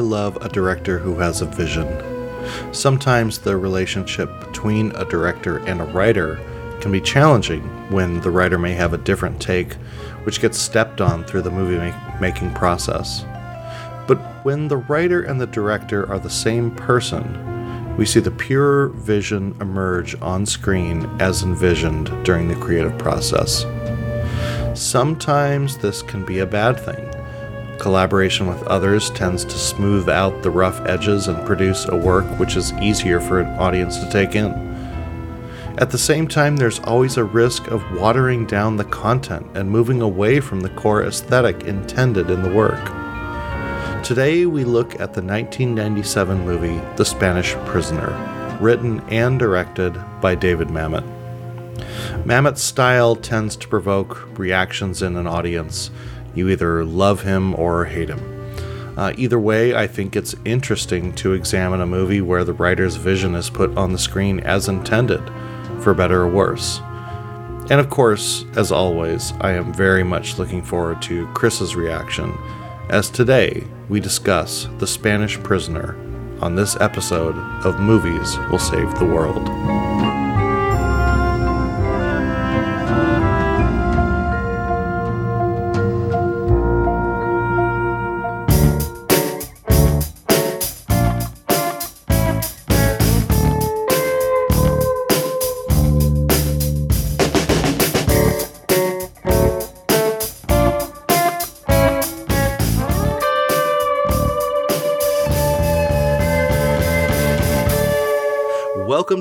Love 0.00 0.36
a 0.44 0.48
director 0.48 0.98
who 0.98 1.18
has 1.18 1.40
a 1.40 1.46
vision. 1.46 1.88
Sometimes 2.72 3.38
the 3.38 3.56
relationship 3.56 4.28
between 4.40 4.90
a 4.96 5.04
director 5.04 5.58
and 5.58 5.80
a 5.80 5.84
writer 5.84 6.40
can 6.80 6.90
be 6.90 7.00
challenging 7.00 7.62
when 7.90 8.20
the 8.22 8.30
writer 8.30 8.58
may 8.58 8.72
have 8.72 8.94
a 8.94 8.98
different 8.98 9.40
take, 9.40 9.74
which 10.24 10.40
gets 10.40 10.58
stepped 10.58 11.00
on 11.00 11.24
through 11.24 11.42
the 11.42 11.50
movie 11.50 11.94
making 12.20 12.52
process. 12.54 13.24
But 14.08 14.18
when 14.44 14.68
the 14.68 14.78
writer 14.78 15.22
and 15.22 15.40
the 15.40 15.46
director 15.46 16.10
are 16.10 16.18
the 16.18 16.30
same 16.30 16.70
person, 16.70 17.96
we 17.96 18.06
see 18.06 18.20
the 18.20 18.30
pure 18.30 18.88
vision 18.88 19.54
emerge 19.60 20.20
on 20.22 20.46
screen 20.46 21.04
as 21.20 21.42
envisioned 21.42 22.06
during 22.24 22.48
the 22.48 22.56
creative 22.56 22.96
process. 22.96 23.66
Sometimes 24.74 25.76
this 25.76 26.00
can 26.00 26.24
be 26.24 26.38
a 26.38 26.46
bad 26.46 26.80
thing. 26.80 27.09
Collaboration 27.80 28.46
with 28.46 28.62
others 28.64 29.08
tends 29.10 29.42
to 29.42 29.58
smooth 29.58 30.08
out 30.10 30.42
the 30.42 30.50
rough 30.50 30.80
edges 30.86 31.28
and 31.28 31.46
produce 31.46 31.88
a 31.88 31.96
work 31.96 32.26
which 32.38 32.54
is 32.54 32.74
easier 32.74 33.20
for 33.20 33.40
an 33.40 33.48
audience 33.58 33.96
to 33.98 34.10
take 34.10 34.34
in. 34.34 34.52
At 35.78 35.90
the 35.90 35.96
same 35.96 36.28
time, 36.28 36.58
there's 36.58 36.80
always 36.80 37.16
a 37.16 37.24
risk 37.24 37.68
of 37.68 37.82
watering 37.98 38.44
down 38.44 38.76
the 38.76 38.84
content 38.84 39.46
and 39.54 39.70
moving 39.70 40.02
away 40.02 40.40
from 40.40 40.60
the 40.60 40.68
core 40.68 41.04
aesthetic 41.04 41.64
intended 41.64 42.30
in 42.30 42.42
the 42.42 42.52
work. 42.52 42.84
Today, 44.04 44.44
we 44.44 44.64
look 44.64 44.92
at 44.94 45.14
the 45.14 45.22
1997 45.22 46.44
movie 46.44 46.80
The 46.96 47.04
Spanish 47.04 47.54
Prisoner, 47.64 48.10
written 48.60 49.00
and 49.08 49.38
directed 49.38 49.98
by 50.20 50.34
David 50.34 50.68
Mamet. 50.68 51.04
Mamet's 52.26 52.62
style 52.62 53.16
tends 53.16 53.56
to 53.56 53.68
provoke 53.68 54.38
reactions 54.38 55.00
in 55.00 55.16
an 55.16 55.26
audience. 55.26 55.90
You 56.34 56.48
either 56.48 56.84
love 56.84 57.22
him 57.22 57.54
or 57.54 57.84
hate 57.84 58.08
him. 58.08 58.40
Uh, 58.96 59.12
either 59.16 59.38
way, 59.38 59.74
I 59.74 59.86
think 59.86 60.14
it's 60.14 60.34
interesting 60.44 61.14
to 61.14 61.32
examine 61.32 61.80
a 61.80 61.86
movie 61.86 62.20
where 62.20 62.44
the 62.44 62.52
writer's 62.52 62.96
vision 62.96 63.34
is 63.34 63.48
put 63.48 63.76
on 63.76 63.92
the 63.92 63.98
screen 63.98 64.40
as 64.40 64.68
intended, 64.68 65.22
for 65.80 65.94
better 65.94 66.22
or 66.22 66.28
worse. 66.28 66.80
And 67.70 67.80
of 67.80 67.88
course, 67.88 68.44
as 68.56 68.72
always, 68.72 69.32
I 69.40 69.52
am 69.52 69.72
very 69.72 70.02
much 70.02 70.38
looking 70.38 70.62
forward 70.62 71.00
to 71.02 71.26
Chris's 71.28 71.76
reaction, 71.76 72.36
as 72.90 73.08
today 73.08 73.64
we 73.88 74.00
discuss 74.00 74.68
The 74.78 74.86
Spanish 74.86 75.38
Prisoner 75.38 75.96
on 76.40 76.56
this 76.56 76.76
episode 76.80 77.36
of 77.64 77.80
Movies 77.80 78.36
Will 78.50 78.58
Save 78.58 78.98
the 78.98 79.06
World. 79.06 79.99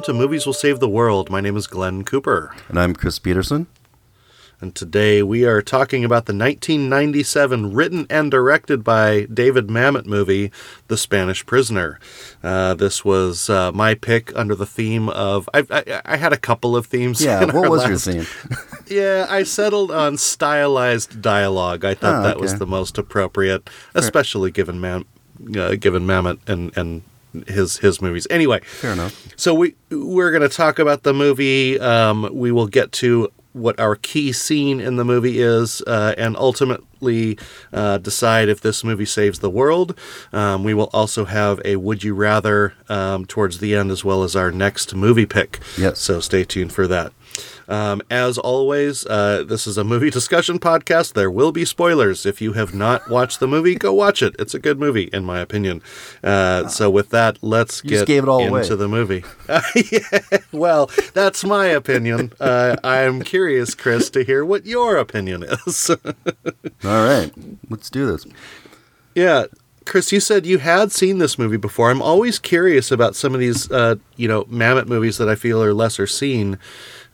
To 0.09 0.13
Movies 0.15 0.47
Will 0.47 0.53
Save 0.53 0.79
the 0.79 0.89
World. 0.89 1.29
My 1.29 1.39
name 1.39 1.55
is 1.55 1.67
Glenn 1.67 2.03
Cooper. 2.03 2.51
And 2.67 2.79
I'm 2.79 2.95
Chris 2.95 3.19
Peterson. 3.19 3.67
And 4.59 4.73
today 4.73 5.21
we 5.21 5.45
are 5.45 5.61
talking 5.61 6.03
about 6.03 6.25
the 6.25 6.33
1997 6.33 7.71
written 7.75 8.07
and 8.09 8.31
directed 8.31 8.83
by 8.83 9.27
David 9.31 9.67
Mamet 9.67 10.07
movie, 10.07 10.51
The 10.87 10.97
Spanish 10.97 11.45
Prisoner. 11.45 11.99
Uh, 12.43 12.73
this 12.73 13.05
was 13.05 13.51
uh, 13.51 13.71
my 13.71 13.93
pick 13.93 14.35
under 14.35 14.55
the 14.55 14.65
theme 14.65 15.09
of. 15.09 15.47
I, 15.53 15.63
I, 15.69 16.01
I 16.03 16.17
had 16.17 16.33
a 16.33 16.37
couple 16.37 16.75
of 16.75 16.87
themes. 16.87 17.23
Yeah, 17.23 17.45
what 17.53 17.69
was 17.69 17.83
last- 17.83 18.07
your 18.07 18.23
theme? 18.23 18.25
Yeah, 18.87 19.27
I 19.29 19.43
settled 19.43 19.91
on 19.91 20.17
stylized 20.17 21.21
dialogue. 21.21 21.85
I 21.85 21.93
thought 21.93 22.21
Oh, 22.21 22.23
that 22.23 22.39
was 22.39 22.57
the 22.57 22.65
most 22.65 22.97
appropriate, 22.97 23.69
especially 23.93 24.49
given 24.49 24.81
Mam, 24.81 25.05
uh, 25.55 25.75
given 25.75 26.07
Mamet 26.07 26.39
and 26.47 26.75
and 26.75 27.03
his 27.47 27.77
his 27.77 28.01
movies. 28.01 28.25
Anyway, 28.29 28.59
Fair 28.61 28.93
enough. 28.93 29.27
so 29.35 29.53
we 29.53 29.75
we're 29.91 30.31
going 30.31 30.41
to 30.47 30.49
talk 30.55 30.79
about 30.79 31.03
the 31.03 31.13
movie. 31.13 31.79
Um, 31.79 32.29
we 32.33 32.51
will 32.51 32.67
get 32.67 32.91
to 32.93 33.31
what 33.53 33.79
our 33.79 33.95
key 33.95 34.31
scene 34.31 34.79
in 34.79 34.95
the 34.97 35.03
movie 35.03 35.39
is, 35.39 35.81
uh, 35.87 36.13
and 36.19 36.37
ultimately 36.37 37.37
uh, 37.73 37.97
decide 37.97 38.47
if 38.47 38.61
this 38.61 38.83
movie 38.83 39.05
saves 39.05 39.39
the 39.39 39.49
world. 39.49 39.97
Um, 40.31 40.63
we 40.63 40.73
will 40.75 40.89
also 40.93 41.25
have 41.25 41.59
a 41.65 41.75
would 41.77 42.03
you 42.03 42.13
rather 42.13 42.73
um, 42.89 43.25
towards 43.25 43.57
the 43.59 43.73
end, 43.75 43.89
as 43.89 44.05
well 44.05 44.23
as 44.23 44.35
our 44.35 44.51
next 44.51 44.95
movie 44.95 45.25
pick. 45.25 45.59
Yes. 45.77 45.99
So 45.99 46.19
stay 46.19 46.43
tuned 46.43 46.73
for 46.73 46.87
that. 46.87 47.11
Um, 47.69 48.01
as 48.09 48.37
always, 48.37 49.05
uh, 49.05 49.43
this 49.47 49.67
is 49.67 49.77
a 49.77 49.83
movie 49.83 50.09
discussion 50.19 50.57
podcast. 50.59 51.13
There 51.13 51.29
will 51.31 51.51
be 51.51 51.63
spoilers. 51.65 52.25
If 52.25 52.41
you 52.41 52.53
have 52.53 52.73
not 52.73 53.09
watched 53.09 53.39
the 53.39 53.47
movie, 53.47 53.75
go 53.75 53.93
watch 53.93 54.21
it. 54.23 54.35
It's 54.39 54.53
a 54.55 54.59
good 54.59 54.79
movie, 54.79 55.09
in 55.13 55.23
my 55.23 55.39
opinion. 55.39 55.81
Uh, 56.23 56.67
so, 56.67 56.89
with 56.89 57.09
that, 57.11 57.37
let's 57.43 57.83
You 57.83 57.91
get 57.91 58.07
gave 58.07 58.23
it 58.23 58.29
all 58.29 58.41
into 58.41 58.73
away. 58.73 58.75
the 58.75 58.87
movie. 58.87 59.23
Yeah, 59.91 60.19
well, 60.51 60.89
that's 61.13 61.43
my 61.43 61.67
opinion. 61.67 62.33
Uh, 62.39 62.75
I'm 62.83 63.21
curious, 63.21 63.75
Chris, 63.75 64.09
to 64.11 64.23
hear 64.23 64.43
what 64.43 64.65
your 64.65 64.97
opinion 64.97 65.43
is. 65.43 65.89
All 66.83 67.03
right, 67.05 67.31
let's 67.69 67.89
do 67.89 68.05
this. 68.07 68.25
yeah. 69.15 69.45
Chris, 69.85 70.11
you 70.11 70.19
said 70.19 70.45
you 70.45 70.59
had 70.59 70.91
seen 70.91 71.17
this 71.17 71.39
movie 71.39 71.57
before. 71.57 71.89
I'm 71.89 72.01
always 72.01 72.37
curious 72.37 72.91
about 72.91 73.15
some 73.15 73.33
of 73.33 73.39
these, 73.39 73.71
uh, 73.71 73.95
you 74.17 74.27
know, 74.27 74.43
Mamet 74.43 74.85
movies 74.87 75.17
that 75.17 75.27
I 75.27 75.33
feel 75.33 75.63
are 75.63 75.73
lesser 75.73 76.05
seen. 76.05 76.59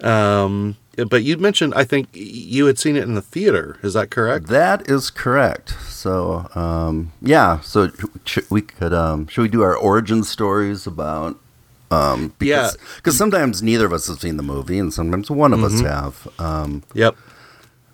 Um, 0.02 0.76
but 1.10 1.24
you 1.24 1.38
mentioned, 1.38 1.74
I 1.76 1.84
think 1.84 2.10
you 2.14 2.66
had 2.68 2.78
seen 2.80 2.96
it 2.96 3.04
in 3.04 3.16
the 3.16 3.22
theater. 3.22 3.78
Is 3.84 3.94
that 3.94 4.12
correct? 4.12 4.48
That 4.48 4.90
is 4.90 5.10
correct. 5.10 5.76
So, 5.90 6.50
um, 6.56 7.12
yeah. 7.22 7.60
So 7.62 7.90
sh- 8.26 8.40
we 8.50 8.62
could 8.62 8.94
um, 8.94 9.28
should 9.28 9.42
we 9.42 9.48
do 9.50 9.62
our 9.64 9.76
origin 9.76 10.24
stories 10.24 10.86
about? 10.88 11.38
Um, 11.92 12.34
Yeah. 12.40 12.58
because, 12.72 12.78
Because 12.98 13.18
sometimes 13.18 13.62
neither 13.62 13.86
of 13.86 13.94
us 13.94 14.08
have 14.08 14.20
seen 14.20 14.38
the 14.38 14.44
movie, 14.44 14.80
and 14.80 14.94
sometimes 14.94 15.30
one 15.32 15.54
of 15.54 15.64
us 15.64 15.80
have. 15.82 16.28
Um, 16.40 16.84
Yep. 16.94 17.16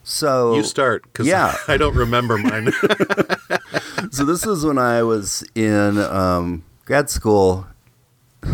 so 0.04 0.56
You 0.56 0.64
start 0.64 1.04
because 1.04 1.28
yeah. 1.28 1.56
I 1.68 1.78
don't 1.78 1.96
remember 1.96 2.38
mine. 2.38 2.72
so 4.12 4.26
this 4.26 4.46
is 4.46 4.66
when 4.66 4.78
I 4.78 5.04
was 5.04 5.44
in 5.56 5.98
um, 5.98 6.64
grad 6.86 7.10
school. 7.10 7.68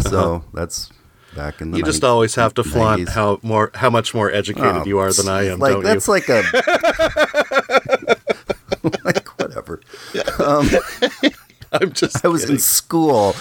So 0.01 0.17
Uh-huh. 0.35 0.39
that's 0.53 0.89
back 1.37 1.61
in 1.61 1.71
the. 1.71 1.77
you 1.77 1.83
just 1.83 2.01
nine- 2.01 2.11
always 2.11 2.35
have 2.35 2.53
to 2.55 2.63
flaunt 2.63 3.03
90s. 3.03 3.09
how 3.13 3.39
more 3.43 3.71
how 3.75 3.89
much 3.89 4.13
more 4.13 4.29
educated 4.31 4.81
Oh, 4.81 4.85
you 4.85 4.97
are 4.99 5.13
than 5.13 5.29
I 5.29 5.43
am, 5.47 5.59
like 5.59 5.81
that's 5.83 6.07
you? 6.07 6.13
like 6.13 6.27
a 6.29 6.41
like 9.03 9.27
whatever. 9.39 9.81
I'm 11.71 11.91
just. 11.91 12.23
I 12.23 12.29
was 12.29 12.49
in 12.49 12.59
school 12.59 13.35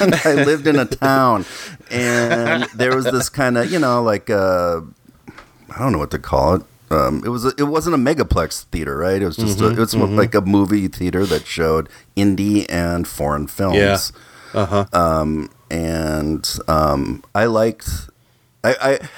and 0.00 0.14
I 0.24 0.34
lived 0.34 0.66
in 0.66 0.76
a 0.78 0.84
town, 0.86 1.44
and 1.90 2.64
there 2.74 2.94
was 2.96 3.04
this 3.04 3.28
kind 3.28 3.56
of 3.56 3.70
you 3.70 3.78
know 3.78 4.02
like 4.02 4.28
uh, 4.28 4.80
I 5.70 5.78
don't 5.78 5.92
know 5.92 5.98
what 5.98 6.10
to 6.10 6.18
call 6.18 6.56
it. 6.56 6.62
Um, 6.90 7.22
it 7.24 7.28
was 7.28 7.44
a, 7.44 7.52
it 7.56 7.62
wasn't 7.68 7.94
a 7.94 7.98
megaplex 7.98 8.64
theater, 8.64 8.96
right? 8.96 9.22
It 9.22 9.24
was 9.24 9.36
just 9.36 9.58
Mm-hmm, 9.58 9.66
a, 9.68 9.72
it 9.74 9.78
was 9.78 9.94
like 9.94 10.34
a 10.34 10.40
movie 10.40 10.88
theater 10.88 11.24
that 11.26 11.46
showed 11.46 11.88
indie 12.16 12.66
and 12.68 13.06
foreign 13.06 13.46
films. 13.46 13.76
Yeah. 13.76 13.98
Uh 14.60 14.66
huh. 14.66 14.84
Um, 14.92 15.48
and 15.70 16.48
um, 16.68 17.22
I 17.34 17.44
liked 17.46 17.88
I, 18.64 18.74
I 18.80 19.08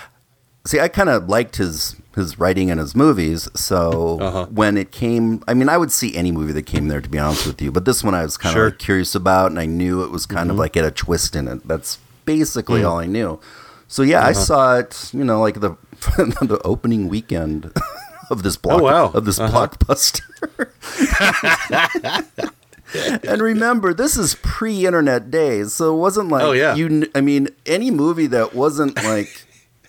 see 0.67 0.81
I 0.81 0.89
kind 0.89 1.09
of 1.09 1.29
liked 1.29 1.57
his 1.57 1.97
his 2.15 2.39
writing 2.39 2.71
and 2.71 2.79
his 2.79 2.95
movies. 2.95 3.49
So 3.55 4.19
Uh-huh. 4.21 4.47
when 4.51 4.77
it 4.77 4.93
came, 4.93 5.43
I 5.49 5.55
mean, 5.55 5.69
I 5.71 5.79
would 5.79 5.91
see 5.91 6.15
any 6.15 6.31
movie 6.31 6.53
that 6.53 6.67
came 6.67 6.89
there 6.89 7.01
to 7.01 7.09
be 7.09 7.19
honest 7.19 7.47
with 7.47 7.63
you. 7.63 7.73
But 7.73 7.87
this 7.87 8.05
one 8.05 8.15
I 8.15 8.23
was 8.23 8.37
kind 8.37 8.53
of 8.53 8.57
Sure. 8.59 8.71
like 8.71 8.79
curious 8.79 9.15
about, 9.15 9.51
and 9.51 9.59
I 9.59 9.65
knew 9.67 10.03
it 10.03 10.11
was 10.11 10.27
kind 10.27 10.51
of 10.51 10.57
like 10.59 10.75
had 10.75 10.85
a 10.85 10.91
twist 10.91 11.35
in 11.35 11.49
it. 11.49 11.67
That's 11.67 11.99
basically 12.27 12.85
all 12.85 12.99
I 12.99 13.07
knew. 13.07 13.41
So 13.89 14.03
yeah, 14.03 14.25
I 14.25 14.33
saw 14.33 14.77
it. 14.79 15.11
You 15.15 15.25
know, 15.25 15.41
like 15.41 15.61
the 15.61 15.77
the 16.17 16.61
opening 16.65 17.09
weekend. 17.09 17.73
Of 18.31 18.45
this 18.45 18.57
block, 18.57 18.81
wow. 18.81 19.11
of 19.13 19.27
this 19.27 19.39
blockbuster, 19.39 20.23
and 23.29 23.41
remember, 23.43 23.95
this 23.95 24.17
is 24.17 24.37
pre-internet 24.43 25.31
days, 25.31 25.73
so 25.73 25.95
it 25.95 25.99
wasn't 25.99 26.29
like 26.29 26.43
Oh, 26.43 26.53
yeah. 26.53 26.75
you. 26.75 27.09
I 27.15 27.21
mean, 27.21 27.49
any 27.67 27.91
movie 27.91 28.27
that 28.29 28.55
wasn't 28.55 28.97
like 29.03 29.45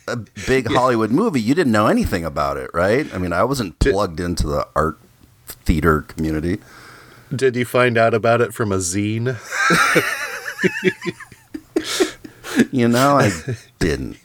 a 0.08 0.18
big 0.48 0.68
Hollywood 0.72 1.12
movie, 1.12 1.42
you 1.42 1.54
didn't 1.56 1.72
know 1.74 1.88
anything 1.88 2.24
about 2.26 2.58
it, 2.58 2.70
right? 2.74 3.12
I 3.14 3.18
mean, 3.18 3.34
I 3.34 3.44
wasn't 3.44 3.80
plugged 3.80 4.20
into 4.20 4.48
the 4.48 4.68
art 4.76 5.00
theater 5.48 6.02
community. 6.02 6.60
Did 7.36 7.56
you 7.56 7.66
find 7.66 7.98
out 7.98 8.14
about 8.14 8.42
it 8.42 8.54
from 8.54 8.72
a 8.72 8.78
zine? 8.78 9.38
You 12.72 12.88
know, 12.88 13.18
I 13.18 13.32
didn't. 13.80 14.18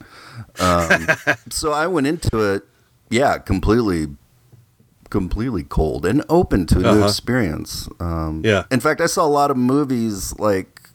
Um, 0.60 1.06
so 1.48 1.72
I 1.72 1.86
went 1.86 2.06
into 2.06 2.38
it, 2.40 2.62
yeah, 3.08 3.38
completely 3.38 4.08
completely 5.10 5.64
cold 5.64 6.04
and 6.06 6.22
open 6.28 6.66
to 6.66 6.78
a 6.78 6.82
new 6.82 6.88
Uh-huh. 6.88 7.06
experience. 7.06 7.88
Um, 8.00 8.42
Yeah. 8.44 8.64
In 8.70 8.80
fact, 8.80 9.00
I 9.00 9.06
saw 9.06 9.24
a 9.24 9.32
lot 9.40 9.50
of 9.50 9.56
movies 9.56 10.34
like 10.38 10.90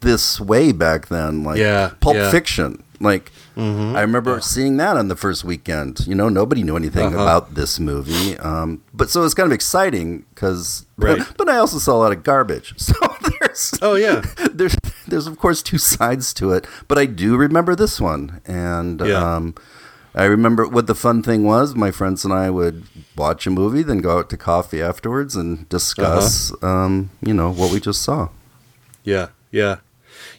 this 0.00 0.40
way 0.40 0.72
back 0.72 1.08
then, 1.08 1.42
like 1.44 1.58
Yeah, 1.58 1.90
Pulp 2.00 2.16
yeah. 2.16 2.30
Fiction. 2.30 2.82
Like 3.00 3.30
I 3.56 4.00
remember 4.02 4.40
seeing 4.40 4.76
that 4.78 4.96
on 4.96 5.08
the 5.08 5.16
first 5.16 5.44
weekend. 5.44 6.06
You 6.06 6.14
know, 6.14 6.28
nobody 6.28 6.62
knew 6.62 6.76
anything 6.76 7.06
Uh-huh. 7.14 7.22
about 7.22 7.54
this 7.54 7.78
movie, 7.80 8.36
um, 8.38 8.82
but 8.94 9.10
so 9.10 9.20
it 9.20 9.24
was 9.24 9.34
kind 9.34 9.46
of 9.46 9.52
exciting 9.52 10.24
because. 10.34 10.84
Right. 10.98 11.22
But 11.36 11.48
I 11.48 11.58
also 11.58 11.78
saw 11.78 11.94
a 11.94 12.00
lot 12.04 12.12
of 12.12 12.22
garbage. 12.24 12.74
So 12.88 12.94
there's 13.40 13.74
Oh 13.82 13.94
yeah. 13.94 14.22
there's 14.52 14.76
there's 15.06 15.26
of 15.28 15.38
course 15.38 15.62
two 15.62 15.78
sides 15.78 16.34
to 16.34 16.50
it, 16.52 16.66
but 16.88 16.98
I 16.98 17.06
do 17.06 17.36
remember 17.36 17.74
this 17.76 18.00
one, 18.00 18.40
and 18.46 19.00
Yeah. 19.00 19.36
um, 19.36 19.54
I 20.14 20.24
remember 20.24 20.66
what 20.66 20.86
the 20.86 20.94
fun 20.94 21.22
thing 21.22 21.44
was. 21.44 21.74
My 21.74 21.90
friends 21.90 22.24
and 22.24 22.32
I 22.34 22.50
would 22.50 22.84
watch 23.16 23.46
a 23.46 23.50
movie, 23.50 23.82
then 23.82 23.98
go 23.98 24.18
out 24.18 24.30
to 24.30 24.36
coffee 24.36 24.82
afterwards 24.82 25.36
and 25.36 25.68
discuss, 25.68 26.50
Uh-huh. 26.54 26.66
um, 26.66 27.10
you 27.22 27.34
know, 27.34 27.52
what 27.52 27.72
we 27.72 27.78
just 27.80 28.02
saw. 28.02 28.28
Yeah, 29.04 29.28
yeah, 29.52 29.76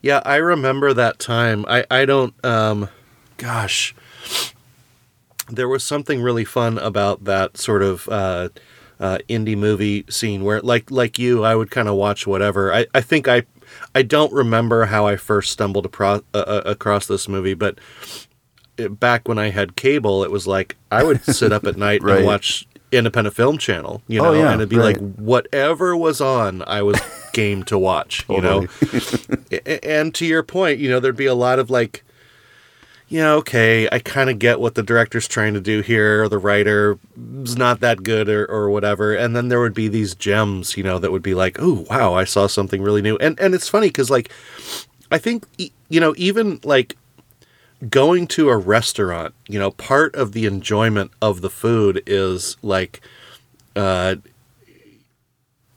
yeah. 0.01 0.21
I 0.25 0.35
remember 0.37 0.93
that 0.93 1.19
time. 1.19 1.65
I 1.67 1.85
I 1.89 2.05
don't. 2.05 2.33
Um, 2.45 2.89
gosh, 3.37 3.95
there 5.49 5.67
was 5.69 5.83
something 5.83 6.21
really 6.21 6.45
fun 6.45 6.77
about 6.77 7.23
that 7.25 7.57
sort 7.57 7.81
of 7.81 8.07
uh, 8.09 8.49
uh, 8.99 9.19
indie 9.29 9.57
movie 9.57 10.03
scene 10.09 10.43
where, 10.43 10.61
like 10.61 10.91
like 10.91 11.17
you, 11.17 11.43
I 11.43 11.55
would 11.55 11.71
kind 11.71 11.87
of 11.87 11.95
watch 11.95 12.27
whatever. 12.27 12.73
I 12.73 12.85
I 12.93 13.01
think 13.01 13.27
I 13.27 13.43
I 13.95 14.01
don't 14.01 14.33
remember 14.33 14.85
how 14.85 15.07
I 15.07 15.15
first 15.15 15.51
stumbled 15.51 15.89
apro- 15.89 16.23
uh, 16.33 16.37
uh, 16.39 16.61
across 16.65 17.05
this 17.07 17.27
movie, 17.29 17.53
but. 17.53 17.77
Back 18.87 19.27
when 19.27 19.37
I 19.37 19.49
had 19.49 19.75
cable, 19.75 20.23
it 20.23 20.31
was 20.31 20.47
like 20.47 20.75
I 20.91 21.03
would 21.03 21.21
sit 21.23 21.51
up 21.51 21.65
at 21.65 21.75
night 21.77 22.01
Right. 22.03 22.17
and 22.17 22.25
watch 22.25 22.65
independent 22.91 23.35
film 23.35 23.57
channel, 23.59 24.01
you 24.07 24.19
Oh, 24.19 24.23
know, 24.25 24.33
yeah, 24.33 24.51
and 24.51 24.61
it'd 24.61 24.69
be 24.69 24.77
right. 24.77 24.99
like 24.99 25.15
whatever 25.15 25.95
was 25.95 26.19
on, 26.21 26.63
I 26.65 26.81
was 26.81 26.99
game 27.33 27.63
to 27.65 27.77
watch, 27.77 28.25
you 28.29 28.41
know. 28.41 28.65
And 29.83 30.13
to 30.15 30.25
your 30.25 30.43
point, 30.43 30.79
you 30.79 30.89
know, 30.89 30.99
there'd 30.99 31.15
be 31.15 31.25
a 31.27 31.35
lot 31.35 31.59
of 31.59 31.69
like, 31.69 32.03
yeah, 33.07 33.31
okay, 33.33 33.87
I 33.91 33.99
kind 33.99 34.29
of 34.29 34.37
get 34.37 34.59
what 34.59 34.75
the 34.75 34.83
director's 34.83 35.27
trying 35.27 35.55
to 35.55 35.61
do 35.61 35.81
here, 35.81 36.23
or 36.23 36.29
the 36.29 36.37
writer 36.37 36.99
is 37.43 37.57
not 37.57 37.79
that 37.79 38.03
good, 38.03 38.29
or, 38.29 38.45
or 38.45 38.69
whatever. 38.69 39.15
And 39.15 39.35
then 39.35 39.47
there 39.49 39.59
would 39.59 39.73
be 39.73 39.87
these 39.87 40.13
gems, 40.13 40.77
you 40.77 40.83
know, 40.83 40.99
that 40.99 41.11
would 41.11 41.23
be 41.23 41.33
like, 41.33 41.57
oh, 41.59 41.85
wow, 41.89 42.13
I 42.13 42.23
saw 42.23 42.45
something 42.47 42.81
really 42.83 43.01
new. 43.01 43.17
And 43.17 43.39
and 43.39 43.55
it's 43.55 43.67
funny 43.67 43.87
because 43.87 44.09
like, 44.11 44.31
I 45.11 45.17
think 45.17 45.45
you 45.57 45.99
know, 45.99 46.13
even 46.17 46.59
like 46.63 46.95
going 47.87 48.27
to 48.27 48.49
a 48.49 48.57
restaurant, 48.57 49.33
you 49.47 49.59
know, 49.59 49.71
part 49.71 50.13
of 50.15 50.33
the 50.33 50.45
enjoyment 50.45 51.11
of 51.21 51.41
the 51.41 51.49
food 51.49 52.03
is 52.05 52.57
like 52.61 53.01
uh 53.75 54.15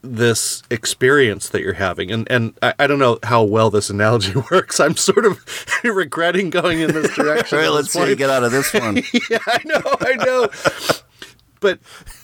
this 0.02 0.64
experience 0.69 1.49
that 1.50 1.62
you're 1.62 1.75
having. 1.75 2.10
And 2.10 2.31
and 2.31 2.58
I, 2.60 2.75
I 2.81 2.87
don't 2.87 2.99
know 2.99 3.19
how 3.22 3.44
well 3.44 3.70
this 3.70 3.88
analogy 3.88 4.32
works. 4.50 4.81
I'm 4.81 4.96
sort 4.96 5.25
of 5.25 5.38
regretting 5.84 6.50
going 6.50 6.81
in 6.81 6.93
this 6.93 7.14
direction. 7.14 7.58
All 7.58 7.64
right, 7.64 7.70
let's 7.70 7.93
see 7.93 8.08
you 8.08 8.16
get 8.16 8.31
out 8.31 8.44
of 8.44 8.52
this 8.52 8.72
one. 8.75 8.96
yeah, 9.31 9.38
I 9.46 9.60
know, 9.64 9.82
I 10.00 10.14
know. 10.25 10.48
but 11.60 11.78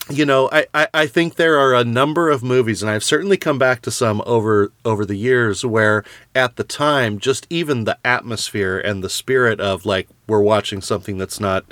you 0.09 0.25
know, 0.25 0.49
I, 0.51 0.65
I, 0.73 0.87
I 0.93 1.07
think 1.07 1.35
there 1.35 1.57
are 1.59 1.73
a 1.75 1.83
number 1.83 2.29
of 2.29 2.43
movies, 2.43 2.81
and 2.81 2.89
I've 2.89 3.03
certainly 3.03 3.37
come 3.37 3.59
back 3.59 3.81
to 3.83 3.91
some 3.91 4.21
over 4.25 4.71
over 4.83 5.05
the 5.05 5.15
years 5.15 5.65
where 5.65 6.03
at 6.35 6.55
the 6.55 6.63
time, 6.63 7.19
just 7.19 7.45
even 7.49 7.83
the 7.83 7.97
atmosphere 8.03 8.79
and 8.79 9.03
the 9.03 9.09
spirit 9.09 9.59
of 9.59 9.85
like 9.85 10.07
we're 10.27 10.41
watching 10.41 10.81
something 10.81 11.17
that's 11.17 11.39
not 11.39 11.65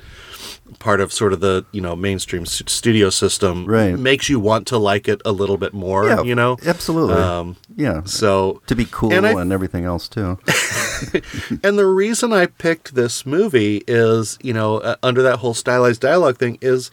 part 0.80 1.00
of 1.00 1.14
sort 1.14 1.32
of 1.32 1.40
the 1.40 1.66
you 1.72 1.80
know 1.80 1.96
mainstream 1.96 2.46
studio 2.46 3.10
system 3.10 3.66
Right. 3.66 3.98
makes 3.98 4.28
you 4.30 4.40
want 4.40 4.68
to 4.68 4.78
like 4.78 5.08
it 5.08 5.22
a 5.26 5.32
little 5.32 5.58
bit 5.58 5.74
more. 5.74 6.08
yeah, 6.08 6.22
you 6.22 6.36
know, 6.36 6.58
absolutely. 6.66 7.16
Um, 7.16 7.56
yeah, 7.76 8.04
so 8.04 8.62
to 8.68 8.76
be 8.76 8.86
cool 8.92 9.14
and 9.14 9.26
and, 9.26 9.54
everything 9.54 9.86
else 9.86 10.08
too. 10.08 10.38
and 11.64 11.78
the 11.78 11.86
reason 11.86 12.34
I 12.34 12.48
picked 12.48 12.96
this 12.96 13.26
movie 13.26 13.84
is, 13.88 14.38
you 14.42 14.54
know, 14.54 14.78
uh, 14.80 14.96
under 15.04 15.22
that 15.24 15.38
whole 15.38 15.54
stylized 15.54 16.02
dialogue 16.02 16.38
thing, 16.38 16.58
is 16.62 16.92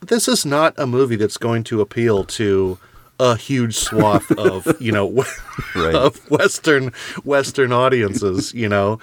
this 0.00 0.28
is 0.28 0.44
not 0.44 0.74
a 0.78 0.86
movie 0.86 1.16
that's 1.16 1.36
going 1.38 1.64
to 1.64 1.80
appeal 1.80 2.24
to 2.24 2.78
a 3.20 3.36
huge 3.36 3.76
swath 3.76 4.30
of, 4.38 4.66
you 4.80 4.90
know, 4.92 5.24
Right. 5.74 5.94
of 5.94 6.16
Western 6.30 6.92
Western 7.24 7.72
audiences. 7.72 8.52
You 8.54 8.68
know, 8.68 8.98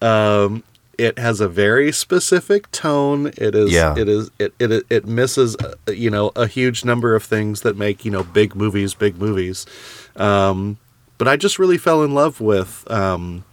um, 0.00 0.62
it 0.98 1.18
has 1.18 1.40
a 1.40 1.48
very 1.48 1.92
specific 1.92 2.70
tone. 2.70 3.28
It 3.36 3.54
is, 3.54 3.72
Yeah. 3.72 3.94
it 3.98 4.08
is, 4.08 4.30
it 4.38 4.54
it 4.58 4.84
it 4.88 5.06
misses, 5.06 5.56
uh, 5.56 5.74
you 5.92 6.10
know, 6.10 6.30
a 6.36 6.46
huge 6.46 6.84
number 6.84 7.14
of 7.14 7.22
things 7.24 7.62
that 7.62 7.76
make 7.76 8.04
you 8.04 8.10
know 8.10 8.22
big 8.22 8.54
movies, 8.54 8.94
big 8.94 9.18
movies. 9.18 9.66
Um, 10.16 10.78
but 11.18 11.26
I 11.28 11.36
just 11.36 11.58
really 11.58 11.78
fell 11.78 12.02
in 12.04 12.14
love 12.14 12.40
with. 12.40 12.84
Um, 12.90 13.44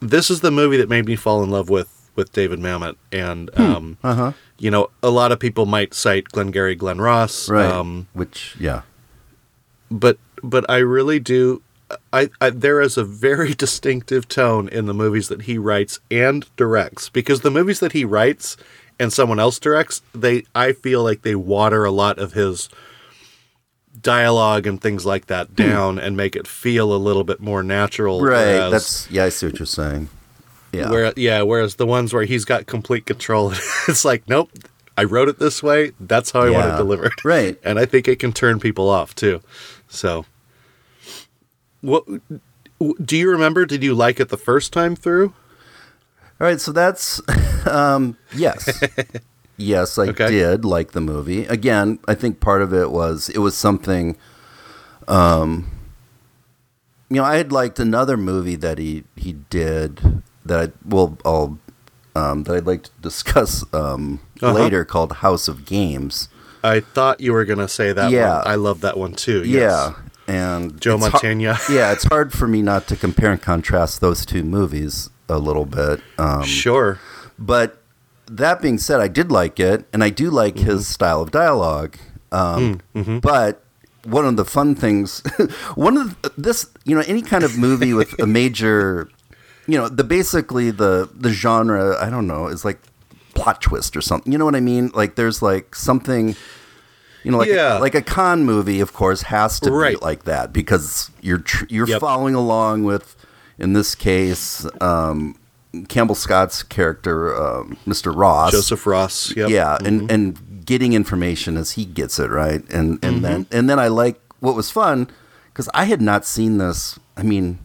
this 0.00 0.30
is 0.30 0.40
the 0.40 0.50
movie 0.50 0.76
that 0.76 0.88
made 0.88 1.06
me 1.06 1.16
fall 1.16 1.42
in 1.42 1.50
love 1.50 1.68
with 1.70 1.88
with 2.14 2.32
David 2.32 2.60
Mamet, 2.60 2.96
and 3.10 3.50
um, 3.58 3.96
Uh 4.04 4.14
huh. 4.14 4.32
You 4.62 4.70
know, 4.70 4.90
a 5.02 5.10
lot 5.10 5.32
of 5.32 5.40
people 5.40 5.66
might 5.66 5.92
cite 5.92 6.26
Glengarry 6.28 6.76
Glen 6.76 7.00
Ross, 7.00 7.48
Right. 7.48 7.66
Um, 7.66 8.06
Which, 8.12 8.54
yeah, 8.60 8.82
but 9.90 10.18
but 10.40 10.64
I 10.70 10.76
really 10.78 11.18
do. 11.18 11.62
I, 12.12 12.30
I 12.40 12.50
there 12.50 12.80
is 12.80 12.96
a 12.96 13.02
very 13.02 13.54
distinctive 13.64 14.28
tone 14.28 14.68
in 14.68 14.86
the 14.86 14.94
movies 14.94 15.26
that 15.28 15.42
he 15.42 15.58
writes 15.58 15.98
and 16.12 16.46
directs 16.56 17.08
because 17.08 17.40
the 17.40 17.50
movies 17.50 17.80
that 17.80 17.90
he 17.90 18.04
writes 18.04 18.56
and 19.00 19.12
someone 19.12 19.40
else 19.40 19.58
directs, 19.58 20.00
they 20.14 20.44
I 20.54 20.74
feel 20.74 21.02
like 21.02 21.22
they 21.22 21.34
water 21.34 21.84
a 21.84 21.90
lot 21.90 22.20
of 22.20 22.34
his 22.34 22.68
dialogue 24.00 24.64
and 24.64 24.80
things 24.80 25.04
like 25.04 25.26
that 25.26 25.56
down 25.56 25.98
and 25.98 26.16
make 26.16 26.36
it 26.36 26.46
feel 26.46 26.94
a 26.94 26.96
little 26.96 27.24
bit 27.24 27.40
more 27.40 27.64
natural. 27.64 28.20
right. 28.22 28.70
That's 28.70 29.10
yeah. 29.10 29.24
I 29.24 29.30
see 29.30 29.46
what 29.46 29.58
you're 29.58 29.66
saying. 29.66 30.08
Yeah. 30.72 30.90
Where, 30.90 31.12
yeah, 31.16 31.42
whereas 31.42 31.74
the 31.76 31.86
ones 31.86 32.12
where 32.14 32.24
he's 32.24 32.44
got 32.46 32.66
complete 32.66 33.04
control, 33.06 33.52
it's 33.88 34.04
like, 34.04 34.26
nope, 34.28 34.50
I 34.96 35.04
wrote 35.04 35.28
it 35.28 35.38
this 35.38 35.62
way. 35.62 35.92
That's 36.00 36.30
how 36.30 36.40
I 36.42 36.50
want 36.50 36.72
it 36.72 36.76
delivered. 36.76 37.12
Right. 37.24 37.58
And 37.62 37.78
I 37.78 37.84
think 37.84 38.08
it 38.08 38.18
can 38.18 38.32
turn 38.32 38.58
people 38.58 38.88
off 38.88 39.14
too. 39.14 39.40
So, 39.88 40.24
what 41.82 42.04
do 43.04 43.16
you 43.16 43.30
remember? 43.30 43.66
Did 43.66 43.82
you 43.82 43.94
like 43.94 44.18
it 44.20 44.28
the 44.30 44.36
first 44.38 44.72
time 44.72 44.96
through? 44.96 45.34
All 46.40 46.46
right, 46.48 46.60
so 46.60 46.72
that's 46.72 47.20
um, 47.66 48.16
yes, 48.34 48.82
yes, 49.56 49.98
I 49.98 50.08
Okay. 50.08 50.28
did 50.30 50.64
like 50.64 50.92
the 50.92 51.00
movie. 51.00 51.44
Again, 51.46 51.98
I 52.08 52.14
think 52.14 52.40
part 52.40 52.62
of 52.62 52.72
it 52.74 52.90
was 52.90 53.28
it 53.28 53.38
was 53.38 53.56
something. 53.56 54.16
Um, 55.06 55.70
you 57.10 57.16
know, 57.16 57.24
I 57.24 57.36
had 57.36 57.52
liked 57.52 57.78
another 57.78 58.16
movie 58.16 58.56
that 58.56 58.78
he 58.78 59.04
he 59.16 59.34
did 59.50 60.22
that 60.46 60.60
I 60.60 60.72
well, 60.88 61.16
I'll 61.24 61.58
um, 62.14 62.42
that 62.44 62.56
I'd 62.56 62.66
like 62.66 62.82
to 62.84 62.90
discuss 63.00 63.64
um, 63.72 64.20
Uh-huh. 64.40 64.52
later 64.52 64.84
called 64.84 65.12
House 65.14 65.48
of 65.48 65.64
Games. 65.64 66.28
I 66.64 66.80
thought 66.80 67.20
you 67.20 67.32
were 67.32 67.44
gonna 67.44 67.68
say 67.68 67.92
that 67.92 68.10
Yeah. 68.10 68.38
one. 68.38 68.46
I 68.46 68.54
love 68.56 68.80
that 68.82 68.96
one 68.98 69.14
too. 69.14 69.42
Yeah, 69.44 69.94
and 70.28 70.80
Joe 70.80 70.98
Mantegna. 70.98 71.56
yeah, 71.74 71.92
it's 71.92 72.04
hard 72.04 72.32
for 72.32 72.46
me 72.46 72.62
not 72.62 72.86
to 72.88 72.96
compare 72.96 73.32
and 73.32 73.40
contrast 73.42 74.00
those 74.00 74.24
two 74.26 74.42
movies 74.44 75.10
a 75.28 75.38
little 75.38 75.64
bit. 75.66 76.00
Um, 76.18 76.44
sure. 76.44 76.98
But 77.38 77.78
that 78.26 78.60
being 78.62 78.78
said, 78.78 79.00
I 79.00 79.08
did 79.08 79.32
like 79.32 79.58
it, 79.58 79.84
and 79.92 80.04
I 80.04 80.10
do 80.10 80.30
like 80.30 80.58
his 80.58 80.86
style 80.86 81.20
of 81.22 81.30
dialogue. 81.30 81.96
Um, 82.30 82.80
But 83.20 83.64
one 84.04 84.24
of 84.26 84.36
the 84.36 84.44
fun 84.44 84.74
things, 84.74 85.20
one 85.74 85.96
of 85.96 86.20
the, 86.22 86.32
this, 86.36 86.66
you 86.84 86.94
know, 86.94 87.02
any 87.06 87.22
kind 87.22 87.44
of 87.44 87.56
movie 87.58 87.92
with 87.94 88.18
a 88.20 88.26
major, 88.26 89.08
you 89.66 89.78
know, 89.78 89.88
the 89.88 90.04
basically 90.04 90.70
the 90.70 91.08
the 91.14 91.30
genre, 91.30 91.96
I 92.00 92.10
don't 92.10 92.26
know, 92.26 92.46
is 92.48 92.64
like 92.64 92.80
plot 93.34 93.60
twist 93.62 93.96
or 93.96 94.00
something. 94.00 94.32
You 94.32 94.38
know 94.38 94.44
what 94.44 94.54
I 94.56 94.60
mean? 94.60 94.90
Like 94.94 95.14
there's 95.16 95.42
like 95.42 95.74
something. 95.74 96.34
You 97.24 97.30
know, 97.30 97.38
like 97.38 97.48
Yeah. 97.48 97.78
like 97.78 97.94
a 97.94 98.02
con 98.02 98.44
movie, 98.44 98.80
of 98.80 98.92
course, 98.92 99.22
has 99.22 99.60
to 99.60 99.70
Right. 99.70 99.96
be 99.98 100.04
like 100.04 100.24
that 100.24 100.52
because 100.52 101.10
you're 101.20 101.38
tr- 101.38 101.66
you're 101.68 101.86
Yep. 101.86 102.00
following 102.00 102.34
along 102.34 102.82
with, 102.82 103.14
in 103.60 103.74
this 103.74 103.94
case, 103.94 104.66
um, 104.80 105.36
Campbell 105.88 106.16
Scott's 106.16 106.64
character, 106.64 107.32
um, 107.40 107.76
Mr. 107.86 108.12
Ross. 108.14 108.50
Joseph 108.50 108.84
Ross. 108.88 109.32
Yep. 109.36 109.50
Yeah, 109.50 109.78
and 109.84 110.10
and 110.10 110.64
getting 110.66 110.94
information 110.94 111.56
as 111.56 111.72
he 111.72 111.84
gets 111.84 112.18
it 112.18 112.28
right, 112.30 112.64
and 112.72 112.98
and 113.04 113.24
then 113.24 113.46
and 113.52 113.70
then 113.70 113.78
I 113.78 113.86
like 113.86 114.20
what 114.40 114.56
was 114.56 114.70
fun 114.72 115.06
because 115.52 115.68
I 115.72 115.84
had 115.84 116.02
not 116.02 116.26
seen 116.26 116.58
this. 116.58 116.98
I 117.16 117.22
mean, 117.22 117.60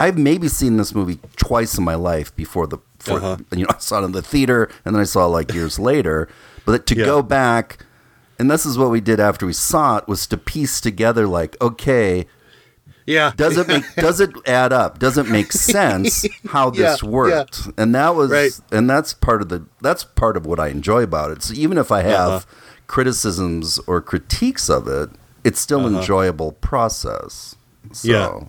I've 0.00 0.16
maybe 0.18 0.48
seen 0.48 0.76
this 0.76 0.94
movie 0.94 1.18
twice 1.36 1.76
in 1.78 1.84
my 1.84 1.94
life 1.96 2.34
before 2.36 2.66
the. 2.66 2.78
For, 3.00 3.18
Uh-huh. 3.18 3.36
You 3.52 3.64
know, 3.64 3.70
I 3.74 3.78
saw 3.78 4.00
it 4.02 4.04
in 4.04 4.12
the 4.12 4.22
theater, 4.22 4.68
and 4.84 4.94
then 4.94 5.00
I 5.00 5.04
saw 5.04 5.24
it 5.26 5.28
like 5.30 5.52
years 5.52 5.78
later. 5.78 6.28
But 6.64 6.86
to 6.86 6.96
Yeah. 6.96 7.04
go 7.04 7.22
back, 7.22 7.84
and 8.38 8.50
this 8.50 8.64
is 8.66 8.76
what 8.78 8.90
we 8.90 9.00
did 9.00 9.18
after 9.20 9.46
we 9.46 9.52
saw 9.52 9.96
it 9.98 10.06
was 10.08 10.26
to 10.28 10.36
piece 10.36 10.80
together 10.80 11.26
like, 11.26 11.56
okay, 11.60 12.26
Yeah. 13.06 13.32
Does 13.36 13.56
it 13.56 13.66
make 13.68 13.84
does 13.96 14.20
it 14.20 14.30
add 14.46 14.70
up? 14.72 14.98
Does 14.98 15.16
it 15.16 15.26
make 15.28 15.50
sense 15.52 16.26
how 16.48 16.68
this 16.70 17.02
Yeah, 17.02 17.08
worked? 17.08 17.68
And 17.78 17.94
that 17.94 18.14
was 18.14 18.30
Right. 18.30 18.60
and 18.70 18.88
that's 18.90 19.14
part 19.14 19.40
of 19.42 19.48
the 19.48 19.64
that's 19.80 20.04
part 20.04 20.36
of 20.36 20.44
what 20.44 20.60
I 20.60 20.68
enjoy 20.68 21.02
about 21.04 21.30
it. 21.30 21.42
So 21.42 21.54
even 21.54 21.78
if 21.78 21.90
I 21.90 22.02
have 22.02 22.30
Uh-huh. 22.30 22.40
criticisms 22.86 23.78
or 23.86 24.00
critiques 24.02 24.68
of 24.68 24.86
it, 24.88 25.08
it's 25.44 25.58
still 25.60 25.86
an 25.86 25.96
enjoyable 25.96 26.52
process. 26.52 27.56
So 27.92 28.12
Uh-huh. 28.12 28.38
Yeah. 28.40 28.48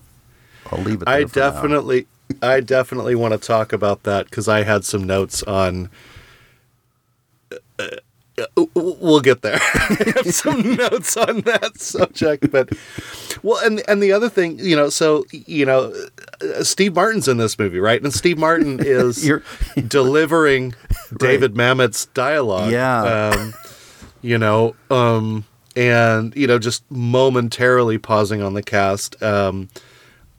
I'll 0.71 0.81
leave 0.81 1.01
it 1.01 1.05
there 1.05 1.13
I 1.13 1.23
definitely, 1.23 2.07
I 2.41 2.59
definitely 2.61 3.15
want 3.15 3.33
to 3.33 3.39
talk 3.39 3.73
about 3.73 4.03
that 4.03 4.25
because 4.25 4.47
I 4.47 4.63
had 4.63 4.85
some 4.85 5.03
notes 5.05 5.43
on. 5.43 5.89
Uh, 7.79 7.87
uh, 8.57 8.65
we'll 8.73 9.19
get 9.19 9.41
there. 9.41 9.59
I 9.73 10.13
have 10.15 10.33
some 10.33 10.75
notes 10.75 11.17
on 11.17 11.41
that 11.41 11.79
subject, 11.79 12.51
but 12.51 12.69
well, 13.43 13.59
and 13.65 13.81
and 13.87 14.01
the 14.01 14.11
other 14.11 14.29
thing, 14.29 14.59
you 14.59 14.75
know, 14.75 14.89
so 14.89 15.25
you 15.31 15.65
know, 15.65 15.93
uh, 16.41 16.63
Steve 16.63 16.95
Martin's 16.95 17.27
in 17.27 17.37
this 17.37 17.57
movie, 17.57 17.79
right? 17.79 18.01
And 18.01 18.13
Steve 18.13 18.37
Martin 18.37 18.79
is 18.85 19.29
delivering 19.87 20.73
David 21.17 21.55
Mamet's 21.55 22.05
dialogue. 22.07 22.71
Yeah. 22.71 23.31
Um, 23.33 23.53
you 24.21 24.37
know, 24.37 24.75
um, 24.89 25.45
and 25.75 26.35
you 26.35 26.47
know, 26.47 26.59
just 26.59 26.89
momentarily 26.91 27.97
pausing 27.97 28.41
on 28.41 28.53
the 28.53 28.63
cast. 28.63 29.21
Um, 29.21 29.69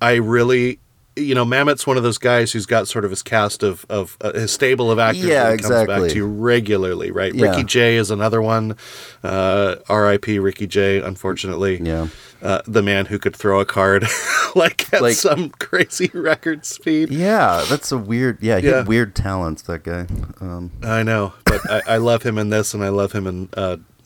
I 0.00 0.14
really, 0.16 0.78
you 1.16 1.34
know, 1.34 1.44
Mamet's 1.44 1.86
one 1.86 1.96
of 1.96 2.02
those 2.02 2.18
guys 2.18 2.52
who's 2.52 2.66
got 2.66 2.88
sort 2.88 3.04
of 3.04 3.10
his 3.10 3.22
cast 3.22 3.62
of 3.62 3.84
of 3.90 4.16
uh, 4.20 4.32
his 4.32 4.52
stable 4.52 4.90
of 4.90 4.98
actors 4.98 5.24
Yeah, 5.24 5.44
that 5.50 5.60
he 5.60 5.62
comes 5.68 5.86
back 5.86 6.08
to 6.10 6.14
you 6.14 6.26
regularly, 6.26 7.10
right? 7.10 7.34
Yeah. 7.34 7.50
Ricky 7.50 7.64
Jay 7.64 7.96
is 7.96 8.10
another 8.10 8.40
one. 8.40 8.76
Uh, 9.22 9.76
R.I.P. 9.88 10.38
Ricky 10.38 10.66
Jay, 10.66 11.00
unfortunately. 11.00 11.80
Yeah. 11.82 12.08
Uh, 12.42 12.62
the 12.66 12.82
man 12.82 13.04
who 13.06 13.18
could 13.18 13.36
throw 13.36 13.60
a 13.60 13.66
card 13.66 14.06
like 14.54 14.90
at 14.94 15.02
Like- 15.02 15.14
some 15.16 15.50
crazy 15.50 16.10
record 16.14 16.64
speed. 16.64 17.10
Yeah, 17.10 17.64
that's 17.68 17.92
a 17.92 17.98
weird. 17.98 18.38
Yeah, 18.40 18.58
he 18.60 18.68
Yeah. 18.68 18.76
had 18.78 18.88
weird 18.88 19.14
talents. 19.14 19.60
That 19.62 19.82
guy. 19.82 20.06
Um, 20.40 20.70
I 20.82 21.02
know, 21.02 21.34
but 21.44 21.60
I, 21.70 21.82
I 21.86 21.96
love 21.98 22.22
him 22.22 22.38
in 22.38 22.48
this, 22.48 22.72
and 22.72 22.82
I 22.82 22.88
love 22.88 23.12
him 23.12 23.26
in 23.26 23.50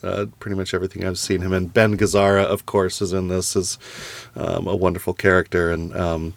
uh, 0.05 0.27
pretty 0.39 0.55
much 0.55 0.73
everything 0.73 1.05
I've 1.05 1.19
seen 1.19 1.41
him 1.41 1.53
in. 1.53 1.67
Ben 1.67 1.97
Gazzara, 1.97 2.43
of 2.43 2.65
course, 2.65 3.01
is 3.01 3.13
in 3.13 3.27
this 3.27 3.55
is 3.55 3.77
um, 4.35 4.67
a 4.67 4.75
wonderful 4.75 5.13
character, 5.13 5.71
and 5.71 5.95
um, 5.95 6.33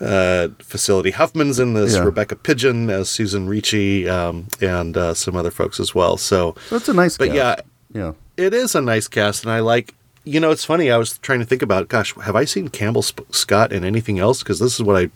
uh, 0.00 0.48
Felicity 0.58 1.12
Huffman's 1.12 1.58
in 1.58 1.74
this. 1.74 1.94
Yeah. 1.94 2.04
Rebecca 2.04 2.36
Pidgeon 2.36 2.90
as 2.90 3.08
Susan 3.08 3.48
Ricci, 3.48 4.08
um, 4.08 4.48
and 4.60 4.96
uh, 4.96 5.14
some 5.14 5.36
other 5.36 5.50
folks 5.50 5.78
as 5.78 5.94
well. 5.94 6.16
So, 6.16 6.56
that's 6.70 6.88
a 6.88 6.94
nice. 6.94 7.16
but 7.16 7.28
cast. 7.28 7.62
yeah, 7.94 8.00
yeah. 8.00 8.12
it 8.36 8.54
is 8.54 8.74
a 8.74 8.80
nice 8.80 9.08
cast, 9.08 9.44
and 9.44 9.52
I 9.52 9.60
like. 9.60 9.94
You 10.24 10.38
know, 10.38 10.50
it's 10.50 10.66
funny. 10.66 10.90
I 10.90 10.98
was 10.98 11.16
trying 11.18 11.38
to 11.38 11.46
think 11.46 11.62
about. 11.62 11.88
Gosh, 11.88 12.14
have 12.16 12.36
I 12.36 12.44
seen 12.44 12.68
Campbell 12.68 13.02
Sp- 13.02 13.24
Scott 13.30 13.72
in 13.72 13.84
anything 13.84 14.18
else? 14.18 14.40
Because 14.40 14.58
this 14.58 14.74
is 14.74 14.82
what 14.82 14.96
I. 14.96 15.10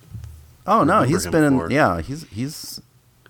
Oh 0.66 0.82
no, 0.82 1.02
he's 1.02 1.26
been 1.26 1.44
in. 1.44 1.70
Yeah, 1.70 2.00
he's 2.00 2.24
he's 2.28 2.80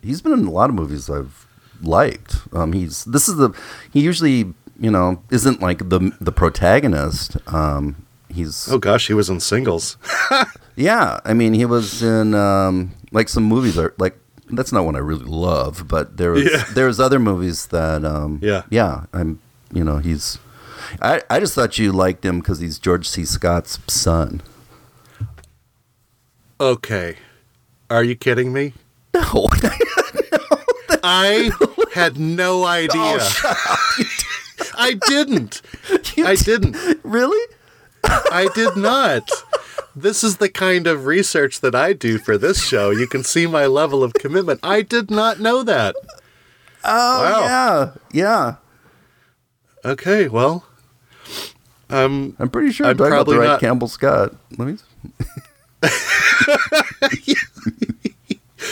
he's 0.03 0.21
been 0.21 0.33
in 0.33 0.47
a 0.47 0.51
lot 0.51 0.71
of 0.71 0.77
movies 0.77 1.11
I've 1.11 1.44
liked. 1.85 2.37
Um, 2.53 2.73
he's 2.73 3.05
this 3.05 3.29
is 3.29 3.37
the 3.37 3.51
he 3.93 4.01
usually 4.01 4.53
you 4.81 4.91
know 4.91 5.23
isn't 5.31 5.61
like 5.61 5.89
the 5.91 6.13
the 6.21 6.33
protagonist. 6.33 7.37
Um, 7.53 8.07
he's 8.29 8.69
Oh 8.71 8.79
gosh, 8.79 9.07
he 9.07 9.15
was 9.15 9.29
in 9.31 9.41
Singles. 9.41 9.97
yeah. 10.77 11.21
I 11.25 11.35
mean, 11.35 11.55
he 11.55 11.65
was 11.65 12.03
in 12.03 12.35
um 12.35 12.93
like 13.13 13.29
some 13.29 13.45
movies 13.45 13.79
are 13.79 13.95
like 13.99 14.19
that's 14.51 14.73
not 14.73 14.85
one 14.85 14.97
I 14.97 15.01
really 15.01 15.25
love, 15.25 15.87
but 15.89 16.17
there 16.17 16.33
was 16.33 16.45
Yeah. 16.45 16.65
there's 16.75 16.99
other 17.01 17.19
movies 17.19 17.67
that 17.67 18.05
um 18.05 18.41
Yeah. 18.43 18.63
yeah 18.71 19.05
I'm 19.13 19.41
you 19.73 19.85
know 19.85 19.99
he's. 19.99 20.39
I, 21.01 21.23
I 21.31 21.41
just 21.41 21.55
thought 21.55 21.79
you 21.79 21.93
liked 21.93 22.25
him 22.25 22.41
because 22.41 22.59
he's 22.61 22.79
George 22.79 23.09
C. 23.09 23.25
Scott's 23.25 23.79
son. 23.89 24.43
Okay, 26.61 27.17
are 27.91 28.05
you 28.05 28.15
kidding 28.17 28.53
me? 28.53 28.75
No, 29.15 29.47
I 31.07 31.51
had 31.95 32.19
no 32.19 32.65
idea. 32.65 33.19
Oh, 33.19 34.05
I 34.79 34.95
didn't. 35.07 35.61
You 36.17 36.27
I 36.27 36.35
didn't. 36.37 36.77
really? 37.05 37.41
I 38.05 38.49
did 38.55 38.77
not. 38.77 39.29
This 39.97 40.25
is 40.25 40.39
the 40.39 40.49
kind 40.49 40.87
of 40.87 41.07
research 41.07 41.61
that 41.61 41.75
I 41.75 41.93
do 41.93 42.19
for 42.19 42.37
this 42.37 42.63
show. 42.67 42.91
You 42.91 43.07
can 43.07 43.23
see 43.25 43.47
my 43.47 43.67
level 43.67 44.03
of 44.03 44.13
commitment. 44.15 44.61
I 44.63 44.83
did 44.83 45.11
not 45.11 45.41
know 45.41 45.63
that. 45.63 45.95
Oh 46.85 47.23
Wow. 47.23 47.93
yeah, 48.13 48.23
yeah. 48.25 48.55
Okay, 49.85 50.29
well, 50.29 50.65
um, 51.91 52.35
I'm 52.39 52.49
pretty 52.49 52.73
sure 52.73 52.87
I'm 52.87 52.91
I'm 52.93 52.97
talking 52.97 53.13
about 53.13 53.27
the 53.27 53.33
probably 53.33 53.39
right 53.39 53.47
not- 53.53 53.61
Campbell 53.61 53.89
Scott. 53.89 54.35
Let 54.59 54.69
me. 54.69 54.79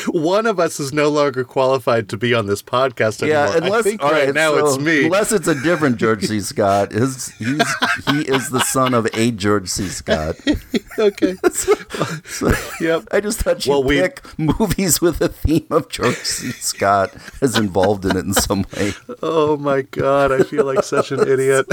one 0.08 0.46
of 0.46 0.58
us 0.60 0.78
is 0.80 0.92
no 0.92 1.08
longer 1.08 1.44
qualified 1.44 2.08
to 2.10 2.16
be 2.16 2.34
on 2.34 2.46
this 2.46 2.62
podcast 2.62 3.22
anymore. 3.22 3.46
Yeah, 3.46 3.56
unless 3.56 3.80
I 3.80 3.82
think 3.82 4.02
all 4.02 4.10
right, 4.12 4.26
right, 4.26 4.34
now 4.34 4.52
so 4.54 4.66
it's 4.66 4.78
me. 4.78 5.04
Unless 5.06 5.32
it's 5.32 5.48
a 5.48 5.54
different 5.62 5.96
George 5.98 6.24
C. 6.24 6.40
Scott. 6.40 6.92
His, 6.92 7.28
he's, 7.38 7.62
he 8.08 8.22
is 8.22 8.50
the 8.50 8.60
son 8.60 8.94
of 8.94 9.06
a 9.14 9.30
George 9.30 9.68
C. 9.68 9.88
Scott. 9.88 10.36
okay. 10.98 11.34
So, 11.52 12.52
Yep. 12.80 13.08
I 13.12 13.20
just 13.20 13.40
thought 13.40 13.64
you 13.66 13.70
Well, 13.72 13.84
we- 13.84 14.00
pick 14.00 14.38
movies 14.38 15.00
with 15.00 15.20
a 15.20 15.28
theme 15.28 15.66
of 15.70 15.88
George 15.88 16.16
C. 16.16 16.50
Scott 16.52 17.12
as 17.40 17.56
involved 17.56 18.04
in 18.04 18.16
it 18.16 18.24
in 18.24 18.34
some 18.34 18.64
way. 18.76 18.92
Oh 19.22 19.56
my 19.56 19.82
god, 19.82 20.32
I 20.32 20.42
feel 20.42 20.64
like 20.64 20.82
such 20.84 21.12
an 21.12 21.20
idiot. 21.28 21.66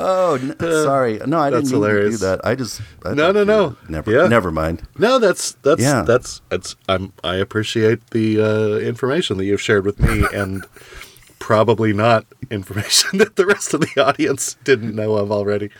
Oh, 0.00 0.34
n- 0.34 0.56
sorry. 0.60 1.18
No, 1.26 1.38
I 1.40 1.50
didn't 1.50 1.70
mean 1.72 1.82
to 1.82 2.10
do 2.10 2.16
that. 2.18 2.40
I 2.44 2.54
just 2.54 2.80
I 3.04 3.14
No, 3.14 3.32
no, 3.32 3.42
no. 3.44 3.76
Never, 3.88 4.10
Yeah. 4.12 4.28
never 4.28 4.50
mind. 4.50 4.82
No, 4.98 5.18
that's 5.18 5.52
that's 5.62 5.82
Yeah. 5.82 6.02
that's 6.02 6.40
that's 6.48 6.76
I'm 6.88 7.12
I 7.24 7.36
appreciate 7.36 8.10
the 8.10 8.40
uh, 8.40 8.78
information 8.78 9.36
that 9.38 9.44
you've 9.44 9.60
shared 9.60 9.84
with 9.84 9.98
me 10.00 10.24
and 10.32 10.64
probably 11.38 11.92
not 11.92 12.26
information 12.50 13.18
that 13.18 13.36
the 13.36 13.46
rest 13.46 13.72
of 13.74 13.80
the 13.80 14.04
audience 14.04 14.56
didn't 14.64 14.94
know 14.94 15.14
of 15.14 15.30
already. 15.32 15.70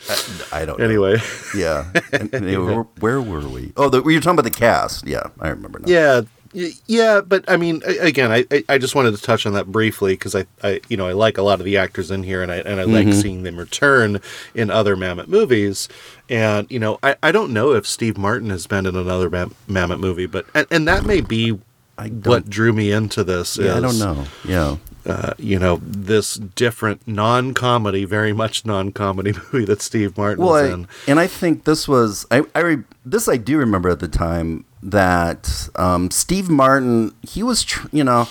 I 0.53 0.65
don't. 0.65 0.79
know. 0.79 0.85
Anyway, 0.85 1.17
Yeah. 1.55 1.87
And- 2.13 2.33
and 2.35 2.47
anyway, 2.47 2.75
where, 2.75 2.83
where 3.01 3.21
were 3.23 3.49
we? 3.49 3.73
Oh, 3.77 3.89
the, 3.89 4.03
were 4.03 4.11
you 4.11 4.21
talking 4.21 4.39
about 4.39 4.51
the 4.53 4.59
cast? 4.59 5.07
Yeah, 5.07 5.29
I 5.41 5.49
remember 5.49 5.79
now. 5.81 5.87
yeah, 5.89 6.23
yeah, 6.53 7.21
but 7.21 7.45
I 7.49 7.57
mean, 7.57 7.83
again, 8.01 8.31
I 8.33 8.45
I- 8.69 8.79
just 8.79 8.95
wanted 8.95 9.15
to 9.17 9.23
touch 9.23 9.45
on 9.47 9.53
that 9.55 9.67
briefly 9.67 10.15
because 10.15 10.35
I 10.35 10.47
I 10.63 10.81
you 10.89 10.97
know 10.97 11.07
I 11.07 11.13
like 11.13 11.39
a 11.39 11.43
lot 11.43 11.59
of 11.61 11.65
the 11.65 11.77
actors 11.77 12.11
in 12.11 12.23
here 12.23 12.43
and 12.43 12.51
I 12.51 12.57
and 12.59 12.81
I 12.81 12.85
like 12.85 13.07
Mm-hmm. 13.09 13.21
seeing 13.21 13.43
them 13.43 13.57
return 13.57 14.21
in 14.55 14.71
other 14.71 14.97
Mamet 14.97 15.29
movies. 15.29 15.89
And 16.31 16.71
you 16.71 16.79
know, 16.79 16.99
I, 17.03 17.17
I 17.23 17.33
don't 17.33 17.53
know 17.53 17.73
if 17.73 17.87
Steve 17.87 18.17
Martin 18.19 18.51
has 18.51 18.67
been 18.67 18.87
in 18.87 18.97
another 18.97 19.31
Mam- 19.31 19.55
Mamet 19.69 20.01
movie, 20.01 20.27
but 20.27 20.47
and, 20.55 20.67
and 20.71 20.89
that 20.89 21.05
may 21.05 21.21
be 21.21 21.59
I 21.97 22.09
what 22.09 22.49
drew 22.49 22.73
me 22.73 22.93
into 22.93 23.25
this. 23.25 23.57
Yeah, 23.59 23.77
I 23.77 23.81
don't 23.81 23.99
know. 23.99 24.25
Yeah. 24.45 24.77
Uh, 25.09 25.33
you 25.39 25.59
know, 25.59 25.81
this 25.83 26.35
different 26.35 27.07
non-comedy, 27.09 28.05
very 28.05 28.33
much 28.33 28.65
non-comedy 28.67 29.33
movie 29.53 29.65
that 29.65 29.81
Steve 29.83 30.17
Martin 30.17 30.45
Well, 30.45 30.53
was 30.63 30.71
I, 30.71 30.75
in. 30.75 30.89
and 31.07 31.19
I 31.21 31.27
think 31.27 31.65
this 31.65 31.89
was 31.89 32.27
I, 32.31 32.43
I 32.55 32.61
re, 32.61 32.79
this 33.05 33.29
I 33.29 33.37
do 33.37 33.59
remember 33.59 33.89
at 33.89 34.01
the 34.01 34.09
time 34.09 34.65
that 34.83 35.69
um, 35.77 36.11
Steve 36.11 36.49
Martin 36.49 37.13
he 37.23 37.43
was 37.43 37.65
tr- 37.65 37.89
you 37.91 38.05
know 38.05 38.29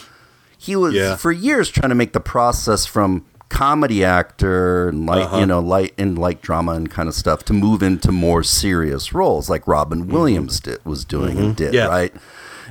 he 0.58 0.76
was 0.76 0.94
Yeah. 0.94 1.16
for 1.16 1.32
years 1.32 1.70
trying 1.70 1.90
to 1.90 1.96
make 1.96 2.14
the 2.14 2.20
process 2.20 2.86
from 2.86 3.26
comedy 3.50 4.04
actor 4.04 4.90
and 4.90 5.06
light 5.06 5.22
Uh-huh. 5.24 5.38
you 5.40 5.46
know 5.46 5.60
light 5.60 5.94
and 5.98 6.18
light 6.18 6.42
drama 6.42 6.74
and 6.74 6.90
kind 6.92 7.08
of 7.08 7.16
stuff 7.16 7.44
to 7.46 7.54
move 7.54 7.82
into 7.82 8.12
more 8.12 8.44
serious 8.44 9.14
roles 9.14 9.50
like 9.50 9.66
Robin 9.68 10.08
Williams 10.08 10.60
did, 10.60 10.84
was 10.86 11.06
doing 11.06 11.38
and 11.38 11.56
did 11.56 11.68
Mm-hmm. 11.68 11.76
Yeah. 11.76 11.88
right 11.88 12.14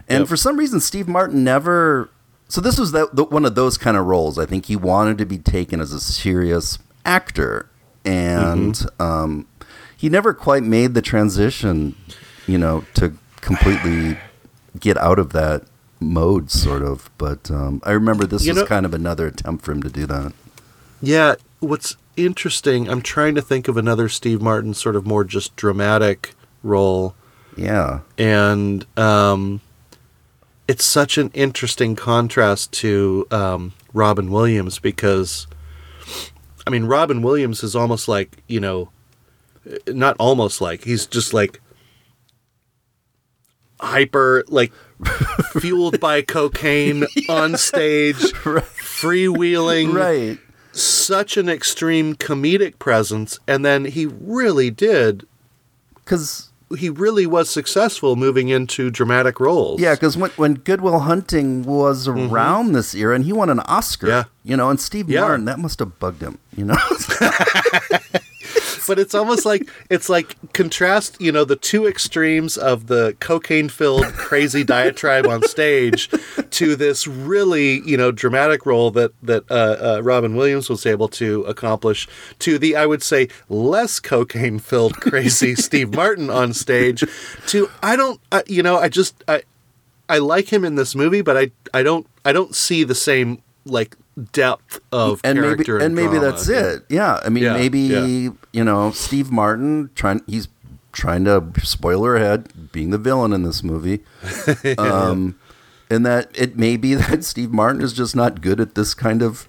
and 0.09 0.21
Yep. 0.21 0.29
for 0.29 0.37
some 0.37 0.57
reason 0.59 0.81
Steve 0.81 1.09
Martin 1.09 1.43
never 1.45 2.11
so 2.49 2.61
this 2.61 2.79
was 2.79 2.93
that 2.93 3.15
the, 3.17 3.25
one 3.25 3.45
of 3.45 3.55
those 3.55 3.77
kind 3.79 3.97
of 3.97 4.07
roles. 4.07 4.39
I 4.39 4.47
think 4.47 4.67
he 4.67 4.77
wanted 4.77 5.19
to 5.19 5.27
be 5.27 5.39
taken 5.39 5.81
as 5.81 5.93
a 5.93 6.01
serious 6.01 6.79
actor. 7.05 7.69
And 8.05 8.75
Mm-hmm. 8.75 9.03
um, 9.03 9.47
he 9.97 10.09
never 10.09 10.33
quite 10.35 10.63
made 10.63 10.95
the 10.95 11.03
transition 11.03 11.97
you 12.47 12.59
know 12.59 12.85
to 12.95 13.15
completely 13.41 14.19
get 14.79 14.97
out 14.99 15.19
of 15.19 15.33
that 15.33 15.65
mode 16.01 16.51
sort 16.51 16.83
of. 16.83 17.11
But 17.19 17.51
um, 17.51 17.81
I 17.85 17.91
remember 17.93 18.25
this 18.27 18.45
You 18.45 18.53
was 18.53 18.63
know- 18.63 18.67
kind 18.67 18.87
of 18.87 18.95
another 18.95 19.27
attempt 19.27 19.65
for 19.65 19.73
him 19.73 19.83
to 19.83 19.89
do 19.91 20.07
that. 20.07 20.33
Yeah, 21.03 21.35
what's 21.61 21.97
interesting, 22.17 22.89
I'm 22.89 23.03
trying 23.03 23.35
to 23.35 23.43
think 23.43 23.69
of 23.69 23.77
another 23.77 24.09
Steve 24.09 24.41
Martin 24.41 24.73
sort 24.73 24.97
of 24.97 25.05
more 25.07 25.25
just 25.25 25.55
dramatic 25.57 26.35
role, 26.63 27.15
yeah. 27.57 28.01
And 28.17 28.87
um, 28.99 29.61
it's 30.69 30.85
such 30.85 31.19
an 31.19 31.31
interesting 31.35 31.97
contrast 31.97 32.73
to 32.73 33.27
um, 33.31 33.73
Robin 33.93 34.31
Williams 34.31 34.79
because, 34.79 35.47
I 36.67 36.71
mean, 36.71 36.85
Robin 36.85 37.23
Williams 37.23 37.63
is 37.63 37.77
almost 37.77 38.09
like 38.09 38.43
you 38.47 38.61
know, 38.61 38.91
not 39.87 40.17
almost 40.19 40.61
like 40.61 40.85
he's 40.85 41.07
just 41.07 41.33
like 41.33 41.61
hyper 43.81 44.45
like 44.49 44.73
fueled 45.61 46.01
by 46.01 46.23
cocaine 46.23 47.05
on 47.29 47.57
stage 47.57 48.17
freewheeling 48.17 49.93
right. 49.93 50.39
such 50.73 51.37
an 51.37 51.49
extreme 51.49 52.15
comedic 52.15 52.79
presence 52.79 53.39
and 53.47 53.65
then 53.65 53.85
he 53.85 54.07
really 54.07 54.71
did 54.71 55.27
because 55.97 56.51
he 56.77 56.89
really 56.91 57.27
was 57.27 57.49
successful 57.49 58.17
moving 58.17 58.49
into 58.49 58.91
dramatic 58.91 59.39
roles. 59.39 59.81
yeah, 59.81 59.95
because 59.95 60.17
when 60.17 60.31
when 60.37 60.55
Good 60.55 60.81
Will 60.81 61.01
Hunting 61.01 61.63
was 61.63 62.09
around 62.09 62.73
this 62.73 62.95
era, 62.95 63.15
and 63.15 63.25
he 63.25 63.33
won 63.33 63.51
an 63.51 63.61
Oscar, 63.61 64.07
Mm-hmm. 64.07 64.13
Yeah. 64.17 64.51
you 64.51 64.57
know, 64.57 64.71
and 64.71 64.81
Steve 64.81 65.09
Yeah. 65.09 65.21
Martin, 65.21 65.45
that 65.45 65.59
must 65.59 65.79
have 65.79 65.99
bugged 65.99 66.23
him, 66.23 66.39
you 66.57 66.65
know. 66.65 66.77
but 68.87 68.99
it's 68.99 69.15
almost 69.15 69.45
like 69.45 69.69
it's 69.91 70.09
like 70.09 70.37
contrast 70.53 71.21
you 71.21 71.33
know 71.33 71.45
the 71.45 71.57
two 71.57 71.87
extremes 71.87 72.57
of 72.57 72.87
the 72.87 73.17
cocaine 73.21 73.69
filled 73.69 74.05
crazy 74.15 74.65
diatribe 74.65 75.27
on 75.27 75.43
stage 75.43 76.11
to 76.51 76.77
this 76.77 77.07
really 77.07 77.81
you 77.81 77.97
know 77.97 78.11
dramatic 78.11 78.67
role 78.67 78.91
that 78.91 79.13
that 79.23 79.45
uh, 79.51 79.55
uh, 79.99 80.01
robin 80.03 80.37
williams 80.37 80.69
was 80.69 80.87
able 80.87 81.09
to 81.09 81.43
accomplish 81.45 82.09
to 82.39 82.59
the 82.59 82.77
i 82.77 82.87
would 82.87 83.03
say 83.03 83.29
less 83.49 84.01
cocaine 84.01 84.59
filled 84.59 84.95
crazy 85.01 85.55
steve 85.67 85.95
martin 85.95 86.31
on 86.31 86.53
stage 86.53 87.05
to 87.47 87.69
i 87.83 87.97
don't 87.97 88.21
uh, 88.33 88.43
you 88.47 88.63
know 88.63 88.77
i 88.79 88.89
just 88.89 89.23
i 89.29 89.43
i 90.09 90.19
like 90.19 90.53
him 90.53 90.65
in 90.65 90.77
this 90.77 90.95
movie 90.95 91.23
but 91.23 91.37
i 91.37 91.51
i 91.75 91.83
don't 91.83 92.07
i 92.25 92.33
don't 92.33 92.55
see 92.55 92.85
the 92.85 92.95
same 92.95 93.43
like 93.65 93.97
depth 94.33 94.81
of 94.93 95.21
and 95.25 95.41
maybe 95.41 95.65
character 95.65 95.79
and 95.79 95.95
maybe 95.95 96.19
that's 96.19 96.49
it. 96.49 96.85
Yeah, 96.89 97.21
I 97.23 97.29
mean, 97.29 97.45
Yeah, 97.45 97.53
maybe 97.53 97.81
yeah. 97.81 98.31
You 98.57 98.65
know, 98.65 98.91
Steve 98.91 99.31
Martin 99.31 99.91
trying 99.95 100.23
he's 100.27 100.49
trying 100.93 101.25
to 101.27 101.45
spoiler 101.63 102.17
ahead, 102.17 102.73
being 102.73 102.89
the 102.91 102.99
villain 102.99 103.33
in 103.35 103.43
this 103.43 103.63
movie. 103.63 104.01
Um, 104.79 105.39
and 105.91 106.05
that 106.07 106.31
it 106.35 106.57
may 106.59 106.77
be 106.77 106.95
that 107.05 107.23
Steve 107.23 107.53
Martin 107.53 107.83
is 107.83 107.93
just 107.93 108.17
not 108.17 108.41
good 108.41 108.59
at 108.61 108.75
this 108.75 108.95
kind 108.95 109.23
of 109.23 109.47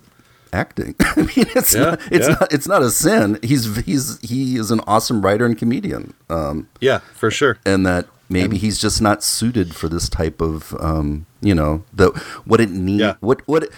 acting. 0.53 0.93
I 0.99 1.21
mean, 1.21 1.47
it's 1.55 1.73
Yeah, 1.73 1.81
not, 1.81 1.99
it's 2.11 2.27
yeah. 2.27 2.35
not 2.39 2.53
it's 2.53 2.67
not 2.67 2.81
a 2.83 2.91
sin. 2.91 3.39
He's 3.41 3.77
he's 3.85 4.19
he 4.21 4.57
is 4.57 4.69
an 4.71 4.81
awesome 4.85 5.21
writer 5.21 5.45
and 5.45 5.57
comedian. 5.57 6.13
Um, 6.29 6.67
yeah 6.81 6.99
for 7.15 7.31
sure 7.31 7.57
and 7.65 7.85
that 7.85 8.07
maybe 8.29 8.57
he's 8.57 8.79
just 8.79 9.01
not 9.01 9.23
suited 9.23 9.75
for 9.75 9.87
this 9.89 10.09
type 10.09 10.41
of 10.41 10.75
um, 10.79 11.25
you 11.41 11.55
know 11.55 11.83
the 11.93 12.07
what 12.45 12.59
it 12.59 12.69
need 12.69 12.99
Yeah. 12.99 13.13
what 13.19 13.41
what 13.47 13.69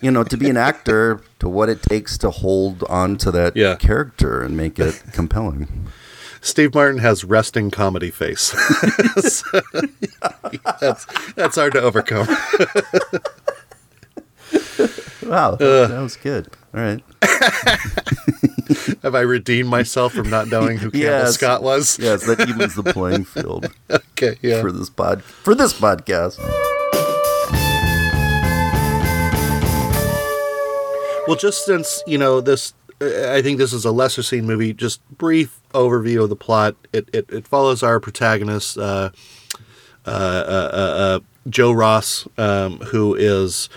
you 0.00 0.10
know 0.10 0.24
to 0.24 0.36
be 0.36 0.48
an 0.50 0.56
actor 0.56 1.20
to 1.38 1.48
what 1.48 1.68
it 1.68 1.82
takes 1.82 2.18
to 2.18 2.30
hold 2.30 2.82
on 2.84 3.16
to 3.18 3.30
that 3.30 3.56
Yeah. 3.56 3.76
character 3.76 4.42
and 4.42 4.56
make 4.56 4.78
it 4.78 5.02
compelling 5.12 5.86
Steve 6.44 6.74
Martin 6.74 6.98
has 6.98 7.22
resting 7.22 7.70
comedy 7.70 8.10
face. 8.10 8.52
So, 9.22 9.60
that's 10.80 11.06
that's 11.36 11.54
hard 11.56 11.72
to 11.74 11.80
overcome. 11.80 12.26
Wow 15.26 15.54
that 15.56 16.00
was 16.00 16.16
good 16.16 16.48
all 16.74 16.80
right 16.80 17.02
Have 19.02 19.14
I 19.14 19.20
redeemed 19.20 19.68
myself 19.68 20.12
from 20.14 20.30
not 20.30 20.48
knowing 20.48 20.78
who 20.78 20.90
Campbell 20.90 20.98
Yes. 21.00 21.34
Scott 21.34 21.62
was? 21.62 21.98
yes 21.98 22.24
that 22.26 22.48
evens 22.48 22.74
the 22.74 22.82
playing 22.84 23.24
field 23.24 23.66
Okay, 23.90 24.36
yeah. 24.42 24.60
for 24.60 24.72
this 24.72 24.88
pod 24.90 25.22
for 25.22 25.54
this 25.54 25.72
podcast 25.72 26.38
Well, 31.28 31.36
just 31.36 31.64
since 31.64 32.02
you 32.06 32.18
know 32.18 32.40
this, 32.40 32.74
uh, 33.00 33.30
I 33.32 33.42
think 33.42 33.58
this 33.58 33.72
is 33.72 33.84
a 33.84 33.92
lesser 33.92 34.24
seen 34.24 34.44
movie. 34.44 34.74
Just 34.74 35.00
brief 35.16 35.60
overview 35.72 36.24
of 36.24 36.30
the 36.30 36.36
plot. 36.36 36.74
It 36.92 37.08
it, 37.12 37.30
it 37.30 37.46
follows 37.46 37.82
our 37.84 38.00
protagonist, 38.00 38.76
uh, 38.76 39.10
uh, 40.04 40.08
uh, 40.08 40.70
uh, 40.72 40.76
uh, 40.76 41.20
Joe 41.48 41.70
Ross, 41.72 42.26
um, 42.38 42.78
who 42.78 43.14
is 43.14 43.68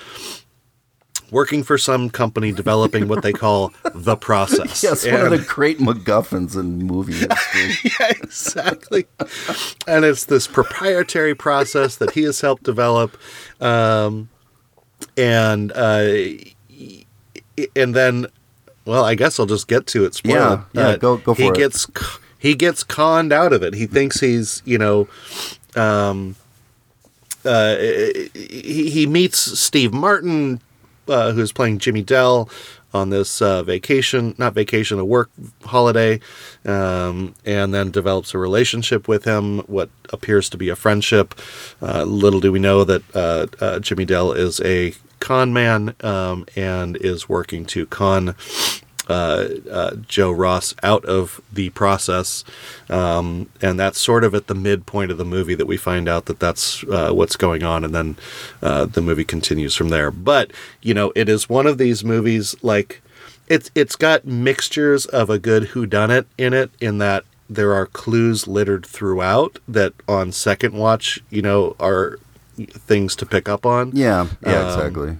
working 1.31 1.63
for 1.63 1.77
some 1.77 2.09
company 2.09 2.51
developing 2.51 3.07
what 3.07 3.21
they 3.23 3.33
call 3.33 3.73
the 3.93 4.15
process. 4.29 4.83
yes 4.83 5.05
one 5.05 5.15
of 5.15 5.31
And- 5.31 5.41
the 5.41 5.45
great 5.47 5.79
MacGuffins 5.79 6.55
in 6.59 6.79
movie 6.79 7.13
history 7.27 7.91
yeah, 7.99 8.09
exactly. 8.11 9.05
and 9.87 10.05
it's 10.05 10.25
this 10.25 10.47
proprietary 10.47 11.35
process 11.35 11.95
that 11.97 12.11
he 12.11 12.23
has 12.23 12.41
helped 12.41 12.63
develop, 12.63 13.17
um, 13.61 14.29
and 15.17 15.71
uh, 15.75 16.13
and 17.75 17.95
then, 17.95 18.27
well, 18.85 19.03
I 19.05 19.15
guess 19.15 19.39
I'll 19.39 19.45
just 19.45 19.67
get 19.67 19.87
to 19.87 20.05
it. 20.05 20.13
Spoiler. 20.15 20.65
Yeah, 20.73 20.89
yeah, 20.91 20.97
go- 20.97 21.17
go 21.17 21.33
He 21.33 21.47
for 21.47 21.53
it. 21.53 21.57
gets 21.57 21.87
he 22.37 22.53
gets 22.55 22.83
conned 22.83 23.31
out 23.33 23.53
of 23.53 23.63
it. 23.63 23.73
He 23.73 23.87
thinks 23.87 24.19
he's 24.19 24.61
you 24.65 24.77
know. 24.77 25.07
Um, 25.75 26.35
uh, 27.43 27.75
he, 28.33 28.89
he 28.89 29.05
meets 29.05 29.37
Steve 29.37 29.93
Martin, 29.93 30.59
uh, 31.07 31.31
who's 31.31 31.51
playing 31.51 31.79
Jimmy 31.79 32.01
Dell 32.01 32.49
on 32.93 33.09
this 33.09 33.41
uh, 33.41 33.61
vacation, 33.61 34.33
not 34.37 34.53
vacation, 34.53 34.99
a 34.99 35.05
work 35.05 35.29
holiday, 35.65 36.19
um, 36.63 37.35
and 37.45 37.73
then 37.73 37.91
develops 37.91 38.33
a 38.33 38.37
relationship 38.37 39.07
with 39.07 39.25
him, 39.25 39.59
what 39.61 39.89
appears 40.11 40.49
to 40.49 40.57
be 40.57 40.69
a 40.69 40.75
friendship. 40.75 41.35
Uh, 41.81 42.03
little 42.03 42.39
do 42.39 42.51
we 42.51 42.59
know 42.59 42.83
that 42.85 43.03
uh, 43.13 43.47
uh, 43.59 43.79
Jimmy 43.79 44.05
Dell 44.05 44.31
is 44.31 44.61
a 44.61 44.93
con 45.19 45.51
man 45.51 45.95
um, 46.01 46.45
and 46.55 46.95
is 46.97 47.27
working 47.27 47.65
to 47.65 47.85
con 47.87 48.35
uh, 49.07 49.47
uh, 49.69 49.95
Joe 50.07 50.31
Ross 50.31 50.73
out 50.83 51.05
of 51.05 51.41
the 51.51 51.69
process, 51.71 52.43
um, 52.89 53.49
and 53.61 53.79
that's 53.79 53.99
sort 53.99 54.23
of 54.23 54.33
at 54.33 54.47
the 54.47 54.55
midpoint 54.55 55.11
of 55.11 55.17
the 55.17 55.25
movie 55.25 55.55
that 55.55 55.67
we 55.67 55.77
find 55.77 56.09
out 56.09 56.25
that 56.25 56.39
that's 56.39 56.83
uh, 56.85 57.11
what's 57.11 57.35
going 57.35 57.63
on, 57.63 57.83
and 57.83 57.93
then 57.93 58.17
uh, 58.61 58.85
the 58.85 59.01
movie 59.01 59.25
continues 59.25 59.75
from 59.75 59.89
there. 59.89 60.11
But 60.11 60.51
you 60.81 60.93
know, 60.93 61.11
it 61.15 61.29
is 61.29 61.49
one 61.49 61.67
of 61.67 61.77
these 61.77 62.03
movies 62.03 62.55
like 62.61 63.01
it's 63.47 63.69
it's 63.75 63.95
got 63.95 64.25
mixtures 64.25 65.05
of 65.05 65.29
a 65.29 65.39
good 65.39 65.69
whodunit 65.69 66.25
in 66.37 66.53
it, 66.53 66.71
in 66.79 66.97
that 66.99 67.23
there 67.49 67.73
are 67.73 67.85
clues 67.85 68.47
littered 68.47 68.85
throughout 68.85 69.59
that 69.67 69.93
on 70.07 70.31
second 70.31 70.73
watch, 70.73 71.21
you 71.29 71.41
know, 71.41 71.75
are 71.79 72.17
things 72.57 73.15
to 73.17 73.25
pick 73.25 73.49
up 73.49 73.65
on 73.65 73.91
yeah 73.93 74.27
yeah 74.41 74.65
exactly. 74.65 75.17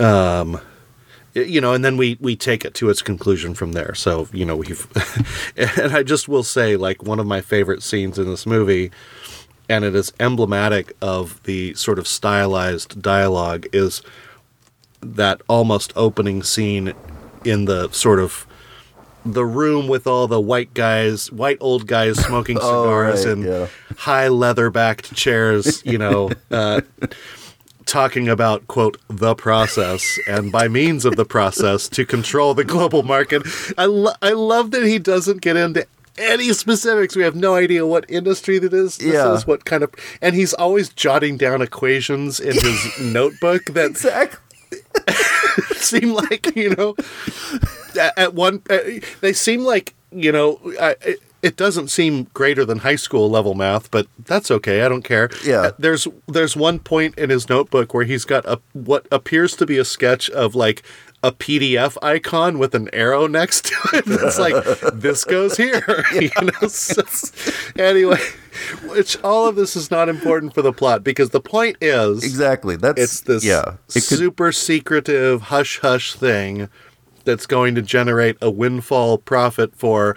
Um, 0.00 0.54
exactly 0.54 0.67
you 1.46 1.60
know, 1.60 1.72
and 1.72 1.84
then 1.84 1.96
we 1.96 2.16
we 2.20 2.36
take 2.36 2.64
it 2.64 2.74
to 2.74 2.90
its 2.90 3.02
conclusion 3.02 3.54
from 3.54 3.72
there. 3.72 3.94
So 3.94 4.28
you 4.32 4.44
know, 4.44 4.56
we've 4.56 4.86
and 5.56 5.92
I 5.92 6.02
just 6.02 6.28
will 6.28 6.42
say, 6.42 6.76
like 6.76 7.02
one 7.02 7.18
of 7.18 7.26
my 7.26 7.40
favorite 7.40 7.82
scenes 7.82 8.18
in 8.18 8.26
this 8.26 8.46
movie, 8.46 8.90
and 9.68 9.84
it 9.84 9.94
is 9.94 10.12
emblematic 10.20 10.96
of 11.00 11.42
the 11.44 11.74
sort 11.74 11.98
of 11.98 12.06
stylized 12.08 13.00
dialogue, 13.02 13.66
is 13.72 14.02
that 15.00 15.40
almost 15.48 15.92
opening 15.96 16.42
scene 16.42 16.92
in 17.44 17.66
the 17.66 17.88
sort 17.90 18.18
of 18.18 18.46
the 19.24 19.44
room 19.44 19.88
with 19.88 20.06
all 20.06 20.26
the 20.26 20.40
white 20.40 20.72
guys, 20.74 21.30
white 21.30 21.58
old 21.60 21.86
guys 21.86 22.18
smoking 22.18 22.56
Oh, 22.60 22.84
cigars 22.84 23.24
right, 23.26 23.32
and 23.32 23.44
yeah. 23.44 23.66
high 23.96 24.28
leather 24.28 24.70
backed 24.70 25.14
chairs, 25.14 25.82
you 25.84 25.98
know, 25.98 26.30
uh, 26.50 26.80
talking 27.88 28.28
about, 28.28 28.68
quote, 28.68 28.96
the 29.08 29.34
process 29.34 30.18
and 30.28 30.52
by 30.52 30.68
means 30.68 31.04
of 31.04 31.16
the 31.16 31.24
process 31.24 31.88
to 31.90 32.04
control 32.06 32.54
the 32.54 32.64
global 32.64 33.02
market. 33.02 33.42
I, 33.76 33.86
lo- 33.86 34.12
I 34.22 34.30
love 34.32 34.70
that 34.72 34.84
he 34.84 34.98
doesn't 34.98 35.40
get 35.40 35.56
into 35.56 35.86
any 36.16 36.52
specifics. 36.52 37.16
We 37.16 37.22
have 37.22 37.34
no 37.36 37.54
idea 37.54 37.86
what 37.86 38.04
industry 38.10 38.58
that 38.58 38.72
is. 38.72 38.98
This 38.98 39.14
Yeah. 39.14 39.32
is 39.34 39.46
what 39.46 39.64
kind 39.64 39.82
of, 39.82 39.92
and 40.20 40.34
he's 40.34 40.52
always 40.54 40.88
jotting 40.90 41.36
down 41.36 41.62
equations 41.62 42.38
in 42.40 42.54
his 42.54 43.00
notebook 43.00 43.64
that 43.66 43.90
exactly 43.90 44.38
seem 45.76 46.12
like 46.12 46.54
you 46.54 46.70
know 46.76 46.94
at, 48.16 48.34
one 48.34 48.62
uh, 48.68 48.78
they 49.20 49.32
seem 49.32 49.62
like 49.62 49.94
you 50.12 50.30
know 50.30 50.60
I, 50.80 50.94
it, 51.42 51.56
doesn't 51.56 51.88
seem 51.88 52.24
greater 52.34 52.64
than 52.64 52.78
high 52.78 52.96
school 52.96 53.28
level 53.30 53.54
math 53.54 53.90
but 53.90 54.06
that's 54.24 54.50
okay 54.50 54.82
i 54.82 54.88
don't 54.88 55.02
care 55.02 55.28
Yeah. 55.44 55.60
Uh, 55.60 55.72
there's 55.78 56.06
there's 56.26 56.56
one 56.56 56.78
point 56.78 57.16
in 57.18 57.30
his 57.30 57.48
notebook 57.48 57.94
where 57.94 58.04
he's 58.04 58.24
got 58.24 58.44
a 58.46 58.60
what 58.72 59.06
appears 59.10 59.56
to 59.56 59.66
be 59.66 59.78
a 59.78 59.84
sketch 59.84 60.28
of 60.30 60.54
like 60.54 60.82
a 61.20 61.32
PDF 61.32 61.96
icon 62.00 62.60
with 62.60 62.76
an 62.76 62.88
arrow 62.92 63.26
next 63.26 63.64
to 63.66 63.74
it. 63.94 64.04
It's 64.22 64.38
like 64.38 64.54
this 64.94 65.24
goes 65.24 65.56
here, 65.56 66.04
you 66.14 66.30
know. 66.40 66.68
So, 66.68 67.02
anyway, 67.76 68.20
which 68.84 69.20
all 69.24 69.48
of 69.48 69.56
this 69.56 69.74
is 69.74 69.90
not 69.90 70.08
important 70.08 70.54
for 70.54 70.62
the 70.62 70.72
plot 70.72 71.02
because 71.02 71.30
the 71.30 71.40
point 71.40 71.76
is 71.80 72.22
exactly 72.22 72.76
that's 72.76 73.02
it's 73.02 73.20
this 73.22 73.44
yeah 73.44 73.74
it 73.88 74.04
could 74.06 74.18
super 74.18 74.52
secretive 74.52 75.42
hush 75.42 75.80
hush 75.80 76.14
thing 76.14 76.68
that's 77.24 77.46
going 77.46 77.74
to 77.74 77.82
generate 77.82 78.36
a 78.40 78.48
windfall 78.50 79.18
profit 79.18 79.74
for 79.74 80.16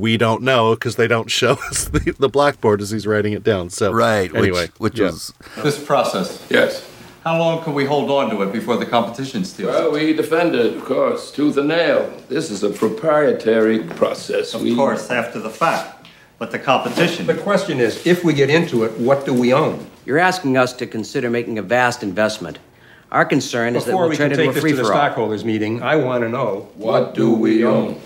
we 0.00 0.16
don't 0.16 0.42
know 0.42 0.74
because 0.74 0.96
they 0.96 1.06
don't 1.06 1.30
show 1.30 1.52
us 1.70 1.84
the, 1.86 2.14
the 2.18 2.28
blackboard 2.28 2.80
as 2.80 2.90
he's 2.90 3.06
writing 3.06 3.32
it 3.32 3.42
down. 3.44 3.70
So 3.70 3.92
right 3.92 4.34
anyway, 4.34 4.66
which, 4.78 4.92
which 4.94 4.98
yeah. 4.98 5.06
was 5.06 5.32
This 5.62 5.82
process, 5.82 6.44
Yes. 6.50 6.88
how 7.24 7.38
long 7.38 7.62
can 7.62 7.74
we 7.74 7.84
hold 7.84 8.10
on 8.10 8.30
to 8.30 8.42
it 8.42 8.52
before 8.52 8.76
the 8.76 8.86
competition 8.86 9.44
steals 9.44 9.74
it? 9.74 9.78
Well, 9.78 9.92
we 9.92 10.12
defend 10.12 10.54
it, 10.54 10.76
of 10.76 10.84
course, 10.84 11.30
tooth 11.30 11.56
and 11.56 11.68
nail. 11.68 12.12
This 12.28 12.50
is 12.50 12.62
a 12.62 12.70
proprietary 12.70 13.80
process. 13.80 14.54
Of 14.54 14.62
We- 14.62 14.74
course, 14.74 15.10
after 15.10 15.38
the 15.38 15.50
fact. 15.50 15.98
But 16.38 16.50
the 16.50 16.58
competition, 16.58 17.26
The 17.26 17.34
question 17.34 17.78
is, 17.78 18.04
if 18.04 18.24
we 18.24 18.32
get 18.32 18.50
into 18.50 18.82
it, 18.82 18.98
what 18.98 19.24
do 19.24 19.32
we 19.32 19.52
own? 19.52 19.86
You're 20.04 20.18
asking 20.18 20.56
us 20.56 20.72
to 20.72 20.88
consider 20.88 21.30
making 21.30 21.58
a 21.58 21.62
vast 21.62 22.02
investment. 22.02 22.58
Our 23.12 23.24
concern 23.24 23.76
is 23.76 23.84
that 23.84 23.90
Before 23.92 24.00
we'll 24.02 24.10
we 24.10 24.16
can 24.16 24.30
trade 24.30 24.40
into 24.40 24.42
take 24.46 24.50
a 24.50 24.60
this 24.60 24.70
to 24.72 24.76
the 24.82 24.84
stockholders 24.84 25.44
meeting, 25.44 25.82
I 25.82 25.94
want 25.96 26.24
to 26.24 26.28
know. 26.28 26.68
What 26.74 27.14
do 27.14 27.30
we 27.32 27.64
own? 27.64 28.00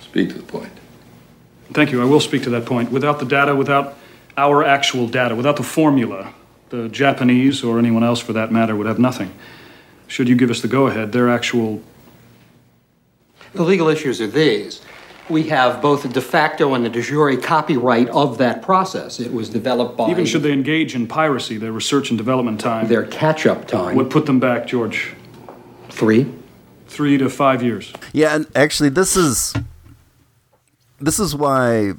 Speak 0.00 0.30
to 0.30 0.34
the 0.38 0.42
point. 0.42 0.72
Thank 1.72 1.92
you. 1.92 2.00
I 2.00 2.04
will 2.04 2.20
speak 2.20 2.42
to 2.44 2.50
that 2.50 2.64
point. 2.66 2.90
Without 2.90 3.18
the 3.18 3.26
data, 3.26 3.54
without 3.54 3.96
our 4.36 4.64
actual 4.64 5.06
data, 5.06 5.34
without 5.34 5.56
the 5.56 5.62
formula, 5.62 6.32
the 6.70 6.88
Japanese, 6.88 7.62
or 7.62 7.78
anyone 7.78 8.04
else 8.04 8.20
for 8.20 8.32
that 8.32 8.50
matter, 8.52 8.74
would 8.76 8.86
have 8.86 8.98
nothing. 8.98 9.32
Should 10.06 10.28
you 10.28 10.36
give 10.36 10.50
us 10.50 10.60
the 10.62 10.68
go 10.68 10.86
ahead, 10.86 11.12
their 11.12 11.28
actual. 11.28 11.82
The 13.54 13.62
legal 13.62 13.88
issues 13.88 14.20
are 14.20 14.26
these. 14.26 14.80
We 15.28 15.44
have 15.48 15.82
both 15.82 16.04
the 16.04 16.08
de 16.08 16.22
facto 16.22 16.72
and 16.72 16.82
the 16.84 16.88
de 16.88 17.02
jure 17.02 17.36
copyright 17.36 18.08
of 18.08 18.38
that 18.38 18.62
process. 18.62 19.20
It 19.20 19.30
was 19.32 19.50
developed 19.50 19.98
by 19.98 20.10
Even 20.10 20.24
should 20.24 20.42
they 20.42 20.52
engage 20.52 20.94
in 20.94 21.06
piracy, 21.06 21.58
their 21.58 21.72
research 21.72 22.08
and 22.10 22.16
development 22.16 22.60
time 22.60 22.88
their 22.88 23.04
catch 23.04 23.44
up 23.44 23.66
time. 23.68 23.94
would 23.96 24.08
put 24.10 24.24
them 24.24 24.40
back, 24.40 24.66
George, 24.66 25.12
Three. 25.90 26.32
three 26.86 27.18
to 27.18 27.28
five 27.28 27.62
years. 27.62 27.92
Yeah, 28.14 28.36
and 28.36 28.46
actually, 28.56 28.88
this 28.88 29.16
is 29.16 29.52
this 31.00 31.18
is 31.18 31.34
why 31.34 31.92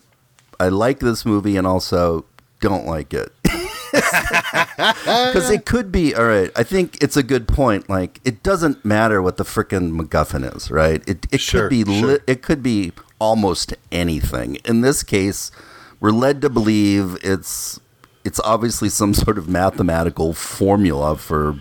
I 0.59 0.69
like 0.69 0.99
this 0.99 1.25
movie 1.25 1.57
and 1.57 1.65
also 1.67 2.25
don't 2.59 2.85
like 2.85 3.13
it. 3.13 3.31
Because 3.91 5.49
it 5.49 5.65
could 5.65 5.91
be 5.91 6.15
all 6.15 6.25
right. 6.25 6.51
I 6.55 6.63
think 6.63 7.01
it's 7.03 7.17
a 7.17 7.23
good 7.23 7.47
point. 7.47 7.89
Like, 7.89 8.19
it 8.23 8.43
doesn't 8.43 8.83
matter 8.85 9.21
what 9.21 9.37
the 9.37 9.43
frickin' 9.43 9.91
MacGuffin 9.99 10.55
is, 10.55 10.69
right? 10.71 11.03
It 11.07 11.27
it 11.31 11.41
Sure, 11.41 11.63
could 11.63 11.69
be 11.69 11.83
sure. 11.99 12.07
li- 12.13 12.19
it 12.27 12.41
could 12.41 12.61
be 12.63 12.91
almost 13.19 13.73
anything. 13.91 14.55
In 14.65 14.81
this 14.81 15.03
case, 15.03 15.51
we're 15.99 16.11
led 16.11 16.41
to 16.41 16.49
believe 16.49 17.17
it's 17.23 17.79
it's 18.23 18.39
obviously 18.41 18.89
some 18.89 19.13
sort 19.13 19.37
of 19.37 19.49
mathematical 19.49 20.33
formula 20.33 21.15
for 21.17 21.59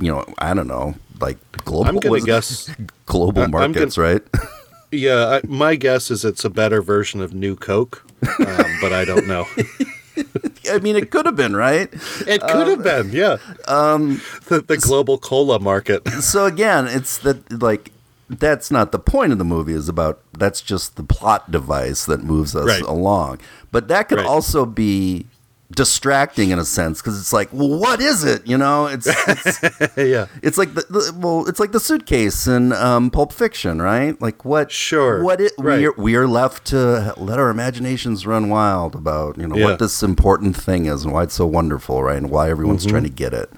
you 0.00 0.10
know 0.10 0.24
I 0.38 0.54
don't 0.54 0.68
know 0.68 0.94
like 1.20 1.38
global 1.64 1.86
I'm 1.88 1.96
gonna 1.98 2.20
guess- 2.24 2.70
global 3.06 3.42
I- 3.42 3.44
I'm 3.44 3.50
gonna- 3.52 3.68
markets, 3.68 3.98
right? 3.98 4.22
Yeah, 4.92 5.40
I, 5.42 5.46
my 5.46 5.74
guess 5.76 6.10
is 6.10 6.24
it's 6.24 6.44
a 6.44 6.50
better 6.50 6.80
version 6.82 7.20
of 7.20 7.34
New 7.34 7.56
Coke, 7.56 8.04
um, 8.38 8.64
but 8.80 8.92
I 8.92 9.04
don't 9.04 9.26
know. 9.26 9.46
I 10.70 10.78
mean, 10.78 10.96
it 10.96 11.10
could 11.10 11.26
have 11.26 11.36
been, 11.36 11.54
right? 11.54 11.88
It 12.26 12.40
could 12.40 12.66
have 12.68 12.82
been, 12.82 13.10
yeah. 13.10 13.36
Um, 13.68 14.20
the, 14.46 14.60
the 14.60 14.76
global 14.78 15.18
cola 15.18 15.58
market. 15.58 16.02
So 16.22 16.46
again, 16.46 16.86
it's 16.86 17.18
that 17.18 17.60
like 17.62 17.92
that's 18.28 18.70
not 18.70 18.90
the 18.92 18.98
point 18.98 19.32
of 19.32 19.38
the 19.38 19.44
movie. 19.44 19.74
Is 19.74 19.88
about 19.88 20.20
that's 20.32 20.60
just 20.60 20.96
the 20.96 21.04
plot 21.04 21.50
device 21.50 22.06
that 22.06 22.22
moves 22.24 22.56
us 22.56 22.66
Right. 22.66 22.82
along. 22.82 23.40
But 23.70 23.88
that 23.88 24.08
could 24.08 24.18
Right. 24.18 24.26
also 24.26 24.64
be 24.66 25.26
distracting 25.70 26.50
in 26.50 26.58
a 26.58 26.64
sense 26.64 27.00
because 27.02 27.18
it's 27.18 27.32
like, 27.32 27.48
well, 27.52 27.68
what 27.78 28.00
is 28.00 28.24
it? 28.24 28.46
You 28.46 28.56
know, 28.56 28.86
it's 28.86 29.06
it's, 29.08 29.62
yeah, 29.96 30.26
it's 30.42 30.58
like 30.58 30.74
the, 30.74 30.82
the 30.88 31.14
well, 31.18 31.48
it's 31.48 31.58
like 31.60 31.72
the 31.72 31.80
suitcase 31.80 32.46
in 32.46 32.72
um, 32.72 33.10
Pulp 33.10 33.32
Fiction, 33.32 33.82
right? 33.82 34.20
Like 34.20 34.44
what? 34.44 34.70
Sure. 34.70 35.22
What 35.22 35.40
it, 35.40 35.52
Right. 35.58 35.78
we 35.80 35.86
are 35.86 35.92
we 35.96 36.16
are 36.16 36.26
left 36.28 36.66
to 36.66 37.14
let 37.16 37.38
our 37.38 37.50
imaginations 37.50 38.26
run 38.26 38.48
wild 38.48 38.94
about 38.94 39.38
you 39.38 39.46
know 39.48 39.56
Yeah. 39.56 39.64
what 39.64 39.78
this 39.78 40.02
important 40.02 40.56
thing 40.56 40.86
is 40.86 41.04
and 41.04 41.12
why 41.12 41.24
it's 41.24 41.34
so 41.34 41.46
wonderful, 41.46 42.02
right? 42.02 42.16
And 42.16 42.30
why 42.30 42.48
everyone's 42.50 42.82
Mm-hmm. 42.84 42.90
trying 42.90 43.04
to 43.04 43.08
get 43.10 43.32
it. 43.34 43.50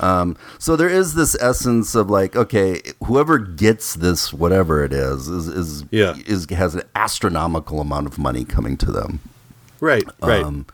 Um, 0.00 0.38
so 0.58 0.76
there 0.76 0.88
is 0.88 1.12
this 1.12 1.36
essence 1.42 1.94
of 1.94 2.08
like, 2.08 2.34
okay, 2.34 2.80
whoever 3.04 3.36
gets 3.36 3.92
this, 3.96 4.32
whatever 4.32 4.82
it 4.82 4.94
is, 4.94 5.28
is 5.28 5.46
is 5.46 5.84
Yeah. 5.90 6.14
is 6.26 6.46
has 6.50 6.74
an 6.74 6.82
astronomical 6.94 7.80
amount 7.80 8.06
of 8.06 8.18
money 8.18 8.44
coming 8.46 8.78
to 8.78 8.90
them. 8.90 9.20
right, 9.80 10.04
right. 10.22 10.42
Um, 10.42 10.64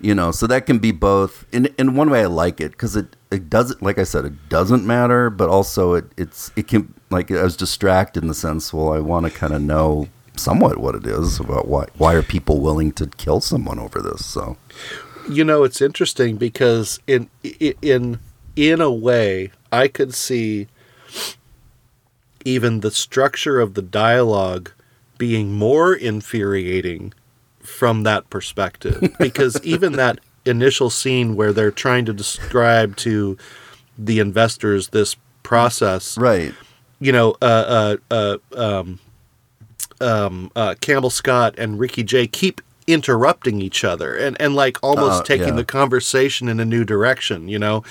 you 0.00 0.14
know, 0.14 0.30
so 0.30 0.46
that 0.46 0.66
can 0.66 0.78
be 0.78 0.92
both. 0.92 1.44
In 1.52 1.66
in 1.78 1.96
one 1.96 2.10
way, 2.10 2.22
I 2.22 2.26
like 2.26 2.60
it 2.60 2.72
because 2.72 2.96
it 2.96 3.16
it 3.30 3.50
doesn't, 3.50 3.82
like 3.82 3.98
I 3.98 4.04
said, 4.04 4.24
it 4.24 4.48
doesn't 4.48 4.86
matter, 4.86 5.30
but 5.30 5.48
also 5.48 5.94
it 5.94 6.04
it's 6.16 6.52
it 6.56 6.68
can 6.68 6.94
like 7.10 7.30
I 7.30 7.42
was 7.42 7.56
distracted 7.56 8.22
in 8.22 8.28
the 8.28 8.34
sense. 8.34 8.72
Well, 8.72 8.92
I 8.92 9.00
want 9.00 9.26
to 9.26 9.30
kind 9.30 9.52
of 9.52 9.62
know 9.62 10.08
somewhat 10.36 10.78
what 10.78 10.94
it 10.94 11.06
is 11.06 11.40
about 11.40 11.66
why 11.66 11.86
why 11.96 12.14
are 12.14 12.22
people 12.22 12.60
willing 12.60 12.92
to 12.92 13.06
kill 13.06 13.40
someone 13.40 13.78
over 13.78 14.00
this? 14.00 14.24
So 14.24 14.56
you 15.28 15.44
know, 15.44 15.64
it's 15.64 15.80
interesting 15.80 16.36
because 16.36 17.00
in 17.06 17.28
in 17.42 18.20
in 18.56 18.80
a 18.80 18.92
way, 18.92 19.50
I 19.72 19.88
could 19.88 20.14
see 20.14 20.68
even 22.44 22.80
the 22.80 22.90
structure 22.90 23.60
of 23.60 23.74
the 23.74 23.82
dialogue 23.82 24.70
being 25.18 25.52
more 25.52 25.92
infuriating 25.92 27.12
from 27.68 28.02
that 28.02 28.28
perspective 28.30 29.14
because 29.18 29.60
even 29.64 29.92
that 29.92 30.18
initial 30.44 30.90
scene 30.90 31.36
where 31.36 31.52
they're 31.52 31.70
trying 31.70 32.04
to 32.06 32.12
describe 32.12 32.96
to 32.96 33.36
the 33.98 34.18
investors 34.18 34.88
this 34.88 35.16
process 35.42 36.16
right, 36.18 36.54
you 37.00 37.12
know, 37.12 37.36
uh, 37.42 37.96
uh, 38.10 38.36
uh, 38.56 38.78
um, 38.80 38.98
um, 40.00 40.50
uh, 40.56 40.74
Campbell 40.80 41.10
Scott 41.10 41.54
and 41.58 41.78
Ricky 41.78 42.02
Jay 42.02 42.26
keep 42.26 42.60
interrupting 42.86 43.60
each 43.60 43.84
other 43.84 44.16
and, 44.16 44.40
and 44.40 44.54
like 44.54 44.78
almost 44.82 45.20
Uh, 45.20 45.24
taking 45.24 45.48
yeah. 45.48 45.56
the 45.56 45.64
conversation 45.64 46.48
in 46.48 46.58
a 46.58 46.64
new 46.64 46.84
direction, 46.84 47.46
you 47.48 47.58
know? 47.58 47.84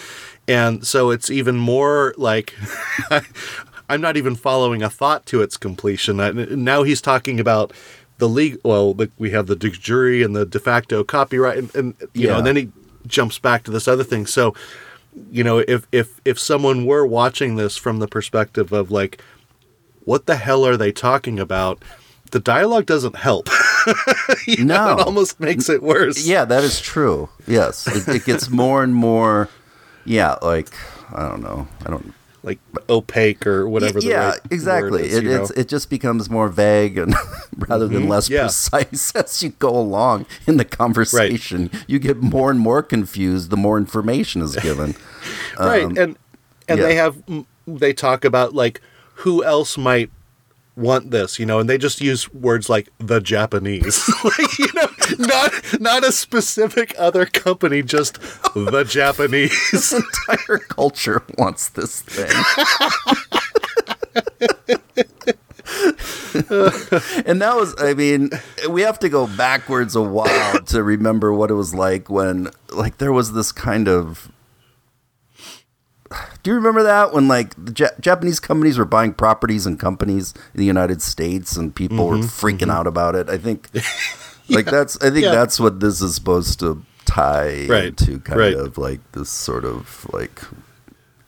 And 0.48 0.86
so 0.88 1.12
it's 1.12 1.30
even 1.30 1.56
more 1.58 2.16
like 2.18 2.56
I'm 3.90 4.02
not 4.02 4.18
even 4.18 4.36
following 4.36 4.82
a 4.84 4.90
thought 4.90 5.26
to 5.28 5.42
its 5.42 5.56
completion. 5.56 6.20
I, 6.20 6.32
now 6.32 6.84
he's 6.84 7.02
talking 7.02 7.40
about 7.40 7.74
the 8.18 8.30
league. 8.30 8.58
Well, 8.64 8.94
the, 8.94 9.10
we 9.18 9.32
have 9.32 9.48
the 9.48 9.56
de 9.56 9.70
jure 9.70 10.24
and 10.24 10.36
the 10.36 10.46
de 10.46 10.60
facto 10.60 11.04
copyright, 11.04 11.58
and, 11.58 11.76
and 11.76 11.94
you 12.14 12.28
know, 12.28 12.38
and 12.38 12.46
then 12.48 12.56
he 12.56 12.72
jumps 13.08 13.40
back 13.40 13.64
to 13.64 13.72
this 13.72 13.88
other 13.88 14.04
thing. 14.04 14.26
So, 14.26 14.54
you 15.32 15.44
know, 15.44 15.60
if 15.60 15.88
if 15.92 16.20
if 16.26 16.40
someone 16.40 16.86
were 16.86 17.06
watching 17.06 17.56
this 17.56 17.78
from 17.78 18.00
the 18.00 18.08
perspective 18.08 18.72
of 18.72 18.92
like, 18.92 19.22
what 20.06 20.26
the 20.26 20.36
hell 20.38 20.66
are 20.66 20.78
they 20.78 20.92
talking 20.92 21.40
about? 21.40 21.82
The 22.32 22.40
dialogue 22.42 22.86
doesn't 22.86 23.16
help. 23.18 23.50
You 24.46 24.66
know, 24.66 24.86
No. 24.88 24.98
it 24.98 25.06
almost 25.06 25.40
makes 25.40 25.70
it 25.70 25.82
worse. 25.82 26.26
yeah, 26.28 26.44
that 26.44 26.62
is 26.64 26.82
true. 26.82 27.30
Yes, 27.48 27.88
it, 27.88 28.08
it 28.14 28.26
gets 28.26 28.50
more 28.50 28.84
and 28.84 28.94
more. 28.94 29.48
Yeah, 30.06 30.36
like 30.42 30.68
I 31.14 31.28
don't 31.28 31.42
know, 31.42 31.68
I 31.86 31.90
don't. 31.90 32.14
Like 32.44 32.60
opaque 32.90 33.46
or 33.48 33.68
whatever. 33.68 34.00
the 34.00 34.08
yeah, 34.08 34.30
right 34.30 34.40
exactly. 34.52 35.02
word 35.02 35.08
is, 35.08 35.16
it, 35.18 35.26
it's, 35.28 35.52
it 35.52 35.68
just 35.68 35.90
becomes 35.90 36.30
more 36.30 36.48
vague 36.50 36.98
and 36.98 37.14
rather 37.58 37.88
than 37.88 38.08
less 38.08 38.26
Mm-hmm. 38.30 38.34
Yeah. 38.36 38.42
precise 38.44 39.12
as 39.16 39.44
you 39.44 39.50
go 39.50 39.70
along 39.70 40.26
in 40.46 40.58
the 40.58 40.66
conversation. 40.66 41.70
You 41.88 42.00
get 42.00 42.18
more 42.18 42.50
and 42.52 42.60
more 42.60 42.82
confused 42.84 43.50
the 43.50 43.58
more 43.58 43.78
information 43.78 44.42
is 44.42 44.56
given. 44.56 44.96
right 45.60 45.84
Um, 45.86 45.98
and 45.98 46.18
and 46.70 46.80
yeah. 46.80 46.86
they 46.86 46.96
have 46.96 47.22
they 47.68 47.92
talk 47.94 48.24
about 48.24 48.54
like 48.54 48.82
who 49.22 49.44
else 49.44 49.78
might 49.78 50.10
want 50.78 51.12
this 51.12 51.40
you 51.40 51.46
know 51.46 51.60
and 51.60 51.70
they 51.70 51.78
just 51.78 52.00
use 52.00 52.32
words 52.34 52.70
like 52.70 52.90
the 53.00 53.20
japanese 53.20 54.08
like 54.24 54.60
you 54.60 54.68
know 54.76 54.88
not 55.18 55.52
not 55.82 56.04
a 56.06 56.12
specific 56.12 56.94
other 56.98 57.26
company 57.26 57.82
just 57.82 58.22
the 58.54 58.86
japanese 58.88 59.94
entire 59.94 60.58
culture 60.60 61.24
wants 61.38 61.70
this 61.70 62.02
thing. 62.02 62.28
and 67.26 67.42
that 67.42 67.56
was, 67.56 67.76
I 67.80 67.94
mean, 67.94 68.30
we 68.70 68.82
have 68.82 69.00
to 69.00 69.10
go 69.10 69.28
backwards 69.28 69.96
a 69.96 70.02
while 70.02 70.60
to 70.60 70.84
remember 70.84 71.34
what 71.34 71.50
it 71.52 71.56
was 71.56 71.74
like 71.74 72.10
when, 72.10 72.50
like, 72.72 72.98
there 72.98 73.12
was 73.12 73.34
this 73.34 73.52
kind 73.52 73.88
of. 73.88 74.32
Do 76.44 76.52
you 76.52 76.56
remember 76.56 76.84
that 76.84 77.14
when, 77.14 77.28
like, 77.28 77.54
the 77.58 77.74
ja- 77.78 77.96
Japanese 78.00 78.40
companies 78.40 78.78
were 78.78 78.86
buying 78.86 79.14
properties 79.14 79.66
and 79.66 79.80
companies 79.80 80.34
in 80.54 80.60
the 80.60 80.66
United 80.66 81.02
States 81.02 81.56
and 81.58 81.74
people 81.76 82.08
were 82.08 82.18
freaking 82.18 82.72
out 82.72 82.88
about 82.88 83.16
it? 83.16 83.30
I 83.30 83.38
think, 83.38 83.70
like, 84.50 84.66
that's, 84.66 84.96
I 85.02 85.10
think 85.10 85.26
Yeah. 85.26 85.32
that's 85.32 85.60
what 85.60 85.80
this 85.80 86.02
is 86.02 86.16
supposed 86.16 86.60
to 86.62 86.82
tie 87.06 87.66
Right, 87.68 87.86
into 87.86 88.20
kind 88.20 88.40
right. 88.40 88.54
of 88.54 88.78
like 88.78 89.00
this 89.14 89.30
sort 89.30 89.64
of 89.66 90.06
like 90.14 90.42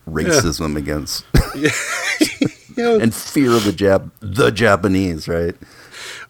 racism 0.08 0.76
against 0.76 1.24
and 2.78 3.13
fear 3.13 3.52
of 3.52 3.63
the 3.63 3.72
Jap 3.72 4.10
the 4.20 4.52
Japanese, 4.52 5.28
right? 5.28 5.56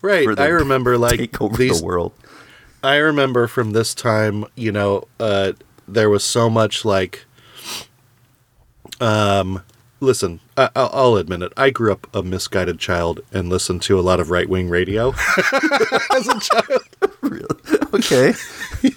right 0.02 0.40
i 0.40 0.46
remember 0.48 0.98
like 0.98 1.18
Take 1.18 1.42
over 1.42 1.58
these 1.58 1.80
the 1.80 1.86
world. 1.86 2.14
I 2.84 2.96
remember 2.98 3.48
from 3.48 3.72
this 3.72 3.94
time, 3.94 4.46
you 4.56 4.72
know, 4.72 5.04
uh, 5.20 5.52
there 5.88 6.10
was 6.10 6.24
so 6.24 6.50
much 6.50 6.86
like, 6.86 7.26
um, 9.00 9.64
listen, 10.00 10.40
I- 10.58 10.70
I'll, 10.76 10.90
I'll 10.94 11.16
admit 11.18 11.42
it. 11.42 11.54
I 11.58 11.70
grew 11.70 11.92
up 11.92 12.08
a 12.16 12.22
misguided 12.24 12.80
child 12.80 13.22
and 13.32 13.50
listened 13.50 13.82
to 13.84 14.00
a 14.00 14.02
lot 14.02 14.20
of 14.20 14.30
right 14.30 14.48
wing 14.50 14.70
radio 14.70 15.10
as 16.16 16.28
a 16.28 16.40
child. 16.40 16.84
Really? 17.22 17.48
Okay. 17.94 18.34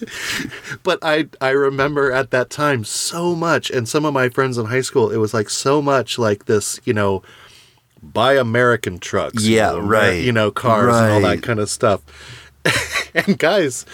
But 0.85 0.99
I 1.03 1.29
I 1.41 1.51
remember 1.51 2.13
at 2.13 2.31
that 2.31 2.51
time 2.51 2.85
so 2.85 3.35
much, 3.35 3.71
and 3.71 3.89
some 3.89 4.05
of 4.05 4.13
my 4.15 4.29
friends 4.29 4.59
in 4.59 4.67
high 4.67 4.81
school, 4.81 5.11
it 5.11 5.17
was 5.17 5.33
like 5.35 5.49
so 5.51 5.81
much 5.83 6.19
like 6.19 6.47
this, 6.47 6.81
you 6.85 6.93
know, 6.93 7.23
buy 8.03 8.35
American 8.37 8.99
trucks, 8.99 9.45
you 9.45 9.57
Yeah, 9.57 9.71
know, 9.73 9.81
right. 9.81 10.23
you 10.23 10.33
know, 10.33 10.51
cars 10.51 10.95
and 10.97 11.13
all 11.13 11.21
that 11.23 11.43
kind 11.43 11.59
of 11.61 11.69
stuff. 11.71 12.01
and 13.15 13.39
guys, 13.39 13.85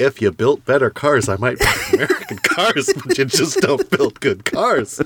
if 0.00 0.20
you 0.22 0.30
built 0.32 0.64
better 0.64 0.90
cars, 0.90 1.28
I 1.28 1.36
might 1.36 1.58
buy 1.58 1.74
American 1.92 2.38
cars, 2.38 2.90
but 3.04 3.18
you 3.18 3.24
just 3.26 3.60
don't 3.60 3.88
build 3.90 4.18
good 4.20 4.44
cars. 4.44 4.98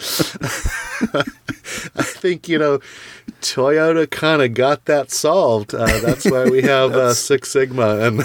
I 1.97 2.03
think, 2.03 2.49
you 2.49 2.59
know, 2.59 2.79
Toyota 3.41 4.09
kind 4.11 4.43
of 4.43 4.55
got 4.55 4.85
that 4.87 5.11
solved. 5.11 5.75
Uh, 5.75 5.99
that's 6.01 6.25
why 6.31 6.45
we 6.49 6.63
have 6.75 6.93
uh, 6.93 7.13
Six 7.15 7.51
Sigma 7.51 7.99
and, 8.01 8.23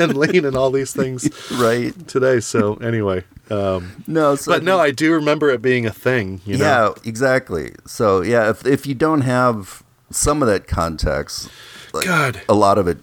and 0.00 0.16
Lean 0.16 0.44
and 0.44 0.56
all 0.56 0.70
these 0.70 0.92
things 0.92 1.28
Right. 1.52 1.92
today. 2.08 2.40
So, 2.40 2.74
anyway. 2.76 3.24
Um, 3.50 4.02
No, 4.06 4.34
so 4.34 4.52
but 4.52 4.62
no, 4.62 4.78
I 4.78 4.90
do 4.90 5.12
remember 5.14 5.48
it 5.50 5.62
being 5.62 5.86
a 5.86 5.92
thing. 5.92 6.40
You 6.44 6.58
know? 6.58 6.64
yeah, 6.64 7.08
exactly. 7.08 7.72
So 7.86 8.20
yeah, 8.20 8.50
if 8.50 8.66
if 8.66 8.86
you 8.86 8.94
don't 8.94 9.22
have 9.22 9.82
some 10.10 10.42
of 10.42 10.48
that 10.48 10.66
context, 10.66 11.48
like, 11.94 12.04
God. 12.04 12.42
a 12.48 12.52
lot 12.54 12.76
of 12.76 12.86
it, 12.88 12.98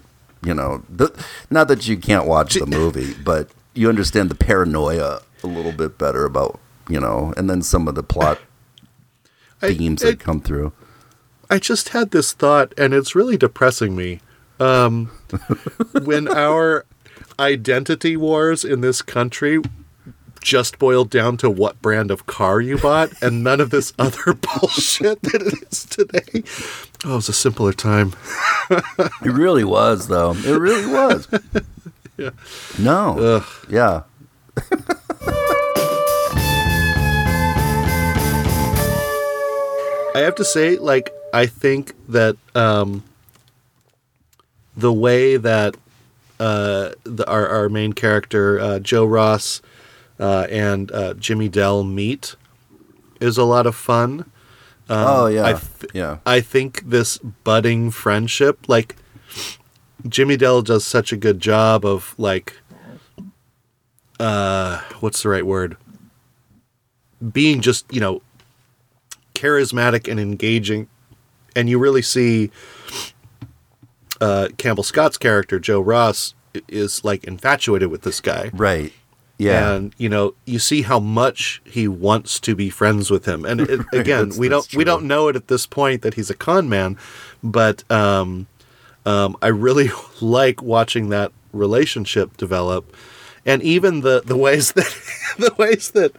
you 0.46 0.54
know, 0.54 0.82
the, 0.88 1.12
not 1.50 1.68
that 1.68 1.86
you 1.88 1.96
can't 1.96 2.26
watch 2.26 2.54
the 2.54 2.66
movie, 2.66 3.14
but 3.24 3.50
you 3.74 3.88
understand 3.88 4.30
the 4.30 4.34
paranoia 4.34 5.20
a 5.42 5.46
little 5.46 5.72
bit 5.72 5.98
better 5.98 6.24
about 6.24 6.58
you 6.88 7.00
know, 7.00 7.34
and 7.36 7.50
then 7.50 7.62
some 7.62 7.88
of 7.88 7.94
the 7.96 8.02
plot 8.02 8.38
I- 9.60 9.74
themes 9.74 10.02
it- 10.02 10.06
that 10.06 10.20
come 10.20 10.40
through. 10.40 10.72
I 11.50 11.58
just 11.58 11.90
had 11.90 12.10
this 12.10 12.32
thought, 12.32 12.72
and 12.78 12.92
it's 12.94 13.14
really 13.14 13.36
depressing 13.36 13.94
me. 13.94 14.20
Um, 14.58 15.10
when 16.02 16.26
our 16.28 16.84
identity 17.38 18.16
wars 18.16 18.64
in 18.64 18.80
this 18.80 19.02
country 19.02 19.60
just 20.46 20.78
boiled 20.78 21.10
down 21.10 21.36
to 21.36 21.50
what 21.50 21.82
brand 21.82 22.08
of 22.08 22.24
car 22.26 22.60
you 22.60 22.78
bought, 22.78 23.10
and 23.20 23.42
none 23.42 23.60
of 23.60 23.70
this 23.70 23.92
other 23.98 24.32
bullshit 24.32 25.20
that 25.22 25.42
it 25.42 25.72
is 25.72 25.84
today. 25.84 26.44
Oh, 27.04 27.14
it 27.14 27.16
was 27.16 27.28
a 27.28 27.32
simpler 27.32 27.72
time. 27.72 28.14
It 28.70 29.32
really 29.32 29.64
was, 29.64 30.08
though. 30.08 30.32
It 30.32 30.58
really 30.58 30.86
was. 30.90 31.28
Yeah. 32.18 32.30
No. 32.78 33.44
Yeah. 33.68 34.04
I 40.14 40.20
have 40.20 40.34
to 40.36 40.44
say, 40.46 40.78
like, 40.78 41.12
I 41.34 41.44
think 41.44 41.92
that 42.08 42.36
um, 42.54 43.04
the 44.74 44.94
way 44.94 45.36
that 45.36 45.76
uh, 46.40 46.92
the, 47.04 47.28
our, 47.28 47.46
our 47.46 47.68
main 47.68 47.92
character, 47.92 48.58
uh, 48.58 48.78
Joe 48.78 49.04
Ross, 49.04 49.60
uh, 50.18 50.46
and 50.50 50.90
uh, 50.92 51.14
Jimmy 51.14 51.48
Dell 51.48 51.84
meet 51.84 52.36
is 53.20 53.38
a 53.38 53.44
lot 53.44 53.66
of 53.66 53.74
fun. 53.74 54.30
oh 54.88 55.26
yeah. 55.26 55.44
I 55.46 55.52
th- 55.52 55.92
yeah. 55.94 56.18
I 56.24 56.40
think 56.40 56.88
this 56.88 57.18
budding 57.18 57.90
friendship, 57.90 58.68
like 58.68 58.96
Jimmy 60.08 60.36
Dell 60.36 60.62
does 60.62 60.84
such 60.84 61.12
a 61.12 61.16
good 61.16 61.40
job 61.40 61.84
of 61.84 62.14
like 62.18 62.58
uh 64.20 64.80
what's 65.00 65.22
the 65.22 65.28
right 65.28 65.44
word? 65.44 65.76
Being 67.32 67.60
just, 67.60 67.92
you 67.92 68.00
know, 68.00 68.22
charismatic 69.34 70.10
and 70.10 70.20
engaging. 70.20 70.88
And 71.54 71.68
you 71.68 71.78
really 71.78 72.02
see 72.02 72.50
uh 74.20 74.48
Campbell 74.56 74.84
Scott's 74.84 75.18
character, 75.18 75.58
Joe 75.58 75.80
Ross, 75.80 76.34
is 76.68 77.04
like 77.04 77.24
infatuated 77.24 77.90
with 77.90 78.02
this 78.02 78.20
guy. 78.20 78.50
Right. 78.52 78.92
Yeah. 79.38 79.72
And 79.72 79.94
you 79.98 80.08
know, 80.08 80.34
you 80.46 80.58
see 80.58 80.82
how 80.82 80.98
much 80.98 81.60
he 81.64 81.88
wants 81.88 82.40
to 82.40 82.54
be 82.54 82.70
friends 82.70 83.10
with 83.10 83.26
him. 83.26 83.44
And 83.44 83.60
it, 83.68 83.80
again, 83.92 84.32
we 84.38 84.48
don't 84.48 84.62
that's 84.62 84.74
we 84.74 84.84
don't 84.84 85.04
know 85.04 85.28
it 85.28 85.36
at 85.36 85.48
this 85.48 85.66
point 85.66 86.02
that 86.02 86.14
he's 86.14 86.30
a 86.30 86.34
con 86.34 86.68
man, 86.68 86.96
but 87.42 87.90
um, 87.90 88.46
um, 89.04 89.36
I 89.42 89.48
really 89.48 89.90
like 90.20 90.62
watching 90.62 91.10
that 91.10 91.32
relationship 91.52 92.36
develop, 92.36 92.94
and 93.44 93.62
even 93.62 94.00
the 94.00 94.22
the 94.24 94.36
ways 94.36 94.72
that 94.74 94.94
the 95.38 95.54
ways 95.58 95.90
that 95.90 96.12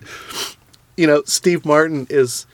you 0.96 1.08
know 1.08 1.24
Steve 1.26 1.66
Martin 1.66 2.08
is. 2.10 2.46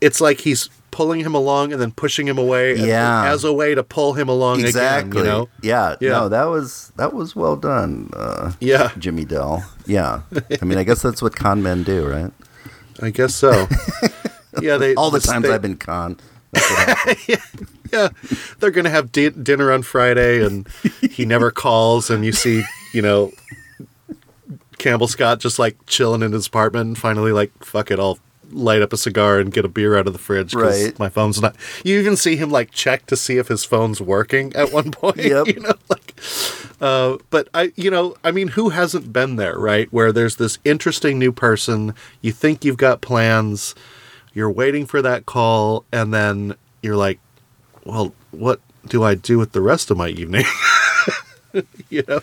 It's 0.00 0.20
like 0.20 0.40
he's 0.40 0.68
pulling 0.92 1.18
him 1.20 1.34
along 1.34 1.72
and 1.72 1.82
then 1.82 1.90
pushing 1.90 2.28
him 2.28 2.38
away 2.38 2.76
Yeah. 2.76 3.24
as, 3.26 3.42
a 3.42 3.52
way 3.52 3.74
to 3.74 3.82
pull 3.82 4.12
him 4.12 4.28
along 4.28 4.60
exactly. 4.60 5.10
again. 5.22 5.24
You 5.24 5.30
know? 5.30 5.48
Yeah. 5.62 5.96
Yeah. 6.00 6.10
No, 6.12 6.28
that 6.28 6.44
was 6.44 6.92
that 6.96 7.12
was 7.12 7.34
well 7.34 7.56
done. 7.56 8.10
Uh, 8.14 8.52
Yeah, 8.60 8.92
Jimmy 8.98 9.24
Dell. 9.24 9.64
Yeah. 9.86 10.20
I 10.60 10.64
mean, 10.64 10.78
I 10.78 10.84
guess 10.84 11.02
that's 11.02 11.20
what 11.20 11.34
con 11.34 11.60
men 11.62 11.82
do, 11.82 12.06
right? 12.06 12.30
I 13.02 13.10
guess 13.10 13.34
so. 13.34 13.66
yeah, 14.62 14.76
they 14.76 14.94
All 14.94 15.10
the 15.10 15.18
times 15.18 15.44
they- 15.46 15.52
I've 15.52 15.62
been 15.62 15.76
con. 15.78 16.18
That's 16.52 16.70
what 16.70 16.88
happened. 16.88 17.38
yeah, 17.92 18.08
they're 18.60 18.70
gonna 18.70 18.90
have 18.90 19.10
di- 19.10 19.30
dinner 19.30 19.72
on 19.72 19.82
Friday, 19.82 20.44
and 20.44 20.68
he 21.10 21.24
never 21.24 21.50
calls, 21.50 22.10
and 22.10 22.24
you 22.26 22.32
see, 22.32 22.62
you 22.92 23.00
know, 23.00 23.32
Campbell 24.78 25.08
Scott 25.08 25.40
just 25.40 25.58
like 25.58 25.76
chilling 25.86 26.22
in 26.22 26.32
his 26.32 26.46
apartment, 26.46 26.86
and 26.88 26.98
finally, 26.98 27.32
like, 27.32 27.50
fuck 27.64 27.90
it, 27.90 27.98
I'll 27.98 28.18
light 28.52 28.82
up 28.82 28.92
a 28.92 28.96
cigar 28.96 29.38
and 29.40 29.52
get 29.52 29.64
a 29.64 29.68
beer 29.68 29.96
out 29.96 30.06
of 30.06 30.12
the 30.12 30.18
fridge 30.18 30.52
because 30.52 30.84
Right. 30.84 30.98
my 30.98 31.08
phone's 31.08 31.40
not. 31.40 31.56
You 31.84 31.98
even 31.98 32.16
see 32.16 32.36
him 32.36 32.50
like 32.50 32.70
check 32.70 33.06
to 33.06 33.16
see 33.16 33.38
if 33.38 33.48
his 33.48 33.64
phone's 33.64 34.00
working 34.00 34.52
at 34.54 34.72
one 34.72 34.90
point. 34.92 35.16
Yep. 35.18 35.46
You 35.48 35.60
know, 35.60 35.72
like, 35.88 36.14
uh, 36.80 37.18
but 37.30 37.48
I, 37.54 37.72
you 37.76 37.90
know, 37.90 38.16
I 38.24 38.30
mean, 38.30 38.48
who 38.48 38.70
hasn't 38.70 39.12
been 39.12 39.36
there, 39.36 39.58
right? 39.58 39.92
Where 39.92 40.12
there's 40.12 40.36
this 40.36 40.58
interesting 40.64 41.18
new 41.18 41.32
person, 41.32 41.94
you 42.20 42.32
think 42.32 42.64
you've 42.64 42.76
got 42.76 43.00
plans, 43.00 43.74
you're 44.34 44.50
waiting 44.50 44.86
for 44.86 45.02
that 45.02 45.26
call, 45.26 45.84
and 45.92 46.12
then 46.12 46.54
you're 46.82 46.96
like, 46.96 47.18
well, 47.84 48.14
what 48.30 48.60
do 48.86 49.02
I 49.02 49.14
do 49.14 49.38
with 49.38 49.52
the 49.52 49.60
rest 49.60 49.90
of 49.90 49.96
my 49.96 50.08
evening? 50.08 50.44
you 51.90 52.02
know, 52.08 52.22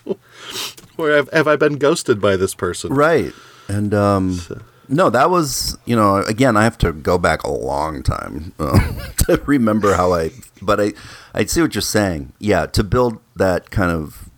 or 0.97 1.11
have, 1.11 1.29
have 1.31 1.47
I 1.47 1.55
been 1.55 1.77
ghosted 1.77 2.19
by 2.19 2.35
this 2.35 2.53
person? 2.55 2.93
right. 2.93 3.33
And 3.67 3.93
um, 3.93 4.41
no, 4.89 5.09
that 5.09 5.29
was 5.29 5.77
you 5.85 5.95
know 5.95 6.17
again 6.17 6.57
I 6.57 6.63
have 6.63 6.77
to 6.79 6.91
go 6.91 7.17
back 7.17 7.43
a 7.43 7.51
long 7.51 8.03
time 8.03 8.53
uh, 8.59 8.79
to 9.25 9.41
remember 9.45 9.93
how 9.95 10.13
I. 10.13 10.31
But 10.61 10.81
I 10.81 10.93
I 11.33 11.45
see 11.45 11.61
what 11.61 11.75
you're 11.75 11.81
saying. 11.81 12.33
Yeah, 12.39 12.65
to 12.67 12.83
build 12.83 13.19
that 13.35 13.69
kind 13.69 13.91
of 13.91 14.29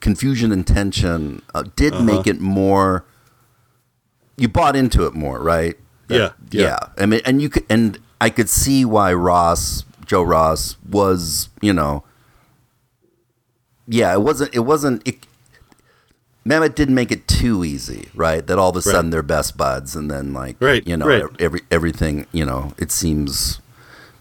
confusion 0.00 0.52
and 0.52 0.66
tension 0.66 1.42
uh, 1.54 1.64
did 1.76 1.92
Uh-huh. 1.94 2.04
make 2.04 2.26
it 2.26 2.40
more. 2.40 3.04
You 4.36 4.48
bought 4.48 4.76
into 4.76 5.04
it 5.06 5.14
more, 5.14 5.40
right? 5.42 5.76
Yeah, 6.08 6.30
yeah. 6.50 6.62
yeah. 6.62 6.78
I 6.96 7.06
mean, 7.06 7.20
and 7.26 7.42
you 7.42 7.48
could, 7.50 7.66
and 7.68 7.98
I 8.20 8.30
could 8.30 8.48
see 8.48 8.84
why 8.84 9.12
Ross, 9.12 9.84
Joe 10.06 10.22
Ross, 10.22 10.76
was 10.88 11.48
you 11.60 11.72
know. 11.72 12.04
Yeah, 13.86 14.12
it 14.14 14.20
wasn't. 14.22 14.54
It 14.54 14.60
wasn't. 14.60 15.06
It, 15.06 15.26
Mamet 16.48 16.74
didn't 16.74 16.94
make 16.94 17.12
it 17.12 17.28
too 17.28 17.62
easy, 17.64 18.08
right? 18.14 18.46
That 18.46 18.58
all 18.58 18.70
of 18.70 18.76
a 18.76 18.80
sudden 18.82 19.10
they're 19.10 19.22
best 19.22 19.56
buds, 19.58 19.94
and 19.94 20.10
then 20.10 20.32
like, 20.32 20.56
Right, 20.60 20.86
you 20.86 20.96
know, 20.96 21.06
right. 21.06 21.22
every 21.38 21.60
everything, 21.70 22.26
you 22.32 22.46
know, 22.46 22.72
it 22.78 22.90
seems. 22.90 23.60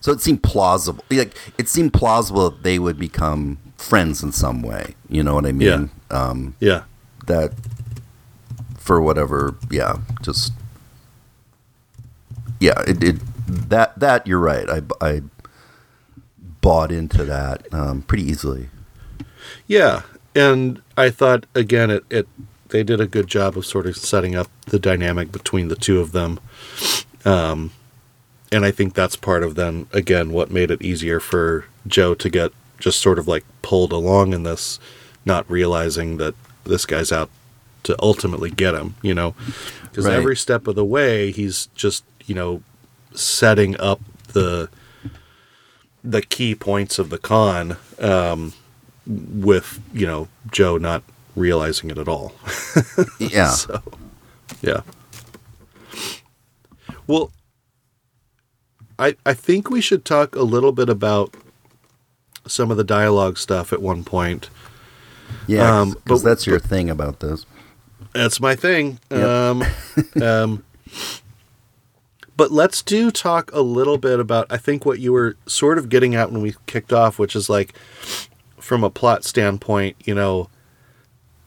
So 0.02 0.12
it 0.12 0.20
seemed 0.22 0.44
plausible. 0.44 1.04
Like 1.10 1.36
it 1.58 1.70
seemed 1.70 1.94
plausible 1.94 2.50
that 2.50 2.64
they 2.64 2.80
would 2.80 3.00
become 3.00 3.58
friends 3.78 4.22
in 4.24 4.32
some 4.34 4.62
way. 4.62 4.96
You 5.10 5.24
know 5.24 5.34
what 5.36 5.46
I 5.46 5.52
mean? 5.54 5.90
Um, 6.12 6.56
Yeah. 6.60 6.84
that 7.28 7.54
for 8.78 9.02
whatever 9.02 9.54
yeah 9.70 9.98
just 10.22 10.54
yeah 12.62 12.82
it, 12.88 13.04
it 13.04 13.16
that 13.48 14.00
that 14.00 14.26
you're 14.26 14.40
right 14.40 14.70
i 14.70 14.82
i 15.02 15.22
bought 16.62 16.90
into 16.90 17.26
that 17.26 17.68
um, 17.74 18.02
pretty 18.04 18.24
easily 18.24 18.70
Yeah, 19.68 20.04
and 20.38 20.82
I 20.96 21.10
thought 21.10 21.46
again, 21.56 21.90
it, 21.90 22.04
it 22.10 22.28
they 22.70 22.84
did 22.84 23.02
a 23.02 23.08
good 23.08 23.28
job 23.28 23.58
of 23.58 23.66
sort 23.66 23.86
of 23.88 23.98
setting 23.98 24.36
up 24.36 24.50
the 24.66 24.80
dynamic 24.80 25.32
between 25.32 25.68
the 25.70 25.76
two 25.76 26.00
of 26.00 26.12
them, 26.12 26.40
um, 27.26 27.72
and 28.52 28.64
I 28.66 28.72
think 28.72 28.94
that's 28.94 29.16
part 29.16 29.44
of 29.44 29.56
then 29.56 29.88
again 29.94 30.32
what 30.32 30.52
made 30.52 30.72
it 30.72 30.82
easier 30.82 31.20
for 31.20 31.66
Joe 31.88 32.14
to 32.16 32.30
get 32.30 32.52
just 32.80 33.00
sort 33.02 33.20
of 33.20 33.28
like 33.28 33.44
pulled 33.62 33.92
along 33.92 34.34
in 34.34 34.44
this, 34.44 34.80
not 35.26 35.50
realizing 35.50 36.18
that 36.18 36.36
this 36.64 36.86
guy's 36.86 37.12
out 37.12 37.30
to 37.84 37.96
ultimately 38.00 38.52
get 38.52 38.76
him, 38.76 38.96
you 39.02 39.14
know, 39.16 39.34
because 39.84 40.06
Right. 40.06 40.16
every 40.16 40.36
step 40.36 40.68
of 40.68 40.76
the 40.76 40.86
way 40.86 41.32
he's 41.32 41.68
just 41.76 42.04
you 42.26 42.36
know 42.36 42.62
setting 43.14 43.80
up 43.80 44.02
the 44.34 44.70
the 46.04 46.22
key 46.22 46.54
points 46.54 47.00
of 47.00 47.10
the 47.10 47.18
con. 47.18 47.78
Um, 48.00 48.54
with 49.08 49.80
you 49.94 50.06
know 50.06 50.28
Joe 50.52 50.78
not 50.78 51.04
realizing 51.36 51.90
it 51.90 51.98
at 51.98 52.08
all. 52.08 52.34
yeah 53.20 53.48
So, 53.50 53.82
yeah. 54.62 54.82
Well, 57.06 57.32
I 59.00 59.16
I 59.26 59.34
think 59.34 59.70
we 59.70 59.82
should 59.82 60.04
talk 60.06 60.36
a 60.36 60.42
little 60.44 60.72
bit 60.72 60.90
about 60.90 61.36
some 62.48 62.72
of 62.72 62.78
the 62.78 62.84
dialogue 62.84 63.38
stuff 63.38 63.72
at 63.74 63.82
one 63.82 64.04
point. 64.04 64.50
yeah 65.48 65.82
um, 65.82 65.92
because 65.92 66.24
but- 66.24 66.30
that's 66.30 66.48
your 66.48 66.60
thing 66.60 66.90
about 66.90 67.20
this 67.20 67.46
That's 68.14 68.40
my 68.40 68.56
thing. 68.56 69.00
Yep. 69.12 69.22
Um, 69.22 69.64
um, 70.24 70.64
but 72.36 72.52
let's 72.52 72.82
do 72.82 73.12
talk 73.12 73.52
a 73.54 73.62
little 73.62 73.98
bit 73.98 74.20
about 74.20 74.48
I 74.50 74.58
think 74.58 74.86
what 74.86 75.00
you 75.00 75.12
were 75.14 75.36
sort 75.46 75.78
of 75.78 75.90
getting 75.90 76.16
at 76.16 76.32
when 76.32 76.42
we 76.42 76.56
kicked 76.68 76.94
off, 76.94 77.20
which 77.20 77.36
is 77.36 77.50
like 77.50 77.74
from 78.68 78.84
a 78.84 78.90
plot 78.90 79.24
standpoint, 79.24 79.96
you 80.04 80.14
know, 80.14 80.50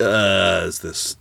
uh, 0.01 0.63
is 0.65 0.81
this 0.81 1.17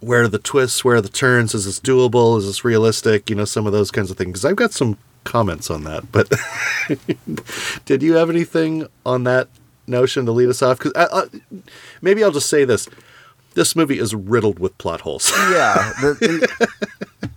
where 0.00 0.22
are 0.22 0.28
the 0.28 0.38
twists, 0.38 0.84
where 0.84 0.96
are 0.96 1.00
the 1.00 1.08
turns? 1.08 1.54
Is 1.54 1.64
this 1.64 1.80
doable? 1.80 2.38
Is 2.38 2.44
this 2.46 2.64
realistic? 2.64 3.30
You 3.30 3.36
know, 3.36 3.44
some 3.44 3.66
of 3.66 3.72
those 3.72 3.90
kinds 3.90 4.10
of 4.10 4.18
things. 4.18 4.30
Because 4.32 4.44
I've 4.44 4.56
got 4.56 4.72
some 4.72 4.98
comments 5.24 5.70
on 5.70 5.84
that. 5.84 6.10
But 6.12 6.30
did 7.86 8.02
you 8.02 8.14
have 8.14 8.28
anything 8.28 8.86
on 9.06 9.24
that 9.24 9.48
notion 9.86 10.26
to 10.26 10.32
lead 10.32 10.48
us 10.48 10.60
off? 10.62 10.78
Because 10.78 10.92
uh, 10.94 11.26
maybe 12.02 12.22
I'll 12.22 12.32
just 12.32 12.50
say 12.50 12.64
this: 12.64 12.88
this 13.54 13.74
movie 13.74 13.98
is 13.98 14.14
riddled 14.14 14.58
with 14.58 14.76
plot 14.78 15.00
holes. 15.02 15.30
yeah, 15.50 15.92
the, 16.00 16.46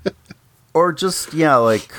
and- 0.04 0.14
or 0.74 0.92
just 0.92 1.34
yeah, 1.34 1.56
like 1.56 1.90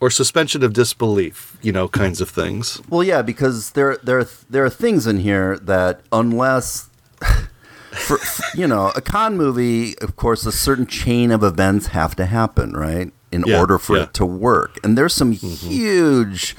or 0.00 0.10
suspension 0.10 0.62
of 0.62 0.72
disbelief, 0.74 1.51
you 1.62 1.72
know, 1.72 1.88
kinds 1.88 2.20
of 2.20 2.28
things. 2.30 2.80
Well, 2.88 3.02
yeah, 3.04 3.22
because 3.22 3.70
there 3.72 3.96
there 4.02 4.24
there 4.50 4.64
are 4.64 4.70
things 4.70 5.06
in 5.06 5.18
here 5.18 5.56
that 5.58 6.00
unless 6.12 6.90
for 7.92 8.18
you 8.54 8.66
know 8.66 8.92
a 8.96 9.00
con 9.00 9.36
movie, 9.36 9.96
of 9.98 10.16
course, 10.16 10.44
a 10.46 10.52
certain 10.52 10.86
chain 10.86 11.30
of 11.30 11.42
events 11.42 11.88
have 11.88 12.14
to 12.16 12.26
happen, 12.26 12.72
right? 12.72 13.12
In 13.30 13.44
Yeah, 13.46 13.60
order 13.60 13.78
for 13.78 13.96
yeah. 13.96 14.02
Mm-hmm. 14.02 14.08
it 14.10 14.14
to 14.14 14.26
work, 14.26 14.78
and 14.84 14.98
there's 14.98 15.14
some 15.14 15.32
huge 15.32 16.54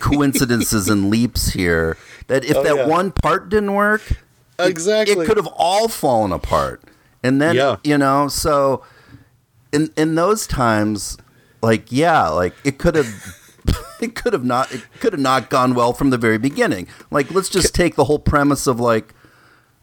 coincidences 0.00 0.88
and 0.88 1.10
leaps 1.10 1.48
here 1.50 1.96
that 2.28 2.44
if 2.44 2.56
Oh, 2.56 2.62
that 2.62 2.76
yeah. 2.76 2.86
one 2.86 3.10
part 3.10 3.48
didn't 3.48 3.74
work, 3.74 4.02
it- 4.10 4.16
Exactly. 4.58 5.24
it, 5.24 5.26
could 5.26 5.36
have 5.36 5.48
all 5.56 5.88
fallen 5.88 6.32
apart. 6.32 6.80
And 7.24 7.40
then 7.42 7.56
Yeah. 7.56 7.76
you 7.82 7.98
know, 7.98 8.28
so 8.28 8.84
in 9.72 9.90
in 9.96 10.14
those 10.14 10.46
times, 10.46 11.16
like 11.62 11.90
yeah, 11.90 12.28
like 12.28 12.54
it 12.64 12.78
could 12.78 12.94
have 12.94 13.12
it 14.02 14.14
could 14.14 14.32
have 14.32 14.44
not 14.44 14.70
it 14.72 14.84
could 15.00 15.12
have 15.12 15.20
not 15.22 15.48
gone 15.50 15.74
well 15.74 15.92
from 15.92 16.10
the 16.10 16.18
very 16.18 16.38
beginning. 16.38 16.88
Like 17.10 17.30
let's 17.30 17.48
just 17.48 17.74
take 17.74 17.94
the 17.96 18.04
whole 18.04 18.18
premise 18.18 18.66
of 18.66 18.78
like 18.80 19.14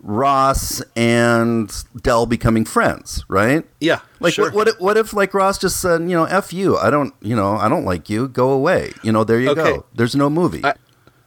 Ross 0.02 0.82
and 0.96 1.74
Dell 2.02 2.26
becoming 2.26 2.64
friends, 2.66 3.26
right? 3.28 3.66
Yeah, 3.82 4.00
Like 4.22 4.34
sure. 4.34 4.46
what, 4.46 4.54
what 4.56 4.68
if 4.68 4.80
what 4.80 4.98
if 4.98 5.14
like 5.14 5.34
Ross 5.34 5.58
just 5.58 5.80
said, 5.82 6.02
you 6.02 6.16
know, 6.16 6.24
F 6.26 6.54
you. 6.54 6.78
I 6.78 6.90
don't 6.90 7.14
you 7.22 7.36
know, 7.36 7.56
I 7.58 7.68
don't 7.68 7.84
like 7.86 8.10
you. 8.10 8.28
Go 8.28 8.52
away. 8.52 8.94
You 9.04 9.12
know, 9.12 9.24
there 9.24 9.40
you 9.40 9.50
Okay. 9.50 9.64
go. 9.78 9.86
There's 9.94 10.16
no 10.16 10.30
movie. 10.30 10.64
I, 10.64 10.76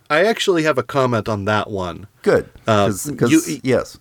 I 0.09 0.25
actually 0.25 0.63
have 0.65 0.79
a 0.79 0.83
comment 0.83 1.29
on 1.29 1.45
that 1.47 1.71
one. 1.71 2.07
Good. 2.23 2.49
Uh, 2.67 2.93
Because 3.07 3.31
you- 3.31 3.61
yes. 3.63 3.99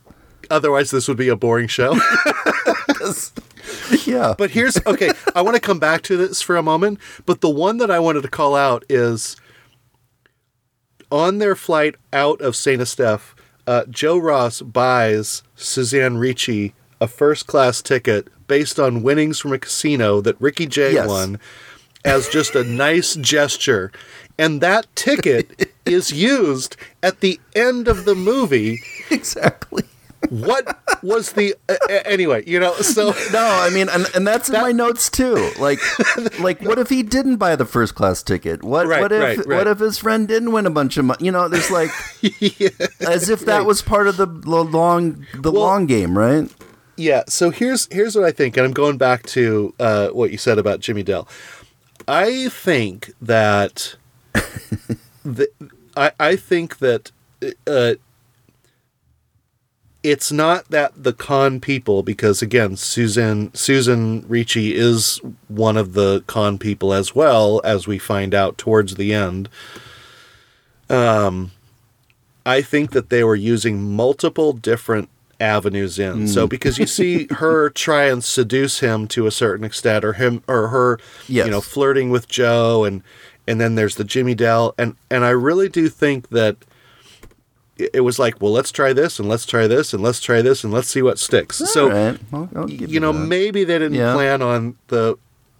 Otherwise, 0.50 0.92
this 0.92 1.08
would 1.08 1.16
be 1.18 1.30
a 1.30 1.36
boring 1.38 1.68
show. 1.68 1.94
Yeah. 4.06 4.36
But 4.38 4.52
here's 4.52 4.78
okay. 4.86 5.12
I 5.36 5.42
want 5.42 5.56
to 5.56 5.62
come 5.62 5.80
back 5.80 6.02
to 6.04 6.18
this 6.18 6.42
for 6.42 6.56
a 6.58 6.64
moment. 6.64 7.00
But 7.26 7.42
the 7.42 7.50
one 7.50 7.78
that 7.78 7.92
I 7.92 8.00
wanted 8.00 8.22
to 8.24 8.30
call 8.30 8.56
out 8.56 8.84
is 8.90 9.36
on 11.12 11.38
their 11.40 11.56
flight 11.56 11.96
out 12.14 12.40
of 12.42 12.56
Saint 12.56 12.82
Estephe, 12.82 13.36
uh, 13.68 13.84
Joe 13.90 14.18
Ross 14.18 14.62
buys 14.62 15.44
Suzanne 15.56 16.18
Ricci 16.18 16.74
a 17.00 17.08
first 17.08 17.48
class 17.48 17.82
ticket 17.82 18.28
based 18.48 18.80
on 18.80 19.02
winnings 19.04 19.40
from 19.40 19.54
a 19.54 19.60
casino 19.60 20.22
that 20.22 20.40
Ricky 20.40 20.66
Jay 20.68 20.94
Yes. 20.94 21.08
won 21.08 21.40
as 22.06 22.28
just 22.30 22.56
a 22.56 22.64
nice 22.64 23.16
gesture. 23.16 23.92
And 24.38 24.62
that 24.62 24.88
ticket 24.96 25.72
is 25.86 26.12
used 26.12 26.76
at 27.04 27.20
the 27.22 27.40
end 27.56 27.88
of 27.88 28.06
the 28.06 28.16
movie. 28.16 28.80
exactly. 29.10 29.84
What 30.30 30.78
was 31.04 31.32
the. 31.34 31.56
Uh, 31.70 31.76
anyway, 32.06 32.44
you 32.46 32.60
know, 32.60 32.74
so. 32.76 33.14
No, 33.34 33.40
I 33.46 33.70
mean, 33.70 33.88
and, 33.90 34.06
and 34.16 34.28
that's 34.28 34.50
in 34.50 34.54
That- 34.54 34.62
my 34.62 34.72
notes 34.72 35.10
too. 35.10 35.52
Like, 35.60 35.80
like, 36.40 36.62
what 36.62 36.80
if 36.80 36.90
he 36.90 37.02
didn't 37.04 37.38
buy 37.38 37.56
the 37.56 37.66
first 37.66 37.96
class 37.96 38.22
ticket? 38.24 38.64
What, 38.64 38.88
Right, 38.88 39.02
what 39.02 39.12
if, 39.12 39.22
right, 39.22 39.38
right. 39.38 39.48
what 39.48 39.68
if 39.68 39.80
his 39.80 39.98
friend 39.98 40.28
didn't 40.28 40.52
win 40.52 40.66
a 40.66 40.70
bunch 40.70 40.98
of 40.98 41.06
money? 41.06 41.26
You 41.26 41.32
know, 41.32 41.48
there's 41.48 41.72
like, 41.72 41.90
as 43.02 43.30
if 43.30 43.46
that 43.46 43.66
was 43.66 43.82
part 43.82 44.08
of 44.08 44.18
the 44.18 44.26
long, 44.28 45.26
the 45.34 45.52
Well- 45.52 45.62
long 45.62 45.86
game, 45.86 46.18
right? 46.18 46.50
Yeah, 46.98 47.24
so 47.28 47.50
here's 47.50 47.88
here's 47.92 48.16
what 48.16 48.26
I 48.26 48.32
think, 48.32 48.58
and 48.58 48.66
I'm 48.66 48.74
going 48.74 48.98
back 48.98 49.24
to 49.28 49.74
uh, 49.80 50.10
what 50.10 50.30
you 50.32 50.38
said 50.38 50.60
about 50.60 50.82
Jimmy 50.82 51.02
Dell. 51.04 51.28
I 52.08 52.50
think 52.50 53.12
that 53.22 53.96
the, 55.24 55.48
I 55.96 56.12
I 56.20 56.36
think 56.36 56.78
that 56.80 57.12
uh, 57.66 57.94
it's 60.04 60.32
not 60.32 60.70
that 60.70 60.92
the 61.04 61.14
con 61.14 61.60
people, 61.60 62.02
because 62.04 62.42
again, 62.42 62.76
Susan 62.76 63.54
Susan 63.54 64.26
Ricci 64.28 64.76
is 64.76 65.20
one 65.48 65.78
of 65.78 65.94
the 65.94 66.24
con 66.28 66.58
people 66.58 66.92
as 66.94 67.14
well, 67.14 67.62
as 67.64 67.88
we 67.88 67.98
find 68.00 68.34
out 68.34 68.58
towards 68.58 68.96
the 68.96 69.14
end. 69.14 69.48
Um, 70.90 71.52
I 72.46 72.62
think 72.62 72.92
that 72.92 73.10
they 73.10 73.24
were 73.24 73.36
using 73.36 73.96
multiple 73.96 74.54
different 74.54 75.10
avenues 75.40 75.98
in. 75.98 76.28
So 76.28 76.48
because 76.48 76.78
you 76.78 76.86
see 76.86 77.28
her 77.32 77.70
try 77.70 78.06
and 78.06 78.24
seduce 78.24 78.80
him 78.80 79.08
to 79.10 79.26
a 79.28 79.32
certain 79.32 79.64
extent, 79.66 80.04
or 80.04 80.14
him 80.14 80.44
or 80.48 80.68
her, 80.70 81.00
Yes. 81.28 81.46
you 81.46 81.52
know, 81.52 81.62
flirting 81.62 82.10
with 82.10 82.28
Joe, 82.28 82.84
and 82.84 83.04
and 83.48 83.60
then 83.62 83.76
there's 83.76 83.96
the 83.96 84.04
Jimmy 84.04 84.36
Dell, 84.36 84.74
and 84.78 84.96
and 85.10 85.24
I 85.26 85.30
really 85.30 85.70
do 85.70 85.90
think 85.90 86.30
that 86.30 86.58
it 87.94 88.02
was 88.02 88.20
like, 88.20 88.42
well, 88.42 88.52
let's 88.52 88.72
try 88.72 88.94
this, 88.94 89.20
and 89.20 89.28
let's 89.30 89.46
try 89.46 89.68
this, 89.68 89.94
and 89.94 90.02
let's 90.04 90.20
try 90.20 90.42
this, 90.42 90.64
and 90.64 90.72
let's 90.74 90.88
see 90.88 91.02
what 91.02 91.20
sticks. 91.20 91.58
so 91.58 91.86
All 91.86 91.90
right. 92.12 92.20
I'll- 92.34 92.50
I'll 92.56 92.70
you 92.70 93.00
know, 93.00 93.12
that. 93.12 93.20
maybe 93.28 93.64
they 93.64 93.80
didn't 93.80 93.94
Yeah. 93.96 94.14
plan 94.14 94.42
on 94.42 94.76
the 94.88 95.16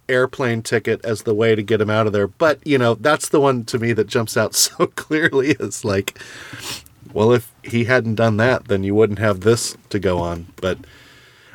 airplane 0.08 0.62
ticket 0.62 1.00
as 1.04 1.22
the 1.22 1.34
way 1.34 1.54
to 1.54 1.62
get 1.62 1.80
him 1.80 1.88
out 1.90 2.06
of 2.06 2.12
there. 2.12 2.26
But, 2.26 2.58
you 2.66 2.76
know, 2.78 2.94
that's 2.94 3.28
the 3.28 3.40
one 3.40 3.64
to 3.66 3.78
me 3.78 3.92
that 3.94 4.06
jumps 4.08 4.36
out 4.36 4.54
so 4.64 4.86
clearly 4.88 5.52
is 5.60 5.84
like, 5.84 6.18
well, 7.12 7.32
if 7.32 7.52
he 7.62 7.84
hadn't 7.84 8.16
done 8.16 8.36
that, 8.38 8.66
then 8.68 8.82
you 8.84 8.94
wouldn't 8.94 9.18
have 9.20 9.40
this 9.40 9.76
to 9.90 9.98
go 9.98 10.18
on. 10.18 10.46
But 10.60 10.78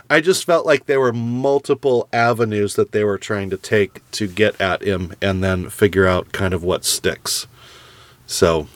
I 0.09 0.21
just 0.21 0.45
felt 0.45 0.65
like 0.65 0.85
there 0.85 1.01
were 1.01 1.11
multiple 1.13 2.07
avenues 2.13 2.75
that 2.75 2.93
they 2.93 3.03
were 3.03 3.17
trying 3.17 3.49
to 3.49 3.57
take 3.57 4.09
to 4.11 4.27
get 4.27 4.59
at 4.61 4.81
him 4.81 5.13
and 5.21 5.43
then 5.43 5.69
figure 5.69 6.07
out 6.07 6.31
kind 6.31 6.53
of 6.53 6.63
what 6.63 6.85
sticks. 6.85 7.45
So, 8.25 8.67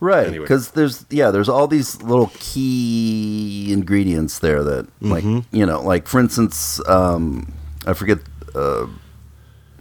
right? 0.00 0.26
Anyway. 0.26 0.44
Because 0.44 0.72
there's 0.72 1.04
yeah, 1.10 1.30
there's 1.30 1.48
all 1.48 1.66
these 1.68 2.02
little 2.02 2.30
key 2.38 3.72
ingredients 3.72 4.38
there 4.40 4.62
that 4.64 4.88
like 5.00 5.24
Mm-hmm. 5.24 5.54
you 5.56 5.64
know, 5.66 5.80
like 5.82 6.08
for 6.08 6.18
instance, 6.20 6.80
um, 6.88 7.52
I 7.86 7.92
forget 7.92 8.18
uh, 8.54 8.86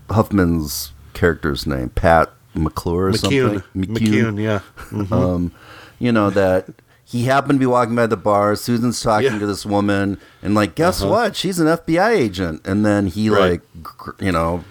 Huffman's 0.10 0.92
character's 1.14 1.66
name, 1.68 1.90
Pat 1.90 2.30
McClure 2.54 3.08
or 3.08 3.12
McCune, 3.12 3.64
something. 3.64 3.96
McCune, 3.96 4.42
yeah. 4.42 4.60
Mhm. 4.90 5.12
um, 5.12 5.52
you 6.00 6.12
know 6.12 6.30
that 6.30 6.68
he 7.04 7.24
happened 7.26 7.56
to 7.56 7.60
be 7.60 7.66
walking 7.66 7.96
by 7.96 8.08
the 8.08 8.18
bar. 8.18 8.56
Susan's 8.56 9.02
talking 9.02 9.26
Yeah. 9.26 9.30
Uh-huh. 9.32 9.40
to 9.40 9.46
this 9.48 9.66
woman, 9.66 10.20
and 10.44 10.54
like, 10.56 10.76
guess 10.76 11.04
what? 11.04 11.36
She's 11.36 11.60
an 11.60 11.68
FBI 11.68 12.12
agent. 12.12 12.62
And 12.66 12.86
then 12.86 13.08
he 13.08 13.30
Right. 13.30 13.52
like, 13.52 13.62
gr- 13.84 14.12
you 14.24 14.32
know, 14.32 14.64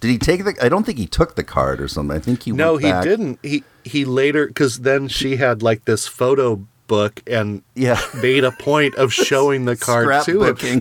did 0.00 0.08
he 0.08 0.18
take 0.18 0.44
the? 0.44 0.54
I 0.62 0.68
don't 0.68 0.84
think 0.84 0.98
he 0.98 1.06
took 1.06 1.34
the 1.36 1.44
card 1.44 1.80
or 1.80 1.88
something. 1.88 2.16
I 2.16 2.20
think 2.20 2.42
he 2.44 2.52
No, 2.52 2.76
he 2.78 2.90
back- 2.90 3.04
didn't. 3.04 3.38
He 3.42 3.64
he 3.84 4.04
later 4.04 4.46
because 4.46 4.80
then 4.80 5.08
she 5.08 5.36
had 5.36 5.62
like 5.62 5.84
this 5.84 6.06
photo 6.06 6.64
book 6.86 7.22
and 7.26 7.62
Yeah. 7.74 7.98
made 8.22 8.44
a 8.44 8.50
point 8.52 8.94
of 8.96 9.12
showing 9.30 9.64
the 9.64 9.76
card 9.76 10.24
to 10.24 10.44
him. 10.44 10.80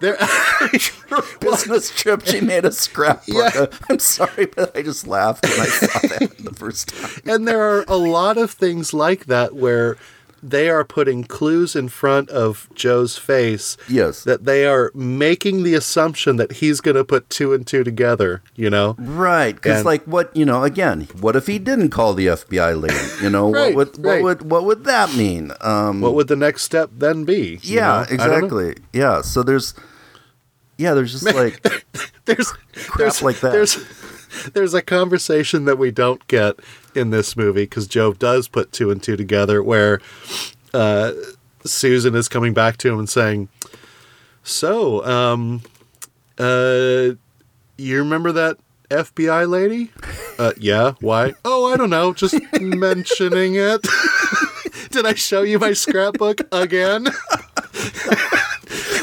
There, 0.00 0.18
business 1.40 1.90
trip. 1.90 2.26
She 2.26 2.40
made 2.40 2.64
a 2.64 2.72
scrapbook. 2.72 3.54
Yeah. 3.54 3.66
I'm 3.88 3.98
sorry, 3.98 4.46
but 4.46 4.76
I 4.76 4.82
just 4.82 5.06
laughed 5.06 5.44
when 5.44 5.60
I 5.60 5.66
saw 5.66 5.98
that 6.08 6.36
the 6.38 6.52
first 6.52 6.88
time. 6.88 7.10
and 7.24 7.46
there 7.48 7.62
are 7.62 7.84
a 7.88 7.96
lot 7.96 8.36
of 8.36 8.50
things 8.50 8.92
like 8.92 9.26
that 9.26 9.54
where 9.54 9.96
they 10.42 10.68
are 10.68 10.84
putting 10.84 11.24
clues 11.24 11.74
in 11.74 11.88
front 11.88 12.28
of 12.30 12.68
Joe's 12.74 13.16
face. 13.16 13.76
Yes. 13.88 14.22
That 14.24 14.44
they 14.44 14.66
are 14.66 14.90
making 14.94 15.62
the 15.62 15.74
assumption 15.74 16.36
that 16.36 16.52
he's 16.52 16.80
going 16.80 16.94
to 16.96 17.04
put 17.04 17.28
two 17.30 17.52
and 17.52 17.66
two 17.66 17.82
together, 17.84 18.42
you 18.54 18.70
know? 18.70 18.94
Right, 18.98 19.54
because 19.54 19.84
like 19.84 20.04
what 20.04 20.34
you 20.36 20.44
know, 20.44 20.62
again, 20.62 21.08
what 21.20 21.36
if 21.36 21.46
he 21.46 21.58
didn't 21.58 21.90
call 21.90 22.14
the 22.14 22.26
FBI 22.28 22.80
lady? 22.80 23.22
You 23.24 23.30
know, 23.30 23.50
Right, 23.50 23.74
what 23.74 23.96
would 23.96 24.04
right. 24.06 24.22
what 24.22 24.38
would 24.40 24.50
what 24.50 24.64
would 24.64 24.84
that 24.84 25.14
mean? 25.14 25.52
Um, 25.60 26.00
What 26.00 26.14
would 26.14 26.28
the 26.28 26.36
next 26.36 26.62
step 26.62 26.90
then 26.92 27.24
be? 27.24 27.58
yeah, 27.62 28.04
know. 28.08 28.14
exactly. 28.14 28.76
Yeah, 28.92 29.22
so 29.22 29.42
there's 29.42 29.74
yeah, 30.78 30.94
there's 30.94 31.12
just 31.12 31.34
like 31.34 31.62
there's 32.26 32.52
there's 32.98 33.22
like 33.22 33.40
that. 33.40 33.52
There's 33.52 33.76
there's 34.52 34.74
a 34.74 34.82
conversation 34.82 35.64
that 35.64 35.78
we 35.78 35.90
don't 35.90 36.26
get 36.28 36.56
in 36.94 37.10
this 37.10 37.36
movie 37.36 37.64
because 37.64 37.86
Joe 37.86 38.12
does 38.12 38.48
put 38.48 38.72
two 38.72 38.90
and 38.90 39.02
two 39.02 39.16
together, 39.16 39.62
where 39.62 40.00
uh, 40.74 41.12
Susan 41.64 42.14
is 42.14 42.28
coming 42.28 42.54
back 42.54 42.76
to 42.78 42.92
him 42.92 42.98
and 42.98 43.08
saying, 43.08 43.48
"So, 44.42 45.04
um, 45.04 45.62
uh, 46.38 47.10
you 47.76 47.98
remember 47.98 48.32
that 48.32 48.58
FBI 48.90 49.48
lady? 49.48 49.90
Uh, 50.38 50.52
yeah. 50.58 50.92
Why? 51.00 51.34
Oh, 51.44 51.72
I 51.72 51.76
don't 51.76 51.90
know. 51.90 52.12
Just 52.12 52.34
mentioning 52.60 53.54
it. 53.56 53.86
Did 54.90 55.06
I 55.06 55.14
show 55.14 55.42
you 55.42 55.58
my 55.58 55.72
scrapbook 55.72 56.40
again?" 56.52 57.08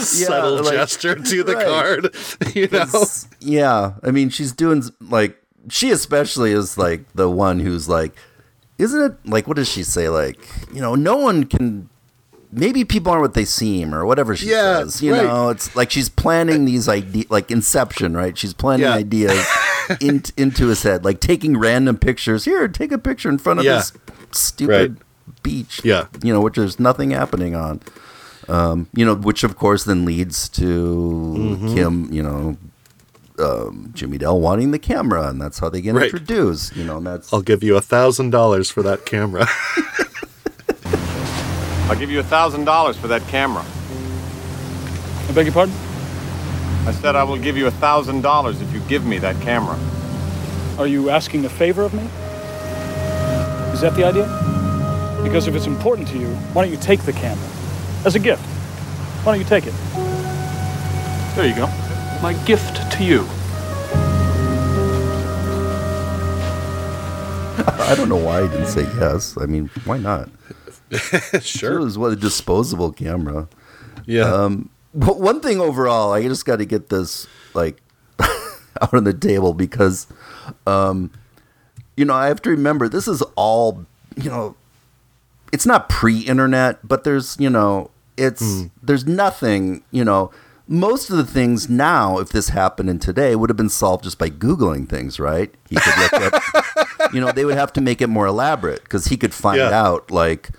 Subtle 0.27 0.63
like- 0.63 0.73
gesture 0.73 1.15
to 1.31 1.43
the 1.43 1.53
right. 1.55 1.65
card, 1.65 2.15
you 2.55 2.67
know. 2.71 3.05
Yeah, 3.39 3.93
I 4.03 4.11
mean, 4.11 4.29
she's 4.29 4.51
doing 4.51 4.83
like 5.01 5.37
she 5.69 5.91
especially 5.91 6.51
is 6.51 6.77
like 6.77 7.11
the 7.13 7.29
one 7.29 7.59
who's 7.59 7.87
like, 7.89 8.13
isn't 8.77 9.01
it 9.01 9.29
like 9.29 9.47
what 9.47 9.57
does 9.57 9.69
she 9.69 9.83
say? 9.83 10.09
Like, 10.09 10.39
you 10.73 10.81
know, 10.81 10.95
no 10.95 11.15
one 11.17 11.45
can 11.45 11.89
maybe 12.51 12.85
people 12.85 13.11
aren't 13.11 13.21
what 13.23 13.33
they 13.33 13.45
seem 13.45 13.95
or 13.95 14.05
whatever 14.05 14.35
she 14.35 14.49
Yeah, 14.49 14.79
says. 14.83 15.01
You 15.01 15.13
right. 15.13 15.23
know, 15.23 15.49
it's 15.49 15.75
like 15.75 15.89
she's 15.89 16.09
planning 16.09 16.65
these 16.65 16.87
ideas, 16.87 17.25
like 17.31 17.49
Inception, 17.49 18.15
right? 18.15 18.37
She's 18.37 18.53
planning 18.53 18.85
Yeah. 18.85 18.93
ideas 18.93 19.43
in, 19.99 20.21
into 20.37 20.67
his 20.67 20.83
head, 20.83 21.03
like 21.03 21.19
taking 21.19 21.57
random 21.57 21.97
pictures. 21.97 22.45
Here, 22.45 22.67
take 22.67 22.91
a 22.91 22.97
picture 22.99 23.29
in 23.29 23.37
front 23.39 23.59
of 23.59 23.65
Yeah. 23.65 23.77
this 23.77 23.93
stupid 24.31 24.97
Right. 24.99 25.43
beach. 25.43 25.81
Yeah. 25.83 26.05
you 26.21 26.31
know, 26.31 26.41
which 26.41 26.55
there's 26.55 26.79
nothing 26.79 27.09
happening 27.11 27.55
on. 27.55 27.81
Um, 28.49 28.87
you 28.93 29.05
know, 29.05 29.15
which 29.15 29.43
of 29.43 29.55
course 29.55 29.83
then 29.85 30.05
leads 30.05 30.49
to 30.49 30.63
Mm-hmm. 31.37 31.75
Kim, 31.75 32.11
you 32.13 32.21
know, 32.23 32.57
um, 33.39 33.91
Jimmy 33.93 34.17
Dell 34.17 34.39
wanting 34.39 34.71
the 34.71 34.79
camera, 34.79 35.27
and 35.27 35.41
that's 35.41 35.59
how 35.59 35.69
they 35.69 35.81
get 35.81 35.95
Right. 35.95 36.05
introduced. 36.05 36.75
You 36.75 36.83
know, 36.83 36.97
and 36.97 37.07
that's 37.07 37.31
I'll 37.33 37.41
give 37.41 37.63
you 37.63 37.75
a 37.77 37.81
thousand 37.81 38.29
dollars 38.31 38.69
for 38.69 38.83
that 38.83 39.05
camera. 39.05 39.47
I'll 41.89 41.99
give 41.99 42.09
you 42.09 42.19
a 42.19 42.23
thousand 42.23 42.65
dollars 42.65 42.97
for 42.97 43.07
that 43.09 43.21
camera. 43.27 43.63
I 45.29 45.31
beg 45.33 45.45
your 45.45 45.53
pardon? 45.53 45.75
I 46.87 46.91
said 46.91 47.15
I 47.15 47.23
will 47.23 47.37
give 47.37 47.55
you 47.57 47.67
a 47.67 47.71
thousand 47.71 48.21
dollars 48.21 48.61
if 48.61 48.73
you 48.73 48.79
give 48.81 49.05
me 49.05 49.17
that 49.19 49.39
camera. 49.41 49.77
Are 50.77 50.87
you 50.87 51.09
asking 51.09 51.45
a 51.45 51.49
favor 51.49 51.83
of 51.83 51.93
me? 51.93 52.03
Is 53.73 53.81
that 53.81 53.93
the 53.95 54.03
idea? 54.05 54.25
Because 55.23 55.47
if 55.47 55.55
it's 55.55 55.67
important 55.67 56.07
to 56.09 56.17
you, 56.17 56.27
why 56.53 56.63
don't 56.63 56.71
you 56.71 56.79
take 56.79 57.01
the 57.03 57.13
camera? 57.13 57.47
As 58.05 58.15
a 58.15 58.19
gift. 58.19 58.43
Why 59.23 59.31
don't 59.33 59.39
you 59.39 59.45
take 59.47 59.65
it? 59.65 59.73
There 61.35 61.47
you 61.47 61.55
go. 61.55 61.67
My 62.21 62.33
gift 62.45 62.91
to 62.93 63.03
you. 63.03 63.21
I 67.67 67.93
don't 67.95 68.09
know 68.09 68.17
why 68.17 68.41
I 68.41 68.47
didn't 68.47 68.67
say 68.67 68.83
yes. 68.99 69.37
I 69.39 69.45
mean, 69.45 69.69
why 69.85 69.97
not? 69.97 70.29
Sure, 71.41 71.79
it 71.79 71.83
was 71.83 71.97
what 71.97 72.11
a 72.11 72.15
disposable 72.15 72.91
camera. 72.91 73.47
yeah. 74.05 74.31
Um, 74.31 74.69
but 74.93 75.19
one 75.19 75.39
thing 75.39 75.59
overall, 75.59 76.11
I 76.13 76.21
just 76.21 76.45
got 76.45 76.57
to 76.57 76.65
get 76.65 76.89
this 76.89 77.25
like 77.55 77.81
out 78.19 78.93
on 78.93 79.03
the 79.05 79.13
table 79.13 79.53
because, 79.55 80.05
um, 80.67 81.09
you 81.97 82.05
know, 82.05 82.13
I 82.13 82.27
have 82.27 82.43
to 82.43 82.51
remember 82.51 82.87
this 82.87 83.07
is 83.07 83.23
all, 83.35 83.85
you 84.15 84.29
know, 84.29 84.55
it's 85.51 85.65
not 85.65 85.89
pre-internet, 85.89 86.87
but 86.87 87.03
there's, 87.05 87.35
you 87.39 87.49
know, 87.49 87.89
it's 88.17 88.63
there's 88.81 89.05
nothing, 89.05 89.83
you 89.91 90.03
know. 90.05 90.31
Most 90.65 91.09
of 91.09 91.17
the 91.17 91.25
things 91.25 91.69
now, 91.69 92.19
if 92.19 92.29
this 92.29 92.49
happened 92.49 92.89
in 92.89 92.97
today, 92.97 93.35
would 93.35 93.49
have 93.49 93.57
been 93.57 93.67
solved 93.69 94.05
just 94.05 94.17
by 94.17 94.29
googling 94.29 94.87
things, 94.87 95.19
right? 95.19 95.53
He 95.69 95.75
could 95.75 95.97
look 95.97 96.13
up, 96.33 96.41
you 97.13 97.19
know, 97.19 97.33
they 97.33 97.43
would 97.43 97.57
have 97.57 97.73
to 97.73 97.81
make 97.81 98.01
it 98.01 98.07
more 98.07 98.27
elaborate 98.27 98.81
because 98.83 99.07
he 99.07 99.17
could 99.17 99.33
find 99.33 99.57
Yeah. 99.57 99.71
out 99.77 100.09
like 100.09 100.51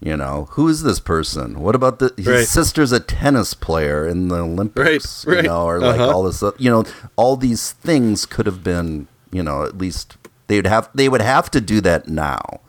you 0.00 0.16
know, 0.16 0.46
who 0.52 0.68
is 0.68 0.82
this 0.84 1.00
person? 1.00 1.58
What 1.60 1.74
about 1.74 1.98
the 1.98 2.12
his 2.16 2.26
Right. 2.26 2.46
sister's 2.46 2.92
a 2.92 3.00
tennis 3.00 3.52
player 3.54 4.06
in 4.06 4.28
the 4.28 4.36
Olympics, 4.36 5.24
Right, 5.26 5.34
right. 5.36 5.42
you 5.44 5.48
know, 5.48 5.64
or 5.64 5.80
like 5.80 5.98
Uh-huh. 5.98 6.12
all 6.14 6.22
this, 6.24 6.40
you 6.58 6.70
know, 6.70 6.84
all 7.16 7.36
these 7.36 7.72
things 7.72 8.24
could 8.26 8.46
have 8.46 8.62
been, 8.62 9.08
you 9.32 9.42
know, 9.42 9.64
at 9.64 9.76
least 9.78 10.16
they'd 10.46 10.66
have 10.66 10.88
they 10.94 11.08
would 11.08 11.22
have 11.22 11.50
to 11.52 11.60
do 11.60 11.80
that 11.80 12.06
now. 12.06 12.60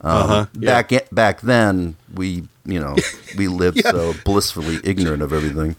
Um, 0.00 0.16
Uh-huh, 0.22 0.46
yeah. 0.58 0.66
Back 0.82 1.08
back 1.12 1.40
then, 1.40 1.96
we 2.14 2.44
you 2.68 2.78
know 2.78 2.94
we 3.36 3.48
lived 3.48 3.80
so 3.84 4.14
blissfully 4.24 4.78
ignorant 4.84 5.22
of 5.22 5.32
everything. 5.32 5.74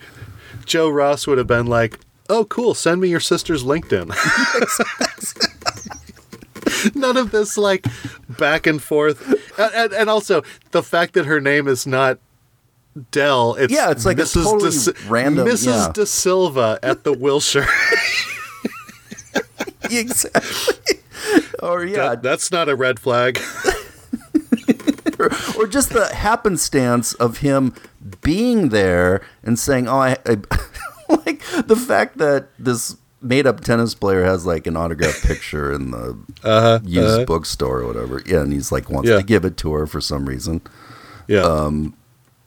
Joe 0.66 0.90
Ross 0.90 1.26
would 1.28 1.38
have 1.38 1.48
been 1.48 1.68
like, 1.68 2.00
"Oh, 2.30 2.44
cool. 2.46 2.74
Send 2.74 3.00
me 3.02 3.08
your 3.10 3.20
sister's 3.22 3.64
LinkedIn." 3.64 4.10
None 6.96 7.18
of 7.18 7.32
this 7.32 7.58
like 7.58 7.86
back 8.38 8.68
and 8.68 8.82
forth, 8.82 9.28
and, 9.60 9.74
and, 9.74 9.94
and 9.94 10.10
also 10.10 10.44
the 10.72 10.84
fact 10.84 11.14
that 11.14 11.26
her 11.26 11.42
name 11.42 11.68
is 11.68 11.88
not 11.88 12.20
Dell. 13.12 13.56
It's 13.56 13.74
Yeah, 13.74 13.92
it's 13.92 14.06
like 14.06 14.18
Mrs. 14.18 14.44
totally 14.44 14.72
De, 14.72 14.94
random- 15.10 15.48
Mrs. 15.48 15.66
yeah. 15.66 15.92
De 15.94 16.06
Silva 16.06 16.80
at 16.84 17.04
the 17.04 17.14
Wilshire. 17.14 17.68
exactly. 19.84 20.98
or 21.62 21.86
yeah, 21.86 22.10
That- 22.10 22.24
that's 22.24 22.52
not 22.52 22.70
a 22.70 22.76
red 22.76 23.00
flag. 23.00 23.40
Or 25.58 25.68
just 25.68 25.90
the 25.92 26.08
happenstance 26.14 27.14
of 27.16 27.40
him 27.40 27.74
being 28.22 28.70
there 28.70 29.22
and 29.44 29.58
saying, 29.60 29.88
"Oh, 29.88 30.00
I, 30.00 30.18
I 30.26 30.38
like 31.26 31.44
the 31.68 31.76
fact 31.76 32.18
that 32.20 32.48
this 32.58 32.96
made-up 33.22 33.60
tennis 33.62 33.94
player 33.94 34.24
has 34.24 34.46
like 34.46 34.66
an 34.66 34.78
autographed 34.78 35.24
picture 35.26 35.74
in 35.74 35.92
the 35.92 36.82
used 36.86 37.26
bookstore 37.28 37.80
or 37.80 37.88
whatever." 37.88 38.22
Yeah, 38.26 38.42
and 38.42 38.54
he's 38.54 38.72
like 38.72 38.90
wants 38.90 39.10
Yeah. 39.10 39.18
to 39.18 39.24
give 39.24 39.46
it 39.46 39.58
to 39.58 39.74
her 39.74 39.86
for 39.88 40.00
some 40.02 40.26
reason, 40.26 40.62
Yeah. 41.28 41.42
Um, 41.42 41.96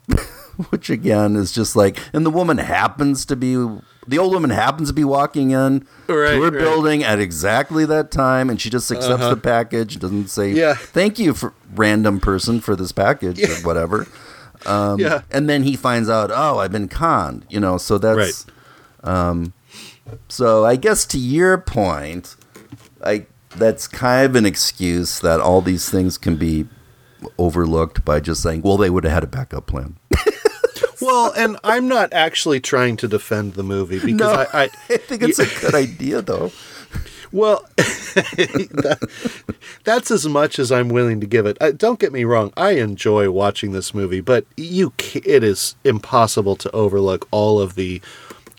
which 0.70 0.90
again 0.90 1.36
is 1.36 1.52
just 1.52 1.76
like, 1.76 1.98
and 2.12 2.24
the 2.26 2.30
woman 2.30 2.58
happens 2.58 3.24
to 3.26 3.36
be. 3.36 3.56
The 4.06 4.18
old 4.18 4.32
woman 4.34 4.50
happens 4.50 4.88
to 4.88 4.94
be 4.94 5.04
walking 5.04 5.52
in 5.52 5.86
Right, 6.08 6.32
to 6.32 6.42
her 6.42 6.50
right. 6.50 6.52
building 6.52 7.04
at 7.04 7.20
exactly 7.20 7.84
that 7.86 8.10
time, 8.10 8.50
and 8.50 8.60
she 8.60 8.68
just 8.68 8.90
accepts 8.90 9.28
the 9.28 9.36
package. 9.36 9.94
And 9.94 10.00
doesn't 10.02 10.28
say, 10.28 10.50
Yeah. 10.52 10.74
"Thank 10.74 11.18
you 11.20 11.34
for 11.34 11.52
random 11.74 12.18
person 12.20 12.60
for 12.60 12.74
this 12.74 12.90
package" 12.92 13.40
or 13.42 13.54
whatever. 13.66 14.06
Um, 14.66 14.98
Yeah. 14.98 15.22
And 15.30 15.48
then 15.48 15.62
he 15.62 15.76
finds 15.76 16.08
out, 16.08 16.30
oh, 16.32 16.58
I've 16.58 16.72
been 16.72 16.88
conned, 16.88 17.44
you 17.48 17.60
know, 17.60 17.78
so 17.78 17.98
that's, 17.98 18.46
um, 19.04 19.52
so 20.28 20.64
I 20.64 20.76
guess 20.76 21.04
to 21.06 21.18
your 21.18 21.58
point, 21.58 22.36
I, 23.04 23.26
that's 23.56 23.86
kind 23.88 24.26
of 24.26 24.36
an 24.36 24.46
excuse 24.46 25.20
that 25.20 25.40
all 25.40 25.60
these 25.62 25.88
things 25.88 26.18
can 26.18 26.36
be 26.36 26.66
overlooked 27.38 28.04
by 28.04 28.18
just 28.20 28.42
saying, 28.42 28.62
well, 28.62 28.76
they 28.76 28.90
would 28.90 29.04
have 29.04 29.12
had 29.12 29.24
a 29.24 29.28
backup 29.28 29.66
plan. 29.66 29.96
well, 31.06 31.32
and 31.36 31.56
I'm 31.64 31.88
not 31.88 32.12
actually 32.12 32.60
trying 32.60 32.96
to 32.98 33.08
defend 33.08 33.54
the 33.54 33.62
movie 33.62 33.98
because 33.98 34.18
No, 34.18 34.30
I, 34.30 34.46
I, 34.52 34.62
I 34.90 34.96
think 34.96 35.22
it's 35.22 35.38
a 35.38 35.60
good 35.60 35.74
idea 35.74 36.22
though. 36.22 36.52
Well, 37.32 37.66
that, 37.76 39.08
that's 39.84 40.10
as 40.10 40.28
much 40.28 40.58
as 40.58 40.70
I'm 40.70 40.90
willing 40.90 41.18
to 41.20 41.26
give 41.26 41.46
it. 41.46 41.56
Uh, 41.62 41.70
don't 41.72 41.98
get 41.98 42.12
me 42.12 42.24
wrong; 42.24 42.52
I 42.58 42.72
enjoy 42.72 43.30
watching 43.30 43.72
this 43.72 43.94
movie, 43.94 44.20
but 44.20 44.44
you—it 44.56 45.42
is 45.42 45.74
impossible 45.82 46.56
to 46.56 46.70
overlook 46.72 47.26
all 47.30 47.58
of 47.58 47.74
the 47.74 48.02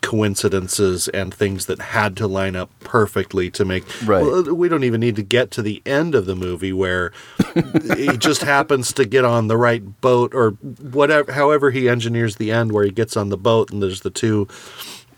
coincidences 0.04 1.08
and 1.08 1.34
things 1.34 1.66
that 1.66 1.82
had 1.82 2.16
to 2.18 2.28
line 2.28 2.56
up 2.56 2.70
perfectly 2.82 3.50
to 3.50 3.66
make. 3.66 3.84
Right. 4.06 4.24
Well, 4.24 4.54
we 4.54 4.70
don't 4.70 4.84
even 4.84 5.00
need 5.00 5.16
to 5.16 5.24
get 5.24 5.50
to 5.52 5.64
the 5.64 5.82
end 5.86 6.14
of 6.14 6.28
the 6.28 6.36
movie 6.36 6.74
where 6.74 7.12
he 7.98 8.18
just 8.18 8.44
happens 8.44 8.94
to 8.94 9.06
get 9.06 9.26
on 9.26 9.48
the 9.48 9.58
right 9.58 10.00
boat 10.02 10.36
or 10.36 10.52
whatever. 10.52 11.32
However, 11.32 11.72
he 11.72 11.90
engineers 11.90 12.36
the 12.36 12.52
end 12.52 12.74
where 12.74 12.84
he 12.84 12.92
gets 12.92 13.18
on 13.18 13.30
the 13.30 13.38
boat 13.38 13.72
and 13.72 13.82
there's 13.82 14.02
the 14.02 14.12
two 14.12 14.48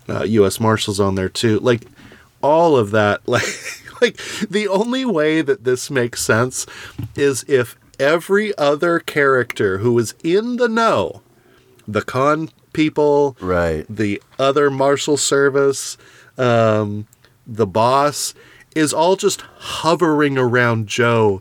uh, 0.08 0.22
U.S. 0.22 0.60
Marshals 0.60 1.00
on 1.00 1.16
there 1.16 1.28
too. 1.28 1.58
Like 1.58 1.82
all 2.40 2.76
of 2.76 2.92
that, 2.92 3.20
like 3.28 3.44
like 4.00 4.16
the 4.48 4.68
only 4.68 5.04
way 5.04 5.42
that 5.42 5.64
this 5.64 5.90
makes 5.90 6.22
sense 6.22 6.66
is 7.16 7.44
if 7.48 7.76
every 7.98 8.56
other 8.56 9.00
character 9.00 9.78
who 9.78 9.98
is 9.98 10.14
in 10.22 10.56
the 10.56 10.68
know, 10.68 11.22
the 11.88 12.02
con 12.02 12.50
people, 12.76 13.36
Right. 13.40 13.84
the 13.88 14.22
other 14.38 14.70
marshal 14.70 15.16
service, 15.16 15.96
um, 16.38 17.06
the 17.46 17.66
boss, 17.66 18.34
is 18.74 18.92
all 18.92 19.16
just 19.16 19.40
hovering 19.58 20.36
around 20.36 20.86
Joe 20.86 21.40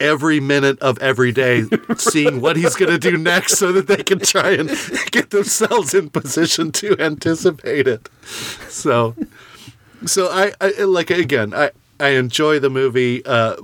every 0.00 0.38
minute 0.38 0.78
of 0.78 0.96
every 1.00 1.32
day, 1.32 1.64
seeing 1.96 2.40
what 2.40 2.56
he's 2.56 2.76
going 2.76 2.92
to 2.92 2.98
do 2.98 3.16
next 3.18 3.58
so 3.58 3.72
that 3.72 3.88
they 3.88 4.02
can 4.04 4.20
try 4.20 4.50
and 4.52 4.68
get 5.10 5.30
themselves 5.30 5.92
in 5.92 6.08
position 6.08 6.70
to 6.72 6.96
anticipate 7.00 7.88
it. 7.88 8.08
So, 8.68 9.16
so 10.06 10.28
I, 10.28 10.52
I 10.60 10.70
like, 10.84 11.10
again, 11.10 11.52
I, 11.52 11.72
I 11.98 12.10
enjoy 12.10 12.60
the 12.60 12.70
movie, 12.70 13.24
uh, 13.26 13.56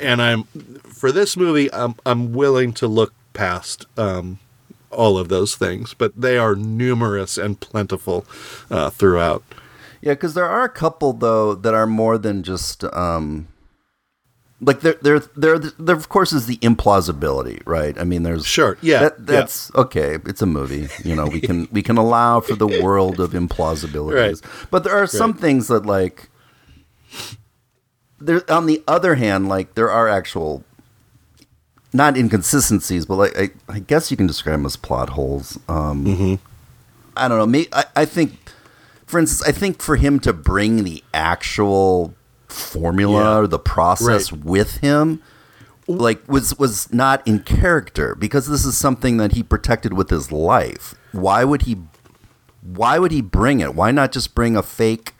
and 0.00 0.22
I'm, 0.22 0.44
for 0.44 1.12
this 1.12 1.36
movie, 1.36 1.70
I'm, 1.74 1.96
I'm 2.06 2.32
willing 2.32 2.72
to 2.74 2.86
look 2.88 3.12
past, 3.34 3.84
um, 3.98 4.38
all 4.96 5.18
of 5.18 5.28
those 5.28 5.54
things, 5.54 5.94
but 5.94 6.12
they 6.20 6.36
are 6.38 6.54
numerous 6.56 7.38
and 7.38 7.60
plentiful 7.60 8.24
uh, 8.70 8.90
throughout. 8.90 9.42
Yeah, 10.02 10.14
because 10.14 10.34
there 10.34 10.46
are 10.48 10.64
a 10.64 10.68
couple 10.68 11.12
though 11.12 11.54
that 11.54 11.74
are 11.74 11.86
more 11.86 12.18
than 12.18 12.42
just 12.42 12.84
um, 12.92 13.48
like 14.60 14.80
there, 14.80 14.96
there, 15.02 15.18
there, 15.36 15.58
there. 15.58 15.96
Of 15.96 16.08
course, 16.08 16.32
is 16.32 16.46
the 16.46 16.56
implausibility, 16.58 17.60
right? 17.66 17.98
I 17.98 18.04
mean, 18.04 18.22
there's 18.22 18.46
Sure, 18.46 18.78
yeah, 18.80 19.00
that, 19.00 19.14
yeah. 19.18 19.24
that's 19.26 19.74
okay. 19.74 20.16
It's 20.26 20.42
a 20.42 20.46
movie, 20.46 20.88
you 21.04 21.14
know. 21.16 21.26
We 21.26 21.40
can 21.40 21.68
we 21.72 21.82
can 21.82 21.96
allow 21.98 22.40
for 22.40 22.54
the 22.56 22.66
world 22.82 23.20
of 23.20 23.32
implausibilities, 23.32 24.42
Right. 24.42 24.68
but 24.70 24.84
there 24.84 24.94
are 24.96 25.06
some 25.06 25.32
Right. 25.32 25.40
things 25.40 25.68
that 25.68 25.84
like. 25.86 26.28
There, 28.18 28.50
on 28.50 28.64
the 28.66 28.82
other 28.88 29.16
hand, 29.16 29.48
like 29.48 29.74
there 29.74 29.90
are 29.90 30.08
actual, 30.08 30.64
not 31.96 32.16
inconsistencies, 32.16 33.06
but 33.06 33.16
like 33.16 33.38
I, 33.38 33.50
I 33.68 33.78
guess 33.80 34.10
you 34.10 34.16
can 34.16 34.26
describe 34.26 34.54
them 34.54 34.66
as 34.66 34.76
plot 34.76 35.10
holes. 35.10 35.58
Um, 35.68 36.04
Mm-hmm. 36.04 36.34
I 37.16 37.28
don't 37.28 37.38
know. 37.38 37.46
Me, 37.46 37.66
I, 37.72 37.84
I 37.96 38.04
think, 38.04 38.36
for 39.06 39.18
instance, 39.18 39.48
I 39.48 39.52
think 39.52 39.80
for 39.80 39.96
him 39.96 40.20
to 40.20 40.32
bring 40.34 40.84
the 40.84 41.02
actual 41.14 42.14
formula 42.48 43.20
Yeah. 43.24 43.38
or 43.38 43.46
the 43.46 43.58
process 43.58 44.30
Right. 44.32 44.44
with 44.44 44.76
him 44.78 45.22
like 45.88 46.26
was 46.28 46.58
was 46.58 46.92
not 46.92 47.26
in 47.26 47.40
character 47.40 48.14
because 48.16 48.48
this 48.48 48.64
is 48.64 48.76
something 48.76 49.16
that 49.18 49.32
he 49.32 49.42
protected 49.42 49.92
with 49.94 50.10
his 50.10 50.30
life. 50.32 50.94
Why 51.12 51.44
would 51.44 51.62
he? 51.62 51.76
Why 52.62 52.98
would 52.98 53.12
he 53.12 53.22
bring 53.22 53.60
it? 53.60 53.74
Why 53.74 53.92
not 53.92 54.10
just 54.12 54.34
bring 54.34 54.56
a 54.56 54.62
fake? 54.62 55.14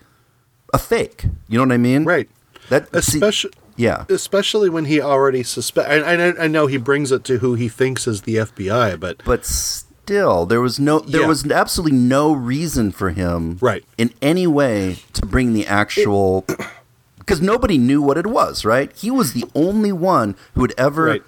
A 0.74 0.78
fake. 0.78 1.26
You 1.48 1.58
know 1.58 1.64
what 1.64 1.72
I 1.72 1.78
mean? 1.78 2.04
Right. 2.04 2.28
That 2.68 2.88
see- 3.04 3.18
Especially, 3.18 3.52
yeah. 3.76 4.04
especially 4.08 4.68
when 4.68 4.86
he 4.86 5.00
already 5.00 5.42
suspect. 5.42 5.88
I, 5.88 5.98
I, 6.30 6.44
I 6.44 6.46
know 6.48 6.66
he 6.66 6.76
brings 6.76 7.12
it 7.12 7.24
to 7.24 7.38
who 7.38 7.54
he 7.54 7.68
thinks 7.68 8.06
is 8.06 8.22
the 8.22 8.36
FBI, 8.36 8.98
but 8.98 9.22
but 9.24 9.44
still 9.46 10.46
there 10.46 10.60
was 10.60 10.78
no 10.80 11.00
there 11.00 11.22
Yeah. 11.22 11.26
was 11.26 11.50
absolutely 11.50 11.96
no 11.98 12.32
reason 12.32 12.92
for 12.92 13.10
him 13.10 13.58
Right. 13.60 13.84
in 13.98 14.12
any 14.22 14.46
way 14.46 14.98
to 15.14 15.26
bring 15.26 15.52
the 15.52 15.66
actual 15.66 16.44
because 17.18 17.40
nobody 17.40 17.76
knew 17.76 18.00
what 18.00 18.16
it 18.16 18.26
was 18.28 18.64
right 18.64 18.92
he 18.94 19.10
was 19.10 19.32
the 19.32 19.44
only 19.56 19.90
one 19.90 20.36
who 20.54 20.62
had 20.62 20.72
ever 20.78 21.04
Right. 21.06 21.22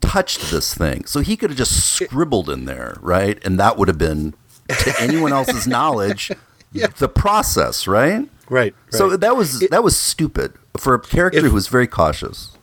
touched 0.00 0.50
this 0.50 0.74
thing 0.74 1.04
so 1.06 1.20
he 1.20 1.36
could 1.38 1.50
have 1.50 1.56
just 1.56 1.94
scribbled 1.94 2.48
in 2.50 2.66
there 2.66 2.96
right 3.00 3.42
and 3.44 3.58
that 3.58 3.76
would 3.78 3.88
have 3.88 3.98
been 3.98 4.34
to 4.68 4.94
anyone 5.00 5.32
else's 5.32 5.66
knowledge 5.66 6.30
the 6.98 7.08
process 7.08 7.86
right 7.88 8.28
right. 8.48 8.74
so 8.90 9.16
that 9.16 9.36
was 9.36 9.60
that 9.70 9.82
was 9.82 9.96
stupid 9.96 10.54
for 10.76 10.94
a 10.94 11.00
character 11.00 11.38
If- 11.38 11.44
who 11.46 11.52
was 11.54 11.68
very 11.68 11.86
cautious 11.86 12.56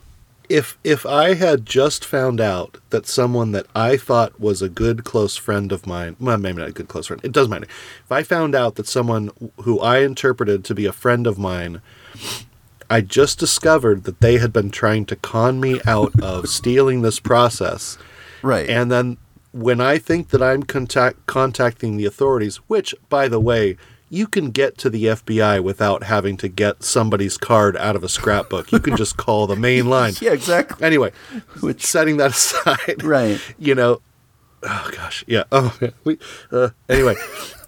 if 0.48 0.78
if 0.84 1.04
I 1.04 1.34
had 1.34 1.66
just 1.66 2.04
found 2.04 2.40
out 2.40 2.78
that 2.90 3.06
someone 3.06 3.52
that 3.52 3.66
I 3.74 3.96
thought 3.96 4.38
was 4.40 4.62
a 4.62 4.68
good 4.68 5.04
close 5.04 5.36
friend 5.36 5.72
of 5.72 5.86
mine, 5.86 6.16
well, 6.20 6.38
maybe 6.38 6.58
not 6.58 6.68
a 6.68 6.72
good 6.72 6.88
close 6.88 7.06
friend, 7.06 7.20
it 7.24 7.32
doesn't 7.32 7.50
matter. 7.50 7.66
If 8.04 8.12
I 8.12 8.22
found 8.22 8.54
out 8.54 8.76
that 8.76 8.86
someone 8.86 9.30
who 9.62 9.80
I 9.80 9.98
interpreted 9.98 10.64
to 10.64 10.74
be 10.74 10.86
a 10.86 10.92
friend 10.92 11.26
of 11.26 11.38
mine, 11.38 11.80
I 12.88 13.00
just 13.00 13.38
discovered 13.38 14.04
that 14.04 14.20
they 14.20 14.38
had 14.38 14.52
been 14.52 14.70
trying 14.70 15.06
to 15.06 15.16
con 15.16 15.60
me 15.60 15.80
out 15.86 16.18
of 16.20 16.48
stealing 16.60 17.02
this 17.02 17.18
process, 17.20 17.98
right 18.42 18.68
and 18.68 18.90
then 18.90 19.16
when 19.52 19.80
I 19.80 19.98
think 19.98 20.28
that 20.28 20.42
I'm 20.42 20.62
contact 20.62 21.26
contacting 21.26 21.96
the 21.96 22.06
authorities, 22.06 22.56
which 22.68 22.94
by 23.08 23.28
the 23.28 23.40
way. 23.40 23.76
You 24.08 24.26
can 24.28 24.50
get 24.50 24.78
to 24.78 24.90
the 24.90 25.04
FBI 25.06 25.62
without 25.62 26.04
having 26.04 26.36
to 26.38 26.48
get 26.48 26.82
somebody's 26.84 27.36
card 27.36 27.76
out 27.76 27.96
of 27.96 28.04
a 28.04 28.08
scrapbook. 28.08 28.70
You 28.70 28.78
can 28.78 28.96
just 28.96 29.16
call 29.26 29.46
the 29.46 29.56
main 29.56 29.86
line. 29.88 30.14
yeah 30.20 30.32
exactly 30.32 30.84
Anyway, 30.86 31.10
setting 31.78 32.16
that 32.18 32.30
aside, 32.36 33.02
Right. 33.02 33.40
You 33.58 33.74
know, 33.74 34.00
oh 34.62 34.90
gosh, 34.94 35.24
yeah. 35.26 35.44
Oh, 35.50 35.76
yeah. 35.80 35.90
We, 36.04 36.18
uh, 36.52 36.70
anyway, 36.88 37.16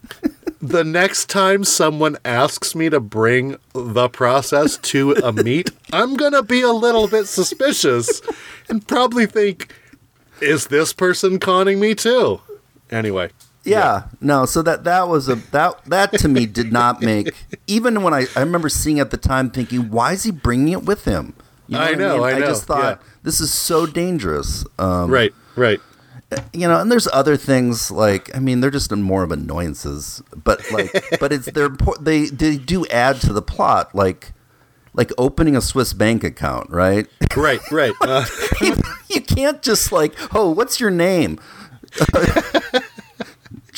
the 0.63 0.85
next 0.85 1.29
time 1.29 1.65
someone 1.65 2.17
asks 2.25 2.75
me 2.75 2.89
to 2.91 3.01
bring 3.01 3.57
the 3.75 4.09
process 4.09 4.77
to 4.79 5.13
a 5.13 5.33
meet, 5.33 5.71
I'm 5.93 6.15
gonna 6.17 6.43
be 6.43 6.63
a 6.63 6.73
little 6.73 7.09
bit 7.09 7.27
suspicious 7.27 8.21
and 8.69 8.87
probably 8.87 9.27
think, 9.27 9.75
"Is 10.41 10.69
this 10.69 10.93
person 10.93 11.39
conning 11.41 11.81
me 11.81 11.95
too?" 11.95 12.41
Anyway, 12.91 13.31
Yeah, 13.69 14.05
no. 14.21 14.45
So 14.47 14.63
that 14.63 14.85
that 14.85 15.09
was 15.09 15.29
a 15.29 15.37
that 15.37 15.85
that 15.87 16.13
to 16.19 16.29
me 16.29 16.47
did 16.47 16.73
not 16.73 17.01
make 17.01 17.35
even 17.67 18.03
when 18.03 18.15
I 18.15 18.27
I 18.37 18.41
remember 18.41 18.69
seeing 18.69 19.01
at 19.01 19.11
the 19.11 19.17
time 19.17 19.51
thinking 19.51 19.91
why 19.91 20.13
is 20.13 20.23
he 20.23 20.31
bringing 20.31 20.73
it 20.73 20.85
with 20.85 21.05
him? 21.05 21.35
You 21.67 21.79
I 21.79 21.95
know, 21.95 22.25
I 22.25 22.39
know, 22.39 22.47
just 22.47 22.65
thought 22.65 23.01
yeah. 23.01 23.09
this 23.23 23.41
is 23.41 23.53
so 23.53 23.85
dangerous. 23.85 24.65
Um, 24.79 25.11
right, 25.11 25.35
right. 25.55 25.81
You 26.53 26.69
know, 26.69 26.81
and 26.81 26.91
there's 26.91 27.09
other 27.13 27.37
things 27.37 27.91
like 27.91 28.35
I 28.35 28.39
mean 28.39 28.61
they're 28.61 28.71
just 28.71 28.91
more 28.95 29.23
of 29.23 29.33
annoyances, 29.33 30.23
but 30.35 30.71
like 30.71 30.93
but 31.21 31.33
it's 31.33 31.47
they're 31.53 31.69
impor- 31.69 32.03
they 32.03 32.27
they 32.27 32.57
do 32.57 32.87
add 32.87 33.21
to 33.23 33.33
the 33.33 33.43
plot 33.43 33.95
like 33.95 34.33
like 34.95 35.13
opening 35.17 35.57
a 35.57 35.61
Swiss 35.61 35.93
bank 35.93 36.25
account, 36.25 36.71
right? 36.71 37.07
Right, 37.37 37.61
right. 37.71 37.93
Uh, 38.01 38.25
you, 38.61 38.75
you 39.09 39.21
can't 39.21 39.63
just 39.63 39.93
like, 39.93 40.15
oh, 40.35 40.51
what's 40.51 40.81
your 40.81 40.91
name? 40.91 41.39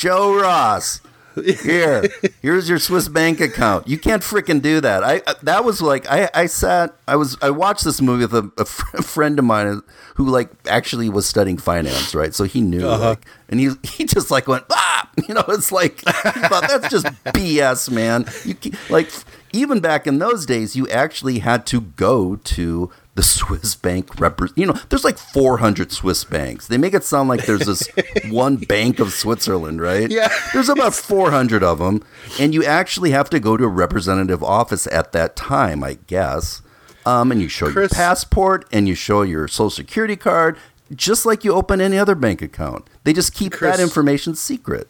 Joe 0.01 0.33
Ross. 0.33 0.99
Here, 1.63 2.03
here's 2.41 2.67
your 2.67 2.79
Swiss 2.79 3.07
bank 3.07 3.39
account. 3.39 3.87
You 3.87 3.99
can't 3.99 4.23
freaking 4.23 4.59
do 4.59 4.81
that. 4.81 5.03
I 5.03 5.21
uh, 5.27 5.35
that 5.43 5.63
was 5.63 5.79
like 5.79 6.05
I 6.09 6.27
I 6.33 6.47
sat 6.47 6.95
I 7.07 7.15
was 7.15 7.37
I 7.41 7.51
watched 7.51 7.85
this 7.85 8.01
movie 8.01 8.25
with 8.25 8.33
a, 8.33 8.51
a 8.57 8.65
fr- 8.65 8.97
friend 9.03 9.37
of 9.37 9.45
mine 9.45 9.81
who 10.15 10.27
like 10.27 10.49
actually 10.67 11.07
was 11.07 11.27
studying 11.27 11.57
finance, 11.57 12.15
right? 12.15 12.33
So 12.33 12.43
he 12.45 12.59
knew, 12.61 12.85
like, 12.85 13.25
and 13.47 13.59
he 13.59 13.69
he 13.83 14.05
just 14.05 14.29
like 14.31 14.47
went 14.47 14.65
ah, 14.71 15.09
you 15.27 15.35
know, 15.35 15.45
it's 15.49 15.71
like 15.71 15.99
thought 16.01 16.67
that's 16.67 16.89
just 16.89 17.05
BS, 17.25 17.89
man. 17.91 18.25
You 18.43 18.55
like 18.89 19.09
even 19.53 19.81
back 19.81 20.07
in 20.07 20.17
those 20.17 20.45
days, 20.47 20.75
you 20.75 20.89
actually 20.89 21.39
had 21.39 21.65
to 21.67 21.79
go 21.81 22.37
to 22.37 22.91
the 23.15 23.23
Swiss 23.23 23.75
bank 23.75 24.07
repre- 24.15 24.53
you 24.55 24.65
know 24.65 24.75
there's 24.89 25.03
like 25.03 25.17
400 25.17 25.91
Swiss 25.91 26.23
banks. 26.23 26.67
They 26.67 26.77
make 26.77 26.93
it 26.93 27.03
sound 27.03 27.27
like 27.29 27.45
there's 27.45 27.65
this 27.65 27.87
one 28.29 28.55
bank 28.57 28.99
of 28.99 29.11
Switzerland 29.13 29.81
right? 29.81 30.09
Yeah. 30.09 30.29
there's 30.53 30.69
about 30.69 30.93
400 30.93 31.61
of 31.63 31.79
them 31.79 32.03
and 32.39 32.53
you 32.53 32.63
actually 32.63 33.11
have 33.11 33.29
to 33.31 33.39
go 33.39 33.57
to 33.57 33.65
a 33.65 33.67
representative 33.67 34.41
office 34.43 34.87
at 34.87 35.11
that 35.11 35.35
time 35.35 35.83
I 35.83 35.97
guess. 36.07 36.61
Um, 37.05 37.31
and 37.31 37.41
you 37.41 37.47
show 37.49 37.67
your 37.67 37.89
passport 37.89 38.65
and 38.71 38.87
you 38.87 38.95
show 38.95 39.23
your 39.23 39.47
social 39.47 39.71
security 39.71 40.15
card 40.15 40.57
just 40.95 41.25
like 41.25 41.43
you 41.43 41.53
open 41.53 41.81
any 41.81 41.97
other 41.97 42.15
bank 42.15 42.41
account. 42.41 42.87
They 43.03 43.13
just 43.13 43.33
keep 43.33 43.53
Chris- 43.53 43.75
that 43.77 43.81
information 43.83 44.35
secret 44.35 44.87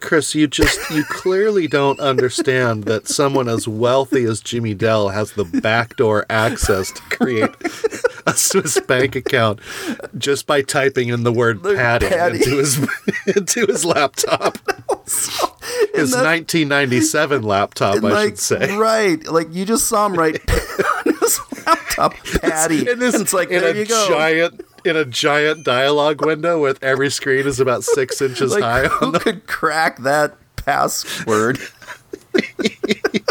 Chris, 0.00 0.34
you 0.34 0.46
just 0.46 0.90
you 0.90 1.04
clearly 1.04 1.66
don't 1.66 1.98
understand 2.00 2.84
that 2.84 3.08
someone 3.08 3.48
as 3.48 3.66
wealthy 3.68 4.24
as 4.24 4.40
Jimmy 4.40 4.74
Dell 4.74 5.08
has 5.10 5.32
the 5.32 5.44
backdoor 5.44 6.26
access 6.30 6.90
to 6.92 7.02
create 7.02 7.50
a 8.26 8.32
Swiss 8.34 8.80
bank 8.80 9.16
account 9.16 9.60
just 10.16 10.46
by 10.46 10.62
typing 10.62 11.08
in 11.08 11.22
the 11.24 11.32
word 11.32 11.62
"patty" 11.62 12.08
Patty. 12.08 12.36
into 12.38 12.56
his 12.58 12.78
into 13.36 13.66
his 13.66 13.84
laptop. 13.84 14.58
His 15.94 16.12
that- 16.12 16.24
1997 16.24 17.42
laptop, 17.42 17.96
I 17.96 17.98
like, 17.98 18.28
should 18.30 18.38
say. 18.38 18.76
right 18.76 19.22
like 19.26 19.48
you 19.52 19.64
just 19.64 19.86
saw 19.88 20.06
him 20.06 20.14
right 20.14 20.34
on 21.06 21.14
his 21.20 21.40
laptop 21.66 22.14
Patty 22.40 22.88
In 22.88 22.98
this, 22.98 23.14
it's 23.14 23.32
like 23.32 23.50
in 23.50 23.60
there 23.60 23.72
a 23.72 23.76
you 23.76 23.84
go 23.86 24.08
giant 24.08 24.60
in 24.84 24.96
a 24.96 25.04
giant 25.04 25.64
dialogue 25.64 26.24
window 26.24 26.60
with 26.60 26.82
every 26.82 27.10
screen 27.10 27.46
is 27.46 27.60
about 27.60 27.84
six 27.84 28.20
inches 28.22 28.52
like 28.52 28.62
high. 28.62 28.86
who 28.88 29.12
the, 29.12 29.20
could 29.20 29.46
crack 29.46 29.98
that 29.98 30.36
password? 30.56 31.58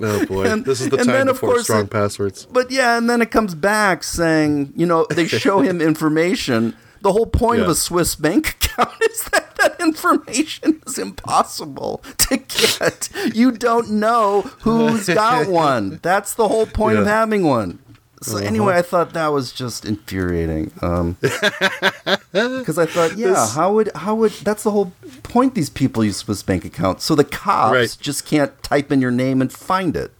Oh 0.00 0.26
boy, 0.26 0.44
And- 0.50 0.64
this 0.64 0.80
is 0.80 0.88
the 0.90 0.96
time 0.98 1.06
then, 1.06 1.28
of 1.28 1.36
before 1.36 1.50
course, 1.50 1.62
strong 1.64 1.84
it- 1.84 1.90
passwords. 1.90 2.46
but 2.50 2.70
yeah 2.70 2.98
and 2.98 3.08
then 3.08 3.22
it 3.22 3.30
comes 3.30 3.54
back 3.54 4.02
saying 4.02 4.72
you 4.76 4.86
know 4.86 5.06
they 5.10 5.26
show 5.26 5.60
him 5.60 5.80
information. 5.80 6.76
The 7.00 7.12
whole 7.12 7.26
point 7.26 7.60
of 7.60 7.68
a 7.68 7.74
swiss 7.74 8.16
bank 8.16 8.48
account 8.50 8.90
is 9.10 9.22
that 9.32 9.54
that 9.56 9.78
information 9.80 10.80
is 10.86 10.98
impossible 10.98 12.02
to 12.18 12.38
get. 12.38 13.08
You 13.34 13.52
don't 13.52 13.90
know 13.92 14.40
who's 14.62 15.06
got 15.06 15.46
one. 15.46 16.00
That's 16.02 16.34
the 16.34 16.48
whole 16.48 16.66
point 16.66 16.98
of 16.98 17.06
having 17.06 17.44
one 17.44 17.78
so 18.22 18.36
Uh-huh. 18.38 18.46
anyway, 18.46 18.74
I 18.74 18.82
thought 18.82 19.12
that 19.12 19.28
was 19.28 19.52
just 19.52 19.84
infuriating. 19.84 20.72
Um, 20.82 21.16
because 21.20 22.78
I 22.78 22.86
thought, 22.86 23.16
yeah, 23.16 23.46
how 23.48 23.72
would 23.74 23.90
how 23.94 24.14
would 24.14 24.32
that's 24.42 24.62
the 24.62 24.70
whole 24.70 24.92
point? 25.22 25.54
These 25.54 25.70
people 25.70 26.04
use 26.04 26.16
Swiss 26.18 26.42
bank 26.42 26.64
accounts, 26.64 27.04
so 27.04 27.14
the 27.14 27.24
cops 27.24 27.72
Right. 27.72 27.96
just 28.00 28.24
can't 28.26 28.50
type 28.62 28.90
in 28.92 29.00
your 29.00 29.10
name 29.10 29.40
and 29.42 29.52
find 29.52 29.96
it. 29.96 30.12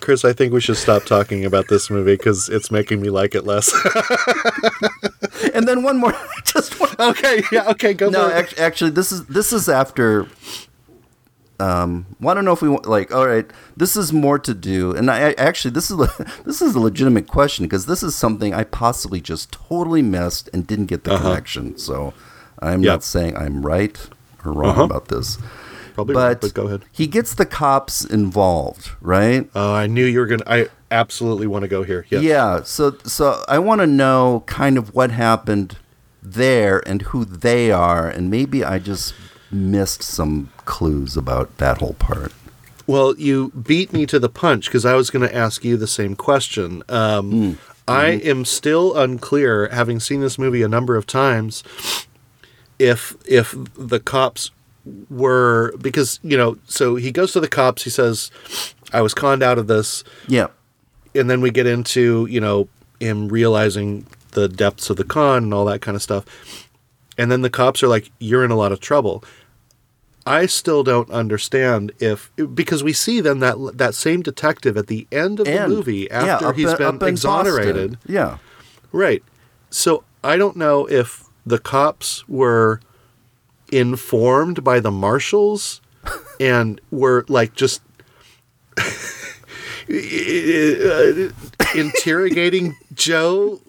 Chris, 0.00 0.24
I 0.24 0.32
think 0.32 0.52
we 0.52 0.60
should 0.60 0.76
stop 0.76 1.04
talking 1.04 1.44
about 1.44 1.68
this 1.68 1.88
movie 1.88 2.16
because 2.16 2.48
it's 2.48 2.72
making 2.72 3.00
me 3.00 3.08
like 3.10 3.34
it 3.34 3.44
less. 3.46 3.72
And 5.54 5.66
then 5.66 5.82
one 5.82 5.96
more, 5.98 6.14
just 6.44 6.78
one. 6.78 6.94
okay, 6.98 7.42
yeah, 7.50 7.68
okay, 7.70 7.94
go 7.94 8.08
No, 8.10 8.28
for 8.28 8.34
it. 8.34 8.38
act- 8.38 8.58
actually, 8.58 8.90
this 8.90 9.10
is 9.12 9.24
this 9.26 9.52
is 9.52 9.68
after. 9.68 10.26
Um, 11.62 12.06
well, 12.20 12.30
I 12.32 12.34
don't 12.34 12.44
know 12.44 12.52
if 12.52 12.62
we 12.62 12.68
want 12.68 12.86
like. 12.86 13.14
All 13.14 13.26
right, 13.26 13.48
this 13.76 13.96
is 13.96 14.12
more 14.12 14.38
to 14.38 14.54
do, 14.54 14.94
and 14.96 15.10
I, 15.10 15.30
I 15.30 15.34
actually 15.38 15.70
this 15.72 15.90
is 15.90 15.98
a, 16.00 16.08
this 16.44 16.60
is 16.62 16.74
a 16.74 16.80
legitimate 16.80 17.26
question 17.28 17.64
because 17.66 17.86
this 17.86 18.02
is 18.02 18.14
something 18.14 18.52
I 18.54 18.64
possibly 18.64 19.20
just 19.20 19.52
totally 19.52 20.02
missed 20.02 20.48
and 20.52 20.66
didn't 20.66 20.86
get 20.86 21.04
the 21.04 21.16
connection. 21.18 21.78
So 21.78 22.14
I'm 22.60 22.82
Yeah. 22.82 22.92
not 22.92 23.04
saying 23.04 23.36
I'm 23.36 23.64
right 23.64 23.96
or 24.44 24.52
wrong 24.52 24.70
Uh-huh. 24.70 24.84
about 24.84 25.08
this. 25.08 25.38
Probably, 25.94 26.14
but, 26.14 26.40
but 26.40 26.54
go 26.54 26.66
ahead. 26.68 26.82
he 26.90 27.06
gets 27.06 27.34
the 27.34 27.44
cops 27.44 28.02
involved, 28.02 28.92
right? 29.02 29.48
Oh, 29.54 29.74
I 29.74 29.86
knew 29.86 30.06
you 30.06 30.20
were 30.20 30.26
gonna. 30.26 30.44
I 30.46 30.68
absolutely 30.90 31.46
want 31.46 31.62
to 31.64 31.68
go 31.68 31.82
here. 31.82 32.06
Yes. 32.08 32.22
Yeah. 32.22 32.62
So 32.64 32.96
so 33.04 33.44
I 33.46 33.58
want 33.58 33.82
to 33.82 33.86
know 33.86 34.42
kind 34.46 34.78
of 34.78 34.94
what 34.94 35.10
happened 35.10 35.76
there 36.22 36.82
and 36.88 37.02
who 37.02 37.24
they 37.26 37.70
are, 37.70 38.08
and 38.08 38.30
maybe 38.30 38.64
I 38.64 38.78
just 38.78 39.12
missed 39.52 40.02
some 40.02 40.50
clues 40.64 41.16
about 41.16 41.56
that 41.58 41.78
whole 41.78 41.94
part. 41.94 42.32
Well, 42.86 43.14
you 43.16 43.50
beat 43.50 43.92
me 43.92 44.06
to 44.06 44.18
the 44.18 44.28
punch 44.28 44.66
because 44.66 44.84
I 44.84 44.94
was 44.94 45.10
going 45.10 45.26
to 45.26 45.34
ask 45.34 45.64
you 45.64 45.76
the 45.76 45.86
same 45.86 46.16
question. 46.16 46.82
Um, 46.88 47.58
I 47.86 48.06
am 48.06 48.44
still 48.44 48.96
unclear, 48.96 49.68
having 49.68 50.00
seen 50.00 50.20
this 50.20 50.38
movie 50.38 50.62
a 50.62 50.68
number 50.68 50.96
of 50.96 51.06
times, 51.06 51.62
if 52.78 53.14
if 53.26 53.54
the 53.76 54.00
cops 54.00 54.50
were 55.08 55.74
because 55.80 56.18
you 56.22 56.36
know. 56.36 56.58
So 56.66 56.96
he 56.96 57.12
goes 57.12 57.32
to 57.32 57.40
the 57.40 57.48
cops. 57.48 57.84
He 57.84 57.90
says, 57.90 58.30
"I 58.92 59.00
was 59.00 59.14
conned 59.14 59.42
out 59.42 59.58
of 59.58 59.66
this." 59.68 60.02
Yeah. 60.26 60.48
and 61.14 61.28
then 61.30 61.40
we 61.40 61.50
get 61.50 61.66
into 61.66 62.26
you 62.30 62.40
know 62.40 62.68
him 62.98 63.28
realizing 63.28 64.06
the 64.32 64.48
depths 64.48 64.90
of 64.90 64.96
the 64.96 65.04
con 65.04 65.44
and 65.44 65.54
all 65.54 65.66
that 65.66 65.82
kind 65.82 65.94
of 65.94 66.02
stuff 66.02 66.24
and 67.18 67.30
then 67.30 67.42
the 67.42 67.50
cops 67.50 67.82
are 67.82 67.88
like 67.88 68.10
you're 68.18 68.44
in 68.44 68.50
a 68.50 68.56
lot 68.56 68.72
of 68.72 68.80
trouble 68.80 69.22
i 70.26 70.46
still 70.46 70.82
don't 70.82 71.10
understand 71.10 71.92
if 71.98 72.30
because 72.54 72.82
we 72.84 72.92
see 72.92 73.20
then 73.20 73.38
that 73.40 73.56
that 73.74 73.94
same 73.94 74.22
detective 74.22 74.76
at 74.76 74.86
the 74.86 75.06
end 75.12 75.40
of 75.40 75.46
And- 75.48 75.70
the 75.72 75.76
movie 75.76 76.10
after 76.10 76.46
up 76.48 76.56
he's 76.56 76.72
in- 76.72 76.98
been 76.98 77.08
exonerated 77.08 77.92
Boston. 77.92 78.12
Yeah. 78.14 78.38
right 78.92 79.22
so 79.70 80.04
i 80.22 80.36
don't 80.36 80.56
know 80.56 80.86
if 80.88 81.24
the 81.44 81.58
cops 81.58 82.26
were 82.28 82.80
informed 83.72 84.62
by 84.62 84.78
the 84.80 84.90
marshals 84.90 85.80
and 86.40 86.80
were 86.90 87.24
like 87.28 87.54
just 87.54 87.80
interrogating 91.74 92.76
Joe 92.94 93.60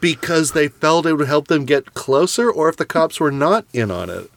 because 0.00 0.52
they 0.52 0.68
felt 0.68 1.06
it 1.06 1.14
would 1.14 1.26
help 1.28 1.48
them 1.48 1.64
get 1.64 1.94
closer, 1.94 2.50
or 2.50 2.68
if 2.68 2.76
the 2.76 2.84
cops 2.86 3.20
were 3.20 3.30
not 3.30 3.64
in 3.72 3.90
on 3.90 4.10
it. 4.10 4.30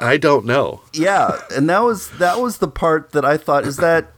I 0.00 0.16
don't 0.16 0.44
know. 0.46 0.80
Yeah, 0.92 1.40
and 1.54 1.68
that 1.68 1.82
was 1.82 2.10
that 2.18 2.40
was 2.40 2.58
the 2.58 2.68
part 2.68 3.12
that 3.12 3.24
I 3.24 3.36
thought 3.36 3.66
is 3.66 3.76
that 3.78 4.10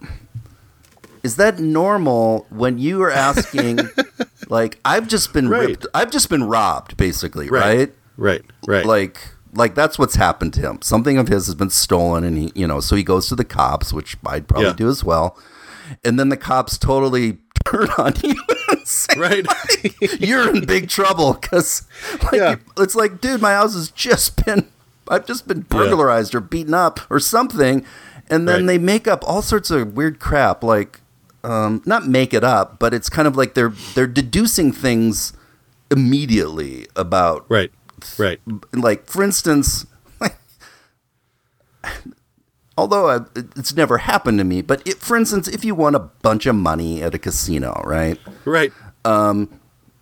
is 1.22 1.36
that 1.36 1.58
normal 1.58 2.46
when 2.50 2.78
you 2.78 3.02
are 3.02 3.10
asking 3.10 3.80
like 4.48 4.78
I've 4.84 5.08
just 5.08 5.32
been 5.32 5.48
Right. 5.48 5.68
ripped 5.68 5.86
I've 5.94 6.10
just 6.10 6.28
been 6.30 6.44
robbed 6.44 6.96
basically, 6.96 7.48
right? 7.50 7.92
Right. 8.16 8.42
Right. 8.66 8.86
Like 8.86 9.18
like 9.54 9.74
that's 9.74 9.98
what's 9.98 10.14
happened 10.16 10.54
to 10.54 10.60
him. 10.60 10.80
Something 10.82 11.18
of 11.18 11.28
his 11.28 11.46
has 11.46 11.54
been 11.54 11.70
stolen 11.70 12.22
and 12.24 12.36
he, 12.38 12.52
you 12.54 12.66
know, 12.66 12.80
so 12.80 12.94
he 12.96 13.02
goes 13.02 13.28
to 13.28 13.34
the 13.34 13.44
cops, 13.44 13.92
which 13.92 14.16
I'd 14.26 14.46
probably 14.46 14.68
Yeah. 14.68 14.74
do 14.74 14.88
as 14.88 15.02
well. 15.02 15.38
And 16.04 16.18
then 16.20 16.28
the 16.28 16.36
cops 16.36 16.76
totally 16.78 17.38
turn 17.64 17.88
on 17.98 18.12
you 18.22 18.34
say, 18.84 19.14
Right. 19.18 19.46
you're 20.20 20.54
in 20.54 20.64
big 20.66 20.88
trouble 20.88 21.32
because 21.34 21.82
like, 22.24 22.32
Yeah. 22.34 22.56
it's 22.76 22.94
like, 22.94 23.20
dude, 23.20 23.40
my 23.40 23.52
house 23.52 23.74
has 23.74 23.90
just 23.90 24.44
been, 24.44 24.68
I've 25.10 25.26
just 25.26 25.46
been 25.48 25.60
burglarized 25.62 26.34
or 26.34 26.40
beaten 26.40 26.74
up 26.74 27.00
or 27.10 27.18
something. 27.20 27.84
And 28.30 28.46
then 28.48 28.60
Right. 28.60 28.66
they 28.66 28.78
make 28.78 29.08
up 29.08 29.24
all 29.26 29.40
sorts 29.42 29.70
of 29.70 29.94
weird 29.96 30.18
crap, 30.20 30.62
like, 30.62 31.00
um, 31.44 31.82
not 31.86 32.06
make 32.06 32.34
it 32.34 32.44
up, 32.44 32.78
but 32.78 32.92
it's 32.92 33.08
kind 33.08 33.26
of 33.26 33.36
like 33.36 33.54
they're 33.54 33.72
they're 33.94 34.06
deducing 34.06 34.70
things 34.72 35.32
immediately 35.90 36.86
about 36.96 37.46
right. 37.48 37.70
Right. 38.18 38.40
like 38.74 39.06
for 39.06 39.22
instance 39.22 39.86
although 42.76 43.08
I, 43.10 43.20
it's 43.34 43.74
never 43.74 43.98
happened 43.98 44.38
to 44.38 44.44
me 44.44 44.62
but 44.62 44.86
it, 44.86 44.98
for 44.98 45.16
instance 45.16 45.48
if 45.48 45.64
you 45.64 45.74
won 45.74 45.94
a 45.94 45.98
bunch 46.00 46.46
of 46.46 46.54
money 46.54 47.02
at 47.02 47.14
a 47.14 47.18
casino 47.18 47.80
right 47.84 48.18
Right. 48.44 48.72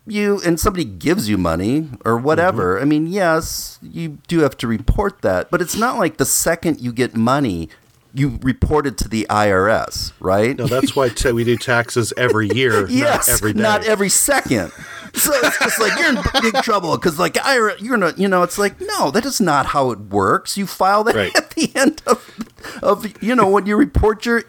You 0.07 0.41
and 0.45 0.59
somebody 0.59 0.85
gives 0.85 1.27
you 1.29 1.37
money 1.37 1.89
or 2.05 2.17
whatever 2.17 2.75
Mm-hmm. 2.75 2.81
i 2.83 2.85
mean 2.85 3.07
yes 3.07 3.77
you 3.81 4.17
do 4.27 4.39
have 4.39 4.55
to 4.57 4.67
report 4.67 5.21
that 5.21 5.51
but 5.51 5.61
it's 5.61 5.75
not 5.75 5.97
like 5.97 6.17
the 6.17 6.25
second 6.25 6.79
you 6.79 6.91
get 6.93 7.15
money 7.15 7.69
you 8.13 8.39
report 8.41 8.87
it 8.87 8.97
to 8.99 9.07
the 9.09 9.27
irs 9.29 10.13
right 10.19 10.57
No, 10.57 10.65
that's 10.65 10.95
why 10.95 11.09
t- 11.09 11.31
we 11.33 11.43
do 11.43 11.57
taxes 11.57 12.13
every 12.17 12.47
year, 12.49 12.87
yes, 12.89 13.27
not 13.27 13.33
every 13.35 13.53
day. 13.53 13.61
not 13.61 13.85
every 13.85 14.09
second. 14.09 14.71
So 15.13 15.31
it's 15.33 15.57
just 15.59 15.79
like 15.79 15.97
you're 15.99 16.09
in 16.09 16.17
big 16.41 16.53
trouble 16.63 16.95
because, 16.97 17.17
like, 17.17 17.37
I, 17.43 17.75
you're 17.79 17.97
not, 17.97 18.17
you 18.19 18.27
know, 18.27 18.43
it's 18.43 18.57
like 18.57 18.79
no, 18.81 19.09
that 19.11 19.25
is 19.25 19.39
not 19.41 19.67
how 19.67 19.91
it 19.91 19.99
works. 19.99 20.57
You 20.57 20.67
file 20.67 21.03
that 21.05 21.15
Right. 21.15 21.35
at 21.41 21.51
the 21.51 21.71
end 21.75 22.01
of, 22.07 22.19
of, 22.83 23.05
you 23.23 23.35
know, 23.35 23.47
when 23.49 23.65
you 23.65 23.75
report 23.77 24.25
your 24.25 24.43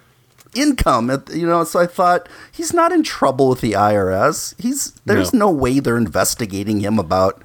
income. 0.60 1.10
You 1.32 1.46
know, 1.46 1.64
so 1.64 1.78
I 1.80 1.86
thought 1.86 2.28
he's 2.52 2.72
not 2.72 2.92
in 2.92 3.02
trouble 3.02 3.48
with 3.48 3.60
the 3.60 3.72
IRS. 3.72 4.54
He's 4.60 4.92
there's 5.06 5.32
No. 5.32 5.46
no 5.46 5.50
way 5.52 5.80
they're 5.80 5.96
investigating 5.96 6.80
him 6.80 6.98
about 6.98 7.42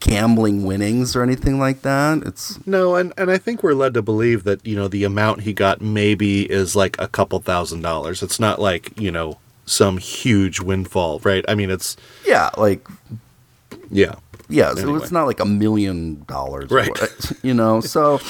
gambling 0.00 0.64
winnings 0.64 1.14
or 1.14 1.22
anything 1.22 1.58
like 1.58 1.82
that. 1.82 2.22
It's 2.26 2.58
No, 2.66 2.96
and, 2.96 3.12
and 3.16 3.30
I 3.30 3.38
think 3.38 3.62
we're 3.62 3.74
led 3.74 3.94
to 3.94 4.02
believe 4.02 4.44
that, 4.44 4.64
you 4.66 4.74
know, 4.74 4.88
the 4.88 5.04
amount 5.04 5.42
he 5.42 5.52
got 5.52 5.80
maybe 5.80 6.50
is 6.50 6.74
like 6.74 6.96
a 6.98 7.06
couple 7.08 7.38
thousand 7.40 7.82
dollars. 7.82 8.22
It's 8.22 8.40
not 8.40 8.60
like, 8.60 8.98
you 9.00 9.10
know, 9.12 9.38
some 9.66 9.98
huge 9.98 10.60
windfall, 10.60 11.20
right? 11.22 11.44
I 11.48 11.54
mean, 11.54 11.70
it's, 11.70 11.96
yeah, 12.26 12.50
like 12.56 12.86
yeah. 13.90 14.16
yeah, 14.48 14.74
so 14.74 14.80
Anyway. 14.82 14.98
it's 14.98 15.12
not 15.12 15.26
like 15.26 15.40
a 15.40 15.46
million 15.46 16.24
dollars, 16.26 16.70
Right. 16.70 16.90
You 17.42 17.54
know, 17.54 17.80
so. 17.80 18.20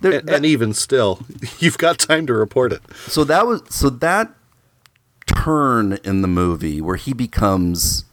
There, 0.00 0.12
And, 0.12 0.30
and 0.30 0.46
even 0.46 0.74
still, 0.74 1.20
you've 1.58 1.78
got 1.78 1.98
time 1.98 2.26
to 2.26 2.32
report 2.34 2.72
it. 2.72 2.82
so 3.08 3.24
that 3.24 3.46
was 3.46 3.62
so 3.68 3.90
that 3.90 4.32
turn 5.26 5.98
in 6.04 6.22
the 6.22 6.28
movie 6.28 6.80
where 6.80 6.96
he 6.96 7.12
becomes 7.12 8.04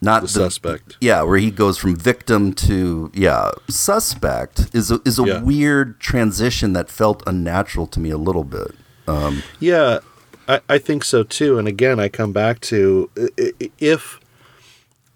not 0.00 0.22
The 0.22 0.28
suspect. 0.28 0.96
yeah 1.00 1.22
where 1.22 1.38
he 1.38 1.50
goes 1.50 1.76
from 1.76 1.96
victim 1.96 2.52
to 2.52 3.10
yeah 3.12 3.50
suspect 3.68 4.68
is 4.72 4.90
a, 4.92 5.00
is 5.04 5.18
a 5.18 5.24
Yeah. 5.24 5.42
weird 5.42 5.98
transition 5.98 6.72
that 6.74 6.88
felt 6.88 7.22
unnatural 7.26 7.86
to 7.88 7.98
me 8.00 8.10
a 8.10 8.16
little 8.18 8.44
bit 8.44 8.72
um, 9.08 9.42
Yeah, 9.58 9.98
I, 10.48 10.60
I 10.68 10.78
think 10.78 11.02
so 11.04 11.22
too. 11.22 11.58
And 11.58 11.66
again, 11.68 11.98
I 12.00 12.08
come 12.08 12.32
back 12.32 12.60
to 12.62 13.10
if 13.78 14.18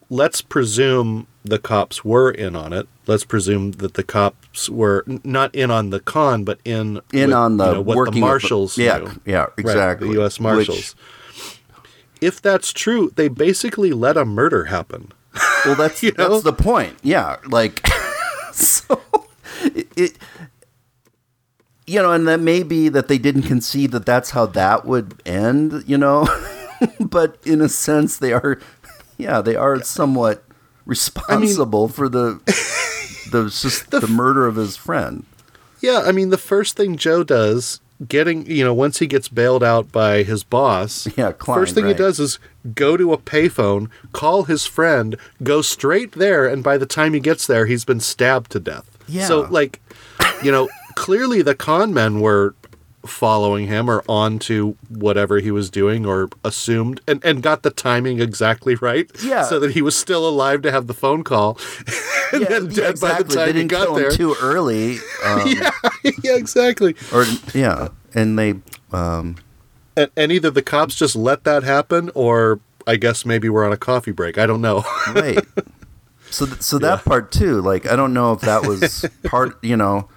let's 0.08 0.40
presume 0.42 1.26
the 1.44 1.58
cops 1.58 2.04
were 2.04 2.30
in 2.30 2.54
on 2.54 2.72
it. 2.72 2.86
Let's 3.06 3.24
presume 3.24 3.72
that 3.72 3.94
the 3.94 4.02
cops 4.02 4.68
were 4.68 5.04
n- 5.08 5.20
not 5.24 5.54
in 5.54 5.70
on 5.70 5.90
the 5.90 6.00
con, 6.00 6.44
but 6.44 6.60
in 6.64 7.00
in 7.12 7.28
with, 7.28 7.32
on 7.32 7.56
the 7.56 7.66
you 7.68 7.72
know, 7.74 7.80
what 7.80 7.96
working 7.96 8.14
the 8.14 8.20
marshals. 8.20 8.76
yeah 8.78 8.98
knew. 8.98 9.10
yeah 9.24 9.38
Right, 9.40 9.50
exactly 9.58 10.08
the 10.08 10.14
U.S. 10.14 10.38
Which- 10.38 10.42
Marshals. 10.42 10.94
if 12.20 12.40
that's 12.42 12.72
true, 12.72 13.10
they 13.16 13.28
basically 13.28 13.92
let 13.92 14.16
a 14.16 14.24
murder 14.24 14.64
happen. 14.66 15.12
well 15.64 15.76
that's 15.76 16.02
You 16.02 16.12
know? 16.18 16.28
that's 16.28 16.42
the 16.44 16.52
point 16.52 16.98
yeah 17.02 17.36
like 17.46 17.86
so 18.52 19.00
it, 19.62 19.88
it 19.96 20.18
you 21.86 22.02
know 22.02 22.12
and 22.12 22.26
that 22.28 22.40
may 22.40 22.62
be 22.62 22.88
that 22.88 23.08
they 23.08 23.16
didn't 23.18 23.42
concede 23.42 23.92
that 23.92 24.04
that's 24.06 24.30
how 24.30 24.46
that 24.46 24.84
would 24.84 25.22
end 25.24 25.84
you 25.86 25.96
know 25.96 26.26
but 27.00 27.38
in 27.44 27.60
a 27.60 27.68
sense 27.68 28.18
they 28.18 28.32
are 28.32 28.58
yeah 29.18 29.40
they 29.40 29.54
are 29.54 29.80
somewhat 29.82 30.44
responsible 30.90 31.86
for 31.88 32.08
the 32.08 32.40
the 33.30 33.44
just 33.48 33.90
the, 33.92 34.06
murder 34.08 34.46
of 34.46 34.56
his 34.56 34.76
friend 34.76 35.24
Yeah, 35.80 36.02
I 36.04 36.12
mean, 36.12 36.30
the 36.30 36.36
first 36.36 36.76
thing 36.76 36.96
Joe 36.96 37.22
does, 37.22 37.80
getting, 38.06 38.44
you 38.44 38.64
know, 38.64 38.74
once 38.74 38.98
he 38.98 39.06
gets 39.06 39.28
bailed 39.28 39.62
out 39.62 39.92
by 39.92 40.24
his 40.24 40.42
boss, 40.42 41.06
Yeah, 41.16 41.32
Klein, 41.32 41.58
first 41.58 41.74
thing 41.74 41.84
right. 41.84 41.96
he 41.96 42.02
does 42.02 42.18
is 42.18 42.38
go 42.74 42.96
to 42.96 43.12
a 43.12 43.18
payphone, 43.18 43.88
call 44.12 44.44
his 44.44 44.66
friend, 44.66 45.16
go 45.42 45.62
straight 45.62 46.12
there, 46.12 46.46
and 46.46 46.62
by 46.62 46.76
the 46.76 46.86
time 46.86 47.14
he 47.14 47.20
gets 47.20 47.46
there, 47.46 47.66
he's 47.66 47.84
been 47.84 48.00
stabbed 48.00 48.50
to 48.52 48.60
death. 48.60 48.90
Yeah. 49.06 49.26
So, 49.26 49.42
like, 49.42 49.80
you 50.42 50.50
know, 50.50 50.68
clearly 50.96 51.40
the 51.40 51.54
con 51.54 51.94
men 51.94 52.20
were 52.20 52.54
following 53.06 53.66
him 53.66 53.88
or 53.90 54.04
on 54.08 54.38
to 54.38 54.76
whatever 54.90 55.38
he 55.38 55.50
was 55.50 55.70
doing 55.70 56.04
or 56.04 56.28
assumed 56.44 57.00
and, 57.08 57.24
and 57.24 57.42
got 57.42 57.62
the 57.62 57.70
timing 57.70 58.20
exactly 58.20 58.74
right 58.74 59.10
Yeah. 59.24 59.42
so 59.44 59.58
that 59.60 59.72
he 59.72 59.80
was 59.82 59.96
still 59.96 60.28
alive 60.28 60.60
to 60.62 60.70
have 60.70 60.86
the 60.86 60.94
phone 60.94 61.24
call. 61.24 61.58
And 62.32 62.46
then 62.46 62.68
dead 62.68 63.00
by 63.00 63.20
the 63.22 63.24
time 63.24 63.34
they 63.34 63.46
he 63.48 63.52
didn't 63.54 63.70
got 63.72 63.86
kill 63.86 63.94
there. 63.96 64.10
him 64.10 64.16
too 64.16 64.36
early 64.40 64.98
um, 65.24 65.40
yeah 66.22 66.36
exactly. 66.36 66.94
or 67.12 67.24
yeah 67.52 67.88
and 68.14 68.38
they 68.38 68.54
um 68.92 69.34
and, 69.96 70.10
and 70.16 70.30
either 70.30 70.48
the 70.50 70.62
cops 70.62 70.94
just 70.94 71.16
let 71.16 71.42
that 71.42 71.64
happen 71.64 72.08
or 72.14 72.60
i 72.86 72.94
guess 72.94 73.26
maybe 73.26 73.48
we're 73.48 73.64
on 73.66 73.72
a 73.72 73.76
coffee 73.76 74.12
break. 74.12 74.38
I 74.38 74.46
don't 74.46 74.60
know. 74.60 74.84
Right. 75.12 75.44
So 76.30 76.46
th- 76.46 76.62
so 76.62 76.78
that 76.78 77.04
part 77.04 77.32
too 77.32 77.60
like 77.62 77.86
i 77.90 77.96
don't 77.96 78.14
know 78.14 78.32
if 78.32 78.42
that 78.42 78.64
was 78.64 79.04
part 79.24 79.58
you 79.64 79.76
know 79.76 80.08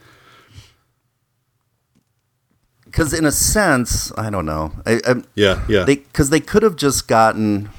because 2.94 3.12
in 3.14 3.26
a 3.26 3.32
sense 3.32 4.12
i 4.18 4.30
don't 4.30 4.46
know 4.46 4.72
i, 4.86 5.02
I 5.08 5.24
yeah 5.36 5.64
yeah 5.68 5.84
they 5.84 5.96
because 5.98 6.30
they 6.30 6.40
could 6.40 6.62
have 6.64 6.76
just 6.76 7.08
gotten 7.08 7.70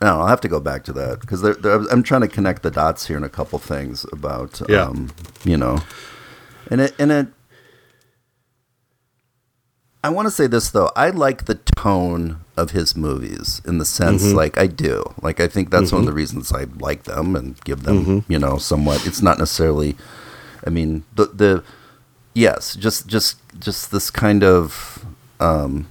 don't 0.00 0.16
know. 0.18 0.20
I'll 0.22 0.26
have 0.28 0.40
to 0.42 0.48
go 0.48 0.60
back 0.60 0.84
to 0.84 0.92
that 0.94 1.20
because 1.20 1.42
I'm 1.90 2.02
trying 2.02 2.20
to 2.22 2.28
connect 2.28 2.62
the 2.62 2.70
dots 2.70 3.06
here 3.06 3.16
in 3.16 3.24
a 3.24 3.28
couple 3.28 3.58
things 3.58 4.04
about, 4.12 4.60
Yeah. 4.68 4.82
um, 4.88 5.10
you 5.44 5.56
know, 5.56 5.78
and 6.70 6.80
it 6.82 6.94
and 6.98 7.10
it. 7.12 7.28
I 10.02 10.10
want 10.10 10.26
to 10.26 10.30
say 10.30 10.46
this 10.46 10.70
though. 10.70 10.90
I 10.94 11.08
like 11.10 11.46
the 11.46 11.54
tone 11.54 12.40
of 12.56 12.72
his 12.72 12.94
movies 12.94 13.62
in 13.64 13.78
the 13.78 13.86
sense, 13.86 14.24
Mm-hmm. 14.24 14.36
like 14.36 14.58
I 14.58 14.66
do. 14.66 15.04
Like 15.22 15.40
I 15.40 15.48
think 15.48 15.70
that's 15.70 15.90
one 15.92 16.00
of 16.02 16.06
the 16.06 16.12
reasons 16.12 16.52
I 16.52 16.64
like 16.78 17.04
them 17.04 17.34
and 17.34 17.58
give 17.64 17.84
them, 17.84 18.04
Mm-hmm. 18.04 18.32
you 18.32 18.38
know, 18.38 18.58
somewhat. 18.58 19.06
It's 19.06 19.22
not 19.22 19.38
necessarily. 19.38 19.96
I 20.66 20.70
mean, 20.70 21.04
the 21.14 21.26
the 21.26 21.64
yes, 22.34 22.74
just 22.76 23.06
just 23.06 23.38
just 23.58 23.90
this 23.92 24.10
kind 24.10 24.42
of. 24.44 25.04
Um, 25.40 25.86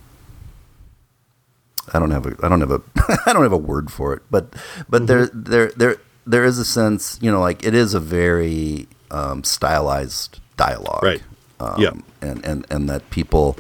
I 1.94 2.00
don't 2.00 2.12
have 2.12 2.26
a 2.26 2.36
I 2.42 2.50
don't 2.50 2.62
have 2.62 2.72
a 2.72 2.82
I 3.26 3.34
don't 3.34 3.44
have 3.44 3.52
a 3.54 3.58
word 3.58 3.92
for 3.92 4.14
it, 4.14 4.24
but 4.32 4.54
but 4.90 5.08
there 5.08 5.28
Mm-hmm. 5.28 5.44
there 5.44 5.72
there 5.76 5.98
there 6.26 6.46
is 6.46 6.58
a 6.58 6.66
sense, 6.66 7.20
you 7.22 7.30
know, 7.32 7.42
like 7.42 7.66
it 7.66 7.74
is 7.76 7.94
a 7.94 8.00
very 8.00 8.88
um, 9.12 9.44
stylized 9.44 10.40
dialogue, 10.58 11.04
Right. 11.04 11.22
Um, 11.60 11.82
Yeah. 11.82 11.92
and 12.22 12.44
and 12.46 12.66
and 12.70 12.90
that 12.90 13.10
people, 13.10 13.58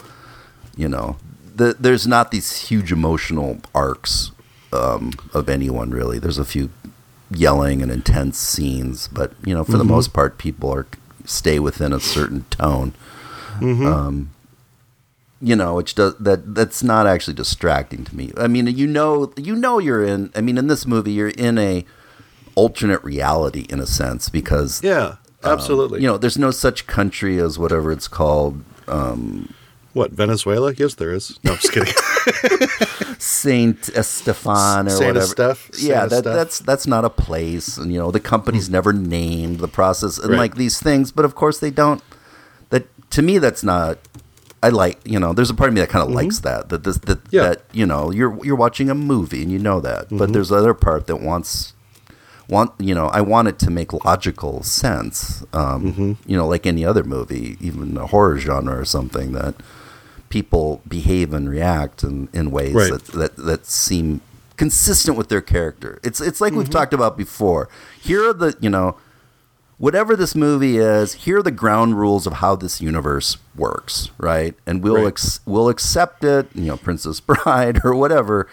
you 0.77 0.87
know, 0.87 1.17
the, 1.55 1.75
there's 1.79 2.07
not 2.07 2.31
these 2.31 2.69
huge 2.69 2.91
emotional 2.91 3.57
arcs 3.75 4.31
um, 4.71 5.11
of 5.33 5.49
anyone 5.49 5.91
really. 5.91 6.17
There's 6.17 6.39
a 6.39 6.45
few 6.45 6.69
yelling 7.29 7.81
and 7.81 7.91
intense 7.91 8.37
scenes, 8.37 9.09
but 9.09 9.33
you 9.45 9.53
know, 9.53 9.63
for 9.65 9.77
the 9.77 9.83
Mhm. 9.83 9.87
most 9.89 10.13
part, 10.13 10.37
people 10.37 10.71
are 10.73 10.87
stay 11.25 11.59
within 11.59 11.93
a 11.93 11.99
certain 11.99 12.45
tone. 12.49 12.93
Mhm. 13.59 13.85
Um, 13.85 14.29
you 15.41 15.55
know, 15.55 15.75
which 15.75 15.95
does 15.95 16.15
that. 16.19 16.55
That's 16.55 16.81
not 16.83 17.05
actually 17.05 17.33
distracting 17.33 18.03
to 18.05 18.15
me. 18.15 18.31
I 18.37 18.47
mean, 18.47 18.67
you 18.67 18.87
know, 18.87 19.31
you 19.37 19.55
know, 19.55 19.77
you're 19.79 20.03
in. 20.03 20.31
I 20.35 20.41
mean, 20.41 20.57
in 20.57 20.67
this 20.67 20.85
movie, 20.87 21.11
you're 21.11 21.29
in 21.29 21.57
a 21.57 21.85
alternate 22.55 23.03
reality 23.03 23.65
in 23.69 23.79
a 23.79 23.85
sense 23.85 24.29
because 24.29 24.81
Yeah, 24.83 25.15
um, 25.43 25.53
absolutely. 25.53 26.01
you 26.01 26.07
know, 26.07 26.17
there's 26.17 26.37
no 26.37 26.51
such 26.51 26.87
country 26.87 27.39
as 27.39 27.59
whatever 27.59 27.91
it's 27.91 28.07
called. 28.07 28.63
Um, 28.87 29.53
what 29.93 30.11
Venezuela? 30.11 30.73
Yes, 30.73 30.95
there 30.95 31.11
is. 31.13 31.39
No, 31.43 31.51
I'm 31.53 31.57
just 31.59 31.71
kidding. 31.73 31.93
Saint 33.19 33.79
Estefan 33.81 34.87
or 34.87 34.89
Saint 34.89 35.15
whatever. 35.15 35.25
Esteph? 35.55 35.69
Yeah, 35.81 36.05
that, 36.07 36.23
that's 36.23 36.59
that's 36.59 36.87
not 36.87 37.05
a 37.05 37.09
place, 37.09 37.77
and 37.77 37.91
you 37.93 37.99
know 37.99 38.11
the 38.11 38.19
company's 38.19 38.69
never 38.69 38.91
named 38.93 39.59
the 39.59 39.67
process 39.67 40.17
and 40.17 40.31
Right. 40.31 40.37
like 40.39 40.55
these 40.55 40.79
things. 40.79 41.11
But 41.11 41.25
of 41.25 41.35
course 41.35 41.59
they 41.59 41.71
don't. 41.71 42.01
That 42.69 42.87
to 43.11 43.21
me, 43.21 43.37
that's 43.37 43.63
not. 43.63 43.97
I 44.61 44.69
like 44.69 44.99
you 45.05 45.19
know. 45.19 45.33
There's 45.33 45.49
a 45.49 45.53
part 45.53 45.67
of 45.69 45.73
me 45.73 45.81
that 45.81 45.89
kind 45.89 46.07
of 46.07 46.13
likes 46.13 46.39
that 46.39 46.69
that 46.69 46.83
this 46.83 46.97
that 46.99 47.19
Yeah. 47.31 47.43
that 47.49 47.63
you 47.73 47.85
know 47.85 48.11
you're 48.11 48.37
you're 48.45 48.55
watching 48.55 48.89
a 48.89 48.95
movie 48.95 49.43
and 49.43 49.51
you 49.51 49.59
know 49.59 49.79
that, 49.81 50.07
but 50.09 50.29
Mhm. 50.29 50.33
there's 50.33 50.51
other 50.51 50.73
part 50.73 51.07
that 51.07 51.17
wants 51.21 51.73
want 52.49 52.71
you 52.79 52.95
know 52.95 53.07
I 53.07 53.21
want 53.21 53.47
it 53.47 53.59
to 53.59 53.69
make 53.69 53.93
logical 54.05 54.63
sense. 54.63 55.43
Um, 55.53 55.93
Mhm. 55.93 56.17
You 56.25 56.37
know, 56.37 56.47
like 56.47 56.65
any 56.65 56.85
other 56.85 57.03
movie, 57.03 57.57
even 57.61 57.97
a 57.97 58.07
horror 58.07 58.37
genre 58.37 58.77
or 58.79 58.85
something 58.85 59.33
that 59.33 59.55
people 60.33 60.81
behave 60.87 61.31
and 61.31 61.47
react 61.47 62.01
in, 62.01 62.27
in 62.33 62.49
ways 62.49 62.73
Right. 62.73 62.91
that, 62.91 63.05
that 63.19 63.35
that 63.37 63.65
seem 63.67 64.19
consistent 64.57 65.15
with 65.15 65.29
their 65.29 65.41
character. 65.41 65.99
It's 66.03 66.19
it's 66.19 66.41
like 66.41 66.53
we've 66.53 66.63
mm-hmm. 66.63 66.71
talked 66.71 66.93
about 66.93 67.15
before. 67.15 67.69
Here 68.01 68.27
are 68.27 68.33
the 68.33 68.57
you 68.59 68.71
know 68.71 68.97
whatever 69.77 70.15
this 70.15 70.33
movie 70.33 70.77
is. 70.77 71.13
Here 71.25 71.37
are 71.37 71.43
the 71.43 71.51
ground 71.51 71.99
rules 71.99 72.25
of 72.25 72.33
how 72.33 72.55
this 72.55 72.81
universe 72.81 73.37
works, 73.55 74.09
right? 74.17 74.55
And 74.65 74.81
we'll 74.81 75.03
Right. 75.03 75.13
ex- 75.13 75.39
we'll 75.45 75.69
accept 75.69 76.23
it. 76.23 76.47
You 76.55 76.65
know, 76.65 76.77
Princess 76.77 77.19
Bride 77.29 77.81
or 77.83 77.93
whatever. 77.93 78.47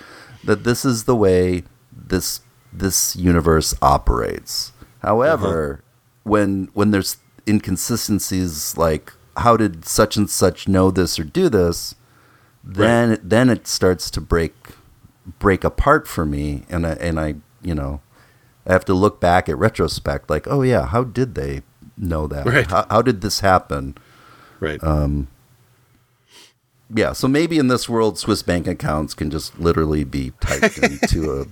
That 0.45 0.64
this 0.64 0.85
is 0.85 1.05
the 1.05 1.16
way 1.16 1.64
this 1.91 2.43
this 2.70 3.16
universe 3.16 3.74
operates. 3.81 4.72
However, 5.01 5.81
uh-huh. 5.81 5.83
when 6.24 6.68
when 6.74 6.91
there's 6.91 7.16
inconsistencies 7.49 8.76
like 8.76 9.14
how 9.41 9.57
did 9.57 9.84
such 9.84 10.16
and 10.16 10.28
such 10.30 10.68
know 10.68 10.91
this 10.91 11.18
or 11.18 11.24
do 11.24 11.49
this, 11.49 11.95
then 12.64 13.18
then 13.22 13.49
it 13.51 13.66
starts 13.66 14.11
to 14.12 14.20
break 14.20 14.55
break 15.38 15.64
apart 15.64 16.09
for 16.09 16.24
me, 16.24 16.64
and 16.68 16.86
I, 16.86 16.93
and 16.93 17.18
I 17.20 17.34
you 17.62 17.74
know 17.74 18.01
I 18.66 18.72
have 18.72 18.84
to 18.86 18.95
look 18.95 19.20
back 19.20 19.49
at 19.49 19.59
retrospect 19.59 20.30
like 20.30 20.47
oh 20.49 20.62
yeah 20.62 20.86
how 20.86 21.05
did 21.05 21.34
they 21.34 21.62
know 21.97 22.26
that 22.26 22.47
Right. 22.47 22.66
how, 22.66 22.86
how 22.88 23.03
did 23.03 23.20
this 23.20 23.41
happen 23.41 23.97
right. 24.61 24.82
um, 24.82 25.28
yeah, 26.93 27.12
so 27.12 27.28
maybe 27.28 27.59
in 27.59 27.68
this 27.68 27.88
world, 27.88 28.18
Swiss 28.18 28.43
bank 28.43 28.66
accounts 28.66 29.14
can 29.14 29.30
just 29.30 29.59
literally 29.61 30.03
be 30.03 30.32
typed 30.41 30.78
into 30.82 31.41
a 31.41 31.47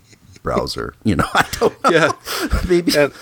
browser. 0.55 0.95
You 1.05 1.17
know, 1.17 1.27
I 1.35 1.47
don't 1.53 1.85
know. 1.85 1.91
yeah. 1.91 2.13
Maybe. 2.69 2.93
And, 2.97 3.13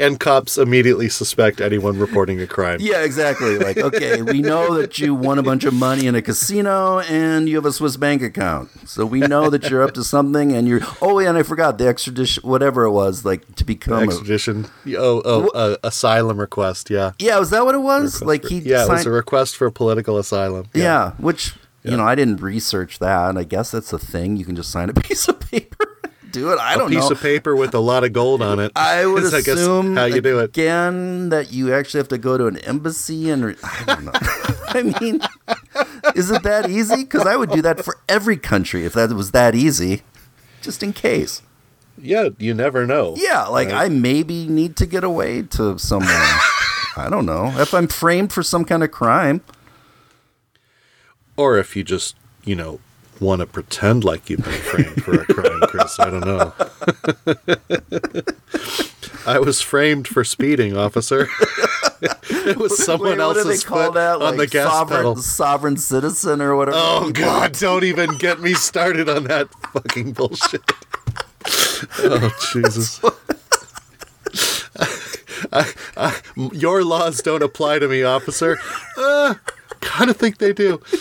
and 0.00 0.18
cops 0.18 0.58
immediately 0.58 1.08
suspect 1.08 1.60
anyone 1.60 1.96
reporting 1.98 2.40
a 2.40 2.46
crime. 2.46 2.78
Yeah, 2.80 3.02
exactly. 3.04 3.56
Like, 3.56 3.76
okay, 3.76 4.20
we 4.20 4.42
know 4.42 4.74
that 4.78 4.98
you 4.98 5.14
won 5.14 5.38
a 5.38 5.44
bunch 5.44 5.62
of 5.64 5.72
money 5.72 6.06
in 6.08 6.16
a 6.16 6.22
casino 6.22 6.98
and 7.00 7.48
you 7.48 7.54
have 7.56 7.64
a 7.64 7.72
Swiss 7.72 7.96
bank 7.96 8.20
account. 8.20 8.70
So 8.88 9.06
we 9.06 9.20
know 9.20 9.50
that 9.50 9.70
you're 9.70 9.82
up 9.82 9.94
to 9.94 10.02
something 10.02 10.52
and 10.52 10.66
you're. 10.66 10.80
Oh, 11.00 11.20
yeah, 11.20 11.28
and 11.28 11.38
I 11.38 11.44
forgot 11.44 11.78
the 11.78 11.86
extradition, 11.86 12.42
whatever 12.42 12.82
it 12.84 12.90
was, 12.90 13.24
like 13.24 13.54
to 13.54 13.64
become 13.64 14.00
a. 14.00 14.02
Extradition. 14.06 14.66
Oh, 14.88 15.22
oh, 15.24 15.48
uh, 15.54 15.76
asylum 15.84 16.38
request. 16.40 16.90
Yeah. 16.90 17.12
Yeah, 17.20 17.38
was 17.38 17.50
that 17.50 17.64
what 17.64 17.76
it 17.76 17.78
was? 17.78 18.20
Request 18.20 18.26
Like 18.26 18.42
for- 18.42 18.48
he. 18.48 18.58
yeah, 18.58 18.84
it 18.86 18.88
was 18.88 19.06
a 19.06 19.10
request 19.10 19.56
for 19.56 19.70
political 19.70 20.18
asylum. 20.18 20.66
Yeah, 20.74 21.12
which 21.18 21.54
Yeah. 21.84 21.92
you 21.92 21.96
know 21.96 22.04
I 22.04 22.14
didn't 22.16 22.40
research 22.42 22.98
that, 22.98 23.28
and 23.30 23.38
I 23.38 23.44
guess 23.44 23.70
that's 23.70 23.92
a 23.92 23.98
thing. 23.98 24.36
You 24.36 24.44
can 24.44 24.56
just 24.56 24.70
sign 24.70 24.90
a 24.90 24.94
piece 25.06 25.28
of 25.28 25.38
paper, 25.38 25.63
do 26.34 26.52
it. 26.52 26.58
I 26.58 26.76
don't 26.76 26.90
know. 26.90 26.98
a 26.98 27.00
piece 27.00 27.08
know. 27.10 27.16
of 27.16 27.22
paper 27.22 27.56
with 27.56 27.74
a 27.74 27.78
lot 27.78 28.04
of 28.04 28.12
gold 28.12 28.42
on 28.42 28.58
it. 28.60 28.72
I 28.76 29.06
would 29.12 29.22
is, 29.22 29.32
I 29.32 29.38
guess, 29.38 29.58
assume 29.58 29.96
how 29.96 30.04
you 30.04 30.20
do 30.20 30.40
it. 30.40 30.44
again 30.44 31.30
that 31.30 31.52
you 31.52 31.72
actually 31.72 31.98
have 32.00 32.08
to 32.08 32.18
go 32.18 32.36
to 32.36 32.46
an 32.46 32.58
embassy 32.58 33.30
and 33.30 33.44
re- 33.44 33.56
I 33.62 33.84
don't 33.86 34.04
know. 34.04 34.12
I 34.68 34.82
mean, 35.00 35.20
is 36.14 36.30
it 36.30 36.42
that 36.42 36.68
easy? 36.68 37.04
Because 37.04 37.26
I 37.26 37.36
would 37.36 37.50
do 37.50 37.62
that 37.62 37.84
for 37.84 37.98
every 38.08 38.36
country 38.36 38.84
if 38.84 38.92
that 38.94 39.10
was 39.12 39.30
that 39.30 39.54
easy, 39.54 40.02
just 40.60 40.82
in 40.82 40.92
case. 40.92 41.40
Yeah, 41.96 42.30
you 42.38 42.52
never 42.54 42.86
know. 42.86 43.14
Yeah, 43.16 43.44
like 43.46 43.68
Right. 43.68 43.84
I 43.84 43.88
maybe 43.88 44.48
need 44.48 44.76
to 44.78 44.86
get 44.86 45.04
away 45.04 45.42
to 45.42 45.78
somewhere. 45.78 46.10
I 46.96 47.08
don't 47.08 47.24
know 47.26 47.52
if 47.60 47.72
I'm 47.72 47.86
framed 47.88 48.32
for 48.32 48.42
some 48.42 48.64
kind 48.64 48.82
of 48.82 48.90
crime. 48.90 49.42
Or 51.36 51.58
if 51.58 51.74
you 51.76 51.82
just, 51.84 52.16
you 52.44 52.54
know, 52.54 52.80
want 53.20 53.40
to 53.40 53.46
pretend 53.46 54.04
like 54.04 54.28
you've 54.30 54.44
been 54.44 54.52
framed 54.52 55.02
for 55.04 55.14
a 55.14 55.24
crime, 55.26 55.60
Chris. 55.68 55.98
I 56.00 56.10
don't 56.10 56.24
know. 56.26 56.52
I 59.26 59.38
was 59.38 59.60
framed 59.60 60.06
for 60.06 60.22
speeding, 60.24 60.76
officer. 60.76 61.28
it 62.02 62.56
was 62.58 62.82
someone 62.84 63.10
Wait, 63.12 63.20
else's 63.20 63.64
call 63.64 63.84
foot 63.86 63.94
that? 63.94 64.14
on 64.16 64.20
Like 64.20 64.36
the 64.36 64.46
gas 64.48 64.70
sovereign, 64.70 64.98
pedal. 64.98 65.16
sovereign 65.16 65.76
citizen 65.78 66.42
or 66.42 66.54
whatever. 66.56 66.76
Oh 66.78 67.10
God! 67.10 67.52
Don't 67.54 67.84
even 67.84 68.18
get 68.18 68.40
me 68.40 68.52
started 68.54 69.08
on 69.08 69.24
that 69.24 69.48
fucking 69.72 70.12
bullshit. 70.12 70.62
Oh 71.98 72.30
Jesus! 72.52 73.00
I, 75.52 75.72
I, 75.96 76.20
your 76.52 76.82
laws 76.84 77.22
don't 77.22 77.42
apply 77.42 77.78
to 77.78 77.88
me, 77.88 78.02
officer. 78.02 78.58
Uh, 78.96 79.34
kind 79.80 80.10
of 80.10 80.16
think 80.16 80.38
they 80.38 80.52
do. 80.52 80.80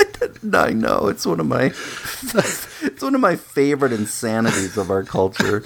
I 0.52 0.72
know 0.72 1.08
it's 1.08 1.26
one 1.26 1.40
of 1.40 1.46
my 1.46 1.64
it's 1.72 3.02
one 3.02 3.14
of 3.14 3.20
my 3.20 3.36
favorite 3.36 3.92
insanities 3.92 4.76
of 4.76 4.90
our 4.90 5.02
culture. 5.02 5.62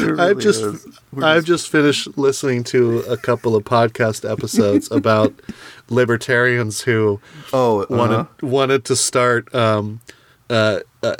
Really 0.00 0.20
I've 0.20 0.38
just. 0.38 0.86
I've 1.20 1.44
just 1.44 1.68
finished 1.68 2.16
listening 2.16 2.62
to 2.64 3.00
a 3.00 3.16
couple 3.16 3.56
of 3.56 3.64
podcast 3.64 4.30
episodes 4.30 4.88
about 4.92 5.34
libertarians 5.88 6.82
who 6.82 7.20
Oh, 7.52 7.84
wanted 7.90 8.14
uh-huh. 8.20 8.46
wanted 8.46 8.84
to 8.84 8.94
start 8.96 9.52
um, 9.54 10.00
uh, 10.48 10.80
uh, 11.02 11.16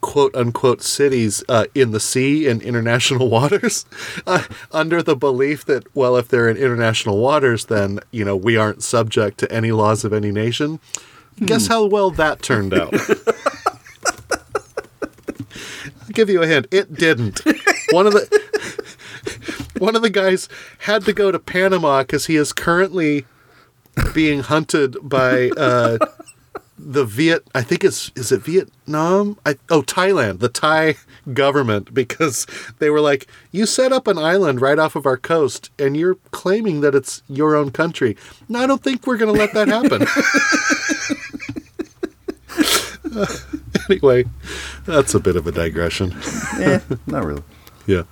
quote 0.00 0.34
unquote 0.36 0.80
cities 0.82 1.42
uh, 1.48 1.64
in 1.74 1.90
the 1.90 1.98
sea 2.00 2.46
in 2.46 2.60
international 2.60 3.28
waters 3.28 3.84
uh, 4.26 4.44
under 4.70 5.02
the 5.02 5.16
belief 5.16 5.64
that 5.64 5.84
well 5.94 6.16
if 6.16 6.28
they're 6.28 6.48
in 6.48 6.56
international 6.56 7.18
waters 7.18 7.64
then 7.66 7.98
you 8.12 8.24
know 8.24 8.36
we 8.36 8.56
aren't 8.56 8.82
subject 8.82 9.38
to 9.38 9.50
any 9.52 9.72
laws 9.72 10.04
of 10.04 10.12
any 10.12 10.30
nation. 10.30 10.78
Guess 11.40 11.66
how 11.66 11.86
well 11.86 12.10
that 12.12 12.42
turned 12.42 12.74
out. 12.74 12.94
I'll 16.00 16.08
give 16.12 16.28
you 16.30 16.42
a 16.42 16.46
hint. 16.46 16.66
It 16.70 16.94
didn't. 16.94 17.40
One 17.90 18.06
of 18.06 18.12
the 18.12 18.82
one 19.78 19.96
of 19.96 20.02
the 20.02 20.10
guys 20.10 20.48
had 20.80 21.04
to 21.06 21.12
go 21.12 21.32
to 21.32 21.38
Panama 21.38 22.02
because 22.02 22.26
he 22.26 22.36
is 22.36 22.52
currently 22.52 23.26
being 24.14 24.40
hunted 24.40 24.96
by 25.02 25.50
uh, 25.56 25.98
the 26.84 27.04
Viet. 27.04 27.46
I 27.54 27.62
think 27.62 27.84
it's 27.84 28.10
is 28.14 28.32
it 28.32 28.42
Vietnam? 28.42 29.38
I, 29.46 29.56
oh, 29.70 29.82
Thailand, 29.82 30.40
the 30.40 30.48
Thai 30.48 30.96
government, 31.32 31.94
because 31.94 32.46
they 32.78 32.90
were 32.90 33.00
like, 33.00 33.26
you 33.50 33.66
set 33.66 33.92
up 33.92 34.06
an 34.06 34.18
island 34.18 34.60
right 34.60 34.78
off 34.78 34.96
of 34.96 35.06
our 35.06 35.16
coast, 35.16 35.70
and 35.78 35.96
you're 35.96 36.16
claiming 36.32 36.80
that 36.80 36.94
it's 36.94 37.22
your 37.28 37.54
own 37.54 37.70
country. 37.70 38.16
No, 38.48 38.60
I 38.60 38.66
don't 38.66 38.82
think 38.82 39.06
we're 39.06 39.16
going 39.16 39.32
to 39.32 39.38
let 39.38 39.54
that 39.54 39.68
happen. 39.68 40.06
anyway, 43.90 44.24
that's 44.84 45.14
a 45.14 45.20
bit 45.20 45.36
of 45.36 45.46
a 45.46 45.52
digression. 45.52 46.14
Eh, 46.58 46.80
not 47.06 47.24
really. 47.24 47.42
Yeah. 47.86 48.02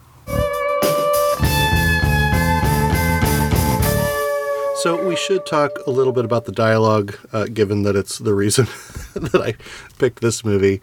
So 4.83 5.07
we 5.07 5.15
should 5.17 5.45
talk 5.47 5.73
a 5.87 5.91
little 5.91 6.13
bit 6.13 6.25
about 6.25 6.45
the 6.47 6.53
dialogue, 6.53 7.15
uh, 7.33 7.45
given 7.53 7.83
that 7.83 7.97
it's 7.97 8.19
the 8.19 8.33
reason 8.35 8.65
that 9.15 9.41
I 9.43 9.55
picked 9.99 10.21
this 10.21 10.45
movie. 10.45 10.81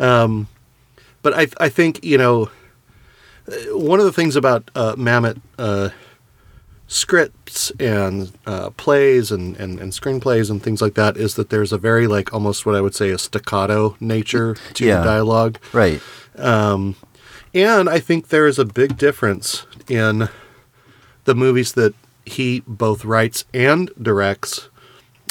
Um, 0.00 0.48
but 1.22 1.32
I, 1.34 1.46
I 1.60 1.68
think 1.68 2.04
you 2.04 2.18
know, 2.18 2.50
uh, 3.48 3.76
one 3.76 4.00
of 4.00 4.06
the 4.06 4.12
things 4.12 4.34
about 4.36 4.70
uh, 4.74 4.94
Mamet 4.96 5.40
uh, 5.58 5.90
scripts 6.88 7.70
and 7.78 8.32
uh, 8.46 8.70
plays 8.70 9.30
and, 9.30 9.56
and, 9.58 9.78
and 9.80 9.92
screenplays 9.92 10.50
and 10.50 10.62
things 10.62 10.82
like 10.82 10.94
that 10.94 11.16
is 11.16 11.34
that 11.34 11.50
there's 11.50 11.72
a 11.72 11.78
very 11.78 12.06
like 12.06 12.32
almost 12.32 12.66
what 12.66 12.74
I 12.74 12.80
would 12.80 12.94
say 12.94 13.10
a 13.10 13.18
staccato 13.18 13.96
nature 14.00 14.56
to 14.74 14.84
Yeah. 14.84 14.98
the 14.98 15.04
dialogue. 15.04 15.58
Right. 15.72 16.00
Um, 16.36 16.96
and 17.54 17.88
I 17.88 18.00
think 18.00 18.28
there 18.28 18.46
is 18.46 18.58
a 18.58 18.64
big 18.64 18.96
difference 18.96 19.66
in 19.88 20.28
the 21.24 21.34
movies 21.34 21.72
that 21.72 21.94
he 22.26 22.62
both 22.66 23.04
writes 23.04 23.44
and 23.54 23.90
directs 24.00 24.68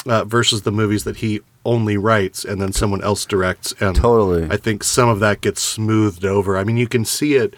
uh, 0.06 0.24
versus 0.24 0.62
the 0.62 0.72
movies 0.72 1.04
that 1.04 1.16
he 1.18 1.40
only 1.64 1.96
writes 1.96 2.44
and 2.44 2.60
then 2.60 2.72
someone 2.72 3.02
else 3.02 3.24
directs. 3.26 3.74
And 3.80 3.94
Totally. 3.96 4.48
I 4.50 4.56
think 4.56 4.82
some 4.84 5.08
of 5.08 5.20
that 5.20 5.40
gets 5.40 5.60
smoothed 5.62 6.24
over. 6.24 6.56
I 6.56 6.64
mean, 6.64 6.76
you 6.76 6.86
can 6.88 7.04
see 7.04 7.34
it 7.34 7.54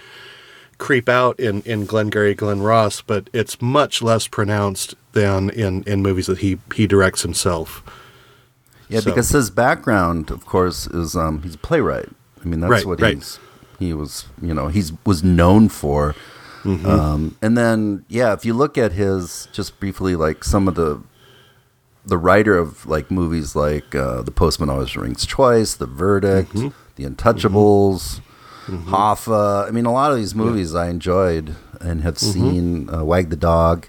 creep 0.78 1.08
out 1.08 1.38
in, 1.40 1.60
in 1.62 1.84
Glengarry 1.86 2.34
Glen 2.34 2.60
Ross, 2.62 3.00
but 3.02 3.28
it's 3.32 3.60
much 3.60 4.00
less 4.02 4.26
pronounced 4.28 4.94
than 5.12 5.50
in, 5.50 5.82
in 5.84 6.02
movies 6.02 6.26
that 6.26 6.38
he, 6.38 6.58
he 6.74 6.86
directs 6.86 7.22
himself. 7.22 7.82
Yeah, 8.88 9.00
So- 9.00 9.10
because 9.10 9.28
his 9.30 9.50
background, 9.50 10.30
of 10.30 10.46
course, 10.46 10.86
is 10.86 11.14
um, 11.16 11.42
he's 11.42 11.54
a 11.56 11.58
playwright. 11.58 12.08
I 12.42 12.48
mean, 12.48 12.60
that's 12.60 12.70
Right, 12.70 12.86
what 12.86 13.00
right. 13.00 13.16
he's 13.16 13.38
he 13.78 13.92
was, 13.92 14.26
you 14.42 14.54
know, 14.54 14.68
he's 14.68 14.92
was 15.04 15.22
known 15.22 15.68
for. 15.68 16.14
Mm-hmm. 16.64 16.86
Um, 16.86 17.36
and 17.40 17.56
then, 17.56 18.04
yeah, 18.08 18.32
if 18.32 18.44
you 18.44 18.52
look 18.54 18.76
at 18.76 18.92
his 18.92 19.48
just 19.52 19.78
briefly, 19.80 20.16
like 20.16 20.42
some 20.44 20.66
of 20.68 20.74
the 20.74 21.02
the 22.04 22.16
writer 22.18 22.56
of 22.56 22.86
like 22.86 23.10
movies 23.10 23.54
like 23.54 23.94
uh, 23.94 24.22
The 24.22 24.30
Postman 24.30 24.70
Always 24.70 24.96
Rings 24.96 25.26
Twice, 25.26 25.74
The 25.74 25.86
Verdict, 25.86 26.52
Mm-hmm. 26.54 26.68
The 26.96 27.04
Untouchables, 27.04 28.20
Hoffa. 28.66 29.68
I 29.68 29.70
mean, 29.70 29.84
a 29.86 29.92
lot 29.92 30.10
of 30.10 30.16
these 30.18 30.34
movies 30.34 30.74
I 30.74 30.88
enjoyed 30.88 31.54
and 31.80 32.02
have 32.02 32.14
Mm-hmm. 32.16 32.50
seen. 32.50 32.90
Uh, 32.94 33.04
Wag 33.04 33.30
the 33.30 33.36
Dog. 33.36 33.86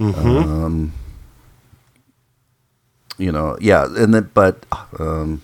Um, 0.00 0.92
you 3.18 3.30
know, 3.30 3.56
yeah, 3.60 3.84
and 3.86 4.12
then 4.12 4.30
but 4.34 4.66
um, 4.98 5.42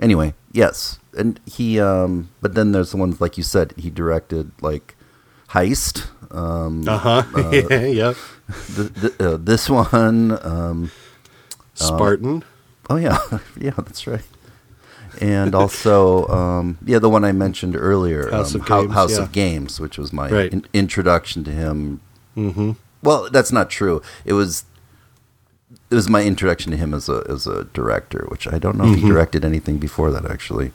anyway, 0.00 0.32
yes, 0.52 0.98
and 1.16 1.38
he. 1.44 1.78
Um, 1.78 2.30
but 2.40 2.54
then 2.54 2.72
there's 2.72 2.92
the 2.92 2.96
ones 2.96 3.20
like 3.20 3.36
you 3.36 3.42
said 3.42 3.74
he 3.76 3.90
directed 3.90 4.50
like 4.62 4.94
Heist. 5.50 6.06
Um, 6.30 6.86
Uh 6.88 6.98
huh. 7.22 7.22
yeah, 7.50 8.14
the, 8.76 9.14
uh, 9.18 9.36
this 9.40 9.68
one. 9.70 10.38
Um, 10.44 10.90
Spartan. 11.74 12.44
oh 12.90 12.96
yeah, 12.96 13.18
yeah, 13.58 13.70
that's 13.76 14.06
right. 14.06 14.24
And 15.20 15.54
also, 15.54 16.26
um, 16.28 16.78
yeah, 16.84 16.98
the 17.00 17.08
one 17.08 17.24
I 17.24 17.32
mentioned 17.32 17.76
earlier, 17.76 18.30
House 18.30 18.54
um, 18.54 18.60
of 18.60 18.66
Games, 18.68 18.92
House 18.94 19.16
yeah. 19.16 19.22
of 19.24 19.32
Games, 19.32 19.80
which 19.80 19.98
was 19.98 20.12
my 20.12 20.28
Right. 20.30 20.52
in- 20.52 20.64
introduction 20.72 21.42
to 21.44 21.50
him. 21.50 22.00
Mm-hmm. 22.36 22.72
Well, 23.02 23.28
that's 23.30 23.50
not 23.52 23.68
true. 23.70 24.02
It 24.24 24.34
was 24.34 24.64
it 25.90 25.94
was 25.94 26.08
my 26.08 26.22
introduction 26.22 26.70
to 26.72 26.76
him 26.78 26.94
as 26.94 27.08
a 27.08 27.24
as 27.28 27.46
a 27.46 27.64
director, 27.72 28.26
which 28.28 28.46
I 28.46 28.58
don't 28.58 28.76
know 28.76 28.84
if 28.84 28.90
Mm-hmm. 28.96 29.06
he 29.06 29.08
directed 29.08 29.44
anything 29.44 29.78
before 29.78 30.10
that 30.12 30.28
actually. 30.30 30.72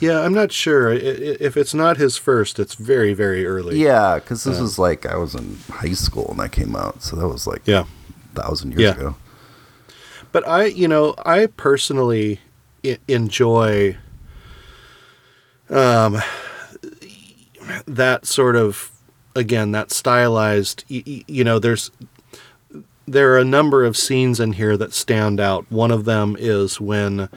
Yeah, 0.00 0.20
I'm 0.20 0.34
not 0.34 0.52
sure. 0.52 0.92
If 0.92 1.56
it's 1.56 1.72
not 1.74 1.96
his 1.96 2.16
first, 2.16 2.58
it's 2.58 2.74
very, 2.74 3.14
very 3.14 3.46
early. 3.46 3.78
Yeah, 3.78 4.16
because 4.16 4.44
this 4.44 4.60
was 4.60 4.78
like 4.78 5.06
I 5.06 5.16
was 5.16 5.34
in 5.34 5.58
high 5.70 5.92
school 5.92 6.24
when 6.24 6.38
that 6.38 6.52
came 6.52 6.76
out, 6.76 7.02
so 7.02 7.16
that 7.16 7.26
was 7.28 7.46
like 7.46 7.62
Yeah. 7.66 7.84
a 8.34 8.40
thousand 8.40 8.72
years 8.72 8.82
Yeah. 8.82 8.90
ago. 8.94 9.16
But 10.32 10.46
I, 10.46 10.66
you 10.66 10.86
know, 10.88 11.14
I 11.24 11.46
personally 11.46 12.40
I- 12.84 12.98
enjoy 13.08 13.96
um, 15.70 16.20
that 17.86 18.26
sort 18.26 18.54
of, 18.56 18.90
again, 19.34 19.72
that 19.72 19.90
stylized, 19.90 20.84
y- 20.90 21.02
y- 21.06 21.24
you 21.26 21.42
know, 21.42 21.58
there's, 21.58 21.90
there 23.06 23.32
are 23.32 23.38
a 23.38 23.44
number 23.44 23.84
of 23.84 23.96
scenes 23.96 24.38
in 24.40 24.52
here 24.52 24.76
that 24.76 24.92
stand 24.92 25.40
out. 25.40 25.64
One 25.70 25.90
of 25.90 26.04
them 26.04 26.36
is 26.38 26.80
when 26.80 27.28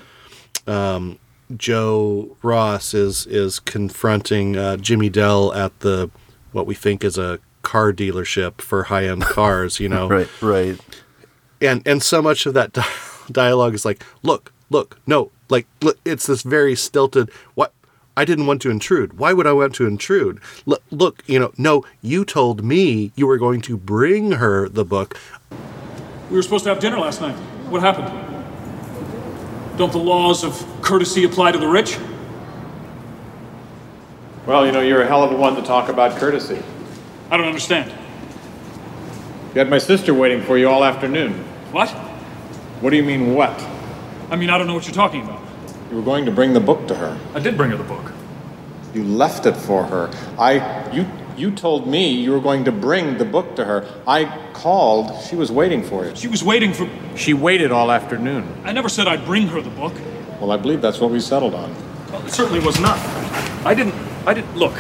um, 0.68 1.18
Joe 1.56 2.36
Ross 2.44 2.94
is 2.94 3.26
is 3.28 3.60
confronting 3.60 4.56
uh, 4.58 4.78
Jimmy 4.78 5.10
Dell 5.10 5.54
at 5.54 5.80
the 5.80 6.10
what 6.52 6.66
we 6.68 6.76
think 6.76 7.04
is 7.04 7.18
a 7.18 7.40
car 7.62 7.92
dealership 7.92 8.62
for 8.62 8.84
high 8.84 9.06
end 9.06 9.22
cars. 9.38 9.80
You 9.80 9.90
know, 9.90 10.08
Right, 10.08 10.30
right. 10.42 10.80
and 11.62 11.86
and 11.88 12.02
so 12.04 12.22
much 12.22 12.46
of 12.46 12.54
that 12.54 12.74
di- 12.74 12.86
dialogue 13.32 13.74
is 13.74 13.86
like 13.86 14.04
look 14.24 14.52
look 14.70 15.00
no 15.08 15.32
like 15.50 15.68
look, 15.82 15.98
it's 16.06 16.28
this 16.28 16.42
very 16.44 16.76
stilted 16.76 17.30
what 17.56 17.74
i 18.18 18.24
didn't 18.26 18.46
want 18.48 18.62
to 18.62 18.70
intrude 18.70 19.18
why 19.18 19.34
would 19.34 19.46
i 19.48 19.52
want 19.54 19.74
to 19.74 19.86
intrude 19.88 20.40
look, 20.66 20.84
look 20.92 21.24
you 21.28 21.40
know 21.40 21.52
no 21.58 21.84
you 22.02 22.24
told 22.26 22.64
me 22.64 23.12
you 23.16 23.26
were 23.28 23.38
going 23.38 23.62
to 23.62 23.78
bring 23.78 24.34
her 24.34 24.68
the 24.70 24.86
book 24.86 25.18
We 26.30 26.36
were 26.38 26.42
supposed 26.44 26.64
to 26.66 26.70
have 26.70 26.80
dinner 26.80 27.00
last 27.00 27.22
night. 27.22 27.36
What 27.70 27.82
happened? 27.82 28.10
Don't 29.80 29.94
the 29.94 29.98
laws 29.98 30.44
of 30.44 30.62
courtesy 30.82 31.24
apply 31.24 31.54
to 31.54 31.58
the 31.58 31.66
rich? 31.66 31.98
Well, 34.46 34.66
you 34.66 34.74
know, 34.74 34.82
you're 34.82 35.04
a 35.04 35.08
hell 35.08 35.24
of 35.24 35.32
a 35.32 35.38
one 35.38 35.56
to 35.56 35.62
talk 35.62 35.88
about 35.88 36.20
courtesy. 36.20 36.62
I 37.32 37.38
don't 37.38 37.48
understand. 37.48 37.90
You 39.54 39.60
had 39.60 39.70
my 39.70 39.78
sister 39.78 40.14
waiting 40.14 40.42
for 40.42 40.58
you 40.58 40.68
all 40.68 40.84
afternoon. 40.84 41.32
What? 41.72 41.90
What 42.82 42.90
do 42.90 42.98
you 42.98 43.04
mean, 43.04 43.34
what? 43.34 43.58
I 44.30 44.36
mean, 44.36 44.50
I 44.50 44.58
don't 44.58 44.68
know 44.68 44.74
what 44.74 44.86
you're 44.86 44.94
talking 44.94 45.22
about. 45.22 45.42
You 45.90 45.96
were 45.96 46.04
going 46.04 46.26
to 46.26 46.32
bring 46.32 46.52
the 46.52 46.60
book 46.60 46.86
to 46.90 46.96
her. 46.96 47.18
I 47.34 47.40
did 47.40 47.56
bring 47.56 47.72
her 47.72 47.78
the 47.78 47.84
book. 47.86 48.12
You 48.94 49.06
left 49.06 49.46
it 49.46 49.56
for 49.56 49.86
her. 49.86 50.12
I, 50.38 50.92
you, 50.92 51.08
you 51.40 51.52
told 51.52 51.88
me 51.88 52.12
you 52.12 52.32
were 52.32 52.42
going 52.42 52.66
to 52.66 52.72
bring 52.72 53.18
the 53.18 53.26
book 53.26 53.56
to 53.56 53.64
her. 53.64 53.88
I 54.06 54.26
called. 54.54 55.24
She 55.24 55.36
was 55.36 55.52
waiting 55.52 55.82
for 55.84 56.06
you. 56.06 56.16
She 56.16 56.28
was 56.28 56.44
waiting 56.44 56.74
for. 56.74 56.90
She 57.16 57.34
waited 57.34 57.72
all 57.72 57.92
afternoon. 57.92 58.62
I 58.66 58.74
never 58.74 58.90
said 58.90 59.08
I'd 59.08 59.26
bring 59.26 59.48
her 59.48 59.62
the 59.62 59.70
book. 59.70 59.94
Well, 60.42 60.52
I 60.52 60.58
believe 60.58 60.82
that's 60.82 61.00
what 61.00 61.12
we 61.12 61.20
settled 61.20 61.56
on. 61.56 61.74
Well, 62.12 62.26
it 62.26 62.32
certainly 62.32 62.60
was 62.60 62.80
not. 62.80 63.00
I 63.66 63.74
didn't. 63.74 63.96
I 64.26 64.34
didn't. 64.34 64.56
Look. 64.56 64.76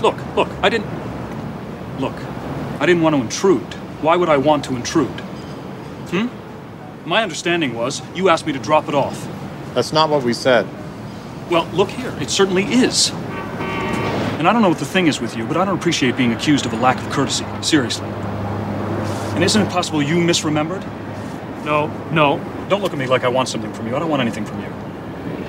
Look. 0.00 0.16
Look. 0.34 0.48
I 0.62 0.70
didn't. 0.70 0.88
Look. 2.00 2.16
I 2.80 2.86
didn't 2.86 3.02
want 3.02 3.14
to 3.14 3.20
intrude. 3.20 3.74
Why 4.00 4.16
would 4.16 4.30
I 4.30 4.38
want 4.38 4.64
to 4.64 4.76
intrude? 4.76 5.20
Hmm? 6.10 6.28
My 7.06 7.22
understanding 7.22 7.74
was 7.74 8.02
you 8.14 8.30
asked 8.30 8.46
me 8.46 8.52
to 8.54 8.58
drop 8.58 8.88
it 8.88 8.94
off. 8.94 9.28
That's 9.74 9.92
not 9.92 10.08
what 10.08 10.22
we 10.22 10.32
said. 10.32 10.66
Well, 11.50 11.66
look 11.72 11.90
here. 11.90 12.14
It 12.20 12.30
certainly 12.30 12.64
is. 12.64 13.12
And 14.40 14.48
I 14.48 14.54
don't 14.54 14.62
know 14.62 14.70
what 14.70 14.78
the 14.78 14.86
thing 14.86 15.06
is 15.06 15.20
with 15.20 15.36
you, 15.36 15.44
but 15.44 15.58
I 15.58 15.66
don't 15.66 15.76
appreciate 15.76 16.16
being 16.16 16.32
accused 16.32 16.64
of 16.64 16.72
a 16.72 16.76
lack 16.76 16.96
of 16.96 17.10
courtesy. 17.10 17.44
Seriously. 17.60 18.06
And 18.06 19.44
isn't 19.44 19.60
it 19.60 19.68
possible 19.68 20.02
you 20.02 20.14
misremembered? 20.14 20.82
No, 21.66 21.88
no. 22.10 22.38
Don't 22.70 22.80
look 22.80 22.94
at 22.94 22.98
me 22.98 23.06
like 23.06 23.22
I 23.22 23.28
want 23.28 23.50
something 23.50 23.70
from 23.74 23.86
you. 23.86 23.94
I 23.94 23.98
don't 23.98 24.08
want 24.08 24.22
anything 24.22 24.46
from 24.46 24.62
you. 24.62 24.72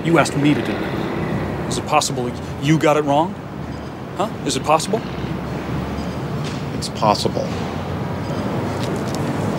You 0.03 0.19
asked 0.19 0.35
me 0.35 0.53
to 0.53 0.61
do 0.61 0.73
it. 0.73 1.69
Is 1.69 1.77
it 1.77 1.85
possible 1.85 2.29
you 2.61 2.77
got 2.77 2.97
it 2.97 3.05
wrong? 3.05 3.33
Huh? 4.17 4.29
Is 4.45 4.57
it 4.57 4.63
possible? 4.63 4.99
It's 6.75 6.89
possible. 6.89 7.47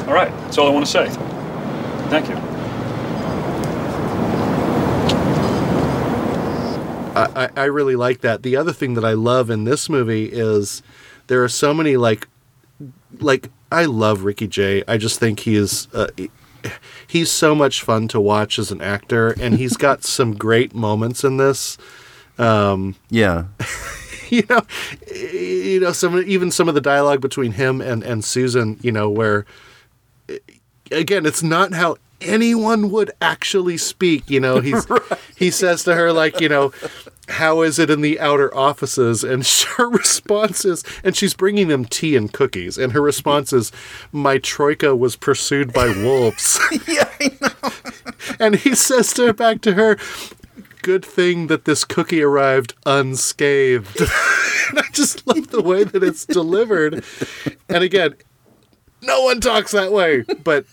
All 0.07 0.13
right. 0.13 0.31
That's 0.43 0.59
all 0.59 0.67
I 0.67 0.71
want 0.71 0.85
to 0.85 0.93
say. 0.93 1.09
Thank 2.11 2.29
you. 2.29 2.52
I, 7.15 7.51
I 7.57 7.65
really 7.65 7.97
like 7.97 8.21
that. 8.21 8.43
The 8.43 8.57
other 8.57 8.73
thing 8.73 8.95
that 8.95 9.05
i 9.05 9.13
love 9.13 9.51
in 9.51 9.65
this 9.65 9.89
movie 9.89 10.27
is 10.27 10.83
there 11.27 11.43
are 11.45 11.49
so 11.49 11.75
many 11.75 11.97
like 11.97 12.29
like 13.21 13.51
i 13.71 13.85
love 13.85 14.25
ricky 14.25 14.49
jay. 14.49 14.83
I 14.89 14.97
just 14.97 15.21
think 15.21 15.41
he 15.41 15.57
is 15.57 15.89
uh, 15.95 16.09
he's 17.07 17.31
so 17.31 17.55
much 17.55 17.83
fun 17.83 18.09
to 18.09 18.21
watch 18.21 18.59
as 18.59 18.71
an 18.71 18.81
actor 18.81 19.31
and 19.41 19.57
he's 19.59 19.77
got 19.77 20.05
some 20.19 20.35
great 20.35 20.75
moments 20.75 21.25
in 21.25 21.37
this. 21.37 21.79
Yeah, 23.11 23.45
you 24.31 24.45
know, 24.49 24.63
you 25.15 25.81
know, 25.81 25.93
some 25.93 26.23
even 26.27 26.51
some 26.51 26.69
of 26.69 26.75
the 26.75 26.81
dialogue 26.81 27.21
between 27.21 27.53
him 27.53 27.81
and 27.81 28.03
and 28.03 28.25
Susan, 28.25 28.79
you 28.83 28.93
know, 28.93 29.09
where 29.09 29.47
again, 30.93 31.27
it's 31.27 31.43
not 31.43 31.73
how 31.73 31.97
anyone 32.21 32.91
would 32.91 33.11
actually 33.21 33.77
speak. 33.77 34.29
You 34.31 34.41
know, 34.41 34.61
he's 34.61 34.87
he 35.37 35.51
says 35.51 35.85
to 35.85 35.95
her 35.95 36.13
like, 36.13 36.41
you 36.41 36.49
know, 36.49 36.73
how 37.29 37.63
is 37.63 37.79
it 37.79 37.91
in 37.91 38.01
the 38.01 38.21
outer 38.21 38.55
offices? 38.55 39.25
And 39.25 39.47
her 39.77 39.89
response 39.89 40.65
is, 40.65 40.85
and 41.03 41.17
she's 41.17 41.35
bringing 41.35 41.69
them 41.69 41.85
tea 41.85 42.17
and 42.17 42.33
cookies, 42.33 42.79
and 42.79 42.93
her 42.93 43.01
response 43.03 43.53
is, 43.53 43.73
my 44.13 44.39
troika 44.39 44.95
was 44.95 45.17
pursued 45.17 45.73
by 45.73 45.87
wolves. 46.03 46.59
yeah, 46.87 47.09
I 47.21 47.31
know. 47.41 47.73
and 48.39 48.57
he 48.57 48.75
says 48.75 49.13
to 49.15 49.27
her 49.27 49.33
back 49.33 49.61
to 49.63 49.75
her, 49.75 49.97
"Good 50.83 51.05
thing 51.05 51.47
that 51.47 51.65
this 51.65 51.85
cookie 51.85 52.23
arrived 52.23 52.75
unscathed." 52.87 54.01
and 54.01 54.79
I 54.79 54.85
just 54.93 55.27
love 55.27 55.49
the 55.49 55.63
way 55.63 55.85
that 55.85 56.03
it's 56.03 56.25
delivered. 56.27 57.05
And 57.69 57.85
again, 57.85 58.15
no 59.03 59.23
one 59.23 59.41
talks 59.41 59.73
that 59.73 59.93
way, 59.93 60.23
but 60.45 60.65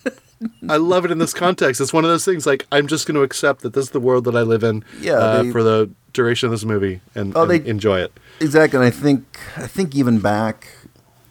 I 0.69 0.77
love 0.77 1.03
it 1.05 1.11
in 1.11 1.17
this 1.17 1.33
context. 1.33 1.81
It's 1.81 1.91
one 1.93 2.03
of 2.05 2.09
those 2.09 2.23
things 2.25 2.45
like 2.45 2.65
I'm 2.71 2.87
just 2.87 3.05
going 3.07 3.15
to 3.15 3.21
accept 3.23 3.61
that 3.61 3.73
this 3.73 3.85
is 3.85 3.91
the 3.91 3.99
world 3.99 4.23
that 4.25 4.35
I 4.35 4.41
live 4.41 4.63
in 4.63 4.83
Yeah, 5.01 5.13
uh, 5.13 5.43
they- 5.43 5.51
for 5.51 5.63
the 5.63 5.89
duration 6.13 6.47
of 6.47 6.51
this 6.51 6.65
movie 6.65 7.01
and, 7.15 7.35
Oh, 7.35 7.43
and 7.43 7.51
they- 7.51 7.69
enjoy 7.69 7.99
it. 7.99 8.11
exactly. 8.39 8.77
And 8.77 8.85
I 8.85 8.89
think 8.91 9.39
I 9.57 9.67
think 9.67 9.95
even 9.95 10.19
back, 10.19 10.67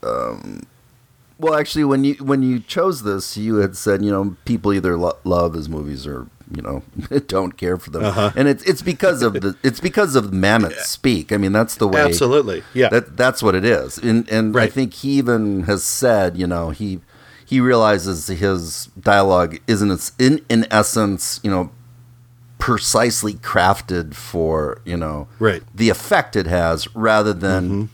um, 0.02 0.62
well, 1.38 1.54
actually, 1.54 1.84
when 1.84 2.04
you 2.04 2.14
when 2.14 2.42
you 2.42 2.58
chose 2.60 3.02
this, 3.04 3.36
you 3.36 3.56
had 3.56 3.76
said 3.76 4.04
you 4.04 4.10
know 4.10 4.36
people 4.44 4.72
either 4.72 4.96
lo- 4.96 5.16
love 5.24 5.54
his 5.54 5.68
movies 5.68 6.06
or 6.06 6.26
you 6.54 6.62
know 6.62 6.82
don't 7.26 7.56
care 7.56 7.76
for 7.78 7.90
them, 7.90 8.04
Uh-huh. 8.04 8.30
and 8.36 8.48
it's 8.48 8.62
it's 8.64 8.82
because 8.82 9.22
of 9.22 9.34
the 9.34 9.56
it's 9.62 9.80
because 9.80 10.16
of 10.16 10.26
Mamet 10.26 10.74
speak. 10.80 11.32
I 11.32 11.36
mean, 11.36 11.52
that's 11.52 11.76
the 11.76 11.88
way. 11.88 12.00
Absolutely, 12.00 12.62
yeah. 12.74 12.88
That 12.88 13.16
that's 13.16 13.42
what 13.42 13.54
it 13.54 13.64
is, 13.64 13.98
and 13.98 14.28
and 14.30 14.56
I 14.58 14.66
think 14.68 14.94
he 14.94 15.10
even 15.18 15.64
has 15.64 15.84
said, 15.84 16.36
you 16.36 16.46
know, 16.46 16.70
he 16.70 17.00
he 17.44 17.60
realizes 17.60 18.26
his 18.28 18.86
dialogue 19.00 19.58
isn't 19.66 20.10
in 20.18 20.44
in 20.48 20.66
essence, 20.70 21.40
you 21.42 21.50
know, 21.50 21.70
precisely 22.58 23.34
crafted 23.34 24.14
for 24.14 24.80
you 24.84 24.96
know 24.96 25.28
Right. 25.38 25.62
the 25.74 25.88
effect 25.90 26.34
it 26.36 26.46
has, 26.46 26.88
rather 26.94 27.32
than 27.32 27.64
Mm-hmm. 27.64 27.84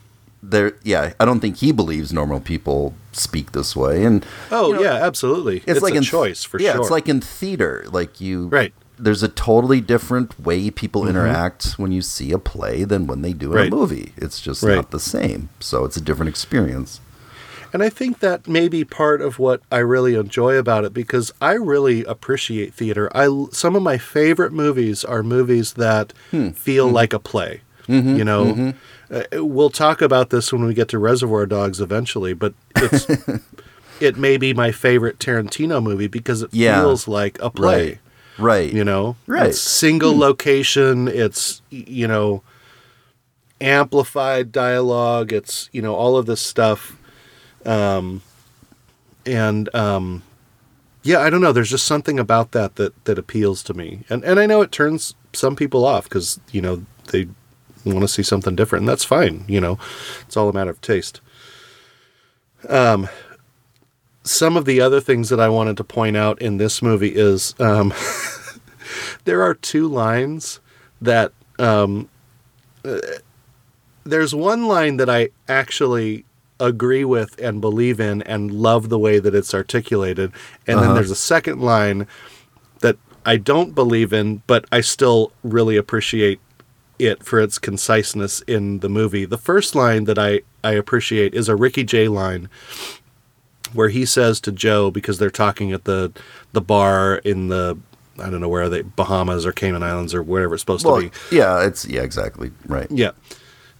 There. 0.50 0.74
Yeah, 0.82 1.12
I 1.18 1.24
don't 1.24 1.40
think 1.40 1.58
he 1.58 1.72
believes 1.72 2.12
normal 2.12 2.40
people 2.40 2.94
speak 3.12 3.52
this 3.52 3.74
way, 3.76 4.04
and 4.04 4.24
Oh 4.50 4.68
you 4.68 4.74
know, 4.74 4.82
yeah, 4.82 4.94
absolutely. 4.94 5.62
It's, 5.66 5.82
like 5.82 5.94
a 5.94 5.98
in 5.98 6.02
choice 6.02 6.44
for 6.44 6.60
yeah, 6.60 6.72
sure. 6.72 6.82
it's 6.82 6.90
like 6.90 7.08
in 7.08 7.20
theater. 7.20 7.84
Like 7.90 8.20
you, 8.20 8.48
Right. 8.48 8.72
There's 8.96 9.24
a 9.24 9.28
totally 9.28 9.80
different 9.80 10.38
way 10.38 10.70
people 10.70 11.00
mm-hmm. 11.02 11.10
interact 11.10 11.72
when 11.78 11.90
you 11.90 12.00
see 12.00 12.30
a 12.30 12.38
play 12.38 12.84
than 12.84 13.08
when 13.08 13.22
they 13.22 13.32
do 13.32 13.50
in 13.50 13.58
Right. 13.58 13.72
a 13.72 13.74
movie. 13.74 14.12
It's 14.16 14.40
just 14.40 14.62
Right. 14.62 14.76
not 14.76 14.92
the 14.92 15.00
same. 15.00 15.48
So 15.58 15.84
it's 15.84 15.96
a 15.96 16.00
different 16.00 16.28
experience. 16.28 17.00
And 17.72 17.82
I 17.82 17.88
think 17.88 18.20
that 18.20 18.46
may 18.46 18.68
be 18.68 18.84
part 18.84 19.20
of 19.20 19.40
what 19.40 19.62
I 19.72 19.78
really 19.78 20.14
enjoy 20.14 20.56
about 20.56 20.84
it 20.84 20.94
because 20.94 21.32
I 21.40 21.54
really 21.54 22.04
appreciate 22.04 22.72
theater. 22.72 23.10
I 23.12 23.26
some 23.50 23.74
of 23.74 23.82
my 23.82 23.98
favorite 23.98 24.52
movies 24.52 25.04
are 25.04 25.24
movies 25.24 25.72
that 25.72 26.12
hmm. 26.30 26.50
feel 26.50 26.86
hmm. 26.86 26.94
like 26.94 27.12
a 27.12 27.18
play. 27.18 27.62
You 27.88 28.24
know, 28.24 28.74
Uh, 29.10 29.22
we'll 29.34 29.70
talk 29.70 30.00
about 30.02 30.30
this 30.30 30.52
when 30.52 30.64
we 30.64 30.72
get 30.74 30.88
to 30.88 30.98
Reservoir 30.98 31.46
Dogs 31.46 31.80
eventually, 31.80 32.32
but 32.32 32.54
it's 32.76 33.06
it 34.00 34.16
may 34.16 34.36
be 34.38 34.54
my 34.54 34.72
favorite 34.72 35.18
Tarantino 35.18 35.82
movie 35.82 36.08
because 36.08 36.42
it 36.42 36.48
Yeah. 36.52 36.80
feels 36.80 37.06
like 37.06 37.38
a 37.40 37.50
play. 37.50 37.86
Right. 37.86 37.98
Right. 38.38 38.72
You 38.72 38.82
know, 38.84 39.16
Right. 39.26 39.46
It's 39.50 39.60
single 39.60 40.16
location. 40.16 41.06
It's 41.06 41.60
you 41.70 42.08
know, 42.08 42.42
amplified 43.60 44.52
dialogue. 44.52 45.32
It's 45.32 45.68
you 45.72 45.82
know 45.82 45.94
all 45.94 46.16
of 46.16 46.26
this 46.26 46.40
stuff, 46.40 46.96
um, 47.64 48.22
and 49.26 49.72
um, 49.74 50.22
yeah, 51.02 51.20
I 51.20 51.30
don't 51.30 51.40
know. 51.40 51.52
There's 51.52 51.70
just 51.70 51.86
something 51.86 52.18
about 52.18 52.52
that 52.52 52.76
that 52.76 53.04
that 53.04 53.18
appeals 53.18 53.62
to 53.64 53.74
me, 53.74 54.04
and 54.10 54.24
and 54.24 54.40
I 54.40 54.46
know 54.46 54.62
it 54.62 54.72
turns 54.72 55.14
some 55.32 55.54
people 55.56 55.84
off 55.84 56.04
because 56.04 56.40
you 56.50 56.60
know 56.60 56.84
they 57.12 57.28
want 57.92 58.02
to 58.02 58.08
see 58.08 58.22
something 58.22 58.56
different, 58.56 58.82
and 58.82 58.88
that's 58.88 59.04
fine. 59.04 59.44
You 59.46 59.60
know, 59.60 59.78
it's 60.22 60.36
all 60.36 60.48
a 60.48 60.52
matter 60.52 60.70
of 60.70 60.80
taste. 60.80 61.20
Um, 62.68 63.08
some 64.22 64.56
of 64.56 64.64
the 64.64 64.80
other 64.80 65.00
things 65.00 65.28
that 65.28 65.38
I 65.38 65.48
wanted 65.48 65.76
to 65.76 65.84
point 65.84 66.16
out 66.16 66.40
in 66.40 66.56
this 66.56 66.80
movie 66.80 67.14
is 67.14 67.54
um, 67.60 67.92
there 69.24 69.42
are 69.42 69.54
two 69.54 69.86
lines 69.86 70.60
that 71.00 71.32
um, 71.58 72.08
uh, 72.84 72.98
there's 74.04 74.34
one 74.34 74.66
line 74.66 74.96
that 74.96 75.10
I 75.10 75.28
actually 75.48 76.24
agree 76.60 77.04
with 77.04 77.38
and 77.38 77.60
believe 77.60 78.00
in 78.00 78.22
and 78.22 78.50
love 78.50 78.88
the 78.88 78.98
way 78.98 79.18
that 79.18 79.34
it's 79.34 79.52
articulated, 79.52 80.32
and 80.66 80.80
then 80.80 80.94
there's 80.94 81.10
a 81.10 81.16
second 81.16 81.60
line 81.60 82.06
that 82.80 82.96
I 83.26 83.36
don't 83.36 83.74
believe 83.74 84.12
in, 84.12 84.42
but 84.46 84.64
I 84.72 84.80
still 84.80 85.32
really 85.42 85.76
appreciate 85.76 86.40
it 86.98 87.24
for 87.24 87.40
its 87.40 87.58
conciseness 87.58 88.40
in 88.42 88.80
the 88.80 88.88
movie. 88.88 89.24
The 89.24 89.38
first 89.38 89.74
line 89.74 90.04
that 90.04 90.18
I, 90.18 90.40
I 90.62 90.72
appreciate 90.72 91.34
is 91.34 91.48
a 91.48 91.56
Ricky 91.56 91.84
Jay 91.84 92.08
line 92.08 92.48
where 93.72 93.88
he 93.88 94.04
says 94.06 94.40
to 94.42 94.52
Joe 94.52 94.90
because 94.90 95.18
they're 95.18 95.30
talking 95.30 95.72
at 95.72 95.84
the 95.84 96.12
the 96.52 96.60
bar 96.60 97.16
in 97.16 97.48
the 97.48 97.76
I 98.20 98.30
don't 98.30 98.40
know 98.40 98.48
where 98.48 98.62
are 98.62 98.68
they 98.68 98.82
Bahamas 98.82 99.44
or 99.44 99.50
Cayman 99.52 99.82
Islands 99.82 100.14
or 100.14 100.22
wherever 100.22 100.54
it's 100.54 100.62
supposed 100.62 100.86
Well, 100.86 101.02
to 101.02 101.10
be. 101.30 101.36
yeah, 101.36 101.64
it's 101.66 101.84
yeah, 101.84 102.02
exactly 102.02 102.52
right. 102.66 102.86
Yeah. 102.90 103.10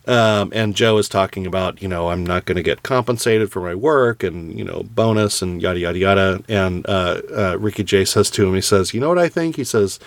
Um, 0.06 0.52
and 0.54 0.74
Joe 0.76 0.98
is 0.98 1.08
talking 1.08 1.46
about, 1.46 1.80
you 1.80 1.88
know, 1.88 2.10
I'm 2.10 2.26
not 2.26 2.44
going 2.44 2.56
to 2.56 2.62
get 2.62 2.82
compensated 2.82 3.50
for 3.50 3.62
my 3.62 3.74
work 3.74 4.22
and, 4.22 4.58
you 4.58 4.62
know, 4.62 4.82
bonus 4.82 5.40
and 5.40 5.62
yada, 5.62 5.78
yada, 5.78 5.98
yada. 5.98 6.42
And 6.46 6.84
uh, 6.86 7.22
uh, 7.34 7.56
Ricky 7.58 7.84
Jay 7.84 8.04
says 8.04 8.28
to 8.32 8.46
him, 8.46 8.54
he 8.54 8.60
says, 8.60 8.92
You 8.92 9.00
know 9.00 9.08
what 9.08 9.18
I 9.18 9.28
think? 9.30 9.56
He 9.56 9.64
says, 9.64 9.98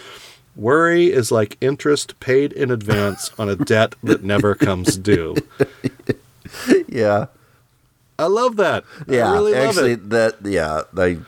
Worry 0.58 1.14
is 1.14 1.32
like 1.32 1.56
interest 1.62 2.20
paid 2.20 2.52
in 2.52 2.72
advance 2.72 3.32
on 3.38 3.48
a 3.48 3.56
debt 3.56 3.96
that 4.04 4.24
never 4.24 4.56
comes 4.56 4.98
due. 4.98 5.36
Yeah, 6.88 7.28
I 8.18 8.26
love 8.26 8.56
that. 8.58 8.84
yeah. 9.08 9.30
I 9.30 9.34
really 9.34 9.54
love 9.54 9.68
actually, 9.68 9.92
it. 9.92 10.10
that 10.10 10.36
yeah, 10.44 10.82
I, 10.98 11.20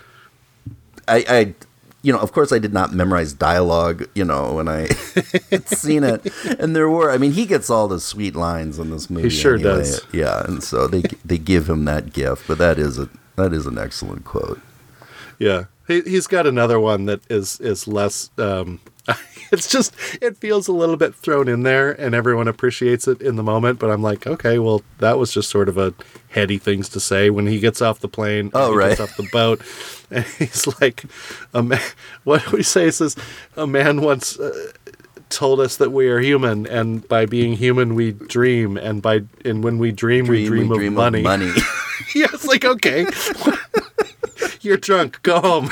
I, 1.07 1.25
I, 1.27 1.53
you 2.01 2.11
know, 2.13 2.19
of 2.19 2.31
course, 2.31 2.51
I 2.51 2.59
did 2.59 2.73
not 2.73 2.93
memorize 2.93 3.33
dialogue. 3.33 4.07
You 4.15 4.25
know, 4.25 4.53
when 4.53 4.67
I 4.67 4.87
had 5.51 5.67
seen 5.67 6.03
it, 6.03 6.25
and 6.59 6.75
there 6.75 6.89
were. 6.89 7.11
I 7.11 7.17
mean, 7.17 7.33
he 7.33 7.45
gets 7.45 7.69
all 7.69 7.87
the 7.87 7.99
sweet 7.99 8.35
lines 8.35 8.79
in 8.79 8.89
this 8.89 9.09
movie. 9.09 9.29
He 9.29 9.29
sure 9.29 9.55
anyway. 9.55 9.79
does. 9.79 10.01
Yeah, 10.11 10.43
and 10.45 10.63
so 10.63 10.87
they 10.87 11.03
they 11.23 11.37
give 11.37 11.69
him 11.69 11.85
that 11.85 12.13
gift, 12.13 12.47
but 12.47 12.57
that 12.57 12.79
is 12.79 12.97
a 12.97 13.09
that 13.35 13.53
is 13.53 13.65
an 13.67 13.77
excellent 13.77 14.25
quote. 14.25 14.61
Yeah, 15.37 15.65
he, 15.87 16.01
he's 16.01 16.27
got 16.27 16.47
another 16.47 16.79
one 16.79 17.05
that 17.05 17.21
is 17.29 17.59
is 17.59 17.87
less. 17.87 18.31
Um, 18.37 18.79
it's 19.51 19.67
just 19.67 19.93
it 20.21 20.37
feels 20.37 20.67
a 20.67 20.71
little 20.71 20.97
bit 20.97 21.15
thrown 21.15 21.47
in 21.47 21.63
there, 21.63 21.91
and 21.91 22.13
everyone 22.13 22.47
appreciates 22.47 23.07
it 23.07 23.21
in 23.21 23.35
the 23.35 23.43
moment. 23.43 23.79
But 23.79 23.91
I'm 23.91 24.01
like, 24.01 24.27
okay, 24.27 24.59
well, 24.59 24.81
that 24.99 25.17
was 25.17 25.33
just 25.33 25.49
sort 25.49 25.69
of 25.69 25.77
a 25.77 25.93
heady 26.29 26.57
things 26.57 26.89
to 26.89 26.99
say 26.99 27.29
when 27.29 27.47
he 27.47 27.59
gets 27.59 27.81
off 27.81 27.99
the 27.99 28.07
plane. 28.07 28.51
Oh, 28.53 28.71
he 28.71 28.77
right. 28.77 28.89
gets 28.89 29.01
off 29.01 29.17
the 29.17 29.29
boat, 29.31 29.61
and 30.11 30.25
he's 30.25 30.67
like, 30.81 31.05
a 31.53 31.63
man, 31.63 31.81
what 32.23 32.45
do 32.45 32.57
we 32.57 32.63
say? 32.63 32.85
He 32.85 32.91
says, 32.91 33.15
a 33.55 33.67
man 33.67 34.01
once. 34.01 34.39
Uh, 34.39 34.71
told 35.29 35.59
us 35.59 35.77
that 35.77 35.91
we 35.91 36.07
are 36.07 36.19
human 36.19 36.65
and 36.65 37.07
by 37.07 37.23
being 37.23 37.53
human 37.53 37.93
we 37.93 38.13
dream 38.13 38.77
and 38.77 39.03
by 39.03 39.21
and 39.45 39.63
when 39.63 39.77
we 39.77 39.91
dream, 39.91 40.25
we 40.25 40.47
dream, 40.47 40.71
of 40.71 40.81
money 40.91 41.21
money. 41.21 41.51
yeah, 42.15 42.25
it's 42.33 42.47
like 42.47 42.65
okay, 42.65 43.05
you're 44.61 44.77
drunk. 44.77 45.21
Go 45.21 45.39
home. 45.39 45.69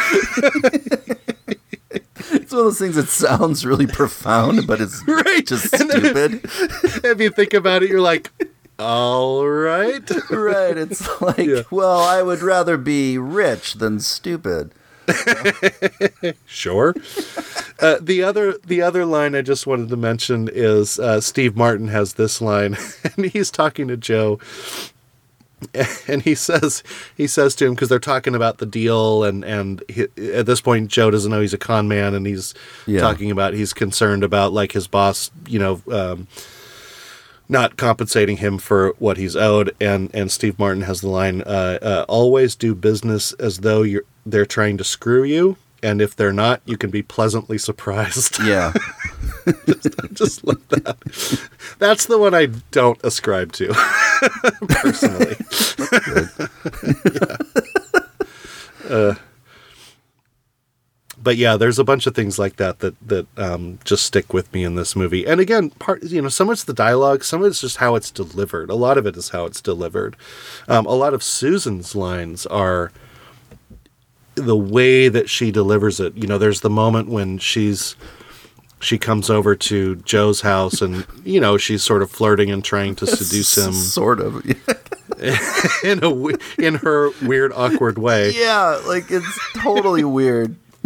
It's 2.31 2.51
one 2.51 2.59
of 2.59 2.65
those 2.65 2.79
things 2.79 2.95
that 2.95 3.09
sounds 3.09 3.65
really 3.65 3.87
profound, 3.87 4.67
but 4.67 4.81
it's 4.81 5.03
Right. 5.07 5.45
just 5.45 5.73
And 5.73 5.89
stupid. 5.91 6.41
if 7.05 7.19
you 7.19 7.29
think 7.29 7.53
about 7.53 7.83
it, 7.83 7.89
you're 7.89 8.01
like, 8.01 8.31
all 8.79 9.47
right. 9.47 10.09
right? 10.29 10.77
It's 10.77 11.21
like, 11.21 11.37
Yeah. 11.39 11.63
well, 11.71 11.99
I 11.99 12.21
would 12.21 12.41
rather 12.41 12.77
be 12.77 13.17
rich 13.17 13.75
than 13.75 13.99
stupid. 13.99 14.71
Sure. 16.45 16.93
Uh, 17.79 17.95
the 18.01 18.21
other 18.23 18.57
the 18.65 18.81
other 18.81 19.05
line 19.05 19.35
I 19.35 19.41
just 19.41 19.65
wanted 19.65 19.89
to 19.89 19.95
mention 19.97 20.49
is 20.51 20.99
uh, 20.99 21.21
Steve 21.21 21.55
Martin 21.55 21.87
has 21.87 22.15
this 22.15 22.41
line, 22.41 22.75
and 23.15 23.25
he's 23.27 23.49
talking 23.49 23.87
to 23.87 23.95
Joe, 23.97 24.39
and 26.07 26.21
he 26.21 26.35
says 26.35 26.83
he 27.15 27.25
says 27.27 27.55
to 27.55 27.65
him 27.65 27.73
because 27.73 27.89
they're 27.89 27.99
talking 27.99 28.35
about 28.35 28.59
the 28.59 28.65
deal, 28.65 29.23
and 29.23 29.43
and 29.43 29.83
he, 29.89 30.03
at 30.33 30.45
this 30.45 30.61
point 30.61 30.89
Joe 30.89 31.09
doesn't 31.11 31.31
know 31.31 31.41
he's 31.41 31.53
a 31.53 31.57
con 31.57 31.87
man, 31.87 32.13
and 32.13 32.27
he's 32.27 32.53
Yeah. 32.85 33.01
talking 33.01 33.31
about 33.31 33.53
he's 33.53 33.73
concerned 33.73 34.23
about 34.23 34.53
like 34.53 34.73
his 34.73 34.87
boss, 34.87 35.31
you 35.47 35.59
know. 35.59 35.81
Um, 35.91 36.27
not 37.49 37.77
compensating 37.77 38.37
him 38.37 38.57
for 38.57 38.93
what 38.99 39.15
he's 39.17 39.35
owed, 39.35 39.73
and 39.79 40.11
and 40.13 40.29
Steve 40.29 40.59
Martin 40.59 40.83
has 40.83 40.99
the 41.01 41.07
line: 41.07 41.41
uh, 41.43 41.79
uh, 41.81 42.05
"Always 42.09 42.55
do 42.55 42.75
business 42.75 43.31
as 43.33 43.59
though 43.59 43.83
you're 43.83 44.03
they're 44.25 44.45
trying 44.45 44.77
to 44.77 44.83
screw 44.83 45.23
you, 45.23 45.55
and 45.83 46.01
if 46.01 46.15
they're 46.15 46.33
not, 46.33 46.61
you 46.65 46.77
can 46.77 46.89
be 46.89 47.01
pleasantly 47.03 47.57
surprised." 47.57 48.37
Yeah. 48.43 48.73
Just 50.13 50.45
like 50.45 50.67
that. 50.69 50.97
That's 51.79 52.05
the 52.05 52.17
one 52.17 52.33
I 52.33 52.47
don't 52.71 52.99
ascribe 53.03 53.51
to 53.53 53.67
personally. 54.67 55.35
Yeah. 58.89 58.93
Uh, 58.93 59.15
but 61.21 61.35
yeah, 61.35 61.57
there's 61.57 61.79
a 61.79 61.83
bunch 61.83 62.07
of 62.07 62.15
things 62.15 62.39
like 62.39 62.55
that 62.55 62.79
that 62.79 62.95
that 63.05 63.27
um, 63.37 63.79
just 63.83 64.05
stick 64.05 64.33
with 64.33 64.53
me 64.53 64.63
in 64.63 64.75
this 64.75 64.95
movie. 64.95 65.25
And 65.25 65.41
again, 65.41 65.71
part 65.71 66.03
you 66.03 66.21
know, 66.21 66.29
some 66.29 66.47
of 66.47 66.53
it's 66.53 66.63
the 66.63 66.73
dialogue, 66.73 67.23
some 67.23 67.41
of 67.41 67.47
it's 67.47 67.59
just 67.61 67.77
how 67.77 67.95
it's 67.95 68.11
delivered. 68.11 68.69
A 68.69 68.75
lot 68.75 68.97
of 68.97 69.05
it 69.05 69.17
is 69.17 69.29
how 69.29 69.45
it's 69.45 69.59
delivered. 69.61 70.15
Um, 70.69 70.85
a 70.85 70.93
lot 70.93 71.13
of 71.13 71.23
Susan's 71.23 71.95
lines 71.95 72.45
are 72.45 72.91
the 74.37 74.55
way 74.57 75.09
that 75.09 75.29
she 75.29 75.51
delivers 75.51 75.99
it. 75.99 76.15
You 76.15 76.27
know, 76.27 76.37
there's 76.37 76.61
the 76.61 76.69
moment 76.69 77.09
when 77.09 77.37
she's 77.37 77.95
she 78.79 78.97
comes 78.99 79.29
over 79.29 79.55
to 79.55 79.95
Joe's 79.97 80.41
house 80.41 80.81
and 80.83 81.05
you 81.25 81.39
know 81.39 81.57
she's 81.57 81.83
sort 81.83 82.01
of 82.03 82.11
flirting 82.11 82.51
and 82.51 82.63
trying 82.63 82.95
to 82.97 83.07
seduce 83.17 83.57
him 83.57 83.73
Sort 83.73 84.19
of. 84.19 84.45
in 85.83 86.03
a 86.03 86.27
in 86.61 86.75
her 86.75 87.09
weird 87.23 87.51
awkward 87.53 87.97
way. 87.97 88.31
yeah, 88.35 88.79
like 88.87 89.05
it's 89.09 89.39
totally 89.55 90.03
weird. 90.03 90.55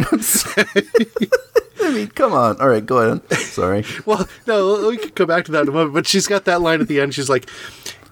I 1.84 1.90
mean, 1.92 2.08
come 2.08 2.32
on. 2.32 2.60
All 2.60 2.68
right, 2.68 2.84
go 2.84 2.98
ahead. 2.98 3.32
Sorry. 3.38 3.84
Well, 4.06 4.28
no, 4.46 4.88
we 4.88 4.96
could 4.96 5.14
go 5.14 5.26
back 5.26 5.44
to 5.46 5.52
that 5.52 5.62
in 5.62 5.68
a 5.68 5.72
moment. 5.72 5.94
But 5.94 6.06
she's 6.06 6.26
got 6.26 6.44
that 6.46 6.60
line 6.62 6.80
at 6.80 6.88
the 6.88 7.00
end. 7.00 7.14
She's 7.14 7.28
like, 7.28 7.48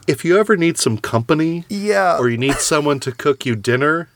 "If 0.07 0.25
you 0.25 0.39
ever 0.39 0.57
need 0.57 0.77
some 0.77 0.99
company, 0.99 1.65
Yeah. 1.69 2.19
or 2.19 2.29
you 2.29 2.37
need 2.37 2.57
someone 2.57 3.01
to 3.01 3.13
cook 3.13 3.47
you 3.47 3.55
dinner, 3.57 4.09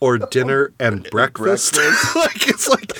or 0.00 0.18
dinner 0.18 0.72
and 0.78 1.08
breakfast, 1.10 1.76
like 2.16 2.48
it's 2.48 2.68
like, 2.68 2.96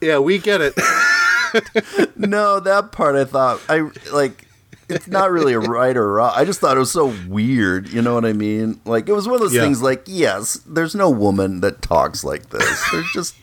yeah, 0.00 0.18
we 0.18 0.38
get 0.38 0.60
it. 0.60 0.74
no, 2.16 2.60
that 2.60 2.92
part 2.92 3.14
I 3.16 3.24
thought 3.24 3.60
I 3.68 3.90
like 4.12 4.46
it's 4.88 5.06
not 5.08 5.30
really 5.30 5.52
a 5.54 5.58
right 5.58 5.96
or 5.96 6.12
wrong. 6.14 6.32
I 6.34 6.44
just 6.44 6.60
thought 6.60 6.76
it 6.76 6.80
was 6.80 6.90
so 6.92 7.14
weird. 7.28 7.88
You 7.88 8.02
know 8.02 8.14
what 8.14 8.24
I 8.24 8.32
mean? 8.32 8.80
Like 8.84 9.08
it 9.08 9.12
was 9.12 9.26
one 9.26 9.34
of 9.36 9.40
those 9.40 9.54
Yeah. 9.54 9.62
things. 9.62 9.80
Like 9.82 10.02
yes, 10.06 10.60
there's 10.66 10.94
no 10.94 11.10
woman 11.10 11.60
that 11.60 11.82
talks 11.82 12.24
like 12.24 12.50
this. 12.50 12.90
There's 12.90 13.10
just 13.12 13.34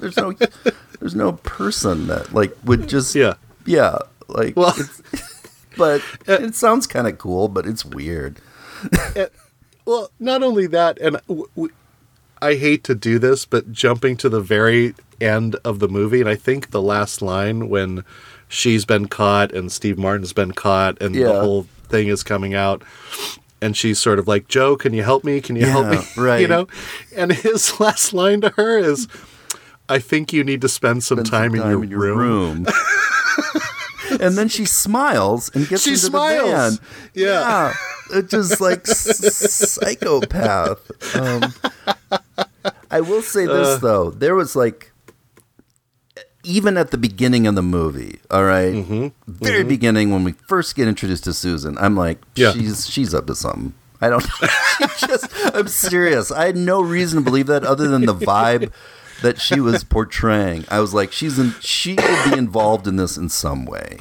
there's 0.00 0.16
no 0.16 0.32
there's 1.00 1.14
no 1.14 1.32
person 1.32 2.06
that 2.08 2.32
like 2.32 2.56
would 2.64 2.88
just 2.88 3.14
Yeah. 3.14 3.34
yeah 3.66 3.98
like 4.28 4.56
Well- 4.56 4.74
it's, 4.76 5.02
but 5.76 6.02
it 6.26 6.54
sounds 6.54 6.86
kind 6.86 7.06
of 7.06 7.18
cool, 7.18 7.48
but 7.48 7.66
it's 7.66 7.84
weird. 7.84 8.40
Eh, 9.16 9.26
well, 9.84 10.10
not 10.20 10.42
only 10.42 10.66
that, 10.68 10.98
and 11.00 11.18
w- 11.28 11.48
w- 11.56 11.74
I 12.40 12.54
hate 12.54 12.84
to 12.84 12.94
do 12.94 13.18
this, 13.18 13.44
but 13.44 13.72
jumping 13.72 14.16
to 14.18 14.28
the 14.28 14.40
very 14.40 14.94
end 15.20 15.56
of 15.64 15.78
the 15.80 15.88
movie, 15.88 16.20
and 16.20 16.28
I 16.28 16.36
think 16.36 16.70
the 16.70 16.82
last 16.82 17.20
line 17.22 17.68
when 17.68 18.04
she's 18.48 18.84
been 18.84 19.08
caught 19.08 19.52
and 19.52 19.70
Steve 19.72 19.98
Martin's 19.98 20.32
been 20.32 20.52
caught, 20.52 21.00
and 21.02 21.14
Yeah. 21.14 21.28
the 21.32 21.40
whole 21.40 21.66
thing 21.88 22.08
is 22.08 22.22
coming 22.22 22.54
out, 22.54 22.82
and 23.60 23.76
she's 23.76 23.98
sort 23.98 24.18
of 24.18 24.28
like, 24.28 24.46
"Joe, 24.48 24.76
can 24.76 24.92
you 24.94 25.02
help 25.02 25.24
me? 25.24 25.40
Can 25.40 25.56
you 25.56 25.66
help 25.66 25.88
me?" 25.88 25.98
Right. 26.16 26.40
you 26.40 26.48
know, 26.48 26.68
and 27.16 27.32
his 27.32 27.78
last 27.80 28.12
line 28.12 28.40
to 28.42 28.50
her 28.50 28.78
is. 28.78 29.08
I 29.90 30.00
think 30.00 30.34
you 30.34 30.44
need 30.44 30.60
to 30.60 30.68
spend 30.68 31.02
some 31.02 31.16
Spend 31.24 31.28
some 31.28 31.40
time, 31.58 31.82
in, 31.82 31.88
your 31.88 32.14
room. 32.14 32.66
and 34.24 34.36
then 34.36 34.48
she 34.48 34.64
smiles 34.64 35.50
and 35.54 35.68
gets 35.68 35.82
She 35.82 35.90
into 35.90 36.06
smiles. 36.06 36.78
the 36.78 36.80
van. 36.84 36.88
Yeah. 37.14 37.74
It's 38.10 38.30
just 38.30 38.60
like 38.60 38.86
psychopath. 38.86 40.80
Um, 41.16 41.52
I 42.90 43.00
will 43.00 43.22
say 43.22 43.46
this 43.46 43.68
Uh. 43.68 43.78
though, 43.78 44.10
there 44.10 44.34
was 44.34 44.56
like 44.56 44.92
even 46.44 46.76
at 46.78 46.90
the 46.90 46.98
beginning 46.98 47.46
of 47.46 47.54
the 47.54 47.62
movie, 47.62 48.20
all 48.30 48.44
right? 48.44 48.72
Mm-hmm. 48.72 49.08
very 49.26 49.64
beginning 49.64 50.10
when 50.10 50.24
we 50.24 50.32
first 50.32 50.74
get 50.74 50.88
introduced 50.88 51.24
to 51.24 51.32
Susan, 51.34 51.76
I'm 51.78 51.96
like, 51.96 52.18
Yeah. 52.36 52.52
she's 52.52 52.88
she's 52.88 53.12
up 53.14 53.26
to 53.26 53.34
something. 53.34 53.74
I 54.00 54.08
don't 54.08 54.24
just 54.98 55.26
I'm 55.54 55.66
serious. 55.68 56.30
I 56.30 56.46
had 56.46 56.56
no 56.56 56.80
reason 56.80 57.18
to 57.18 57.24
believe 57.24 57.48
that 57.48 57.64
other 57.64 57.88
than 57.88 58.06
the 58.06 58.14
vibe 58.14 58.70
that 59.22 59.40
she 59.40 59.58
was 59.60 59.82
portraying. 59.82 60.64
I 60.70 60.78
was 60.78 60.94
like, 60.94 61.10
she's 61.12 61.38
in 61.38 61.54
she 61.60 61.94
will 61.94 62.30
be 62.30 62.38
involved 62.38 62.86
in 62.86 62.96
this 62.96 63.16
in 63.16 63.28
some 63.28 63.64
way 63.66 63.98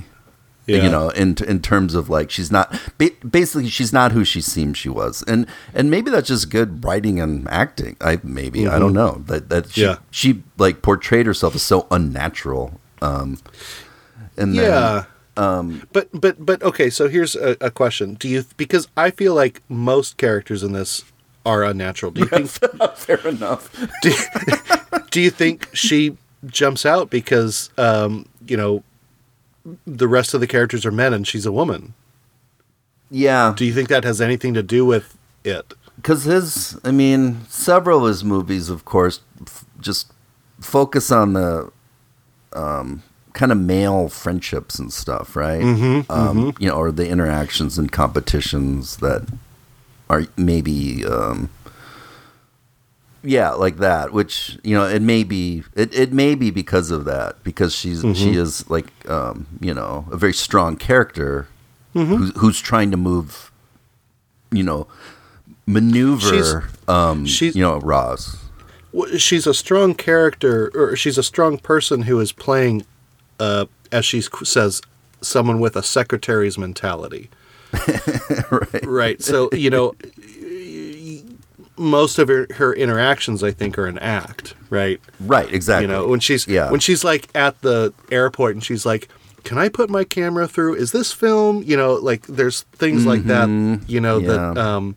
Yeah. 0.68 0.84
you 0.84 0.90
know 0.90 1.10
in 1.12 1.36
in 1.48 1.62
terms 1.62 1.96
of 1.96 2.10
like 2.10 2.30
she's 2.30 2.52
not 2.52 2.78
basically 3.32 3.70
she's 3.70 3.94
not 3.94 4.12
who 4.12 4.26
she 4.26 4.42
seemed 4.42 4.76
she 4.78 4.90
was 4.90 5.24
and 5.26 5.48
and 5.74 5.90
maybe 5.90 6.12
that's 6.12 6.28
just 6.28 6.50
good 6.50 6.84
writing 6.84 7.22
and 7.22 7.48
acting 7.48 7.96
i 8.02 8.20
maybe 8.22 8.68
i 8.68 8.78
don't 8.78 8.92
know 8.94 9.24
that 9.28 9.48
that 9.50 9.72
she, 9.72 9.82
Mm-hmm. 9.82 9.92
Yeah. 9.92 10.00
she 10.12 10.44
like 10.58 10.82
portrayed 10.82 11.26
herself 11.26 11.56
as 11.56 11.64
so 11.64 11.88
unnatural 11.90 12.80
um 13.02 13.40
and 14.38 14.58
then, 14.58 14.70
Yeah. 14.70 15.04
but 15.94 16.10
but 16.14 16.46
but 16.46 16.62
okay. 16.64 16.90
So 16.90 17.08
here's 17.08 17.36
a, 17.36 17.56
a 17.62 17.72
question: 17.72 18.16
Do 18.16 18.28
you 18.28 18.44
because 18.58 18.88
I 18.98 19.10
feel 19.12 19.34
like 19.34 19.62
most 19.70 20.18
characters 20.18 20.64
in 20.64 20.74
this 20.74 21.04
are 21.46 21.64
unnatural. 21.64 22.12
Do 22.12 22.22
you 22.22 22.28
think? 22.48 22.50
fair 22.96 23.26
enough 23.28 23.70
do, 24.02 24.12
do 25.12 25.22
you 25.22 25.30
think 25.32 25.70
she 25.74 26.18
jumps 26.46 26.86
out 26.86 27.10
because 27.10 27.70
um, 27.78 28.26
you 28.48 28.58
know 28.58 28.84
the 29.86 30.08
rest 30.08 30.34
of 30.34 30.40
the 30.42 30.48
characters 30.48 30.86
are 30.86 30.92
men 30.92 31.14
and 31.14 31.28
she's 31.28 31.46
a 31.46 31.52
woman? 31.52 31.94
yeah 33.10 33.54
Do 33.56 33.64
you 33.66 33.74
think 33.74 33.88
that 33.90 34.04
has 34.04 34.20
anything 34.22 34.54
to 34.54 34.64
do 34.64 34.86
with 34.86 35.18
it? 35.44 35.74
because 35.96 36.24
his 36.26 36.78
i 36.84 36.92
mean 36.92 37.42
several 37.48 38.02
of 38.04 38.08
his 38.10 38.24
movies 38.24 38.70
of 38.70 38.84
course 38.86 39.22
f- 39.42 39.66
just 39.80 40.12
focus 40.60 41.12
on 41.12 41.34
the 41.34 41.72
um 42.54 43.02
kind 43.34 43.52
of 43.52 43.58
male 43.58 44.10
friendships 44.10 44.78
and 44.80 44.92
stuff 44.94 45.36
right 45.36 45.62
mm-hmm, 45.62 46.12
um 46.12 46.54
you 46.60 46.68
know 46.68 46.76
or 46.76 46.92
the 46.92 47.08
interactions 47.10 47.78
and 47.78 47.92
competitions 47.92 48.98
that 48.98 49.26
are 50.10 50.24
maybe 50.38 51.06
um 51.06 51.50
yeah 53.24 53.52
like 53.52 53.78
that 53.78 54.14
which 54.14 54.58
you 54.64 54.76
know 54.76 54.86
it 54.86 55.02
may 55.02 55.24
be 55.24 55.64
it, 55.76 55.94
it 55.94 56.14
may 56.14 56.36
be 56.36 56.52
because 56.52 56.92
of 56.92 57.06
that 57.06 57.44
because 57.44 57.74
she's 57.76 58.02
she 58.16 58.36
is 58.36 58.70
like 58.70 58.88
um 59.10 59.46
you 59.60 59.74
know 59.74 60.06
a 60.12 60.18
very 60.18 60.34
strong 60.34 60.76
character 60.78 61.48
who's, 61.94 62.32
who's 62.38 62.60
trying 62.62 62.92
to 62.92 62.98
move 62.98 63.52
you 64.52 64.62
know 64.64 64.88
maneuver 65.66 66.22
She's- 66.30 66.64
um 66.88 67.26
she's- 67.26 67.56
you 67.56 67.62
know 67.62 67.80
Roz 67.80 68.38
She's 69.18 69.46
a 69.46 69.54
strong 69.54 69.94
character, 69.94 70.72
or 70.74 70.96
she's 70.96 71.20
a 71.20 71.24
strong 71.24 71.60
person 71.60 72.04
who 72.04 72.20
is 72.20 72.32
playing, 72.32 72.84
uh, 73.40 73.66
as 73.92 74.06
she 74.06 74.22
says, 74.22 74.82
someone 75.22 75.60
with 75.60 75.76
a 75.76 75.84
secretary's 75.84 76.58
mentality. 76.58 77.30
right 78.50 78.86
Right. 78.86 79.22
So, 79.22 79.50
you 79.52 79.70
know, 79.70 79.94
most 81.78 82.18
of 82.20 82.28
her, 82.28 82.48
her 82.56 82.74
interactions, 82.74 83.44
I 83.44 83.52
think, 83.52 83.78
are 83.78 83.86
an 83.86 84.00
act, 84.00 84.56
right? 84.70 85.00
right 85.20 85.52
exactly 85.54 85.84
You 85.84 85.88
know, 85.88 86.08
when 86.08 86.20
she's 86.20 86.48
Yeah. 86.48 86.70
when 86.72 86.80
she's 86.80 87.04
like 87.04 87.28
at 87.36 87.62
the 87.62 87.94
airport 88.12 88.56
and 88.56 88.64
she's 88.64 88.86
like, 88.86 89.08
"Can 89.44 89.58
I 89.58 89.70
put 89.70 89.90
my 89.90 90.04
camera 90.04 90.48
through? 90.48 90.76
Is 90.76 90.92
this 90.92 91.12
film?" 91.12 91.64
You 91.66 91.78
know, 91.78 91.94
like 91.94 92.26
there's 92.28 92.64
things 92.74 93.06
like 93.06 93.24
that. 93.26 93.48
You 93.88 94.00
know 94.02 94.20
that 94.20 94.40
Mm-hmm. 94.40 94.58
Um, 94.58 94.96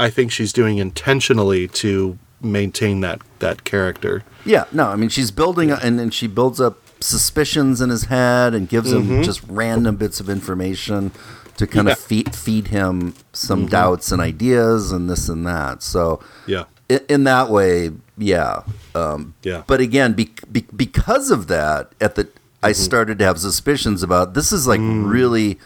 I 0.00 0.10
think 0.10 0.30
she's 0.30 0.52
doing 0.52 0.78
intentionally 0.78 1.66
to 1.68 2.18
maintain 2.40 3.00
that 3.00 3.20
that 3.40 3.64
character. 3.64 4.22
Yeah, 4.44 4.64
no, 4.72 4.88
I 4.88 4.96
mean 4.96 5.08
she's 5.08 5.30
building 5.30 5.70
and 5.70 5.98
then 5.98 6.10
she 6.10 6.26
builds 6.26 6.60
up 6.60 6.78
suspicions 7.00 7.80
in 7.80 7.90
his 7.90 8.04
head 8.04 8.54
and 8.54 8.68
gives 8.68 8.92
him 8.92 9.22
just 9.22 9.40
random 9.48 9.94
bits 9.96 10.18
of 10.20 10.28
information 10.28 11.12
to 11.58 11.66
kind 11.66 11.86
Yeah. 11.88 11.92
of 11.92 11.98
feed 11.98 12.34
feed 12.34 12.68
him 12.68 13.14
some 13.32 13.66
doubts 13.66 14.10
and 14.10 14.20
ideas 14.22 14.90
and 14.90 15.08
this 15.10 15.28
and 15.28 15.46
that. 15.46 15.82
So 15.82 16.20
Yeah. 16.46 16.64
in, 16.88 17.00
in 17.08 17.24
that 17.24 17.50
way, 17.50 17.90
yeah, 18.16 18.62
um, 18.94 19.34
Yeah. 19.42 19.62
But 19.66 19.80
again, 19.80 20.14
be, 20.14 20.30
be, 20.50 20.64
because 20.74 21.30
of 21.30 21.46
that, 21.48 21.92
at 22.00 22.14
the 22.16 22.28
I 22.62 22.72
started 22.72 23.18
to 23.20 23.24
have 23.24 23.38
suspicions 23.38 24.02
about 24.02 24.34
this 24.34 24.50
is 24.50 24.66
like 24.66 24.80
really 24.82 25.58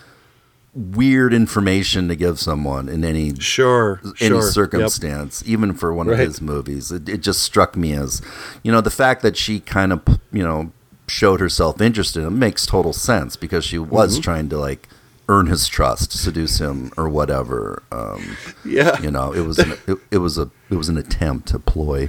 weird 0.74 1.34
information 1.34 2.08
to 2.08 2.16
give 2.16 2.38
someone 2.40 2.88
in 2.88 3.04
any 3.04 3.34
Sure. 3.38 4.00
any 4.20 4.28
sure. 4.28 4.42
Yep. 4.42 4.52
circumstance, 4.52 5.42
even 5.46 5.74
for 5.74 5.92
one 5.92 6.06
Right. 6.06 6.14
of 6.20 6.26
his 6.26 6.40
movies. 6.40 6.90
It, 6.90 7.08
it 7.08 7.20
just 7.22 7.42
struck 7.42 7.76
me 7.76 7.92
as, 7.92 8.22
you 8.62 8.72
know, 8.72 8.80
the 8.80 8.90
fact 8.90 9.22
that 9.22 9.36
she 9.36 9.60
kind 9.60 9.92
of, 9.92 10.00
you 10.32 10.42
know, 10.42 10.70
showed 11.08 11.40
herself 11.40 11.80
interested 11.80 12.20
in 12.20 12.26
him 12.28 12.38
makes 12.38 12.64
total 12.64 12.92
sense 12.94 13.36
because 13.36 13.64
she 13.64 13.78
was 13.78 14.14
Mm-hmm. 14.14 14.22
trying 14.22 14.48
to 14.48 14.58
like 14.58 14.88
earn 15.28 15.46
his 15.46 15.68
trust, 15.68 16.12
seduce 16.12 16.58
him, 16.58 16.92
or 16.96 17.08
whatever. 17.08 17.82
Um, 17.92 18.36
Yeah. 18.64 19.00
you 19.00 19.10
know, 19.10 19.32
it 19.32 19.40
was 19.46 19.58
an, 19.58 19.72
it, 19.86 19.98
it 20.10 20.18
was 20.18 20.38
a 20.38 20.50
it 20.70 20.76
was 20.76 20.88
an 20.88 20.96
attempt 20.98 21.48
to 21.48 21.58
ploy. 21.58 22.08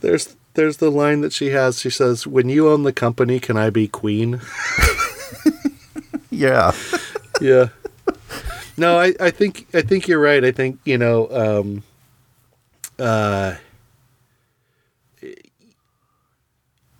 There's 0.00 0.36
there's 0.54 0.76
the 0.78 0.90
line 0.90 1.20
that 1.22 1.32
she 1.32 1.50
has. 1.50 1.80
She 1.80 1.90
says, 1.90 2.26
"When 2.26 2.48
you 2.48 2.68
own 2.68 2.82
the 2.84 2.92
company, 2.92 3.40
can 3.40 3.56
I 3.56 3.70
be 3.70 3.88
queen?" 3.88 4.40
Yeah, 6.30 6.72
yeah. 7.40 7.68
No, 8.76 8.98
I, 8.98 9.14
I 9.18 9.30
think 9.30 9.66
I 9.72 9.80
think 9.80 10.06
you're 10.06 10.20
right. 10.20 10.44
I 10.44 10.52
think 10.52 10.78
you 10.84 10.98
know, 10.98 11.28
um, 11.30 11.82
uh, 12.98 13.54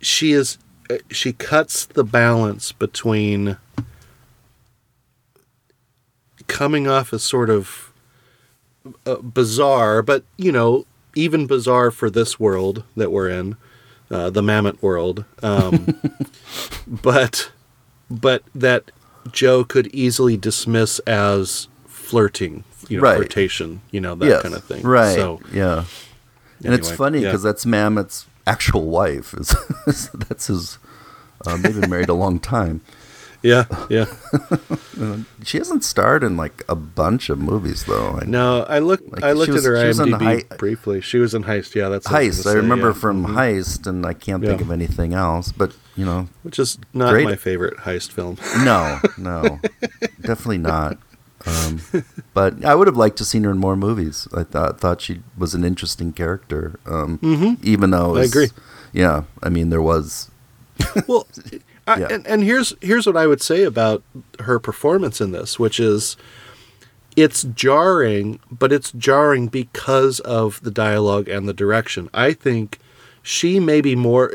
she 0.01 0.31
is 0.31 0.57
uh, 0.89 0.97
she 1.11 1.33
cuts 1.33 1.85
the 1.85 2.03
balance 2.03 2.71
between 2.71 3.57
coming 6.47 6.87
off 6.87 7.13
as 7.13 7.23
sort 7.23 7.49
of 7.49 7.91
uh, 9.05 9.15
bizarre, 9.15 10.01
but 10.01 10.23
you 10.37 10.51
know, 10.51 10.85
even 11.15 11.47
bizarre 11.47 11.91
for 11.91 12.09
this 12.09 12.39
world 12.39 12.83
that 12.95 13.11
we're 13.11 13.29
in, 13.29 13.57
uh, 14.11 14.29
the 14.29 14.41
Mamet 14.41 14.81
world. 14.81 15.25
Um, 15.41 15.99
but 16.87 17.51
but 18.09 18.43
that 18.55 18.91
Joe 19.31 19.63
could 19.63 19.87
easily 19.87 20.37
dismiss 20.37 20.99
as 20.99 21.67
flirting, 21.87 22.63
you 22.87 22.97
know, 22.97 23.03
Right. 23.03 23.17
flirtation, 23.17 23.81
you 23.91 23.99
know, 23.99 24.15
that 24.15 24.27
yes, 24.27 24.41
kind 24.41 24.55
of 24.55 24.63
thing. 24.63 24.83
Right. 24.83 25.15
So 25.15 25.41
yeah, 25.51 25.85
and 26.63 26.73
it's 26.73 26.89
funny 26.91 27.19
yeah. 27.19 27.29
because 27.29 27.43
that's 27.43 27.65
Mamet's 27.65 28.25
actual 28.45 28.85
wife. 28.85 29.33
Is 29.33 29.55
that's 30.13 30.47
his. 30.47 30.77
Um, 31.45 31.61
they've 31.61 31.79
been 31.79 31.89
married 31.89 32.09
a 32.09 32.15
long 32.15 32.39
time. 32.39 32.81
Yeah, 33.47 33.65
yeah. 33.89 34.05
She 35.43 35.59
hasn't 35.59 35.83
starred 35.83 36.23
in 36.23 36.35
like 36.37 36.63
a 36.67 36.75
bunch 36.75 37.29
of 37.29 37.37
movies 37.39 37.85
though. 37.85 38.19
I 38.21 38.25
No, 38.25 38.63
I 38.63 38.79
looked. 38.79 39.11
Like, 39.11 39.23
I 39.23 39.31
looked 39.33 39.51
was- 39.53 39.65
at 39.65 39.69
her 39.69 39.77
IMDb 39.77 40.57
briefly. 40.57 41.01
She 41.01 41.19
was 41.19 41.33
in 41.35 41.43
Heist. 41.43 41.75
Yeah, 41.75 41.89
that's 41.89 42.07
Heist. 42.07 42.39
I 42.47 42.51
say, 42.51 42.55
remember 42.55 42.87
yeah. 42.87 42.93
from 43.03 43.25
Mhm. 43.27 43.35
Heist, 43.35 43.85
and 43.87 44.05
I 44.05 44.13
can't 44.13 44.43
think 44.43 44.59
of 44.59 44.71
anything 44.71 45.13
else. 45.13 45.51
But 45.51 45.73
you 45.95 46.03
know, 46.05 46.27
which 46.43 46.57
is 46.59 46.79
not 46.93 47.11
Great. 47.11 47.25
my 47.25 47.35
favorite 47.35 47.77
heist 47.85 48.11
film. 48.11 48.37
no, 48.65 48.99
no, 49.17 49.59
definitely 50.21 50.57
not. 50.57 50.97
Um, 51.45 51.79
but 52.33 52.65
I 52.65 52.73
would 52.73 52.87
have 52.87 52.97
liked 52.97 53.17
to 53.19 53.25
seen 53.25 53.43
her 53.43 53.51
in 53.51 53.59
more 53.59 53.77
movies. 53.77 54.27
I 54.35 54.43
thought 54.43 54.79
thought 54.81 54.99
she 54.99 55.21
was 55.37 55.53
an 55.53 55.63
interesting 55.63 56.11
character. 56.11 56.79
Um, 56.87 57.19
Even 57.63 57.91
though 57.91 58.13
Mm-hmm. 58.13 58.17
I 58.17 58.23
agree. 58.23 58.49
Yeah, 58.93 59.23
I 59.43 59.49
mean 59.49 59.69
there 59.69 59.81
was. 59.81 60.31
well, 61.07 61.27
I, 61.87 61.99
Yeah. 61.99 62.07
and, 62.11 62.27
and 62.27 62.43
here's 62.43 62.73
here's 62.81 63.05
what 63.07 63.17
I 63.17 63.25
would 63.27 63.41
say 63.41 63.63
about 63.63 64.03
her 64.41 64.59
performance 64.59 65.21
in 65.21 65.31
this, 65.31 65.57
which 65.57 65.79
is 65.79 66.17
it's 67.15 67.43
jarring, 67.43 68.39
but 68.51 68.71
it's 68.71 68.91
jarring 68.91 69.47
because 69.47 70.19
of 70.19 70.61
the 70.61 70.71
dialogue 70.71 71.27
and 71.27 71.47
the 71.47 71.53
direction. 71.53 72.09
I 72.13 72.33
think 72.33 72.79
she 73.23 73.59
maybe 73.59 73.95
more. 73.95 74.31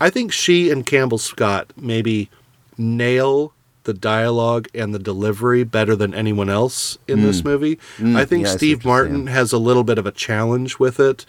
I 0.00 0.10
think 0.10 0.32
she 0.32 0.70
and 0.70 0.84
Campbell 0.84 1.18
Scott 1.18 1.72
maybe 1.76 2.28
nail 2.76 3.52
the 3.84 3.94
dialogue 3.94 4.68
and 4.74 4.94
the 4.94 4.98
delivery 4.98 5.64
better 5.64 5.96
than 5.96 6.12
anyone 6.12 6.50
else 6.50 6.98
in 7.08 7.22
this 7.22 7.42
movie. 7.42 7.78
I 8.04 8.26
think 8.26 8.44
yeah, 8.44 8.52
Steve 8.52 8.84
Martin 8.84 9.28
has 9.28 9.50
a 9.52 9.56
little 9.58 9.82
bit 9.82 9.96
of 9.96 10.04
a 10.04 10.12
challenge 10.12 10.78
with 10.78 11.00
it 11.00 11.24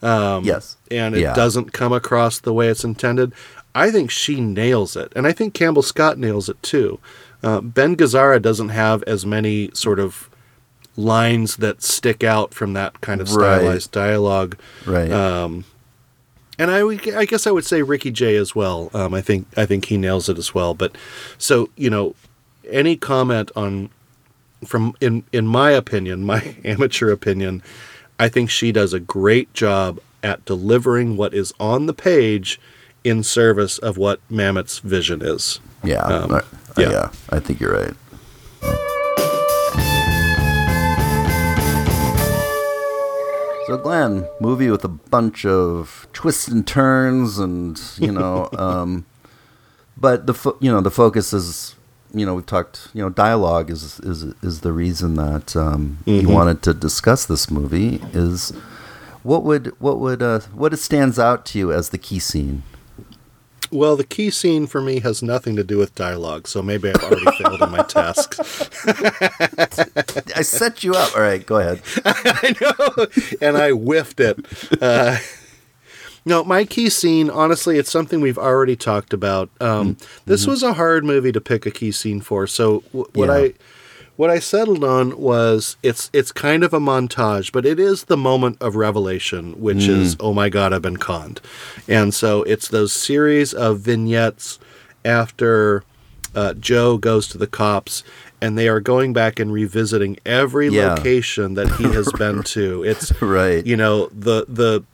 um, 0.00 0.44
yes. 0.44 0.76
and 0.92 1.16
it 1.16 1.22
Yeah. 1.22 1.34
doesn't 1.34 1.72
come 1.72 1.92
across 1.92 2.38
the 2.38 2.52
way 2.52 2.68
it's 2.68 2.84
intended. 2.84 3.32
I 3.74 3.90
think 3.90 4.10
she 4.10 4.40
nails 4.40 4.96
it, 4.96 5.12
and 5.16 5.26
I 5.26 5.32
think 5.32 5.52
Campbell 5.54 5.82
Scott 5.82 6.18
nails 6.18 6.48
it 6.48 6.62
too. 6.62 7.00
Uh, 7.42 7.60
ben 7.60 7.96
Gazzara 7.96 8.40
doesn't 8.40 8.70
have 8.70 9.02
as 9.04 9.26
many 9.26 9.70
sort 9.74 9.98
of 9.98 10.30
lines 10.96 11.56
that 11.56 11.82
stick 11.82 12.22
out 12.22 12.54
from 12.54 12.72
that 12.74 13.00
kind 13.00 13.20
of 13.20 13.34
Right. 13.34 13.58
stylized 13.58 13.90
dialogue. 13.90 14.56
Right. 14.86 15.10
Um, 15.10 15.64
and 16.58 16.70
I, 16.70 16.86
I 17.18 17.24
guess 17.24 17.46
I 17.46 17.50
would 17.50 17.64
say 17.64 17.82
Ricky 17.82 18.12
Jay 18.12 18.36
as 18.36 18.54
well. 18.54 18.90
Um, 18.94 19.12
I 19.12 19.20
think 19.20 19.48
I 19.56 19.66
think 19.66 19.86
he 19.86 19.96
nails 19.96 20.28
it 20.28 20.38
as 20.38 20.54
well. 20.54 20.72
But 20.72 20.96
so 21.36 21.68
you 21.76 21.90
know, 21.90 22.14
any 22.70 22.96
comment 22.96 23.50
on 23.56 23.90
from 24.64 24.94
in 25.00 25.24
in 25.32 25.46
my 25.48 25.72
opinion, 25.72 26.24
my 26.24 26.56
amateur 26.64 27.10
opinion, 27.10 27.60
I 28.20 28.28
think 28.28 28.50
she 28.50 28.70
does 28.70 28.92
a 28.92 29.00
great 29.00 29.52
job 29.52 29.98
at 30.22 30.44
delivering 30.44 31.16
what 31.16 31.34
is 31.34 31.52
on 31.58 31.86
the 31.86 31.92
page 31.92 32.60
in 33.04 33.22
service 33.22 33.78
of 33.78 33.96
what 33.96 34.20
Mamet's 34.30 34.78
vision 34.78 35.22
is. 35.22 35.60
yeah. 35.84 36.00
um, 36.00 36.32
uh, 36.32 36.40
yeah. 36.76 36.90
yeah. 36.90 37.10
I 37.30 37.38
think 37.38 37.60
you're 37.60 37.72
right. 37.74 37.94
So 43.66 43.78
Glenn, 43.78 44.28
movie 44.40 44.68
with 44.68 44.84
a 44.84 44.88
bunch 44.88 45.46
of 45.46 46.06
twists 46.12 46.48
and 46.48 46.66
turns, 46.66 47.38
and 47.38 47.80
you 47.98 48.12
know, 48.12 48.50
um, 48.58 49.06
but 49.96 50.26
the 50.26 50.34
fo- 50.34 50.58
you 50.60 50.70
know 50.70 50.82
the 50.82 50.90
focus 50.90 51.32
is 51.32 51.74
you 52.12 52.26
know 52.26 52.34
we've 52.34 52.44
talked 52.44 52.88
you 52.92 53.02
know 53.02 53.08
dialogue 53.08 53.70
is 53.70 54.00
is 54.00 54.22
is 54.42 54.60
the 54.60 54.72
reason 54.72 55.14
that 55.14 55.56
um, 55.56 55.98
you 56.04 56.28
wanted 56.28 56.60
to 56.62 56.74
discuss 56.74 57.24
this 57.24 57.50
movie 57.50 58.02
is 58.12 58.50
what 59.22 59.44
would 59.44 59.68
what 59.80 59.98
would 59.98 60.22
uh, 60.22 60.40
what 60.52 60.78
stands 60.78 61.18
out 61.18 61.46
to 61.46 61.58
you 61.58 61.72
as 61.72 61.88
the 61.88 61.98
key 61.98 62.18
scene? 62.18 62.64
Well, 63.74 63.96
the 63.96 64.04
key 64.04 64.30
scene 64.30 64.66
for 64.68 64.80
me 64.80 65.00
has 65.00 65.20
nothing 65.22 65.56
to 65.56 65.64
do 65.64 65.78
with 65.78 65.94
dialogue, 65.96 66.46
so 66.46 66.62
maybe 66.62 66.88
I've 66.90 67.02
already 67.02 67.24
failed 67.38 67.60
in 67.60 67.70
my 67.70 67.82
task. 67.82 68.36
I 70.36 70.42
set 70.42 70.84
you 70.84 70.92
up. 70.94 71.14
All 71.16 71.22
right, 71.22 71.44
go 71.44 71.58
ahead. 71.58 71.82
I 72.04 72.54
know, 72.60 73.06
and 73.40 73.56
I 73.56 73.70
whiffed 73.72 74.20
it. 74.20 74.38
Uh, 74.80 75.18
no, 76.24 76.44
my 76.44 76.64
key 76.64 76.88
scene, 76.88 77.28
honestly, 77.28 77.76
it's 77.78 77.90
something 77.90 78.20
we've 78.20 78.38
already 78.38 78.76
talked 78.76 79.12
about. 79.12 79.50
Um, 79.60 79.96
This 80.24 80.46
was 80.46 80.62
a 80.62 80.74
hard 80.74 81.04
movie 81.04 81.32
to 81.32 81.40
pick 81.40 81.66
a 81.66 81.70
key 81.70 81.92
scene 81.92 82.20
for. 82.20 82.46
So 82.46 82.80
w- 82.92 83.06
what 83.14 83.26
Yeah. 83.26 83.34
I 83.34 83.54
what 84.16 84.30
I 84.30 84.38
settled 84.38 84.84
on 84.84 85.18
was 85.18 85.76
it's 85.82 86.10
it's 86.12 86.30
kind 86.32 86.62
of 86.64 86.72
a 86.72 86.78
montage, 86.80 87.50
but 87.52 87.66
it 87.66 87.80
is 87.80 88.04
the 88.04 88.16
moment 88.16 88.58
of 88.60 88.76
revelation, 88.76 89.52
which 89.60 89.88
is 89.88 90.16
oh 90.20 90.32
my 90.32 90.48
god, 90.48 90.72
I've 90.72 90.82
been 90.82 90.96
conned, 90.98 91.40
and 91.88 92.12
so 92.14 92.42
it's 92.44 92.68
those 92.68 92.92
series 92.92 93.52
of 93.54 93.80
vignettes 93.80 94.58
after 95.04 95.84
uh, 96.34 96.54
Joe 96.54 96.98
goes 96.98 97.28
to 97.28 97.38
the 97.38 97.46
cops. 97.46 98.02
And 98.40 98.58
they 98.58 98.68
are 98.68 98.80
going 98.80 99.14
back 99.14 99.38
and 99.40 99.50
revisiting 99.50 100.18
every 100.26 100.68
Yeah. 100.68 100.94
location 100.94 101.54
that 101.54 101.70
he 101.76 101.84
has 101.84 102.12
been 102.18 102.42
to. 102.42 102.82
It's 102.84 103.10
Right. 103.22 103.64
you 103.64 103.74
know 103.76 104.08
the 104.08 104.44
the 104.48 104.84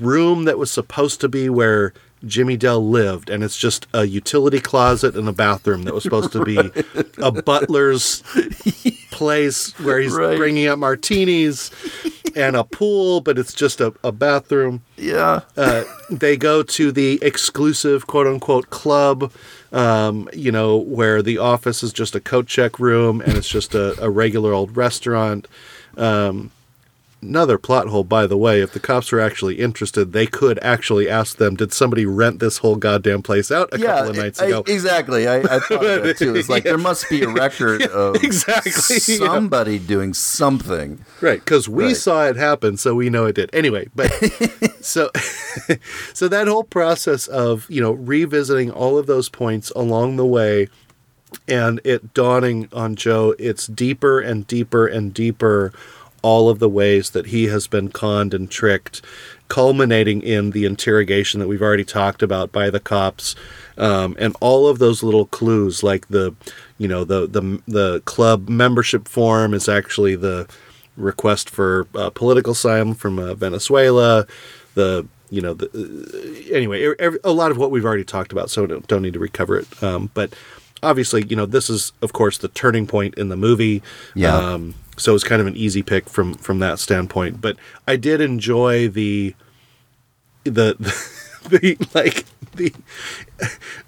room 0.00 0.44
that 0.44 0.56
was 0.56 0.70
supposed 0.70 1.20
to 1.20 1.28
be 1.28 1.50
where 1.50 1.92
Jimmy 2.24 2.56
Dell 2.56 2.86
lived, 2.86 3.28
and 3.30 3.44
it's 3.44 3.56
just 3.58 3.86
a 3.92 4.04
utility 4.06 4.60
closet 4.60 5.14
and 5.16 5.28
a 5.28 5.32
bathroom 5.32 5.82
that 5.84 5.94
was 5.94 6.02
supposed 6.02 6.32
to 6.32 6.44
be 6.44 6.56
a 7.18 7.30
butler's 7.30 8.22
place 9.10 9.78
where 9.80 9.98
he's 10.00 10.12
Right. 10.12 10.36
bringing 10.36 10.66
up 10.66 10.78
martinis 10.78 11.70
and 12.34 12.56
a 12.56 12.64
pool, 12.64 13.20
but 13.20 13.38
it's 13.38 13.52
just 13.54 13.80
a, 13.80 13.94
a 14.04 14.12
bathroom. 14.12 14.82
Yeah. 14.96 15.40
Uh, 15.56 15.84
they 16.10 16.36
go 16.36 16.62
to 16.62 16.92
the 16.92 17.18
exclusive 17.22 18.06
quote 18.06 18.26
unquote 18.26 18.70
club, 18.70 19.32
um, 19.72 20.28
you 20.32 20.50
know, 20.52 20.76
where 20.76 21.22
the 21.22 21.38
office 21.38 21.82
is 21.82 21.92
just 21.92 22.14
a 22.14 22.20
coat 22.20 22.46
check 22.46 22.78
room 22.78 23.20
and 23.20 23.34
it's 23.36 23.48
just 23.48 23.74
a, 23.74 24.00
a 24.02 24.10
regular 24.10 24.52
old 24.52 24.76
restaurant. 24.76 25.48
Um, 25.96 26.50
another 27.22 27.58
plot 27.58 27.88
hole, 27.88 28.04
by 28.04 28.26
the 28.26 28.36
way, 28.36 28.60
if 28.60 28.72
the 28.72 28.78
cops 28.80 29.10
were 29.10 29.20
actually 29.20 29.56
interested, 29.58 30.12
they 30.12 30.26
could 30.26 30.58
actually 30.62 31.08
ask 31.08 31.38
them, 31.38 31.56
did 31.56 31.72
somebody 31.72 32.06
rent 32.06 32.38
this 32.38 32.58
whole 32.58 32.76
goddamn 32.76 33.22
place 33.22 33.50
out 33.50 33.68
a 33.72 33.78
couple 33.78 34.10
of 34.10 34.16
nights 34.16 34.40
I- 34.40 34.46
ago? 34.46 34.62
exactly. 34.66 35.26
I, 35.26 35.38
I 35.38 35.58
thought 35.60 35.80
that 35.80 36.16
too. 36.18 36.36
It's 36.36 36.48
like 36.54 36.64
there 36.64 36.78
must 36.78 37.08
be 37.10 37.22
a 37.22 37.28
record 37.28 37.82
of 37.86 38.16
exactly, 38.22 38.70
yeah. 39.14 39.26
somebody 39.26 39.78
doing 39.78 40.14
something. 40.14 41.04
Right, 41.20 41.40
because 41.40 41.68
we 41.68 41.86
Right. 41.86 41.96
saw 41.96 42.26
it 42.26 42.36
happen, 42.36 42.76
so 42.76 42.94
we 42.94 43.10
know 43.10 43.26
it 43.26 43.34
did. 43.36 43.50
Anyway, 43.52 43.88
but 43.94 44.10
so 44.80 45.10
so 46.12 46.28
that 46.28 46.46
whole 46.46 46.64
process 46.64 47.26
of 47.26 47.66
you 47.70 47.80
know 47.80 47.92
revisiting 47.92 48.70
all 48.70 48.98
of 48.98 49.06
those 49.06 49.28
points 49.28 49.70
along 49.74 50.16
the 50.16 50.26
way, 50.26 50.68
and 51.48 51.80
it 51.84 52.12
dawning 52.14 52.68
on 52.72 52.94
Joe, 52.94 53.34
it's 53.38 53.66
deeper 53.66 54.20
and 54.20 54.46
deeper 54.46 54.86
and 54.86 55.12
deeper. 55.14 55.72
All 56.26 56.48
of 56.48 56.58
the 56.58 56.68
ways 56.80 57.10
that 57.10 57.26
he 57.26 57.42
has 57.54 57.68
been 57.68 57.88
conned 57.88 58.34
and 58.34 58.50
tricked, 58.50 58.96
culminating 59.48 60.22
in 60.22 60.50
the 60.50 60.64
interrogation 60.64 61.40
that 61.40 61.48
we've 61.48 61.66
already 61.66 61.84
talked 61.84 62.22
about 62.22 62.50
by 62.50 62.70
the 62.70 62.80
cops, 62.80 63.36
um, 63.78 64.16
and 64.18 64.34
all 64.40 64.66
of 64.66 64.78
those 64.78 65.06
little 65.06 65.26
clues, 65.26 65.82
like 65.82 66.08
the, 66.08 66.34
you 66.78 66.88
know, 66.88 67.04
the 67.04 67.20
the 67.36 67.42
the 67.78 68.00
club 68.04 68.48
membership 68.48 69.06
form 69.08 69.54
is 69.54 69.68
actually 69.68 70.16
the 70.16 70.48
request 70.96 71.50
for 71.50 71.86
uh, 71.94 72.10
political 72.10 72.52
asylum 72.52 72.94
from 72.94 73.18
uh, 73.18 73.34
Venezuela. 73.34 74.26
The 74.74 75.06
you 75.30 75.42
know 75.42 75.54
the 75.54 75.66
uh, 75.70 76.54
anyway, 76.54 76.78
every, 76.98 77.18
a 77.22 77.32
lot 77.32 77.50
of 77.50 77.56
what 77.58 77.70
we've 77.70 77.84
already 77.84 78.04
talked 78.04 78.32
about, 78.32 78.50
so 78.50 78.66
don't, 78.66 78.86
don't 78.86 79.02
need 79.02 79.14
to 79.14 79.20
recover 79.20 79.58
it. 79.58 79.82
Um, 79.82 80.10
but 80.14 80.34
obviously, 80.82 81.24
you 81.26 81.36
know, 81.36 81.46
this 81.46 81.70
is 81.70 81.92
of 82.02 82.12
course 82.12 82.38
the 82.38 82.48
turning 82.48 82.86
point 82.86 83.14
in 83.14 83.28
the 83.28 83.36
movie. 83.36 83.82
Yeah. 84.14 84.36
Um, 84.36 84.74
so 84.96 85.14
it's 85.14 85.24
kind 85.24 85.40
of 85.40 85.46
an 85.46 85.56
easy 85.56 85.82
pick 85.82 86.08
from 86.08 86.34
from 86.34 86.58
that 86.60 86.78
standpoint. 86.78 87.40
But 87.40 87.56
I 87.86 87.96
did 87.96 88.20
enjoy 88.20 88.88
the 88.88 89.34
the 90.44 90.74
the, 91.48 91.76
like 91.94 92.24
the 92.56 92.72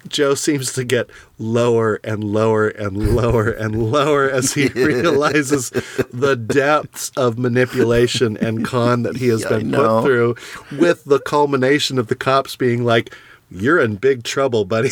Joe 0.07 0.35
seems 0.35 0.73
to 0.73 0.83
get 0.83 1.09
lower 1.39 1.99
and 2.03 2.23
lower 2.23 2.67
and 2.67 3.15
lower 3.15 3.49
and 3.49 3.91
lower 3.91 4.29
as 4.29 4.53
he 4.53 4.67
realizes 4.75 5.69
the 6.13 6.35
depths 6.35 7.11
of 7.17 7.37
manipulation 7.39 8.37
and 8.37 8.63
con 8.63 9.01
that 9.03 9.17
he 9.17 9.27
has 9.27 9.41
Yeah, 9.43 9.49
been 9.57 9.71
put 9.71 10.03
through 10.03 10.35
with 10.77 11.03
the 11.05 11.19
culmination 11.19 11.97
of 11.97 12.07
the 12.07 12.15
cops 12.15 12.55
being 12.55 12.83
like 12.85 13.13
you're 13.51 13.79
in 13.79 13.95
big 13.95 14.21
trouble, 14.23 14.63
buddy. 14.63 14.91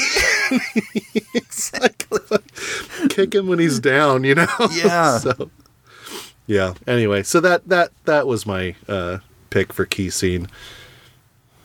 exactly. 1.36 2.20
Kick 3.10 3.36
him 3.36 3.48
when 3.48 3.60
he's 3.60 3.80
down, 3.80 4.24
you 4.24 4.34
know. 4.36 4.48
Yeah. 4.72 5.18
so, 5.20 5.52
yeah. 6.48 6.74
Anyway, 6.88 7.24
so 7.24 7.40
that 7.42 7.68
that 7.70 7.92
that 8.06 8.26
was 8.28 8.46
my 8.46 8.76
uh, 8.88 9.20
pick 9.50 9.72
for 9.74 9.86
key 9.86 10.10
scene. 10.10 10.48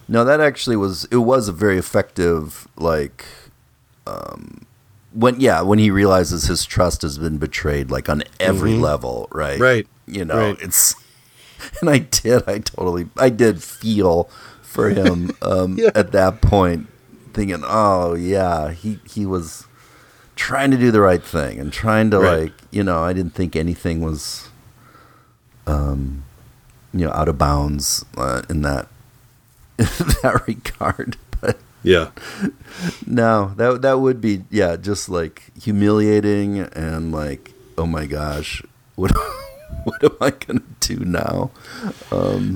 No, 0.09 0.25
that 0.25 0.41
actually 0.41 0.77
was 0.77 1.05
it 1.11 1.17
was 1.19 1.49
a 1.49 1.53
very 1.53 1.79
effective 1.79 2.69
like 2.77 3.25
um 4.07 4.67
when 5.13 5.39
yeah, 5.41 5.61
when 5.63 5.79
he 5.79 5.91
realizes 5.91 6.45
his 6.45 6.65
trust 6.65 7.03
has 7.03 7.19
been 7.19 7.39
betrayed 7.39 7.91
like 7.91 8.09
on 8.09 8.23
every 8.41 8.75
level, 8.75 9.29
right? 9.31 9.55
Mm-hmm. 9.55 9.63
Right, 9.63 9.87
You 10.07 10.25
know, 10.25 10.49
right. 10.51 10.59
it's 10.61 10.95
and 11.81 11.89
I 11.89 11.99
did 11.99 12.49
I 12.49 12.59
totally 12.59 13.09
I 13.17 13.29
did 13.29 13.63
feel 13.63 14.25
for 14.63 14.91
him 14.91 15.31
um 15.43 15.79
Yeah. 15.79 15.91
at 15.95 16.13
that 16.13 16.41
point 16.43 16.89
thinking, 17.33 17.63
"Oh, 17.65 18.15
yeah, 18.15 18.73
he 18.73 18.99
he 19.09 19.25
was 19.25 19.67
trying 20.35 20.71
to 20.71 20.77
do 20.79 20.91
the 20.91 21.01
right 21.01 21.23
thing 21.23 21.61
and 21.61 21.73
trying 21.73 22.11
to 22.11 22.19
Right. 22.19 22.41
like, 22.43 22.53
you 22.71 22.83
know, 22.83 23.03
I 23.03 23.13
didn't 23.13 23.35
think 23.35 23.55
anything 23.55 24.01
was 24.01 24.49
um 25.67 26.25
you 26.95 27.07
know, 27.07 27.13
out 27.13 27.29
of 27.29 27.39
bounds 27.39 28.05
uh, 28.19 28.43
in 28.51 28.63
that 28.63 28.89
in 29.79 29.87
that 30.23 30.43
regard. 30.47 31.17
But 31.41 31.59
Yeah. 31.83 32.11
no, 33.07 33.53
that 33.57 33.83
that 33.83 33.99
would 34.01 34.21
be 34.21 34.45
yeah, 34.51 34.77
just 34.77 35.09
like 35.09 35.51
humiliating 35.61 36.59
and 36.61 37.11
like, 37.13 37.53
oh 37.77 37.87
my 37.87 38.07
gosh, 38.07 38.63
what 38.95 39.11
what 39.85 40.03
am 40.05 40.17
I 40.21 40.31
gonna 40.31 40.63
do 40.81 40.99
now? 41.05 41.51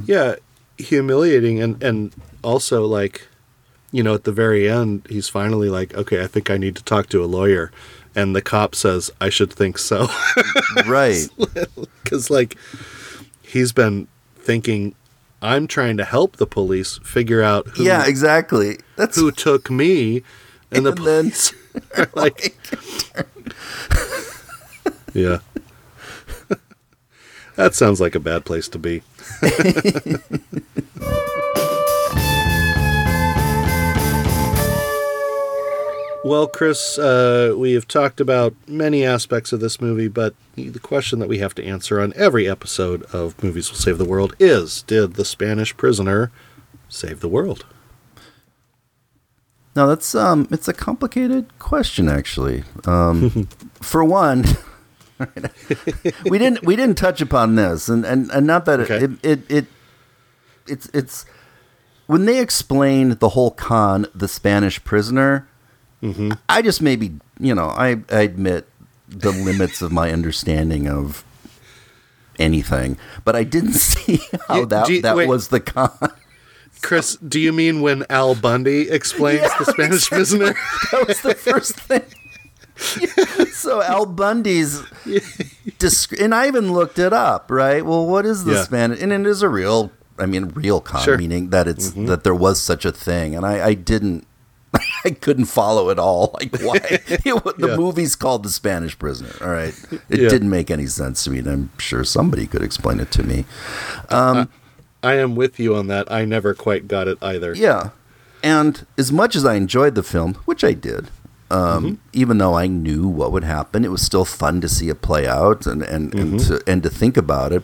Yeah, 0.07 0.37
humiliating 0.79 1.61
and 1.61 1.83
and 1.83 2.13
also 2.45 2.87
like 2.87 3.27
you 3.93 4.03
know, 4.03 4.15
at 4.15 4.25
the 4.25 4.33
very 4.33 4.69
end, 4.69 5.07
he's 5.09 5.29
finally 5.29 5.71
like, 5.71 5.95
okay, 5.95 6.23
I 6.23 6.27
think 6.27 6.51
I 6.51 6.57
need 6.59 6.77
to 6.77 6.85
talk 6.85 7.09
to 7.11 7.25
a 7.25 7.27
lawyer. 7.27 7.71
And 8.15 8.35
the 8.35 8.43
cop 8.43 8.75
says, 8.75 9.11
I 9.21 9.31
should 9.31 9.53
think 9.53 9.79
so. 9.79 10.09
right. 10.87 11.29
Because, 12.03 12.29
like, 12.29 12.57
he's 13.57 13.73
been 13.73 14.07
thinking, 14.37 14.95
I'm 15.43 15.67
trying 15.67 15.97
to 15.97 16.05
help 16.05 16.37
the 16.37 16.47
police 16.47 16.99
figure 17.03 17.43
out 17.43 17.67
who, 17.69 17.85
yeah, 17.85 18.07
exactly. 18.07 18.79
That's 18.97 19.17
who 19.17 19.31
took 19.33 19.71
me. 19.71 20.23
And, 20.71 20.85
the 20.85 20.91
And 20.93 20.99
then- 20.99 21.05
police 21.31 21.55
are 21.97 22.09
like, 22.15 22.57
yeah. 25.15 25.39
that 27.57 27.75
sounds 27.75 28.01
like 28.01 28.15
a 28.15 28.21
bad 28.21 28.45
place 28.45 28.69
to 28.69 28.79
be. 28.79 29.03
Well, 36.27 36.49
Chris, 36.49 36.99
uh, 36.99 37.55
we 37.57 37.75
have 37.75 37.87
talked 37.87 38.21
about 38.21 38.53
many 38.67 39.05
aspects 39.05 39.53
of 39.53 39.61
this 39.61 39.81
movie, 39.81 40.09
but 40.09 40.35
the 40.57 40.81
question 40.81 41.21
that 41.21 41.29
we 41.29 41.39
have 41.39 41.55
to 41.55 41.65
answer 41.65 42.01
on 42.01 42.13
every 42.17 42.49
episode 42.49 43.05
of 43.13 43.41
Movies 43.45 43.71
Will 43.71 43.79
Save 43.79 43.97
the 43.97 44.05
World 44.05 44.35
is 44.41 44.83
Did 44.83 45.15
the 45.15 45.25
Spanish 45.25 45.77
prisoner 45.77 46.33
save 46.89 47.21
the 47.21 47.29
world? 47.29 47.65
Now, 49.77 49.87
that's 49.87 50.17
um, 50.17 50.49
it's 50.51 50.67
a 50.67 50.73
complicated 50.73 51.57
question 51.61 52.09
actually. 52.09 52.65
Um, 52.87 53.47
for 53.81 54.03
one, 54.05 54.47
we 56.29 56.39
didn't 56.41 56.65
we 56.67 56.75
didn't 56.75 56.99
touch 56.99 57.21
upon 57.21 57.55
this, 57.55 57.89
and 57.89 58.05
and, 58.05 58.33
and 58.33 58.49
not 58.49 58.65
that 58.65 58.81
Okay. 58.81 58.97
it, 59.05 59.11
it 59.23 59.41
it 59.49 59.67
it's 60.67 60.87
it's 60.93 61.25
when 62.09 62.25
they 62.25 62.41
explained 62.41 63.21
the 63.21 63.29
whole 63.29 63.53
con, 63.53 64.09
the 64.13 64.27
Spanish 64.27 64.83
prisoner. 64.83 65.47
I 66.49 66.63
just 66.63 66.81
maybe 66.83 67.13
you 67.41 67.55
know 67.55 67.69
I, 67.69 67.97
I 68.11 68.21
admit 68.23 68.69
the 69.09 69.31
limits 69.33 69.83
of 69.83 69.93
my 69.93 70.11
understanding 70.13 70.89
of 70.89 71.25
anything, 72.39 72.99
but 73.25 73.35
I 73.37 73.45
didn't 73.45 73.73
see 73.91 74.21
how 74.49 74.61
You- 74.61 74.67
that 74.67 74.89
you- 74.89 75.03
that 75.03 75.17
wait. 75.17 75.29
was 75.29 75.49
the 75.49 75.61
con. 75.61 75.91
Chris, 76.83 77.17
do 77.17 77.41
you 77.41 77.53
mean 77.53 77.81
when 77.81 78.05
Al 78.11 78.35
Bundy 78.35 78.91
explains 78.91 79.41
the 79.59 79.65
Spanish 79.65 80.09
prisoner? 80.09 80.55
that 80.93 81.09
was 81.09 81.21
the 81.23 81.35
first 81.35 81.73
thing. 81.75 82.03
so 83.53 83.83
Al 83.83 84.05
Bundy's, 84.05 84.83
disc- 85.79 86.13
and 86.21 86.35
I 86.35 86.47
even 86.47 86.73
looked 86.75 86.99
it 86.99 87.15
up. 87.15 87.51
Right. 87.51 87.85
Well, 87.85 88.07
what 88.07 88.27
is 88.27 88.45
the 88.45 88.53
Yeah. 88.53 88.63
Spanish? 88.65 89.01
And 89.01 89.11
it 89.13 89.27
is 89.27 89.43
a 89.43 89.49
real. 89.49 89.91
I 90.19 90.27
mean, 90.27 90.49
real 90.49 90.81
con, 90.83 91.03
Sure. 91.03 91.15
Mm-hmm. 91.15 91.21
meaning 91.23 91.51
that 91.51 91.67
it's 91.67 91.91
that 91.93 92.25
there 92.25 92.35
was 92.35 92.61
such 92.61 92.85
a 92.85 92.93
thing, 92.93 93.35
and 93.35 93.45
I, 93.47 93.69
I 93.69 93.75
didn't. 93.75 94.26
I 95.05 95.11
couldn't 95.11 95.45
follow 95.47 95.89
it 95.91 95.99
all. 95.99 96.37
Like 96.41 96.61
why 96.63 96.77
it, 96.91 97.07
the 97.25 97.55
Yeah. 97.69 97.77
movie's 97.77 98.15
called 98.17 98.43
The 98.43 98.49
Spanish 98.51 98.99
Prisoner. 98.99 99.31
All 99.41 99.49
right, 99.53 99.75
it 100.09 100.21
Yeah. 100.21 100.29
didn't 100.29 100.51
make 100.51 100.71
any 100.71 100.87
sense 100.87 101.25
to 101.25 101.31
me, 101.31 101.39
and 101.39 101.47
I'm 101.49 101.71
sure 101.79 102.05
somebody 102.05 102.47
could 102.47 102.63
explain 102.63 103.01
it 103.01 103.11
to 103.13 103.23
me. 103.23 103.45
I 104.11 105.15
am 105.15 105.37
with 105.37 105.61
you 105.61 105.77
on 105.77 105.87
that. 105.89 106.11
I 106.11 106.25
never 106.25 106.55
quite 106.55 106.89
got 106.89 107.07
it 107.09 107.19
either. 107.23 107.55
Yeah. 107.55 107.91
And 108.43 108.85
as 108.99 109.13
much 109.13 109.37
as 109.37 109.45
I 109.45 109.55
enjoyed 109.55 109.95
the 109.95 110.03
film, 110.03 110.35
which 110.47 110.65
I 110.65 110.73
did, 110.73 111.11
um, 111.51 112.01
even 112.13 112.39
though 112.39 112.55
I 112.55 112.67
knew 112.67 113.07
what 113.07 113.31
would 113.33 113.45
happen, 113.45 113.85
it 113.85 113.91
was 113.91 114.03
still 114.03 114.25
fun 114.25 114.61
to 114.63 114.69
see 114.69 114.89
it 114.89 115.03
play 115.03 115.27
out 115.27 115.67
and, 115.67 115.83
and, 115.83 116.13
and, 116.15 116.41
to, 116.41 116.63
and 116.67 116.83
to 116.83 116.91
think 116.91 117.17
about 117.17 117.53
it. 117.53 117.63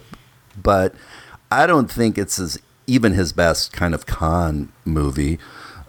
But 0.60 0.94
I 1.50 1.66
don't 1.66 1.90
think 1.90 2.16
it's 2.16 2.36
his, 2.36 2.58
even 2.86 3.12
his 3.14 3.32
best 3.32 3.72
kind 3.72 3.94
of 3.94 4.06
con 4.06 4.72
movie. 4.84 5.38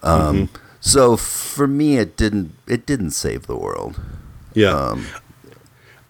Um, 0.01 0.49
So 0.85 1.15
for 1.15 1.65
me, 1.65 1.97
it 1.97 2.17
didn't 2.17 2.55
it 2.67 2.85
didn't 2.85 3.11
save 3.11 3.47
the 3.47 3.55
world. 3.55 4.01
Yeah. 4.53 4.75
Um, 4.75 5.05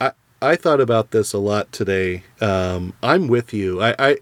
I, 0.01 0.11
I 0.41 0.55
thought 0.55 0.81
about 0.81 1.11
this 1.11 1.31
a 1.31 1.37
lot 1.37 1.71
today. 1.71 2.23
Um, 2.41 2.93
I'm 3.03 3.27
with 3.27 3.53
you. 3.53 3.83
I, 3.83 4.17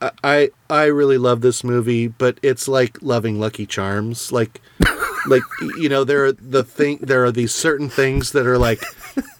I 0.00 0.10
I 0.22 0.50
I 0.70 0.84
really 0.84 1.18
love 1.18 1.40
this 1.40 1.64
movie, 1.64 2.06
but 2.06 2.38
it's 2.40 2.68
like 2.68 3.02
loving 3.02 3.40
Lucky 3.40 3.66
Charms. 3.66 4.30
Like 4.30 4.60
like 5.26 5.42
you 5.76 5.88
know, 5.88 6.04
there 6.04 6.26
are 6.26 6.32
the 6.32 6.62
thing 6.62 6.98
there 7.02 7.24
are 7.24 7.32
these 7.32 7.52
certain 7.52 7.88
things 7.88 8.30
that 8.32 8.46
are 8.46 8.58
like 8.58 8.84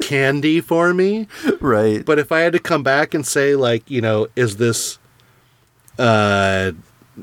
candy 0.00 0.60
for 0.60 0.92
me. 0.92 1.28
right. 1.60 2.04
But 2.04 2.18
if 2.18 2.32
I 2.32 2.40
had 2.40 2.54
to 2.54 2.58
come 2.58 2.82
back 2.82 3.14
and 3.14 3.24
say 3.24 3.54
like, 3.54 3.88
you 3.88 4.00
know, 4.00 4.26
is 4.34 4.56
this 4.56 4.98
uh 5.96 6.72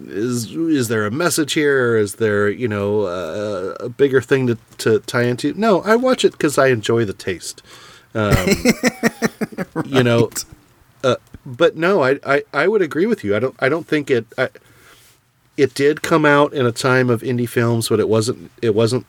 is 0.08 0.52
is 0.56 0.88
there 0.88 1.06
a 1.06 1.12
message 1.12 1.54
here? 1.54 1.94
Or 1.94 1.98
is 1.98 2.16
there 2.16 2.50
you 2.50 2.68
know 2.68 3.02
uh, 3.02 3.76
a 3.80 3.90
bigger 3.90 4.22
thing 4.22 4.48
to, 4.48 4.58
to 4.80 5.00
tie 5.02 5.24
into? 5.24 5.54
No 5.54 5.82
i 5.82 5.96
watch 5.96 6.26
it 6.26 6.34
because 6.34 6.58
i 6.58 6.68
enjoy 6.68 7.06
the 7.06 7.14
taste. 7.14 7.62
Um, 8.14 8.48
you 9.86 10.04
know 10.04 10.30
uh, 11.04 11.18
but 11.46 11.76
no 11.76 12.04
I, 12.04 12.20
I 12.26 12.44
i 12.54 12.68
would 12.68 12.82
agree 12.82 13.06
with 13.06 13.24
you. 13.24 13.36
I 13.36 13.40
don't 13.40 13.56
i 13.60 13.70
don't 13.70 13.88
think 13.88 14.10
it 14.10 14.26
I, 14.38 14.50
it 15.58 15.74
did 15.74 16.02
come 16.02 16.26
out 16.26 16.54
in 16.54 16.66
a 16.66 16.72
time 16.72 17.10
of 17.10 17.22
indie 17.22 17.50
films 17.50 17.90
but 17.90 18.00
it 18.00 18.10
wasn't 18.10 18.52
it 18.62 18.76
wasn't 18.76 19.06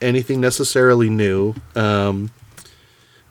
anything 0.00 0.40
necessarily 0.40 1.10
new. 1.10 1.54
Um 1.74 2.30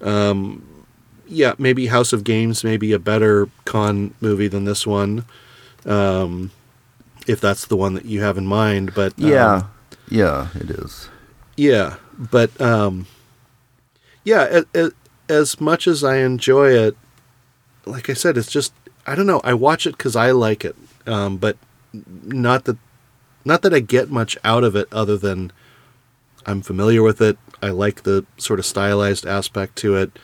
um 0.01 0.85
yeah 1.27 1.53
maybe 1.57 1.87
house 1.87 2.13
of 2.13 2.23
games 2.23 2.63
may 2.63 2.77
be 2.77 2.91
a 2.91 2.99
better 2.99 3.47
con 3.65 4.13
movie 4.21 4.47
than 4.47 4.65
this 4.65 4.85
one. 4.87 5.25
Um 5.85 6.51
if 7.27 7.39
that's 7.41 7.65
the 7.65 7.77
one 7.77 7.93
that 7.93 8.05
you 8.05 8.21
have 8.21 8.37
in 8.37 8.45
mind 8.45 8.93
but 8.93 9.13
um, 9.19 9.29
yeah. 9.29 9.63
Yeah, 10.09 10.49
it 10.55 10.69
is. 10.69 11.09
yeah, 11.55 11.95
but 12.17 12.59
um, 12.61 13.07
yeah, 14.23 14.61
a, 14.75 14.91
as 15.29 15.59
much 15.61 15.87
as 15.87 16.03
I 16.03 16.17
enjoy 16.17 16.69
it, 16.71 16.95
like 17.85 18.09
I 18.09 18.13
said, 18.13 18.37
it's 18.37 18.51
just 18.51 18.73
I 19.07 19.15
don't 19.15 19.25
know. 19.25 19.41
I 19.43 19.53
watch 19.53 19.87
it 19.87 19.97
because 19.97 20.15
I 20.15 20.31
like 20.31 20.65
it, 20.65 20.75
um, 21.07 21.37
but 21.37 21.57
not 22.25 22.65
that 22.65 22.77
not 23.45 23.61
that 23.63 23.73
I 23.73 23.79
get 23.79 24.09
much 24.11 24.37
out 24.43 24.63
of 24.63 24.75
it 24.75 24.87
other 24.91 25.17
than 25.17 25.51
I'm 26.45 26.61
familiar 26.61 27.01
with 27.01 27.21
it. 27.21 27.37
I 27.61 27.69
like 27.69 28.03
the 28.03 28.25
sort 28.37 28.59
of 28.59 28.65
stylized 28.65 29.25
aspect 29.25 29.77
to 29.77 29.95
it, 29.95 30.19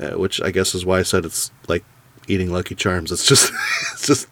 uh, 0.00 0.18
which 0.18 0.42
I 0.42 0.50
guess 0.50 0.74
is 0.74 0.84
why 0.84 0.98
I 0.98 1.02
said 1.02 1.24
it's 1.24 1.50
like 1.68 1.84
eating 2.26 2.52
Lucky 2.52 2.74
Charms. 2.74 3.12
It's 3.12 3.26
just 3.26 3.52
it's 3.92 4.06
just 4.06 4.28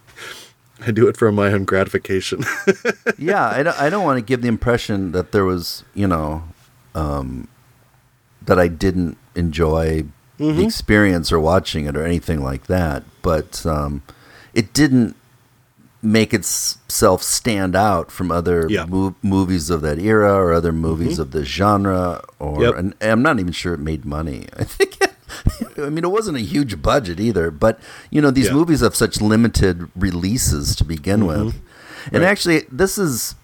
I 0.86 0.90
do 0.90 1.06
it 1.08 1.16
for 1.16 1.30
my 1.32 1.52
own 1.52 1.64
gratification. 1.64 2.44
yeah, 3.18 3.46
I 3.48 3.62
don't, 3.62 3.78
I 3.80 3.88
don't 3.90 4.04
want 4.04 4.18
to 4.18 4.22
give 4.24 4.42
the 4.42 4.48
impression 4.48 5.12
that 5.12 5.32
there 5.32 5.44
was, 5.44 5.84
you 5.94 6.06
know, 6.08 6.42
um, 6.94 7.48
that 8.44 8.58
I 8.58 8.68
didn't 8.68 9.16
enjoy 9.34 10.04
the 10.38 10.64
experience 10.64 11.30
or 11.30 11.38
watching 11.38 11.86
it 11.86 11.96
or 11.96 12.04
anything 12.04 12.42
like 12.42 12.66
that. 12.66 13.04
But 13.22 13.64
um, 13.64 14.02
it 14.54 14.72
didn't 14.72 15.14
make 16.02 16.34
itself 16.34 17.22
stand 17.22 17.76
out 17.76 18.10
from 18.10 18.32
other 18.32 18.66
Yeah. 18.68 18.84
mo- 18.86 19.14
movies 19.22 19.70
of 19.70 19.82
that 19.82 20.00
era 20.00 20.34
or 20.34 20.52
other 20.52 20.72
movies 20.72 21.20
of 21.20 21.30
the 21.30 21.44
genre. 21.44 22.22
Or 22.40 22.60
Yep. 22.60 22.74
and 22.76 22.94
I'm 23.00 23.22
not 23.22 23.38
even 23.38 23.52
sure 23.52 23.72
it 23.74 23.78
made 23.80 24.04
money. 24.04 24.48
I 24.56 24.64
think. 24.64 24.98
I 25.78 25.88
mean, 25.90 26.04
it 26.04 26.10
wasn't 26.10 26.36
a 26.38 26.42
huge 26.42 26.80
budget 26.82 27.20
either, 27.20 27.50
but 27.50 27.78
you 28.10 28.20
know, 28.20 28.30
these 28.30 28.46
Yeah. 28.46 28.54
movies 28.54 28.80
have 28.80 28.94
such 28.96 29.20
limited 29.20 29.88
releases 29.96 30.74
to 30.76 30.84
begin 30.84 31.20
mm-hmm. 31.20 31.46
with. 31.46 31.60
And 32.12 32.24
actually, 32.24 32.66
this 32.70 32.98
is 32.98 33.34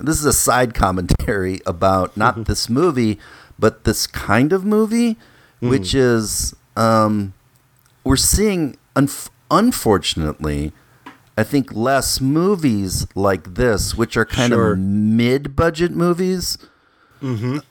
this 0.00 0.18
is 0.18 0.24
a 0.24 0.32
side 0.32 0.74
commentary 0.74 1.60
about 1.66 2.16
not 2.16 2.34
mm-hmm. 2.34 2.44
this 2.44 2.68
movie, 2.68 3.18
but 3.58 3.84
this 3.84 4.06
kind 4.06 4.52
of 4.52 4.64
movie, 4.64 5.16
mm. 5.62 5.70
which 5.70 5.94
is 5.94 6.54
um, 6.76 7.32
we're 8.04 8.16
seeing, 8.16 8.76
unf- 8.96 9.30
unfortunately, 9.50 10.72
I 11.36 11.44
think 11.44 11.72
less 11.72 12.20
movies 12.20 13.06
like 13.14 13.54
this, 13.54 13.94
which 13.96 14.16
are 14.16 14.24
kind 14.24 14.52
Sure. 14.52 14.72
of 14.72 14.78
mid-budget 14.78 15.92
movies. 15.92 16.58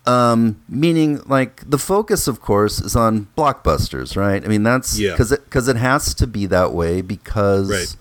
Um, 0.06 0.58
meaning, 0.70 1.22
like 1.28 1.70
the 1.70 1.78
focus, 1.78 2.28
of 2.28 2.42
course, 2.42 2.80
is 2.80 2.96
on 2.96 3.28
blockbusters, 3.38 4.16
right? 4.16 4.44
I 4.44 4.48
mean, 4.48 4.64
that's 4.64 4.98
Yeah. 4.98 5.12
because 5.12 5.32
it 5.32 5.44
because 5.46 5.68
it 5.68 5.76
has 5.76 6.14
to 6.16 6.28
be 6.28 6.46
that 6.48 6.74
way 6.74 7.02
because 7.02 7.70
Right. 7.70 7.96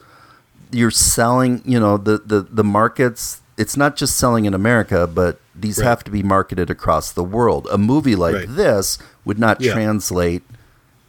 you're 0.70 0.90
selling. 0.90 1.62
You 1.64 1.81
know, 1.81 1.97
the 1.97 2.18
the 2.24 2.47
the 2.51 2.64
markets. 2.64 3.40
It's 3.59 3.77
not 3.77 3.94
just 3.97 4.16
selling 4.16 4.47
in 4.47 4.55
America, 4.55 5.06
but 5.06 5.39
these 5.55 5.78
Right. 5.78 5.86
have 5.86 6.05
to 6.05 6.10
be 6.10 6.22
marketed 6.22 6.70
across 6.70 7.12
the 7.12 7.24
world. 7.24 7.66
A 7.70 7.77
movie 7.77 8.16
like 8.16 8.35
Right. 8.35 8.47
this 8.48 8.97
would 9.27 9.39
not 9.39 9.60
Yeah. 9.60 9.74
translate 9.74 10.43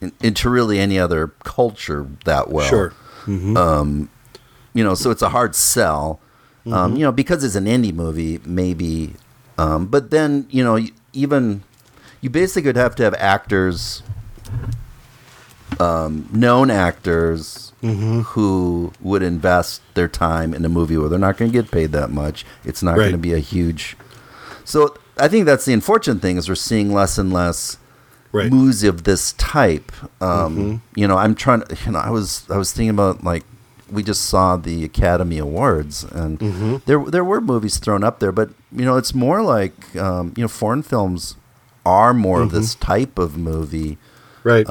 in, 0.02 0.12
into 0.20 0.50
really 0.50 0.78
any 0.78 0.98
other 0.98 1.30
culture 1.44 2.06
that 2.26 2.50
well 2.50 2.66
sure. 2.68 2.92
Um. 3.26 4.08
you 4.74 4.82
know, 4.82 4.94
so 4.94 5.10
it's 5.10 5.22
a 5.22 5.28
hard 5.30 5.54
sell. 5.54 6.18
Mm-hmm. 6.66 6.72
Um, 6.74 6.96
you 6.96 7.02
know, 7.04 7.12
because 7.12 7.42
it's 7.44 7.54
an 7.56 7.66
indie 7.66 7.92
movie, 7.94 8.40
maybe. 8.46 9.14
Um, 9.62 9.86
but 9.86 10.10
then, 10.10 10.46
you 10.50 10.64
know, 10.64 10.78
even 11.12 11.62
you 12.20 12.30
basically 12.30 12.68
would 12.70 12.76
have 12.76 12.94
to 12.96 13.02
have 13.04 13.14
actors, 13.14 14.02
um, 15.78 16.28
known 16.32 16.70
actors, 16.70 17.68
who 17.82 18.92
would 19.00 19.22
invest 19.24 19.82
their 19.94 20.06
time 20.06 20.54
in 20.54 20.64
a 20.64 20.68
movie 20.68 20.96
where 20.96 21.08
they're 21.08 21.18
not 21.18 21.36
going 21.36 21.50
to 21.50 21.62
get 21.62 21.70
paid 21.72 21.90
that 21.90 22.10
much. 22.10 22.44
It's 22.64 22.80
not 22.82 22.92
Right. 22.92 23.04
going 23.10 23.12
to 23.12 23.18
be 23.18 23.34
a 23.34 23.40
huge. 23.40 23.96
So 24.64 24.94
I 25.18 25.26
think 25.26 25.46
that's 25.46 25.64
the 25.64 25.72
unfortunate 25.72 26.22
thing 26.22 26.36
is 26.36 26.48
we're 26.48 26.54
seeing 26.54 26.92
less 26.94 27.18
and 27.18 27.32
less 27.32 27.78
Right. 28.30 28.50
movies 28.52 28.84
of 28.84 29.02
this 29.04 29.32
type. 29.32 29.90
Um, 30.22 30.80
You 30.94 31.08
know, 31.08 31.16
I'm 31.18 31.34
trying 31.34 31.62
to. 31.62 31.76
You 31.84 31.92
know, 31.92 31.98
I 31.98 32.10
was 32.10 32.44
I 32.48 32.56
was 32.56 32.70
thinking 32.72 32.90
about 32.90 33.24
like 33.24 33.44
we 33.92 34.02
just 34.02 34.24
saw 34.24 34.56
the 34.56 34.84
Academy 34.84 35.38
Awards, 35.38 36.02
and 36.04 36.38
there 36.86 36.98
there 37.04 37.24
were 37.24 37.40
movies 37.40 37.78
thrown 37.78 38.02
up 38.02 38.18
there, 38.20 38.32
but 38.32 38.50
you 38.72 38.84
know, 38.84 38.96
it's 38.96 39.14
more 39.14 39.42
like 39.42 39.94
um, 39.96 40.32
you 40.36 40.42
know, 40.42 40.48
foreign 40.48 40.82
films 40.82 41.36
are 41.84 42.14
more 42.14 42.40
of 42.42 42.50
this 42.52 42.74
type 42.76 43.18
of 43.18 43.36
movie 43.36 43.98
Right. 44.44 44.66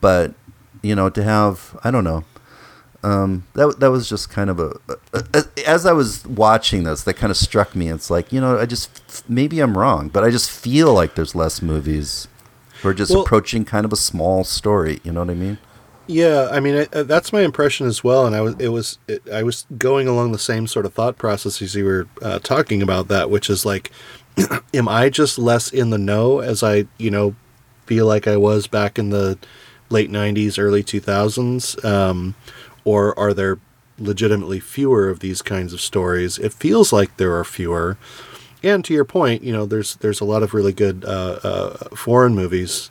but 0.00 0.34
you 0.82 0.94
know 0.94 1.08
to 1.10 1.22
have 1.22 1.76
i 1.82 1.90
don't 1.90 2.04
know 2.04 2.24
um, 3.02 3.44
that 3.54 3.78
that 3.80 3.90
was 3.90 4.08
just 4.08 4.30
kind 4.30 4.50
of 4.50 4.58
a, 4.58 4.72
a, 5.12 5.22
a 5.34 5.68
as 5.68 5.86
I 5.86 5.92
was 5.92 6.26
watching 6.26 6.82
this, 6.82 7.04
that 7.04 7.14
kind 7.14 7.30
of 7.30 7.36
struck 7.36 7.76
me. 7.76 7.88
It's 7.88 8.10
like 8.10 8.32
you 8.32 8.40
know, 8.40 8.58
I 8.58 8.66
just 8.66 9.22
maybe 9.30 9.60
I'm 9.60 9.78
wrong, 9.78 10.08
but 10.08 10.24
I 10.24 10.30
just 10.30 10.50
feel 10.50 10.92
like 10.92 11.14
there's 11.14 11.32
less 11.36 11.62
movies 11.62 12.26
We're 12.82 12.94
just 12.94 13.12
Well- 13.12 13.22
approaching 13.22 13.64
kind 13.64 13.84
of 13.84 13.92
a 13.92 13.96
small 13.96 14.42
story. 14.42 14.98
You 15.04 15.12
know 15.12 15.20
what 15.20 15.30
I 15.30 15.34
mean? 15.34 15.58
Yeah, 16.08 16.48
I 16.52 16.60
mean 16.60 16.76
I, 16.76 16.98
uh, 16.98 17.02
that's 17.02 17.32
my 17.32 17.40
impression 17.42 17.86
as 17.86 18.04
well, 18.04 18.26
and 18.26 18.36
I 18.36 18.40
was 18.40 18.54
it 18.60 18.68
was 18.68 18.98
it, 19.08 19.28
I 19.28 19.42
was 19.42 19.66
going 19.76 20.06
along 20.06 20.30
the 20.32 20.38
same 20.38 20.66
sort 20.68 20.86
of 20.86 20.94
thought 20.94 21.18
processes 21.18 21.74
you 21.74 21.84
were 21.84 22.06
uh, 22.22 22.38
talking 22.38 22.80
about 22.80 23.08
that, 23.08 23.28
which 23.28 23.50
is 23.50 23.66
like, 23.66 23.90
am 24.74 24.88
I 24.88 25.10
just 25.10 25.36
less 25.38 25.72
in 25.72 25.90
the 25.90 25.98
know 25.98 26.38
as 26.40 26.62
I 26.62 26.86
you 26.98 27.10
know 27.10 27.34
feel 27.86 28.06
like 28.06 28.28
I 28.28 28.36
was 28.36 28.68
back 28.68 28.98
in 29.00 29.10
the 29.10 29.36
late 29.90 30.10
'90s, 30.10 30.58
early 30.60 30.84
2000s, 30.84 31.76
um, 31.84 32.36
or 32.84 33.18
are 33.18 33.34
there 33.34 33.58
legitimately 33.98 34.60
fewer 34.60 35.08
of 35.08 35.18
these 35.20 35.42
kinds 35.42 35.72
of 35.72 35.80
stories? 35.80 36.38
It 36.38 36.52
feels 36.52 36.92
like 36.92 37.16
there 37.16 37.36
are 37.36 37.44
fewer, 37.44 37.98
and 38.62 38.84
to 38.84 38.94
your 38.94 39.04
point, 39.04 39.42
you 39.42 39.52
know, 39.52 39.66
there's 39.66 39.96
there's 39.96 40.20
a 40.20 40.24
lot 40.24 40.44
of 40.44 40.54
really 40.54 40.72
good 40.72 41.04
uh, 41.04 41.40
uh, 41.42 41.76
foreign 41.96 42.36
movies 42.36 42.90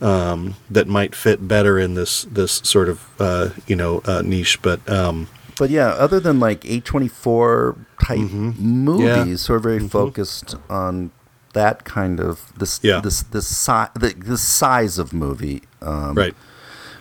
um, 0.00 0.54
that 0.70 0.86
might 0.88 1.14
fit 1.14 1.46
better 1.46 1.78
in 1.78 1.94
this 1.94 2.24
this 2.24 2.60
sort 2.64 2.88
of 2.88 3.06
uh, 3.20 3.50
you 3.66 3.76
know 3.76 4.00
uh, 4.06 4.22
niche. 4.22 4.60
But 4.62 4.88
um, 4.88 5.28
But 5.58 5.70
yeah, 5.70 5.88
other 5.88 6.20
than 6.20 6.40
like 6.40 6.62
A24 6.62 7.76
type 8.04 8.18
movies 8.30 9.46
who 9.46 9.54
are 9.54 9.58
very 9.58 9.86
focused 9.88 10.54
on 10.68 11.10
that 11.52 11.84
kind 11.84 12.20
of 12.20 12.52
this 12.58 12.80
Yeah. 12.82 13.00
this 13.00 13.22
this 13.24 13.46
si- 13.46 13.92
the, 13.94 14.14
this 14.16 14.40
size 14.42 14.98
of 14.98 15.12
movie, 15.12 15.62
um, 15.82 16.14
right, 16.14 16.34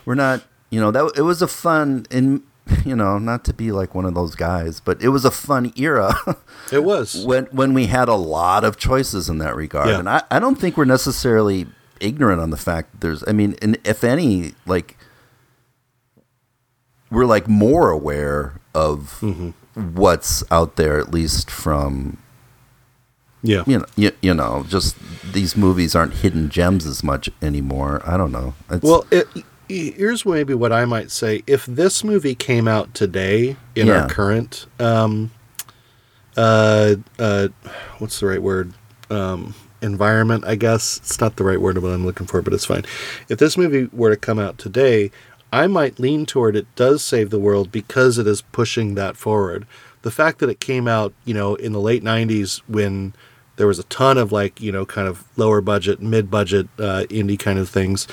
we're 0.05 0.15
not 0.15 0.43
you 0.71 0.79
know 0.81 0.91
that 0.91 1.13
it 1.15 1.21
was 1.21 1.41
a 1.41 1.47
fun 1.47 2.05
and 2.11 2.41
you 2.85 2.95
know 2.95 3.17
not 3.17 3.43
to 3.45 3.53
be 3.53 3.71
like 3.71 3.95
one 3.95 4.05
of 4.05 4.13
those 4.13 4.35
guys 4.35 4.79
but 4.79 5.01
it 5.01 5.09
was 5.09 5.25
a 5.25 5.31
fun 5.31 5.73
era 5.75 6.13
it 6.71 6.83
was 6.83 7.25
when 7.29 7.45
when 7.45 7.73
we 7.73 7.87
had 7.87 8.07
a 8.07 8.13
lot 8.13 8.63
of 8.63 8.77
choices 8.77 9.27
in 9.29 9.39
that 9.39 9.55
regard 9.55 9.87
Yeah. 9.87 9.97
and 9.99 10.07
I, 10.07 10.21
I 10.29 10.37
don't 10.39 10.53
think 10.59 10.77
we're 10.77 10.85
necessarily 10.85 11.65
ignorant 11.99 12.41
on 12.41 12.49
the 12.49 12.57
fact 12.57 12.91
that 12.91 13.01
there's 13.01 13.23
i 13.27 13.31
mean 13.31 13.55
and 13.61 13.77
if 13.83 14.03
any 14.03 14.53
like 14.65 14.97
we're 17.11 17.25
like 17.25 17.47
more 17.47 17.89
aware 17.89 18.59
of 18.73 19.23
what's 19.73 20.43
out 20.51 20.75
there 20.75 20.99
at 20.99 21.11
least 21.11 21.49
from 21.49 22.17
yeah. 23.41 23.63
you 23.65 23.79
know 23.79 23.85
you, 23.95 24.11
you 24.21 24.33
know 24.33 24.65
just 24.67 24.95
these 25.33 25.55
movies 25.55 25.95
aren't 25.95 26.15
hidden 26.15 26.49
gems 26.49 26.85
as 26.85 27.03
much 27.03 27.29
anymore 27.41 28.01
i 28.05 28.17
don't 28.17 28.31
know 28.31 28.53
it's, 28.69 28.83
Well, 28.83 29.05
it, 29.11 29.27
here's 29.67 30.25
maybe 30.25 30.53
what 30.55 30.71
I 30.73 30.85
might 30.85 31.11
say: 31.11 31.43
if 31.45 31.65
this 31.67 32.03
movie 32.03 32.33
came 32.35 32.67
out 32.67 32.93
today 32.95 33.55
in 33.75 33.85
Yeah. 33.87 34.01
our 34.01 34.09
current, 34.09 34.65
um, 34.79 35.29
uh, 36.35 36.95
uh, 37.19 37.49
what's 37.99 38.19
the 38.19 38.25
right 38.25 38.41
word? 38.41 38.73
Um, 39.11 39.53
environment, 39.81 40.43
I 40.45 40.55
guess 40.55 40.97
it's 40.97 41.19
not 41.21 41.35
the 41.37 41.43
right 41.43 41.61
word 41.61 41.77
of 41.77 41.83
what 41.83 41.91
I'm 41.93 42.05
looking 42.05 42.27
for, 42.27 42.41
but 42.41 42.53
it's 42.53 42.65
fine. 42.65 42.85
If 43.29 43.39
this 43.39 43.57
movie 43.57 43.89
were 43.93 44.09
to 44.09 44.17
come 44.17 44.39
out 44.39 44.57
today, 44.57 45.11
I 45.51 45.67
might 45.67 45.99
lean 45.99 46.25
toward 46.25 46.55
it 46.55 46.67
does 46.75 47.03
save 47.03 47.29
the 47.29 47.39
world 47.39 47.71
because 47.71 48.17
it 48.17 48.27
is 48.27 48.41
pushing 48.41 48.95
that 48.95 49.17
forward. 49.17 49.65
The 50.03 50.11
fact 50.11 50.39
that 50.39 50.49
it 50.49 50.59
came 50.59 50.87
out, 50.87 51.13
you 51.25 51.33
know, 51.33 51.55
in 51.55 51.73
the 51.73 51.81
late 51.81 52.03
'90s 52.03 52.61
when 52.67 53.13
there 53.57 53.67
was 53.67 53.79
a 53.79 53.83
ton 53.83 54.17
of 54.17 54.31
like 54.31 54.61
you 54.61 54.71
know 54.71 54.85
kind 54.85 55.05
of 55.07 55.25
lower 55.35 55.59
budget 55.59 56.01
mid 56.01 56.31
budget 56.31 56.67
uh, 56.77 57.03
indie 57.09 57.37
kind 57.37 57.59
of 57.59 57.67
things 57.67 58.07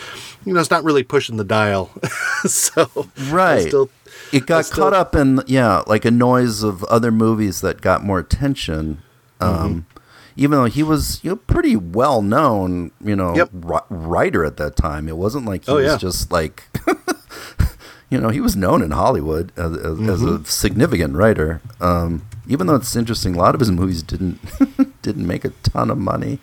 you 0.45 0.53
know 0.53 0.59
it's 0.59 0.73
not 0.73 0.83
really 0.83 1.05
pushing 1.05 1.37
the 1.37 1.45
dial 1.45 1.93
so 2.45 3.07
Right. 3.29 3.69
still, 3.69 3.89
it 4.33 4.47
got 4.47 4.65
still- 4.65 4.83
caught 4.87 4.93
up 4.93 5.15
in 5.15 5.41
yeah 5.47 5.85
like 5.87 6.05
a 6.05 6.11
noise 6.11 6.65
of 6.65 6.83
other 6.85 7.13
movies 7.13 7.61
that 7.61 7.81
got 7.81 8.03
more 8.03 8.19
attention 8.19 9.03
Mm-hmm. 9.41 9.81
Even 10.37 10.59
though 10.59 10.65
he 10.67 10.83
was 10.83 11.23
you 11.25 11.31
know 11.31 11.37
pretty 11.37 11.77
well 11.77 12.21
known 12.23 12.91
you 13.03 13.17
know 13.17 13.35
Yep. 13.35 13.51
ri- 13.53 13.89
writer 13.89 14.45
at 14.45 14.57
that 14.59 14.77
time 14.77 15.09
it 15.09 15.17
wasn't 15.17 15.47
like 15.47 15.65
he 15.65 15.73
Oh, 15.73 15.77
was 15.77 15.85
yeah. 15.87 15.97
just 15.97 16.31
like 16.31 16.65
you 18.11 18.21
know 18.21 18.29
he 18.29 18.41
was 18.41 18.55
known 18.55 18.83
in 18.83 18.91
hollywood 18.93 19.53
as, 19.57 19.73
as, 19.77 19.99
as 20.01 20.23
a 20.23 20.27
Mm-hmm. 20.27 20.45
significant 20.45 21.15
writer 21.17 21.61
um, 21.81 22.27
even 22.47 22.67
though 22.67 22.75
it's 22.77 22.95
interesting 22.95 23.35
a 23.35 23.39
lot 23.39 23.55
of 23.55 23.61
his 23.61 23.71
movies 23.71 24.03
didn't 24.03 24.39
didn't 25.03 25.27
make 25.27 25.45
a 25.45 25.51
ton 25.63 25.91
of 25.91 25.99
money 25.99 26.39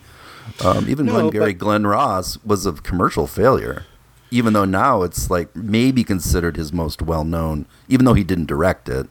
um, 0.64 0.88
even 0.88 1.06
No, 1.06 1.12
Glengarry 1.12 1.52
but- 1.54 1.58
Glen 1.58 1.86
Ross 1.86 2.38
was 2.44 2.66
a 2.66 2.72
commercial 2.72 3.26
failure 3.26 3.84
even 4.30 4.52
though 4.52 4.64
now 4.64 5.02
it's 5.02 5.30
like 5.30 5.54
maybe 5.54 6.02
considered 6.02 6.56
his 6.56 6.72
most 6.72 7.00
well 7.00 7.22
known, 7.22 7.66
even 7.88 8.04
though 8.04 8.14
he 8.14 8.24
didn't 8.24 8.46
direct 8.46 8.88
it, 8.88 9.06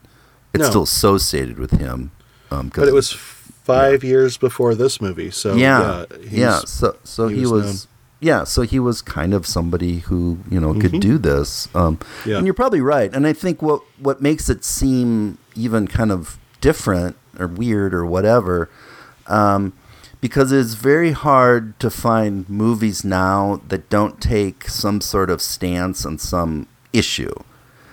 it's 0.53 0.63
No. 0.63 0.69
still 0.69 0.83
associated 0.83 1.57
with 1.57 1.71
him. 1.71 2.11
Um, 2.51 2.69
but 2.75 2.89
it 2.89 2.93
was 2.93 3.13
five 3.63 4.03
years 4.03 4.37
before 4.37 4.75
this 4.75 4.99
movie 5.01 5.31
so 5.31 5.55
yeah, 5.55 6.05
yeah, 6.11 6.17
yeah. 6.29 6.59
So 6.65 6.97
so 7.03 7.27
he 7.27 7.37
he, 7.37 7.41
was 7.41 7.51
was, 7.51 7.87
yeah. 8.19 8.43
So 8.43 8.61
he 8.63 8.79
was 8.79 9.01
kind 9.01 9.33
of 9.33 9.45
somebody 9.45 9.99
who 9.99 10.39
you 10.49 10.59
know 10.59 10.73
could 10.73 10.99
do 10.99 11.17
this. 11.17 11.67
Um, 11.75 11.97
Mm-hmm. 11.97 12.29
Yeah. 12.29 12.37
And 12.37 12.45
you're 12.47 12.53
probably 12.53 12.81
right. 12.81 13.13
And 13.13 13.27
I 13.27 13.33
think 13.33 13.61
what 13.61 13.81
what 13.99 14.21
makes 14.21 14.49
it 14.49 14.63
seem 14.63 15.37
even 15.55 15.87
kind 15.87 16.11
of 16.11 16.37
different 16.61 17.15
or 17.39 17.47
weird 17.47 17.93
or 17.93 18.05
whatever. 18.05 18.69
Um, 19.27 19.73
because 20.21 20.53
it's 20.53 20.75
very 20.75 21.11
hard 21.11 21.77
to 21.81 21.89
find 21.89 22.47
movies 22.49 23.03
now 23.03 23.61
that 23.67 23.89
don't 23.89 24.21
take 24.21 24.69
some 24.69 25.01
sort 25.01 25.29
of 25.29 25.41
stance 25.41 26.05
on 26.05 26.17
some 26.17 26.67
issue. 26.93 27.33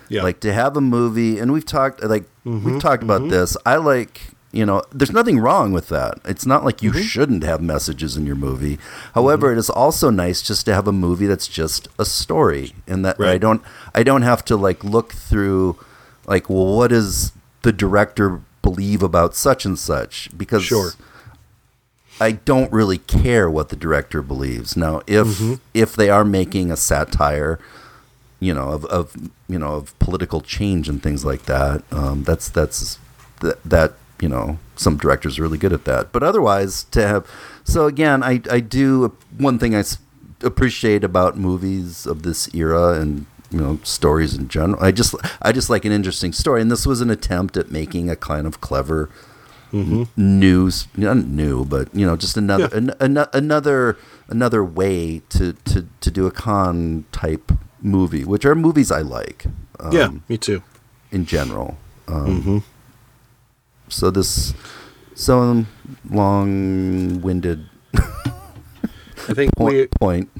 yeah 0.09 0.22
Like 0.22 0.38
to 0.40 0.52
have 0.52 0.76
a 0.76 0.80
movie, 0.80 1.38
and 1.40 1.52
we've 1.52 1.66
talked 1.66 2.02
like 2.05 2.24
Mm-hmm, 2.47 2.64
we've 2.64 2.80
talked 2.80 3.02
about 3.02 3.28
this. 3.28 3.55
I 3.66 3.76
like 3.76 4.30
you 4.52 4.66
know, 4.66 4.82
there's 4.93 5.12
nothing 5.12 5.39
wrong 5.39 5.72
with 5.72 5.89
that. 5.90 6.14
It's 6.24 6.44
not 6.47 6.64
like 6.64 6.78
Mm-hmm. 6.78 6.97
you 6.97 7.02
shouldn't 7.02 7.44
have 7.44 7.60
messages 7.62 8.16
in 8.16 8.27
your 8.27 8.35
movie. 8.36 8.78
However, 9.14 9.52
it 9.52 9.59
is 9.59 9.70
also 9.70 10.10
nice 10.10 10.43
just 10.43 10.64
to 10.66 10.74
have 10.74 10.89
a 10.89 10.93
movie 10.93 11.27
that's 11.27 11.47
just 11.48 11.86
a 11.98 12.05
story, 12.05 12.72
and 12.86 13.05
that 13.05 13.20
I 13.20 13.39
don't 13.39 13.62
I 13.94 14.02
don't 14.02 14.22
have 14.22 14.44
to 14.47 14.56
like 14.56 14.82
look 14.82 15.12
through 15.12 15.77
like 16.27 16.51
well, 16.51 16.77
what 16.77 16.89
does 16.89 17.32
the 17.62 17.72
director 17.72 18.40
believe 18.62 19.02
about 19.02 19.35
such 19.35 19.64
and 19.64 19.78
such 19.78 20.28
because 20.36 20.62
Sure. 20.64 20.90
I 22.20 22.32
don't 22.32 22.70
really 22.70 22.98
care 22.98 23.48
what 23.51 23.70
the 23.70 23.77
director 23.77 24.20
believes. 24.20 24.77
Now, 24.77 25.01
if 25.06 25.27
Mm-hmm. 25.27 25.55
if 25.74 25.94
they 25.97 26.10
are 26.10 26.24
making 26.24 26.70
a 26.70 26.77
satire, 26.77 27.59
you 28.40 28.52
know, 28.52 28.70
of, 28.70 28.85
of 28.86 29.14
you 29.48 29.59
know 29.59 29.74
of 29.77 29.98
political 29.98 30.40
change 30.43 30.89
and 30.89 31.02
things 31.02 31.24
like 31.24 31.44
that, 31.44 31.82
um, 31.93 32.24
that's 32.24 32.48
that's 32.51 32.98
that, 33.40 33.62
that 33.64 33.94
you 34.20 34.28
know 34.28 34.59
some 34.76 34.97
directors 34.97 35.38
are 35.38 35.42
really 35.42 35.59
good 35.59 35.72
at 35.72 35.84
that. 35.84 36.12
But 36.12 36.22
otherwise, 36.22 36.84
to 36.92 37.06
have 37.06 37.26
so 37.64 37.86
again, 37.86 38.22
I 38.22 38.40
I 38.51 38.60
do 38.60 39.16
one 39.38 39.59
thing 39.59 39.74
i 39.74 39.82
appreciate 40.42 41.05
about 41.05 41.36
movies 41.36 42.06
of 42.06 42.22
this 42.22 42.48
era 42.55 42.98
and 43.01 43.26
you 43.51 43.59
know 43.60 43.78
stories 43.82 44.34
in 44.34 44.48
general. 44.48 44.82
I 44.82 44.90
just 44.92 45.14
I 45.42 45.52
just 45.52 45.68
like 45.70 45.84
an 45.84 45.92
interesting 45.92 46.32
story, 46.32 46.60
and 46.62 46.70
this 46.70 46.86
was 46.86 47.01
an 47.01 47.10
attempt 47.10 47.56
at 47.56 47.70
making 47.70 48.09
a 48.10 48.16
kind 48.16 48.47
of 48.47 48.60
clever 48.60 49.10
news 50.16 50.88
not 50.97 51.16
new 51.18 51.64
but 51.64 51.94
you 51.94 52.05
know 52.05 52.16
just 52.16 52.36
another 52.36 52.68
Yeah. 52.72 52.76
an, 52.78 52.90
an, 52.98 53.26
another 53.32 53.97
another 54.28 54.64
way 54.64 55.22
to, 55.28 55.52
to 55.52 55.86
to 56.01 56.10
do 56.10 56.26
a 56.26 56.30
con 56.32 57.05
type 57.12 57.52
movie 57.80 58.24
which 58.24 58.44
are 58.44 58.56
movies 58.56 58.90
i 58.90 59.01
like 59.01 59.47
um, 59.78 59.92
yeah 59.92 60.10
me 60.28 60.36
too 60.36 60.60
in 61.12 61.24
general 61.24 61.78
um, 62.09 62.64
so 63.90 64.10
this 64.10 64.54
so 65.14 65.66
long-winded 66.10 67.66
i 67.94 69.34
think 69.34 69.50
we 69.58 69.86
point, 69.86 69.90
point 70.00 70.30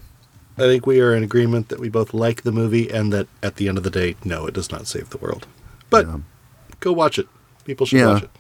i 0.57 0.61
think 0.63 0.87
we 0.87 1.01
are 1.01 1.15
in 1.15 1.23
agreement 1.23 1.69
that 1.69 1.79
we 1.79 1.89
both 1.89 2.15
like 2.15 2.43
the 2.43 2.53
movie 2.53 2.89
and 2.91 3.13
that 3.13 3.27
at 3.43 3.57
the 3.57 3.69
end 3.69 3.77
of 3.77 3.85
the 3.85 3.91
day 3.91 4.17
no 4.25 4.47
it 4.47 4.55
does 4.55 4.71
not 4.71 4.87
save 4.87 5.11
the 5.11 5.19
world 5.19 5.47
but 5.91 6.07
Yeah. 6.07 6.19
go 6.81 6.93
watch 6.93 7.19
it 7.19 7.29
people 7.65 7.85
should 7.87 7.99
Yeah. 8.01 8.07
watch 8.15 8.23
it 8.23 8.31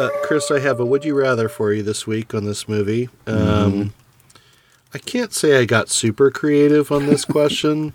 Uh, 0.00 0.08
Chris, 0.22 0.50
I 0.50 0.60
have 0.60 0.80
a 0.80 0.86
would 0.86 1.04
you 1.04 1.14
rather 1.14 1.46
for 1.46 1.74
you 1.74 1.82
this 1.82 2.06
week 2.06 2.32
on 2.32 2.46
this 2.46 2.66
movie. 2.66 3.10
Um, 3.26 3.92
I 4.94 4.98
can't 4.98 5.34
say 5.34 5.58
I 5.58 5.66
got 5.66 5.90
super 5.90 6.30
creative 6.30 6.90
on 6.90 7.04
this 7.04 7.24
question, 7.36 7.92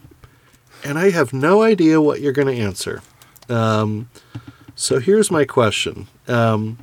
and 0.85 0.99
I 0.99 1.09
have 1.09 1.33
no 1.33 1.63
idea 1.63 1.99
what 1.99 2.21
you're 2.21 2.31
going 2.31 2.55
to 2.55 2.61
answer. 2.61 3.01
Um, 3.49 4.09
so 4.75 4.99
here's 4.99 5.31
my 5.31 5.43
question: 5.43 6.07
um, 6.27 6.77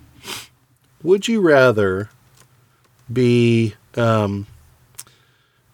Would 1.03 1.29
you 1.29 1.41
rather 1.41 2.11
be 3.11 3.75
um, 3.97 4.47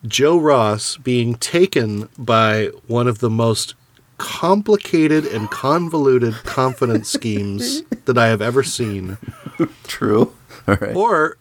Joe 0.06 0.38
Ross 0.38 0.96
being 0.98 1.34
taken 1.36 2.08
by 2.18 2.66
one 2.86 3.08
of 3.08 3.18
the 3.18 3.30
most 3.30 3.74
complicated 4.18 5.24
and 5.24 5.50
convoluted 5.50 6.34
confidence 6.44 7.08
schemes 7.12 7.82
that 8.04 8.18
I 8.18 8.28
have 8.28 8.42
ever 8.42 8.62
seen? 8.62 9.16
True. 9.84 10.34
All 10.66 10.76
right. 10.76 10.94
Or 10.94 11.38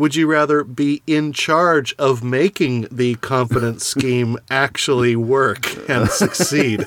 would 0.00 0.14
you 0.14 0.26
rather 0.26 0.64
be 0.64 1.02
in 1.06 1.30
charge 1.30 1.94
of 1.98 2.24
making 2.24 2.88
the 2.90 3.16
confidence 3.16 3.84
scheme 3.94 4.38
actually 4.48 5.14
work 5.14 5.88
and 5.90 6.08
succeed? 6.08 6.86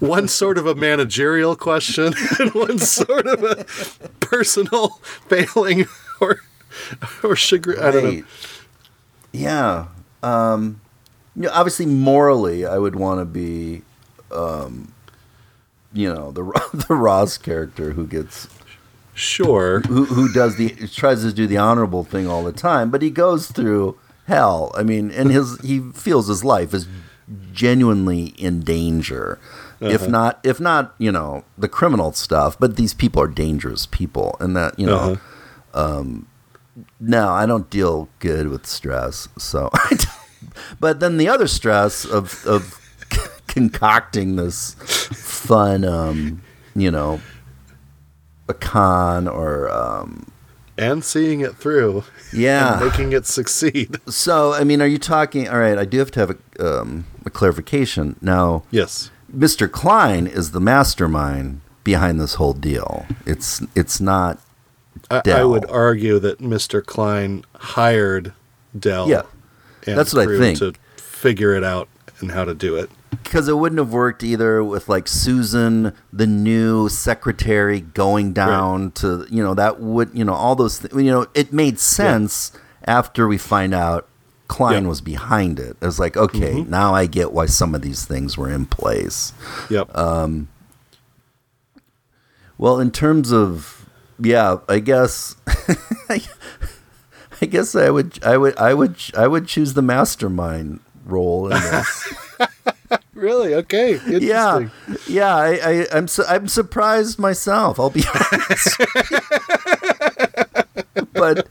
One 0.00 0.26
sort 0.26 0.58
of 0.58 0.66
a 0.66 0.74
managerial 0.74 1.54
question 1.54 2.12
and 2.40 2.52
one 2.54 2.78
sort 2.80 3.28
of 3.28 3.44
a 3.44 3.64
personal 4.18 4.88
failing 5.28 5.86
or 6.20 6.40
or 7.22 7.36
chagrin. 7.36 7.78
I 7.80 7.90
don't 7.92 8.04
know. 8.04 8.24
Yeah. 9.30 9.86
Um, 10.24 10.80
you 11.36 11.42
know, 11.42 11.50
obviously, 11.52 11.86
morally, 11.86 12.66
I 12.66 12.78
would 12.78 12.96
want 12.96 13.20
to 13.20 13.24
be, 13.24 13.82
um, 14.32 14.92
you 15.92 16.12
know, 16.12 16.32
the 16.32 16.42
the 16.88 16.94
Ross 16.94 17.38
character 17.38 17.92
who 17.92 18.08
gets 18.08 18.48
Sure. 19.14 19.80
who 19.80 20.04
who 20.06 20.32
does 20.32 20.56
the 20.56 20.70
tries 20.88 21.22
to 21.22 21.32
do 21.32 21.46
the 21.46 21.56
honorable 21.56 22.04
thing 22.04 22.26
all 22.28 22.42
the 22.44 22.52
time, 22.52 22.90
but 22.90 23.00
he 23.02 23.10
goes 23.10 23.46
through 23.50 23.96
hell. 24.26 24.72
I 24.76 24.82
mean, 24.82 25.10
and 25.10 25.30
his 25.30 25.58
he 25.60 25.80
feels 25.92 26.26
his 26.28 26.42
life 26.44 26.74
is 26.74 26.86
genuinely 27.52 28.26
in 28.38 28.60
danger. 28.60 29.38
If 29.80 30.02
Uh-huh. 30.02 30.10
not, 30.10 30.40
if 30.44 30.60
not, 30.60 30.94
you 30.98 31.12
know, 31.12 31.44
the 31.58 31.68
criminal 31.68 32.12
stuff. 32.12 32.58
But 32.58 32.76
these 32.76 32.94
people 32.94 33.20
are 33.22 33.28
dangerous 33.28 33.86
people, 33.86 34.36
and 34.40 34.56
that 34.56 34.78
you 34.78 34.86
know, 34.86 35.18
um, 35.74 36.26
no, 36.98 37.28
I 37.28 37.46
don't 37.46 37.68
deal 37.70 38.08
good 38.18 38.48
with 38.48 38.66
stress. 38.66 39.28
So, 39.38 39.70
but 40.80 41.00
then 41.00 41.18
the 41.18 41.28
other 41.28 41.46
stress 41.46 42.04
of 42.04 42.44
of 42.46 42.80
concocting 43.46 44.36
this 44.36 44.74
fun, 45.12 45.84
um, 45.84 46.42
you 46.74 46.90
know, 46.90 47.20
a 48.48 48.54
con 48.54 49.26
or 49.28 49.70
um, 49.70 50.30
And 50.76 51.04
seeing 51.04 51.40
it 51.40 51.56
through. 51.56 52.04
Yeah. 52.32 52.80
And 52.80 52.86
making 52.90 53.12
it 53.12 53.26
succeed. 53.26 53.96
So, 54.08 54.52
I 54.52 54.64
mean, 54.64 54.82
are 54.82 54.86
you 54.86 54.98
talking? 54.98 55.48
All 55.48 55.58
right, 55.58 55.78
I 55.78 55.84
do 55.84 55.98
have 55.98 56.10
to 56.12 56.20
have 56.20 56.30
a, 56.30 56.80
um, 56.80 57.06
a 57.24 57.30
clarification 57.30 58.16
now. 58.20 58.64
Yes, 58.70 59.10
Mr. 59.34 59.70
Klein 59.70 60.26
is 60.26 60.50
the 60.52 60.60
mastermind 60.60 61.60
behind 61.82 62.20
this 62.20 62.34
whole 62.34 62.52
deal. 62.54 63.06
It's 63.26 63.62
it's 63.74 64.00
not. 64.00 64.38
I, 65.10 65.22
I 65.26 65.44
would 65.44 65.68
argue 65.70 66.18
that 66.20 66.38
Mr. 66.38 66.84
Klein 66.84 67.44
hired 67.56 68.32
Dell. 68.78 69.08
Yeah. 69.08 69.22
and 69.86 69.98
That's 69.98 70.14
what 70.14 70.28
I 70.28 70.38
think. 70.38 70.58
To 70.58 70.72
figure 70.96 71.54
it 71.54 71.64
out 71.64 71.88
and 72.20 72.30
how 72.30 72.44
to 72.44 72.54
do 72.54 72.76
it. 72.76 72.90
Because 73.22 73.48
it 73.48 73.56
wouldn't 73.56 73.78
have 73.78 73.92
worked 73.92 74.22
either 74.22 74.62
with 74.64 74.88
like 74.88 75.06
Susan, 75.08 75.92
the 76.12 76.26
new 76.26 76.88
secretary, 76.88 77.80
going 77.80 78.32
down 78.32 78.90
to 78.92 79.26
you 79.30 79.42
know 79.42 79.54
that 79.54 79.80
would 79.80 80.10
you 80.12 80.24
know 80.24 80.34
all 80.34 80.54
those 80.56 80.78
th- 80.80 80.92
you 80.94 81.10
know 81.10 81.26
it 81.34 81.52
made 81.52 81.78
sense 81.78 82.52
after 82.84 83.26
we 83.28 83.38
find 83.38 83.72
out 83.74 84.08
Klein 84.48 84.82
Yeah. 84.82 84.88
was 84.88 85.00
behind 85.00 85.58
it. 85.58 85.76
It 85.80 85.84
was 85.86 85.98
like 85.98 86.16
okay, 86.16 86.54
Mhm. 86.56 86.68
now 86.68 86.94
I 86.94 87.06
get 87.06 87.32
why 87.32 87.46
some 87.46 87.74
of 87.74 87.82
these 87.82 88.04
things 88.04 88.36
were 88.36 88.50
in 88.50 88.66
place. 88.66 89.32
Yep. 89.70 89.96
Um, 89.96 90.48
well, 92.58 92.78
in 92.78 92.90
terms 92.90 93.32
of 93.32 93.88
yeah, 94.18 94.58
I 94.68 94.78
guess 94.78 95.36
I 96.08 97.46
guess 97.46 97.74
I 97.74 97.90
would 97.90 98.22
I 98.24 98.36
would 98.36 98.56
I 98.58 98.74
would 98.74 98.96
I 99.16 99.26
would 99.26 99.46
choose 99.46 99.74
the 99.74 99.82
mastermind 99.82 100.80
role 101.04 101.46
in 101.50 101.60
this. 101.60 102.14
really? 103.14 103.54
Okay. 103.54 103.92
yeah, 104.08 104.58
Interesting. 104.58 104.70
yeah. 105.14 105.34
I, 105.36 105.50
I 105.62 105.86
I'm 105.92 106.08
su- 106.08 106.24
I'm 106.28 106.48
surprised 106.48 107.18
myself. 107.18 107.78
I'll 107.80 107.90
be 107.90 108.04
honest. 108.14 108.76
but 111.12 111.48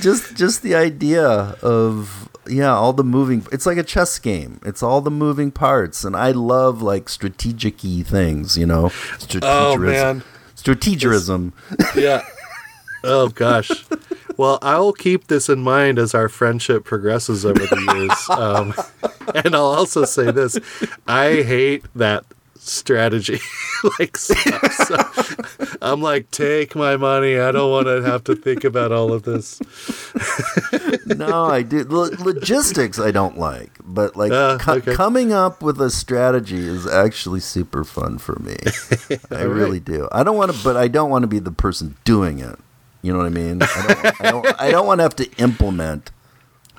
just 0.00 0.34
just 0.36 0.62
the 0.62 0.74
idea 0.74 1.24
of 1.62 2.28
yeah, 2.48 2.74
all 2.74 2.92
the 2.92 3.04
moving. 3.04 3.46
It's 3.52 3.66
like 3.66 3.78
a 3.78 3.82
chess 3.84 4.18
game. 4.18 4.60
It's 4.64 4.82
all 4.82 5.00
the 5.00 5.10
moving 5.10 5.50
parts, 5.50 6.04
and 6.04 6.16
I 6.16 6.32
love 6.32 6.82
like 6.82 7.08
strategic-y 7.08 8.02
things. 8.02 8.56
You 8.58 8.66
know, 8.66 8.90
Oh, 9.42 9.76
man. 9.76 10.22
strategerism. 10.54 11.52
yeah. 11.96 12.22
Oh 13.04 13.26
gosh. 13.30 13.84
Well, 14.36 14.58
I'll 14.62 14.92
keep 14.92 15.26
this 15.28 15.48
in 15.48 15.60
mind 15.62 15.98
as 15.98 16.14
our 16.14 16.28
friendship 16.28 16.84
progresses 16.84 17.44
over 17.44 17.60
the 17.66 17.94
years. 17.94 18.12
Um, 18.42 18.74
and 19.44 19.54
I'll 19.54 19.66
also 19.66 20.04
say 20.04 20.30
this: 20.30 20.58
I 21.06 21.42
hate 21.42 21.84
that 21.94 22.24
strategy. 22.56 23.40
like, 23.98 24.16
stuff. 24.16 24.72
So 24.72 25.76
I'm 25.82 26.00
like, 26.00 26.30
take 26.30 26.74
my 26.74 26.96
money. 26.96 27.38
I 27.38 27.52
don't 27.52 27.70
want 27.70 27.86
to 27.86 28.02
have 28.02 28.24
to 28.24 28.34
think 28.34 28.64
about 28.64 28.92
all 28.92 29.12
of 29.12 29.24
this. 29.24 29.60
no, 31.06 31.46
I 31.46 31.62
do. 31.62 31.84
Lo- 31.84 32.10
logistics 32.20 32.98
I 32.98 33.10
don't 33.10 33.38
like, 33.38 33.70
but 33.84 34.16
like 34.16 34.32
Ah, 34.32 34.58
co- 34.60 34.74
okay. 34.74 34.94
coming 34.94 35.32
up 35.32 35.62
with 35.62 35.80
a 35.80 35.90
strategy 35.90 36.66
is 36.66 36.86
actually 36.86 37.40
super 37.40 37.84
fun 37.84 38.18
for 38.18 38.38
me. 38.38 38.56
I 39.30 39.42
really 39.42 39.78
right. 39.78 39.84
do. 39.84 40.08
I 40.12 40.22
don't 40.22 40.36
want 40.36 40.52
to, 40.52 40.64
but 40.64 40.76
I 40.76 40.88
don't 40.88 41.10
want 41.10 41.22
to 41.24 41.28
be 41.28 41.38
the 41.38 41.52
person 41.52 41.96
doing 42.04 42.38
it. 42.38 42.58
You 43.02 43.12
know 43.12 43.18
what 43.18 43.26
I 43.26 43.30
mean? 43.30 43.60
I 43.62 43.66
don't. 43.66 44.20
I 44.20 44.30
don't, 44.30 44.60
I 44.62 44.70
don't 44.70 44.86
want 44.86 44.98
to 45.00 45.02
have 45.02 45.16
to 45.16 45.30
implement 45.38 46.10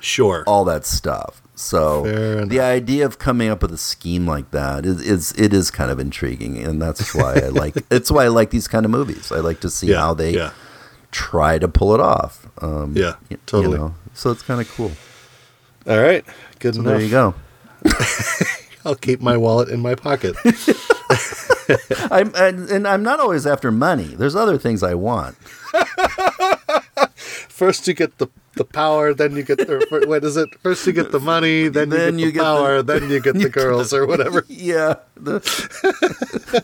sure 0.00 0.42
all 0.46 0.64
that 0.64 0.84
stuff. 0.86 1.40
So 1.54 2.04
Fair 2.04 2.44
the 2.46 2.58
idea 2.60 3.06
of 3.06 3.18
coming 3.18 3.48
up 3.48 3.62
with 3.62 3.72
a 3.72 3.78
scheme 3.78 4.26
like 4.26 4.50
that 4.50 4.84
is, 4.84 5.00
is 5.02 5.32
it 5.38 5.52
is 5.54 5.70
kind 5.70 5.90
of 5.90 6.00
intriguing, 6.00 6.58
and 6.58 6.80
that's 6.82 7.14
why 7.14 7.34
I 7.34 7.48
like. 7.62 7.76
it's 7.90 8.10
why 8.10 8.24
I 8.24 8.28
like 8.28 8.50
these 8.50 8.66
kind 8.66 8.84
of 8.84 8.90
movies. 8.90 9.30
I 9.30 9.38
like 9.40 9.60
to 9.60 9.70
see 9.70 9.88
Yeah, 9.88 10.00
how 10.00 10.14
they 10.14 10.32
yeah. 10.34 10.50
try 11.12 11.58
to 11.58 11.68
pull 11.68 11.94
it 11.94 12.00
off. 12.00 12.46
Um, 12.62 12.96
Yeah, 12.96 13.14
totally. 13.46 13.74
You 13.74 13.78
know? 13.84 13.94
So 14.14 14.30
it's 14.30 14.42
kind 14.42 14.60
of 14.60 14.68
cool. 14.74 14.92
All 15.86 16.00
right. 16.00 16.24
Good 16.58 16.74
So 16.76 16.80
enough. 16.80 16.94
there 16.94 17.02
you 17.02 17.10
go. 17.10 17.34
I'll 18.86 18.94
keep 18.96 19.20
my 19.20 19.36
wallet 19.36 19.68
in 19.68 19.80
my 19.80 19.94
pocket. 19.94 20.34
I'm 22.10 22.32
and, 22.34 22.68
and 22.70 22.86
I'm 22.88 23.02
not 23.02 23.20
always 23.20 23.46
after 23.46 23.70
money. 23.70 24.04
There's 24.14 24.34
other 24.36 24.58
things 24.58 24.82
I 24.82 24.94
want. 24.94 25.36
First 27.48 27.86
you 27.88 27.94
get 27.94 28.18
the 28.18 28.28
the 28.56 28.64
power, 28.64 29.12
then 29.14 29.34
you 29.36 29.42
get 29.42 29.58
the 29.58 30.04
what 30.06 30.22
is 30.24 30.36
it? 30.36 30.48
First 30.60 30.86
you 30.86 30.92
get 30.92 31.10
the 31.10 31.18
money, 31.20 31.66
then, 31.68 31.88
Then 31.88 32.18
you 32.18 32.26
you 32.26 32.32
get 32.32 32.38
the 32.38 32.44
get 32.44 32.52
the- 32.54 32.56
power, 32.60 32.82
then 33.00 33.10
you 33.10 33.20
get 33.20 33.34
the 33.34 33.48
girls 33.48 33.92
or 33.92 34.06
whatever. 34.06 34.44
Yeah. 34.48 34.94
The, 35.16 35.40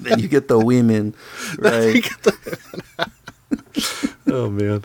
then 0.01 0.19
you 0.21 0.29
get 0.29 0.47
the 0.49 0.59
women, 0.59 1.15
right? 1.59 2.07
Oh 4.29 4.49
man. 4.51 4.85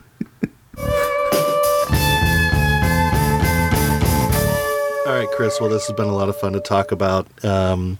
All 5.07 5.13
right, 5.13 5.27
Chris. 5.35 5.61
Well, 5.61 5.69
this 5.69 5.85
has 5.85 5.95
been 5.95 6.07
a 6.07 6.13
lot 6.15 6.29
of 6.29 6.35
fun 6.37 6.53
to 6.53 6.59
talk 6.59 6.91
about. 6.91 7.27
Um, 7.45 7.99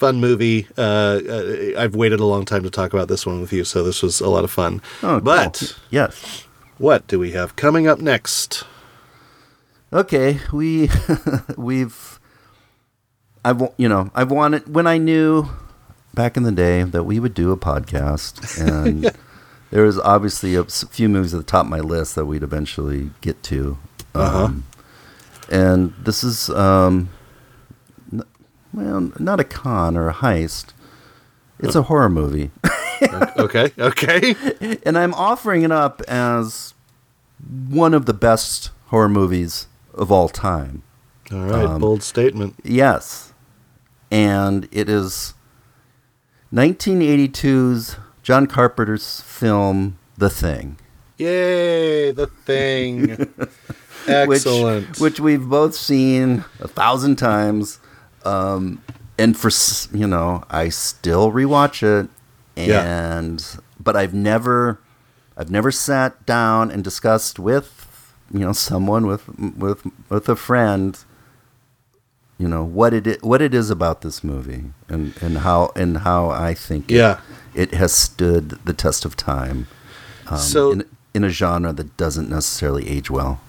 fun 0.00 0.18
movie. 0.18 0.66
Uh, 0.78 1.20
uh, 1.28 1.72
I've 1.78 1.94
waited 1.94 2.20
a 2.20 2.24
long 2.24 2.46
time 2.46 2.62
to 2.62 2.70
talk 2.70 2.94
about 2.94 3.08
this 3.08 3.26
one 3.26 3.40
with 3.42 3.52
you, 3.52 3.64
so 3.64 3.84
this 3.84 4.02
was 4.02 4.20
a 4.20 4.30
lot 4.30 4.44
of 4.44 4.50
fun. 4.50 4.80
Oh, 5.02 5.06
cool. 5.08 5.20
but 5.20 5.78
yes. 5.90 6.46
what 6.78 7.06
do 7.06 7.18
we 7.18 7.32
have 7.32 7.54
coming 7.54 7.86
up 7.86 8.00
next? 8.00 8.64
Okay, 9.92 10.40
we 10.52 10.88
we've 11.56 12.18
I've 13.44 13.60
you 13.76 13.88
know 13.88 14.10
I've 14.14 14.30
wanted 14.30 14.74
when 14.74 14.86
I 14.86 14.96
knew 14.98 15.48
back 16.14 16.36
in 16.36 16.44
the 16.44 16.52
day 16.52 16.82
that 16.82 17.04
we 17.04 17.20
would 17.20 17.34
do 17.34 17.52
a 17.52 17.56
podcast, 17.56 18.58
and 18.66 19.14
there 19.70 19.84
was 19.84 19.98
obviously 19.98 20.54
a 20.54 20.64
few 20.64 21.10
movies 21.10 21.34
at 21.34 21.38
the 21.38 21.44
top 21.44 21.66
of 21.66 21.70
my 21.70 21.80
list 21.80 22.14
that 22.14 22.24
we'd 22.24 22.42
eventually 22.42 23.10
get 23.20 23.42
to. 23.44 23.76
Uh-huh. 24.14 24.44
Um, 24.44 24.64
and 25.50 25.92
this 25.98 26.24
is 26.24 26.48
um, 26.50 27.10
well, 28.72 29.12
not 29.18 29.40
a 29.40 29.44
con 29.44 29.96
or 29.96 30.08
a 30.08 30.14
heist. 30.14 30.72
It's 31.58 31.74
a 31.74 31.82
horror 31.82 32.08
movie. 32.08 32.50
okay, 33.38 33.70
okay. 33.78 34.34
and 34.84 34.96
I'm 34.96 35.14
offering 35.14 35.62
it 35.62 35.72
up 35.72 36.00
as 36.08 36.74
one 37.68 37.94
of 37.94 38.06
the 38.06 38.14
best 38.14 38.70
horror 38.86 39.08
movies 39.08 39.66
of 39.94 40.10
all 40.10 40.28
time. 40.28 40.82
All 41.32 41.44
right, 41.44 41.64
um, 41.64 41.80
bold 41.80 42.02
statement. 42.02 42.56
Yes. 42.64 43.32
And 44.10 44.68
it 44.72 44.88
is 44.88 45.34
1982's 46.52 47.96
John 48.22 48.46
Carpenter's 48.46 49.20
film 49.20 49.98
The 50.18 50.30
Thing. 50.30 50.78
Yay, 51.18 52.12
the 52.12 52.26
thing. 52.28 53.10
Excellent. 54.06 54.88
Which, 54.88 55.00
which 55.00 55.20
we've 55.20 55.46
both 55.46 55.74
seen 55.74 56.44
a 56.60 56.68
thousand 56.68 57.16
times. 57.16 57.78
Um, 58.24 58.82
and 59.18 59.36
for, 59.36 59.50
you 59.96 60.06
know, 60.06 60.44
I 60.50 60.68
still 60.70 61.30
rewatch 61.32 61.82
it. 61.82 62.08
Yeah. 62.56 62.82
And, 63.18 63.44
but 63.78 63.96
I've 63.96 64.14
never, 64.14 64.78
I've 65.36 65.50
never 65.50 65.70
sat 65.70 66.24
down 66.26 66.70
and 66.70 66.82
discussed 66.84 67.38
with, 67.38 68.12
you 68.32 68.40
know, 68.40 68.52
someone 68.52 69.06
with, 69.06 69.28
with, 69.38 69.84
with 70.08 70.28
a 70.28 70.36
friend, 70.36 70.98
you 72.38 72.48
know, 72.48 72.64
what 72.64 72.92
it, 72.94 73.22
what 73.22 73.40
it 73.42 73.54
is 73.54 73.70
about 73.70 74.00
this 74.02 74.22
movie 74.24 74.64
and, 74.88 75.14
and 75.22 75.38
how, 75.38 75.72
and 75.76 75.98
how 75.98 76.30
I 76.30 76.54
think 76.54 76.90
it- 76.90 76.96
Yeah. 76.96 77.20
it, 77.54 77.72
has 77.74 77.92
stood 77.92 78.50
the 78.64 78.72
test 78.72 79.04
of 79.04 79.16
time. 79.16 79.66
Um, 80.28 80.38
So- 80.38 80.72
in, 80.72 80.84
in 81.12 81.24
a 81.24 81.28
genre 81.30 81.72
that 81.72 81.96
doesn't 81.96 82.30
necessarily 82.30 82.88
age 82.88 83.10
well. 83.10 83.40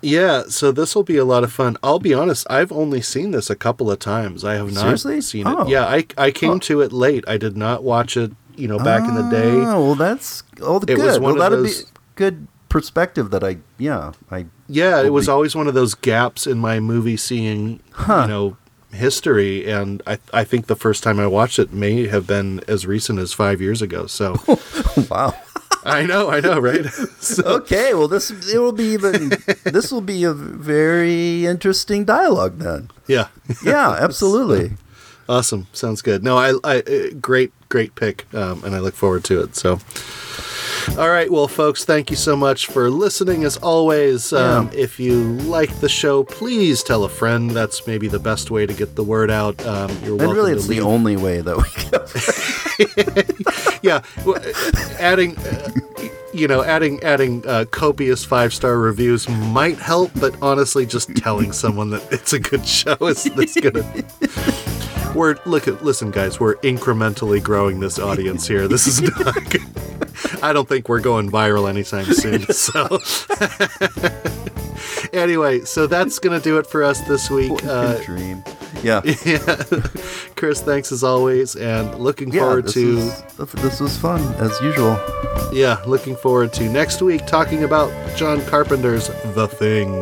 Yeah, 0.00 0.44
so 0.48 0.70
this 0.72 0.94
will 0.94 1.02
be 1.02 1.16
a 1.16 1.24
lot 1.24 1.42
of 1.44 1.52
fun. 1.52 1.76
I'll 1.82 1.98
be 1.98 2.14
honest, 2.14 2.46
I've 2.48 2.70
only 2.72 3.00
seen 3.00 3.32
this 3.32 3.50
a 3.50 3.56
couple 3.56 3.90
of 3.90 3.98
times. 3.98 4.44
I 4.44 4.54
have 4.54 4.72
not 4.72 4.82
Seriously? 4.82 5.20
seen 5.20 5.46
Oh. 5.46 5.62
it. 5.62 5.68
Yeah, 5.68 5.84
I 5.86 6.06
I 6.16 6.30
came 6.30 6.60
to 6.60 6.80
it 6.82 6.92
late. 6.92 7.24
I 7.26 7.36
did 7.36 7.56
not 7.56 7.82
watch 7.82 8.16
it, 8.16 8.32
you 8.56 8.68
know, 8.68 8.78
back 8.78 9.08
in 9.08 9.14
the 9.14 9.28
day. 9.30 9.50
Oh, 9.66 9.84
well, 9.86 9.94
that's 9.94 10.42
oh, 10.62 10.76
It 10.78 10.86
good. 10.86 10.98
was 10.98 11.18
one 11.18 11.34
well, 11.34 11.42
of 11.42 11.50
that'd 11.52 11.58
those- 11.64 11.82
be 11.84 11.90
good 12.14 12.46
perspective. 12.68 13.30
That 13.30 13.42
I 13.42 13.58
yeah 13.78 14.12
I 14.30 14.46
Yeah, 14.68 15.02
it 15.02 15.12
was 15.12 15.26
be- 15.26 15.32
always 15.32 15.56
one 15.56 15.66
of 15.68 15.74
those 15.74 15.94
gaps 15.94 16.46
in 16.46 16.58
my 16.58 16.78
movie 16.80 17.16
seeing, 17.16 17.80
huh. 17.92 18.22
you 18.22 18.28
know, 18.28 18.56
history 18.92 19.70
and 19.70 20.00
I 20.06 20.18
I 20.32 20.44
think 20.44 20.66
the 20.66 20.76
first 20.76 21.02
time 21.02 21.18
I 21.20 21.26
watched 21.26 21.58
it 21.58 21.72
may 21.72 22.06
have 22.06 22.26
been 22.26 22.60
as 22.68 22.86
recent 22.86 23.18
as 23.18 23.32
5 23.32 23.60
years 23.60 23.82
ago. 23.82 24.06
So 24.06 24.36
wow. 25.10 25.34
I 25.84 26.04
know, 26.06 26.30
I 26.30 26.40
know, 26.40 26.58
right? 26.60 26.84
So 27.20 27.42
Okay, 27.44 27.94
well 27.94 28.08
this 28.08 28.30
it 28.30 28.58
will 28.58 28.72
be 28.72 28.92
even 28.94 29.30
this 29.64 29.90
will 29.92 30.00
be 30.00 30.24
a 30.24 30.32
very 30.32 31.46
interesting 31.46 32.04
dialogue 32.04 32.58
then. 32.58 32.90
yeah. 33.06 33.28
Yeah, 33.64 33.90
absolutely. 33.92 34.72
Awesome. 35.30 35.66
Sounds 35.74 36.00
good. 36.00 36.24
No, 36.24 36.38
I, 36.38 36.54
I 36.64 36.78
uh, 36.80 37.10
great, 37.20 37.52
great 37.68 37.94
pick, 37.94 38.24
um, 38.34 38.64
and 38.64 38.74
I 38.74 38.78
look 38.78 38.94
forward 38.94 39.24
to 39.24 39.42
it. 39.42 39.54
So, 39.56 39.78
all 40.96 41.10
right, 41.10 41.30
well, 41.30 41.48
folks, 41.48 41.84
thank 41.84 42.08
you 42.08 42.16
so 42.16 42.34
much 42.34 42.64
for 42.66 42.88
listening. 42.88 43.44
As 43.44 43.58
always, 43.58 44.32
um, 44.32 44.70
if 44.72 44.98
you 44.98 45.22
like 45.44 45.80
the 45.80 45.88
show, 45.90 46.24
please 46.24 46.82
tell 46.82 47.04
a 47.04 47.10
friend. 47.10 47.50
That's 47.50 47.86
maybe 47.86 48.08
the 48.08 48.18
best 48.18 48.50
way 48.50 48.64
to 48.64 48.72
get 48.72 48.96
the 48.96 49.04
word 49.04 49.30
out. 49.30 49.60
Um, 49.66 49.90
you're 50.02 50.12
And 50.12 50.18
welcome 50.20 50.36
really, 50.36 50.52
it's 50.52 50.66
the 50.66 50.80
only 50.80 51.18
way 51.18 51.42
that 51.42 51.56
we 51.58 51.68
can. 51.76 52.00
Yeah, 53.82 54.02
well, 54.24 54.40
adding. 54.98 55.36
Uh, 55.38 55.70
you 56.34 56.46
know, 56.46 56.62
adding 56.62 57.02
adding 57.02 57.44
uh, 57.46 57.64
copious 57.70 58.24
five 58.24 58.52
star 58.52 58.78
reviews 58.78 59.28
might 59.28 59.78
help, 59.78 60.12
but 60.20 60.36
honestly, 60.42 60.84
just 60.84 61.16
telling 61.16 61.52
someone 61.52 61.88
that 61.90 62.06
it's 62.12 62.34
a 62.34 62.38
good 62.38 62.66
show 62.66 62.96
is 63.00 63.24
that's 63.24 63.58
gonna. 63.58 63.82
We're 65.14 65.36
look 65.46 65.66
at 65.66 65.82
listen, 65.82 66.10
guys. 66.10 66.38
We're 66.38 66.56
incrementally 66.56 67.42
growing 67.42 67.80
this 67.80 67.98
audience 67.98 68.46
here. 68.46 68.68
This 68.68 68.86
is 68.86 69.00
not. 69.00 69.34
Good. 69.50 69.62
I 70.42 70.52
don't 70.52 70.68
think 70.68 70.88
we're 70.88 71.00
going 71.00 71.30
viral 71.30 71.68
anytime 71.68 72.06
soon. 72.06 72.42
So, 72.52 72.86
anyway, 75.12 75.60
so 75.64 75.86
that's 75.86 76.18
gonna 76.18 76.40
do 76.40 76.58
it 76.58 76.66
for 76.66 76.82
us 76.82 77.00
this 77.02 77.30
week. 77.30 77.64
Uh, 77.64 77.98
dream. 78.02 78.42
Yeah. 78.82 79.00
yeah, 79.24 79.38
Chris, 80.36 80.60
thanks 80.60 80.92
as 80.92 81.02
always, 81.02 81.56
and 81.56 81.94
looking 81.98 82.32
Yeah, 82.32 82.40
forward 82.42 82.64
this 82.66 82.74
to. 82.74 82.96
was- 82.96 83.22
this 83.54 83.80
was 83.80 83.96
fun 83.96 84.20
as 84.34 84.58
usual. 84.60 84.98
Yeah, 85.52 85.82
looking 85.86 86.16
forward 86.16 86.52
to 86.54 86.64
next 86.68 87.00
week 87.02 87.26
talking 87.26 87.64
about 87.64 87.90
John 88.16 88.40
Carpenter's 88.42 89.08
The 89.34 89.48
Thing. 89.48 89.92